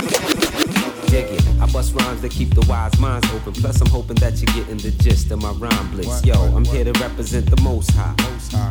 dig 1.18 1.32
it. 1.32 1.57
I 1.68 1.72
bust 1.72 1.94
rhymes 1.96 2.22
that 2.22 2.32
keep 2.32 2.54
the 2.54 2.66
wise 2.68 2.98
minds 3.00 3.30
open. 3.34 3.54
Plus, 3.54 3.82
I'm 3.82 3.90
hoping 3.90 4.16
that 4.18 4.42
you're 4.42 4.54
getting 4.54 4.78
the 4.78 4.92
gist 5.04 5.32
of 5.32 5.42
my 5.42 5.52
rhyme 5.52 5.92
blitz. 5.92 6.26
Yo, 6.26 6.34
I'm 6.34 6.64
here 6.64 6.86
to 6.86 6.94
represent 7.00 7.50
the 7.50 7.62
most 7.62 7.92
high. 7.92 8.16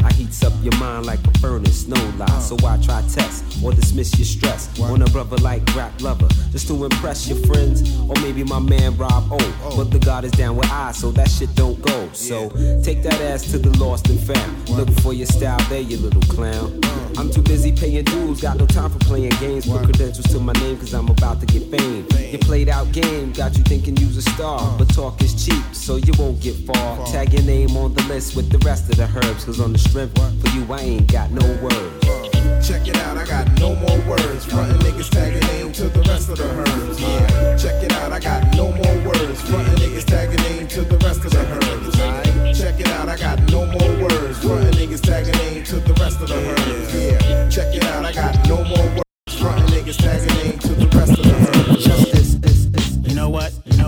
I 0.04 0.12
heats 0.12 0.42
up 0.42 0.52
your 0.62 0.74
mind 0.76 1.04
like 1.06 1.20
a 1.26 1.38
furnace, 1.38 1.86
no 1.86 1.96
lie. 2.16 2.40
So 2.40 2.56
I 2.66 2.78
try 2.78 3.02
test 3.02 3.62
or 3.62 3.72
dismiss 3.72 4.16
your 4.18 4.24
stress 4.24 4.80
on 4.80 5.02
a 5.02 5.06
brother 5.06 5.36
like 5.38 5.62
rap 5.74 6.00
lover, 6.00 6.28
just 6.52 6.68
to 6.68 6.84
impress 6.84 7.28
your 7.28 7.38
friends 7.46 7.82
or 8.08 8.14
maybe 8.22 8.44
my 8.44 8.58
man 8.58 8.96
Rob 8.96 9.30
O. 9.30 9.74
But 9.76 9.90
the 9.90 9.98
God 9.98 10.24
is 10.24 10.32
down 10.32 10.56
with 10.56 10.70
I, 10.70 10.92
so 10.92 11.10
that 11.12 11.28
shit 11.28 11.54
don't 11.54 11.80
go. 11.82 12.08
So 12.12 12.48
take 12.82 13.02
that 13.02 13.20
ass 13.20 13.50
to 13.50 13.58
the 13.58 13.76
lost 13.78 14.08
and 14.08 14.20
found. 14.20 14.68
Look 14.70 14.90
for 15.00 15.12
your 15.12 15.26
style 15.26 15.60
there, 15.68 15.80
you 15.80 15.98
little 15.98 16.22
clown. 16.22 16.80
I'm 17.18 17.30
too 17.30 17.42
busy 17.42 17.72
paying 17.72 18.04
dues, 18.04 18.40
got 18.40 18.56
no 18.56 18.66
time 18.66 18.90
for 18.90 18.98
playing 19.00 19.32
games. 19.40 19.66
Put 19.66 19.84
credentials 19.84 20.26
to 20.28 20.40
my 20.40 20.52
name, 20.54 20.78
cause 20.78 20.94
I'm 20.94 21.08
about 21.08 21.40
to 21.40 21.46
get 21.46 21.70
fame. 21.70 22.06
Your 22.30 22.40
played 22.40 22.68
out 22.68 22.85
game 22.92 23.32
got 23.32 23.56
you 23.56 23.64
thinking 23.64 23.96
you's 23.96 24.16
a 24.16 24.22
star. 24.22 24.76
But 24.78 24.88
talk 24.94 25.22
is 25.22 25.34
cheap, 25.44 25.64
so 25.72 25.96
you 25.96 26.12
won't 26.18 26.40
get 26.40 26.56
far. 26.66 27.06
Tag 27.06 27.32
your 27.32 27.42
name 27.42 27.76
on 27.76 27.94
the 27.94 28.02
list 28.04 28.36
with 28.36 28.50
the 28.50 28.58
rest 28.58 28.90
of 28.90 28.96
the 28.96 29.08
herbs, 29.18 29.44
cause 29.44 29.60
on 29.60 29.72
the 29.72 29.78
strength 29.78 30.16
for 30.16 30.48
you, 30.56 30.64
I 30.72 30.80
ain't 30.80 31.10
got 31.10 31.30
no 31.30 31.46
words. 31.62 32.06
Check 32.66 32.88
it 32.88 32.96
out, 32.96 33.16
I 33.16 33.24
got 33.26 33.46
no 33.60 33.74
more 33.76 33.98
words. 34.08 34.44
Frontin' 34.46 34.78
niggas 34.78 35.10
tagging 35.10 35.46
name 35.48 35.72
to 35.72 35.88
the 35.88 36.00
rest 36.08 36.28
of 36.30 36.38
the 36.38 36.44
herbs. 36.44 37.00
Yeah, 37.00 37.56
check 37.56 37.82
it 37.82 37.92
out, 37.92 38.12
I 38.12 38.18
got 38.18 38.42
no 38.56 38.72
more 38.72 38.96
words. 39.06 39.40
Frontin' 39.42 39.74
niggas 39.76 40.04
tagging 40.04 40.42
name 40.42 40.66
to 40.68 40.82
the 40.82 40.96
rest 40.98 41.24
of 41.24 41.30
the 41.30 41.40
herbs. 41.40 41.96
Aight? 41.96 42.58
Check 42.58 42.80
it 42.80 42.88
out, 42.88 43.08
I 43.08 43.16
got 43.16 43.38
no 43.50 43.66
more 43.66 44.02
words. 44.02 44.38
Frontin' 44.42 44.72
niggas 44.72 45.02
tagging 45.02 45.34
name 45.34 45.64
to 45.64 45.76
the 45.76 45.94
rest 45.94 46.20
of 46.20 46.28
the 46.28 46.36
herbs. 46.36 46.94
Yeah, 46.94 47.48
check 47.48 47.74
it 47.74 47.84
out, 47.84 48.04
I 48.04 48.12
got 48.12 48.34
no 48.48 48.64
more 48.64 48.86
words. 48.96 49.40
Frontin' 49.40 49.66
niggas 49.66 49.98
tagging 49.98 50.34
name 50.42 50.58
to 50.58 50.68
the 50.68 50.86
rest 50.96 51.12
of 51.12 51.24
the 51.24 51.34
herbs. 51.34 51.55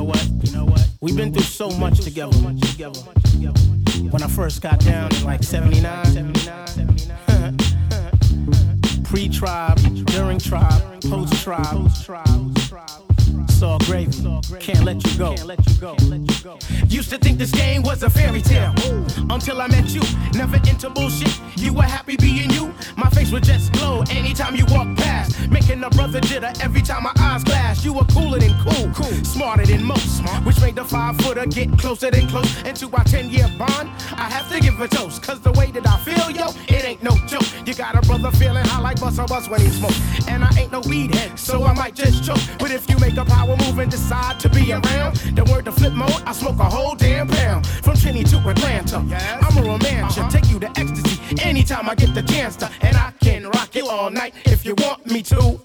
What? 0.09 0.26
You 0.43 0.52
know 0.52 0.64
what? 0.64 0.89
We've 1.01 1.16
been 1.16 1.32
through 1.32 1.43
so 1.43 1.70
much 1.70 2.01
together. 2.01 2.36
When 4.10 4.22
I 4.22 4.28
first 4.28 4.62
got 4.62 4.80
down 4.80 5.14
in 5.14 5.24
like 5.24 5.43
79, 5.43 6.32
pre 9.05 9.28
tribe, 9.28 9.78
during 10.06 10.39
tribe, 10.39 11.02
post 11.02 11.43
tribe. 11.43 11.86
It's 11.86 13.07
all 13.62 13.78
gravy. 13.80 14.12
Can't 14.60 14.85
let 14.85 15.05
you 15.06 15.18
go. 15.18 15.35
Used 16.89 17.10
to 17.10 17.18
think 17.18 17.39
this 17.39 17.51
game 17.51 17.82
was 17.82 18.02
a 18.02 18.10
fairy 18.10 18.43
tale 18.43 18.74
until 19.30 19.60
I 19.60 19.68
met 19.68 19.89
you. 19.90 20.02
Never 20.35 20.56
into 20.56 20.90
bullshit. 20.90 21.40
You 21.56 21.72
were 21.72 21.82
happy 21.82 22.16
being 22.16 22.51
you. 22.51 22.72
My 22.97 23.09
face 23.10 23.30
would 23.32 23.44
just 23.44 23.72
glow 23.72 24.02
anytime 24.10 24.55
you 24.56 24.64
walk 24.70 24.97
past, 24.97 25.48
making 25.51 25.82
a 25.85 25.90
brother 25.90 26.20
jitter 26.20 26.52
every 26.64 26.82
time 26.82 27.02
my 27.02 27.12
eyes 27.20 27.44
glass. 27.44 27.85
You 27.85 27.93
were 27.93 28.05
cooler 28.06 28.39
than 28.39 28.55
cool, 28.62 28.90
cool, 28.94 29.24
smarter 29.24 29.66
than 29.66 29.85
most, 29.85 30.22
which 30.44 30.60
made 30.60 30.76
the 30.76 30.85
five 30.85 31.16
footer 31.18 31.47
get 31.47 31.78
closer 31.78 32.10
than 32.10 32.28
close 32.28 32.62
into 32.62 32.89
our 32.97 33.05
ten 33.05 33.30
year 33.30 33.48
bond. 33.59 33.90
I 34.12 34.28
have 34.30 34.48
to 34.52 34.60
give 34.60 34.80
a 34.80 34.89
toast, 34.89 35.22
cause 35.22 35.40
the 35.40 35.52
way 35.52 35.70
that 35.72 35.86
I 35.86 35.98
feel, 35.98 36.30
yo, 36.30 36.48
it 36.68 36.85
ain't 36.85 37.02
no 37.02 37.16
joke. 37.26 37.47
You 37.66 37.74
got 37.74 37.94
a 37.97 38.06
brother 38.06 38.30
feeling 38.32 38.64
high 38.64 38.80
like 38.80 39.01
bus 39.01 39.18
on 39.18 39.26
bus 39.26 39.48
when 39.48 39.60
he 39.60 39.68
smoke, 39.68 40.28
and 40.28 40.44
I 40.44 40.51
ain't 40.59 40.72
no 40.72 40.80
weed 40.80 41.14
head, 41.14 41.39
so 41.39 41.64
I 41.64 41.72
might 41.74 41.94
just 41.94 42.24
choke. 42.24 42.40
But 42.59 42.70
if 42.70 42.89
you 42.89 42.98
make 42.98 43.16
a 43.16 43.24
power 43.24 43.47
move 43.56 43.78
and 43.78 43.90
decide 43.90 44.38
to 44.40 44.48
be 44.48 44.72
around, 44.72 45.16
the 45.34 45.44
word 45.50 45.64
to 45.66 45.72
flip 45.72 45.92
mode, 45.92 46.22
I 46.26 46.32
smoke 46.32 46.58
a 46.58 46.64
whole 46.64 46.94
damn 46.94 47.28
pound 47.28 47.66
from 47.66 47.96
Trinity 47.96 48.24
to 48.24 48.38
Atlanta. 48.48 48.98
I'm 48.98 49.56
a 49.58 49.62
romancer, 49.62 50.20
uh-huh. 50.20 50.30
take 50.30 50.50
you 50.50 50.58
to 50.60 50.68
ecstasy 50.78 51.40
anytime 51.42 51.88
I 51.88 51.94
get 51.94 52.14
the 52.14 52.22
chance 52.22 52.56
to, 52.56 52.70
and 52.82 52.96
I 52.96 53.12
can 53.20 53.48
rock 53.48 53.74
you 53.74 53.88
all 53.88 54.10
night 54.10 54.34
if 54.44 54.64
you 54.64 54.74
want 54.78 55.06
me 55.06 55.22
to. 55.22 55.60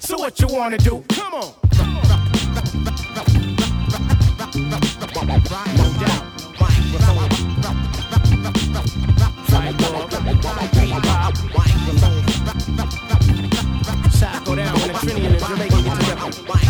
So 0.00 0.18
what 0.18 0.40
you 0.40 0.48
wanna 0.48 0.78
do? 0.78 1.04
Come 1.08 1.34
on. 1.34 1.52
No 5.76 5.90
doubt. 6.00 6.32
Side 14.12 14.44
go 14.44 14.54
down 14.54 14.74
when 14.78 14.88
the 14.88 14.98
Trinity 15.00 15.26
and 15.26 15.34
the 15.34 15.40
Jamaican 15.40 15.82
get 15.84 16.16
Down 16.16 16.61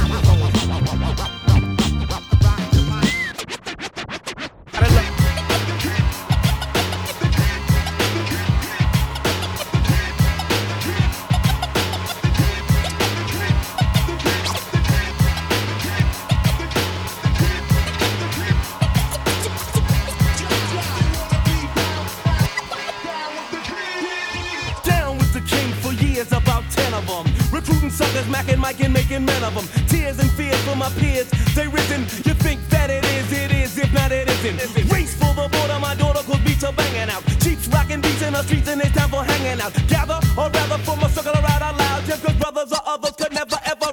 suckers, 27.93 28.27
macking, 28.27 28.59
Mike, 28.59 28.81
and 28.81 28.93
making 28.93 29.25
men 29.25 29.45
of 29.45 29.55
them. 29.55 29.67
Tears 29.87 30.19
and 30.19 30.31
fears 30.33 30.61
for 30.65 30.75
my 30.75 30.89
peers, 31.01 31.29
they 31.55 31.69
risen. 31.69 32.03
You 32.27 32.35
think 32.35 32.61
that 32.71 32.91
it 32.91 33.05
is, 33.05 33.33
it 33.33 33.53
is, 33.53 33.79
if 33.79 33.93
not, 33.93 34.11
it 34.11 34.29
isn't. 34.29 34.91
Race 34.91 35.15
for 35.15 35.33
the 35.35 35.49
border, 35.53 35.79
my 35.79 35.95
daughter, 35.95 36.23
cause 36.25 36.41
beats 36.41 36.65
are 36.65 36.73
banging 36.73 37.11
out. 37.11 37.23
Cheeks 37.41 37.69
rocking 37.69 38.01
beats 38.01 38.23
in 38.23 38.33
the 38.33 38.43
streets, 38.43 38.69
and 38.69 38.81
it's 38.81 38.93
time 38.97 39.11
for 39.11 39.23
hanging 39.25 39.61
out. 39.61 39.73
Gather, 39.89 40.19
or 40.37 40.49
rather, 40.51 40.79
form 40.83 41.01
a 41.01 41.09
circle 41.09 41.33
around 41.33 41.63
out 41.63 41.77
loud. 41.77 42.05
Just 42.05 42.25
cause 42.25 42.37
brothers 42.37 42.73
or 42.73 42.83
others 42.87 43.13
could 43.13 43.33
never 43.33 43.59
ever 43.67 43.93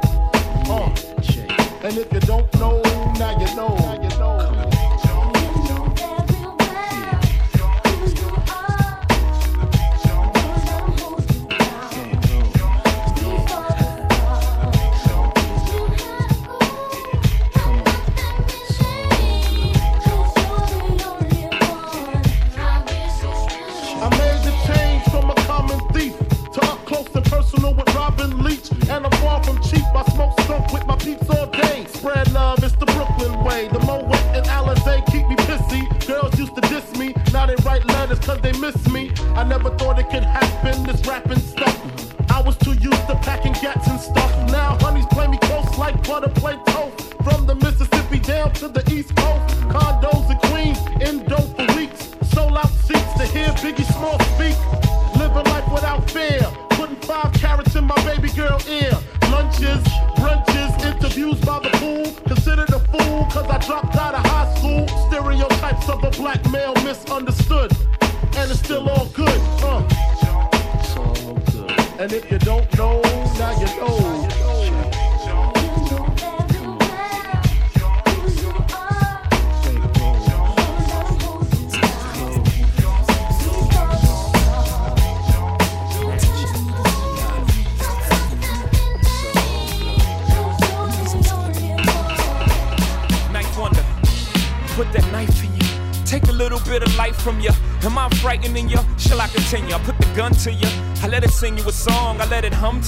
And 1.83 1.97
if 1.97 2.13
you 2.13 2.19
don't 2.19 2.53
know, 2.59 2.90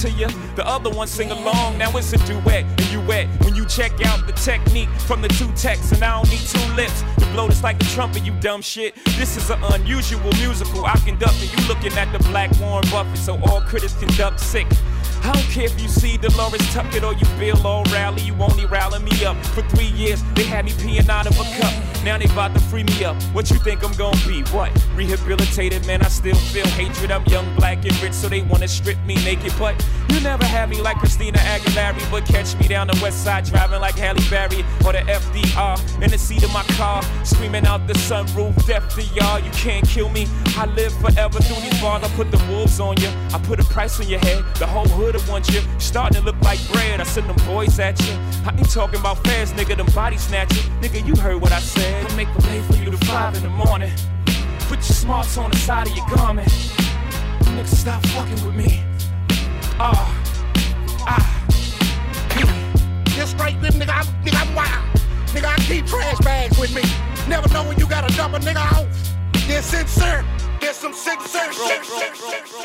to 0.04 0.10
you. 0.10 0.28
The 0.54 0.66
other 0.66 0.90
one 0.90 1.08
sing 1.08 1.30
along, 1.30 1.78
now 1.78 1.90
it's 1.96 2.12
a 2.12 2.18
duet, 2.26 2.64
and 2.64 2.86
you 2.92 3.00
wet. 3.06 3.26
When 3.42 3.54
you 3.54 3.64
check 3.64 3.92
out 4.04 4.26
the 4.26 4.32
technique 4.32 4.90
from 5.00 5.22
the 5.22 5.28
two 5.28 5.50
texts, 5.52 5.92
and 5.92 6.04
I 6.04 6.20
don't 6.20 6.30
need 6.30 6.40
two 6.40 6.74
lips 6.74 7.02
to 7.18 7.26
blow 7.32 7.48
this 7.48 7.62
like 7.62 7.80
a 7.80 7.86
trumpet, 7.86 8.22
you 8.22 8.32
dumb 8.40 8.60
shit. 8.60 8.94
This 9.16 9.36
is 9.36 9.48
an 9.48 9.62
unusual 9.72 10.20
musical 10.34 10.84
I 10.84 10.96
conduct, 10.96 11.40
and 11.40 11.50
you 11.50 11.68
looking 11.68 11.92
at 11.94 12.12
the 12.12 12.18
black 12.30 12.50
Warren 12.60 12.84
Buffett, 12.90 13.18
so 13.18 13.40
all 13.44 13.62
critics 13.62 13.94
conduct 13.94 14.40
sick. 14.40 14.66
I 15.22 15.32
don't 15.32 15.50
care 15.50 15.64
if 15.64 15.80
you 15.80 15.88
see 15.88 16.18
Delores 16.18 16.60
Tucker 16.74 17.02
or 17.02 17.14
you 17.14 17.26
Bill 17.38 17.66
O'Reilly, 17.66 18.22
you 18.22 18.34
only 18.34 18.66
rally 18.66 19.02
me 19.02 19.24
up. 19.24 19.36
For 19.46 19.62
three 19.70 19.92
years, 19.96 20.22
they 20.34 20.44
had 20.44 20.66
me 20.66 20.72
peeing 20.72 21.08
out 21.08 21.26
of 21.26 21.32
a 21.40 21.44
cup. 21.58 21.83
Now 22.04 22.18
they 22.18 22.26
about 22.26 22.52
to 22.52 22.60
free 22.60 22.84
me 22.84 23.02
up. 23.02 23.16
What 23.32 23.50
you 23.50 23.56
think 23.56 23.82
I'm 23.82 23.94
gonna 23.94 24.16
be? 24.26 24.42
What? 24.52 24.70
Rehabilitated, 24.94 25.86
man, 25.86 26.02
I 26.02 26.08
still 26.08 26.34
feel 26.36 26.66
hatred. 26.66 27.10
I'm 27.10 27.24
young, 27.24 27.46
black, 27.56 27.82
and 27.86 28.02
rich, 28.02 28.12
so 28.12 28.28
they 28.28 28.42
wanna 28.42 28.68
strip 28.68 28.98
me 29.06 29.14
naked. 29.24 29.54
But 29.58 29.74
you 30.10 30.20
never 30.20 30.44
had 30.44 30.68
me 30.68 30.82
like 30.82 30.98
Christina 30.98 31.38
Aguilera, 31.38 31.98
but 32.10 32.26
catch 32.26 32.54
me 32.60 32.68
down 32.68 32.88
the 32.88 32.98
west 33.02 33.24
side 33.24 33.46
driving 33.46 33.80
like 33.80 33.94
Halle 33.94 34.20
Berry 34.28 34.66
or 34.84 34.92
the 34.92 35.00
FDR 35.08 36.02
in 36.02 36.10
the 36.10 36.18
seat 36.18 36.42
of 36.44 36.52
my 36.52 36.62
car, 36.76 37.02
screaming 37.24 37.66
out 37.66 37.86
the 37.86 37.94
sunroof, 37.94 38.54
death 38.66 38.94
to 38.96 39.02
y'all. 39.14 39.38
You 39.38 39.50
can't 39.52 39.88
kill 39.88 40.10
me. 40.10 40.26
I 40.58 40.66
live 40.66 40.92
forever 41.00 41.40
through 41.40 41.62
these 41.62 41.80
bars. 41.80 42.04
I 42.04 42.08
put 42.16 42.30
the 42.30 42.38
wolves 42.50 42.80
on 42.80 42.98
you. 42.98 43.08
I 43.32 43.38
put 43.38 43.60
price 43.74 43.98
on 43.98 44.08
your 44.08 44.20
head. 44.20 44.44
The 44.54 44.66
whole 44.66 44.86
hood 44.86 45.16
will 45.16 45.28
want 45.28 45.52
you. 45.52 45.60
Starting 45.78 46.18
to 46.18 46.24
look 46.24 46.40
like 46.42 46.60
bread. 46.70 47.00
I 47.00 47.02
send 47.02 47.28
them 47.28 47.36
boys 47.44 47.80
at 47.80 48.00
you. 48.06 48.14
I 48.46 48.54
ain't 48.56 48.70
talking 48.70 49.00
about 49.00 49.18
fast, 49.24 49.56
nigga. 49.56 49.76
Them 49.76 49.88
body 49.92 50.16
snatching. 50.16 50.62
Nigga, 50.80 51.04
you 51.04 51.16
heard 51.16 51.42
what 51.42 51.50
I 51.50 51.58
said. 51.58 52.06
I 52.06 52.14
make 52.14 52.28
a 52.28 52.40
late 52.46 52.64
for 52.66 52.76
you 52.76 52.92
to 52.92 52.96
five 53.04 53.34
in 53.34 53.42
the 53.42 53.50
morning. 53.50 53.90
Put 54.70 54.78
your 54.78 54.96
smarts 55.02 55.36
on 55.36 55.50
the 55.50 55.56
side 55.56 55.88
of 55.88 55.96
your 55.96 56.06
garment. 56.14 56.48
Nigga, 57.56 57.66
stop 57.66 58.06
fucking 58.14 58.46
with 58.46 58.54
me. 58.54 58.80
Ah, 59.80 60.06
ah, 61.00 61.26
You're 63.16 63.26
straight, 63.26 63.58
nigga. 63.60 63.90
I'm, 63.90 64.06
nigga, 64.24 64.38
I'm 64.40 64.54
wild. 64.54 64.84
Nigga, 65.34 65.48
I 65.50 65.56
keep 65.66 65.84
trash 65.86 66.18
bags 66.20 66.56
with 66.60 66.72
me. 66.72 66.82
Never 67.28 67.52
know 67.52 67.64
when 67.64 67.76
you 67.80 67.88
gotta 67.88 68.14
dump 68.16 68.34
a 68.34 68.38
nigga 68.38 68.62
off. 68.72 68.86
They're 69.48 69.62
sincere. 69.62 70.24
There's 70.60 70.76
some 70.76 70.94
sincere 70.94 71.52
shit. 71.52 72.63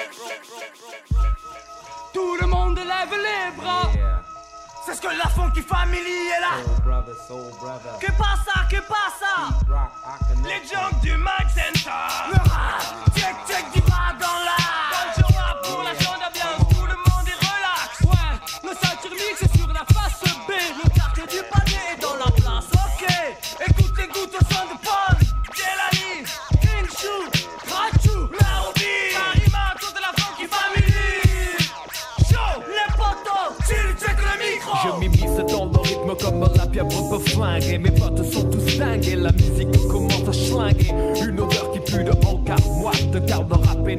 Que 5.10 5.18
la 5.18 5.30
funky 5.30 5.62
family 5.62 6.00
est 6.00 6.42
là. 6.42 6.74
brother, 6.84 7.16
soul 7.28 7.52
brother. 7.60 7.98
Que 8.00 8.12
passa, 8.12 8.68
que 8.70 8.80
passa 8.82 9.50
Les 10.44 10.62
jumps 10.68 11.02
du 11.02 11.16
Max 11.18 11.54
Center. 11.54 12.09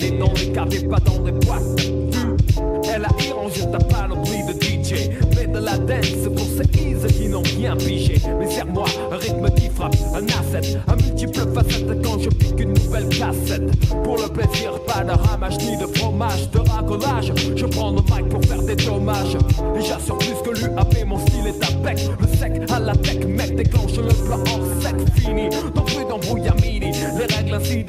Les 0.01 0.53
caves 0.53 0.75
et 0.75 0.89
pas 0.89 0.99
dans 1.01 1.23
les 1.25 1.33
boîtes 1.33 1.63
Elle 2.93 3.05
a 3.05 3.09
irrangé 3.27 3.61
ta 3.71 3.79
panoplie 3.79 4.43
de 4.45 4.53
DJ 4.53 5.11
Mais 5.37 5.47
de 5.47 5.59
la 5.59 5.77
dance 5.77 6.29
pour 6.35 6.47
ces 6.47 6.81
ease 6.81 7.07
qui 7.13 7.29
n'ont 7.29 7.43
rien 7.43 7.77
pigé. 7.77 8.21
Mais 8.39 8.51
serre-moi 8.51 8.85
un 9.13 9.17
rythme 9.17 9.51
qui 9.55 9.69
frappe, 9.69 9.97
un 10.15 10.25
asset. 10.25 10.79
Un 10.89 10.97
multiple 10.97 11.47
facette 11.55 12.03
quand 12.03 12.19
je 12.19 12.29
pique 12.29 12.59
une 12.59 12.73
nouvelle 12.73 13.09
cassette. 13.09 13.71
Pour 14.03 14.17
le 14.17 14.29
plaisir, 14.29 14.81
pas 14.87 15.05
de 15.05 15.13
ramage 15.13 15.59
ni 15.59 15.77
de 15.77 15.87
fromage. 15.99 16.51
De 16.51 16.59
racolage, 16.59 17.33
je 17.57 17.67
prends 17.67 17.91
le 17.91 18.01
mic 18.03 18.29
pour 18.29 18.45
faire 18.45 18.63
des 18.63 18.77
dommages. 18.77 19.37
Et 19.77 19.83
j'assure 19.83 20.19
plus 20.19 20.35
que 20.45 20.61
l'UAP, 20.61 21.07
mon 21.07 21.19
style 21.19 21.47
est 21.47 21.65
à 21.65 21.71
bec 21.79 21.99
Le 22.21 22.27
sec 22.37 22.71
à 22.71 22.81
la 22.81 22.97
tech, 22.97 23.25
mec 23.27 23.55
déclenche 23.55 23.97
le 23.97 24.13
plan 24.25 24.39
hors 24.39 24.83
sec. 24.83 24.97
Fini, 25.17 25.49
dans 25.75 25.83
plus 25.83 26.05
d'embrouille 26.09 26.49
à 26.49 26.55
mini 26.55 26.91
Les 26.91 27.35
règles 27.35 27.55
ainsi 27.55 27.85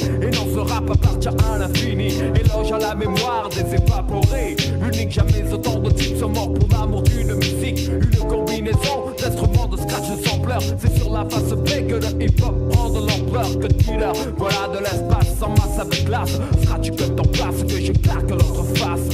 Et 0.00 0.30
non 0.30 0.46
ce 0.54 0.58
rap 0.60 0.90
appartient 0.90 1.28
à 1.28 1.58
l'infini. 1.58 2.08
Éloge 2.08 2.72
à 2.72 2.78
la 2.78 2.94
mémoire 2.94 3.48
des 3.50 3.74
évaporés. 3.74 4.56
Unique, 4.86 5.12
jamais 5.12 5.52
autant 5.52 5.78
de 5.78 5.90
types 5.90 6.18
sont 6.18 6.28
morts 6.28 6.52
pour 6.54 6.68
l'amour 6.68 7.02
d'une 7.02 7.34
musique. 7.34 7.88
Une 7.88 8.28
combinaison 8.28 9.12
d'instruments 9.18 9.68
de 9.68 9.76
scratch 9.76 10.10
de 10.10 10.26
sampler 10.26 10.56
C'est 10.78 10.96
sur 10.98 11.12
la 11.12 11.24
face 11.28 11.52
B 11.52 11.86
que 11.88 11.94
le 11.94 12.24
hip-hop 12.24 12.68
prend 12.70 12.88
de 12.88 13.00
l'ampleur. 13.00 13.58
Que 13.60 14.00
l'as 14.00 14.12
Voilà 14.36 14.68
de 14.72 14.78
l'espace 14.78 15.42
en 15.42 15.50
masse 15.50 15.78
avec 15.78 16.04
glace. 16.06 16.40
Scratch 16.62 16.90
que 16.90 17.04
ton 17.04 17.24
place 17.24 17.62
que 17.62 17.80
je 17.80 17.92
claque 17.92 18.30
l'autre 18.30 18.64
face 18.74 19.08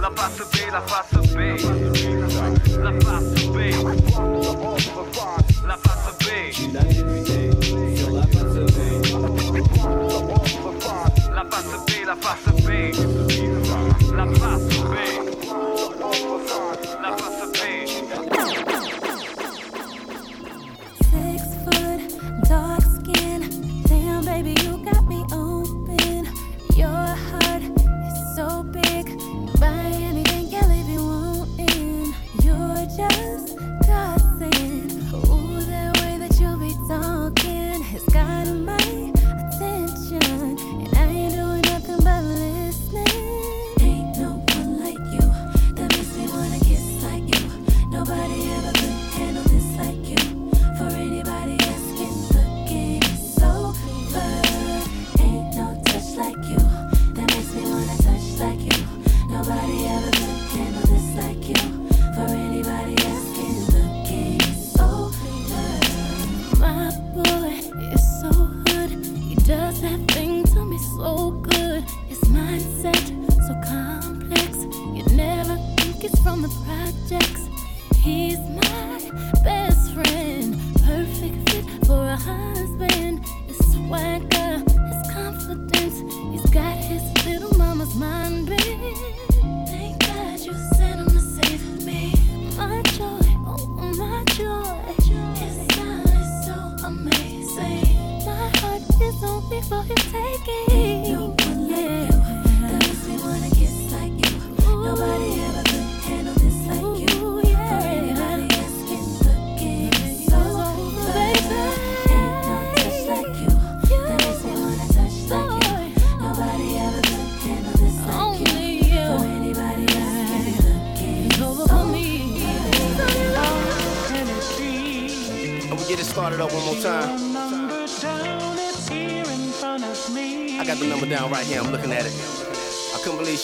La 0.00 0.10
face 0.14 0.38
B, 0.52 0.56
la 0.72 0.80
face 0.80 1.34
B 1.34 1.75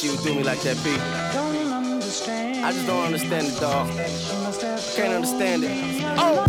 She 0.02 0.10
would 0.10 0.24
do 0.24 0.34
me 0.34 0.42
like 0.42 0.58
that, 0.66 0.74
B. 0.82 0.98
I 0.98 2.74
just 2.74 2.90
don't 2.90 3.06
understand 3.06 3.46
it, 3.46 3.54
dog. 3.62 3.86
Can't 4.98 5.14
understand 5.14 5.62
it. 5.62 5.70
Oh, 6.18 6.42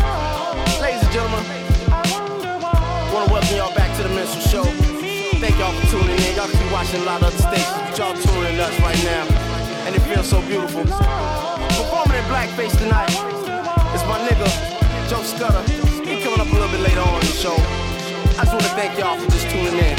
ladies 0.81 1.05
and 1.05 1.13
gentlemen, 1.13 1.45
wanna 3.13 3.29
welcome 3.29 3.53
y'all 3.53 3.69
back 3.77 3.93
to 3.97 4.01
the 4.01 4.09
Minstrel 4.09 4.41
Show. 4.49 4.65
Thank 5.37 5.53
y'all 5.61 5.69
for 5.69 5.85
tuning 5.93 6.17
in. 6.17 6.33
Y'all 6.33 6.49
be 6.49 6.65
watching 6.73 6.97
a 7.01 7.05
lot 7.05 7.21
of 7.21 7.29
other 7.29 7.37
stations, 7.37 7.77
but 7.77 7.93
y'all 7.93 8.17
tuning 8.25 8.57
in 8.57 8.59
us 8.59 8.73
right 8.81 8.97
now, 9.05 9.21
and 9.85 9.93
it 9.93 10.01
feels 10.09 10.25
so 10.25 10.41
beautiful. 10.49 10.81
Performing 11.77 12.17
in 12.17 12.25
blackface 12.33 12.73
tonight 12.81 13.13
is 13.93 14.01
my 14.09 14.17
nigga 14.25 14.49
Joe 15.13 15.21
Scudda. 15.21 15.61
He 16.01 16.25
coming 16.25 16.41
up 16.41 16.49
a 16.49 16.55
little 16.57 16.73
bit 16.73 16.81
later 16.81 17.05
on 17.05 17.21
in 17.21 17.29
the 17.29 17.37
show. 17.37 17.53
I 18.33 18.49
just 18.49 18.57
wanna 18.57 18.73
thank 18.73 18.97
y'all 18.97 19.13
for 19.13 19.29
just 19.29 19.45
tuning 19.53 19.77
in. 19.77 19.93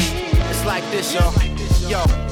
It's 0.50 0.66
like 0.66 0.82
this, 0.90 1.14
y'all. 1.14 1.30
Yo, 1.86 2.02
when 2.02 2.23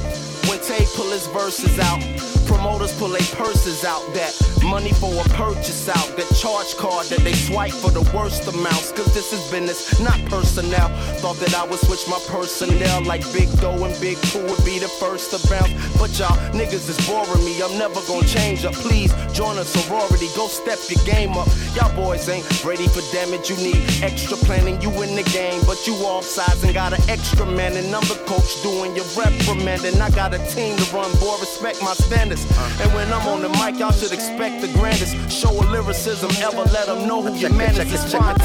Tay 0.67 0.85
pull 0.95 1.11
his 1.11 1.27
verses 1.27 1.77
out. 1.77 1.99
Promoters 2.47 2.97
pull 2.97 3.09
their 3.09 3.21
purses 3.35 3.83
out, 3.83 4.01
that 4.13 4.31
money 4.63 4.93
for 4.93 5.13
a 5.13 5.29
purchase 5.33 5.89
out, 5.89 6.15
that 6.17 6.29
charge 6.35 6.75
card 6.77 7.07
that 7.07 7.19
they 7.19 7.33
swipe 7.33 7.73
for 7.73 7.91
the 7.91 8.01
worst 8.15 8.47
amounts. 8.47 8.91
Cause 8.91 9.13
this 9.13 9.33
is 9.33 9.41
business, 9.51 9.99
not 9.99 10.19
personnel. 10.29 10.89
Thought 11.19 11.37
that 11.37 11.55
I 11.55 11.65
would 11.65 11.79
switch 11.79 12.07
my 12.07 12.19
personnel 12.27 13.03
like 13.03 13.21
Big 13.33 13.49
Doe 13.59 13.83
and 13.83 13.95
Big 13.99 14.17
Pooh 14.29 14.45
would 14.45 14.63
be 14.65 14.79
the 14.79 14.87
first 14.87 15.31
to 15.31 15.39
bounce. 15.49 15.73
But 15.97 16.17
y'all 16.17 16.37
niggas 16.53 16.89
is 16.89 16.99
boring 17.07 17.43
me, 17.45 17.61
I'm 17.61 17.77
never 17.77 17.99
gonna 18.07 18.27
change 18.27 18.65
up. 18.65 18.73
Please 18.73 19.13
join 19.33 19.57
a 19.57 19.65
sorority, 19.65 20.29
go 20.35 20.47
step 20.47 20.79
your 20.89 21.03
game 21.05 21.37
up. 21.37 21.47
Y'all 21.75 21.93
boys 21.95 22.29
ain't 22.29 22.45
ready 22.63 22.87
for 22.87 23.01
damage, 23.11 23.49
you 23.49 23.57
need 23.57 23.81
extra 24.01 24.37
planning. 24.37 24.81
You 24.81 24.89
in 25.01 25.15
the 25.15 25.23
game, 25.33 25.61
but 25.65 25.87
you 25.87 25.93
off 26.05 26.25
sides 26.25 26.63
and 26.63 26.73
got 26.73 26.93
an 26.93 27.01
extra 27.09 27.45
man. 27.45 27.75
And 27.77 27.93
I'm 27.93 28.05
the 28.05 28.19
coach 28.25 28.61
doing 28.61 28.95
your 28.95 29.05
reprimanding. 29.17 29.99
I 30.01 30.09
got 30.11 30.33
a 30.33 30.41
team 30.53 30.77
to 30.77 30.85
run, 30.95 31.11
boy, 31.19 31.37
respect 31.39 31.81
my 31.81 31.93
standards. 31.93 32.45
And 32.81 32.93
when 32.93 33.11
I'm 33.11 33.25
on 33.27 33.41
the 33.41 33.49
mic, 33.49 33.79
y'all 33.79 33.91
should 33.91 34.11
expect 34.11 34.61
the 34.61 34.71
grandest 34.79 35.15
show 35.33 35.49
of 35.49 35.69
lyricism 35.71 36.29
ever. 36.43 36.63
Let 36.71 36.85
them 36.85 37.07
know 37.07 37.21
who 37.21 37.33
your 37.35 37.49
man 37.49 37.71
is. 37.71 37.91
It's 37.91 38.13
fine 38.13 38.37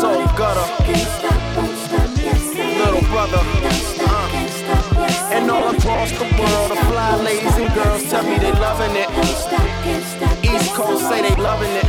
So 0.00 0.10
gutter. 0.38 0.66
Little 2.80 3.02
brother. 3.10 3.42
Uh. 3.42 4.26
And 5.34 5.50
all 5.50 5.68
across 5.74 6.10
the 6.12 6.24
world, 6.38 6.70
the 6.70 6.76
fly 6.86 7.16
ladies 7.22 7.56
and 7.56 7.74
girls 7.74 8.04
tell 8.04 8.22
me 8.22 8.38
they 8.38 8.52
loving 8.52 8.94
it. 8.94 9.10
East 10.44 10.74
Coast 10.74 11.08
say 11.08 11.22
they 11.22 11.36
loving 11.42 11.74
it. 11.82 11.86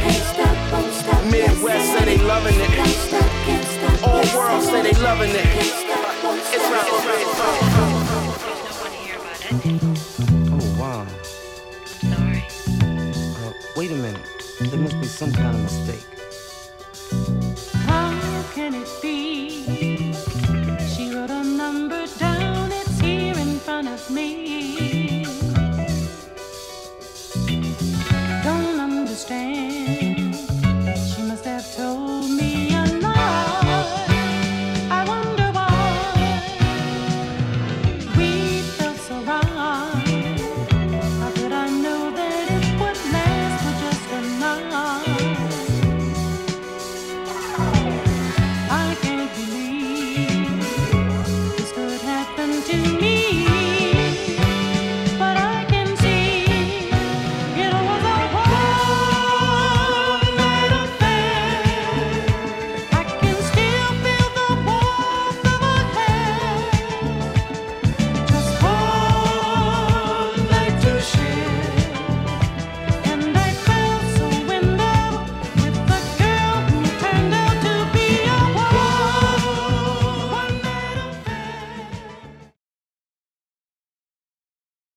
Midwest 1.32 1.88
say 1.94 2.06
they 2.06 2.18
loving 2.18 2.58
it. 2.58 2.70
All 4.04 4.26
world 4.36 4.64
say 4.64 4.82
they 4.82 4.98
loving 5.00 5.32
it. 5.32 5.46
It's 6.56 6.70
not 6.72 6.88
Thank 9.50 9.82
you. 9.84 9.97
There 14.78 14.84
must 14.84 15.02
be 15.02 15.08
some 15.08 15.32
kind 15.32 15.56
of 15.56 15.64
mistake. 15.64 16.06
How 17.88 18.44
can 18.54 18.76
it 18.76 18.88
be? 19.02 20.14
She 20.94 21.16
wrote 21.16 21.32
a 21.32 21.44
number 21.44 22.06
down, 22.20 22.72
it's 22.72 23.00
here 23.00 23.36
in 23.40 23.58
front 23.58 23.88
of 23.88 24.08
me. 24.12 24.47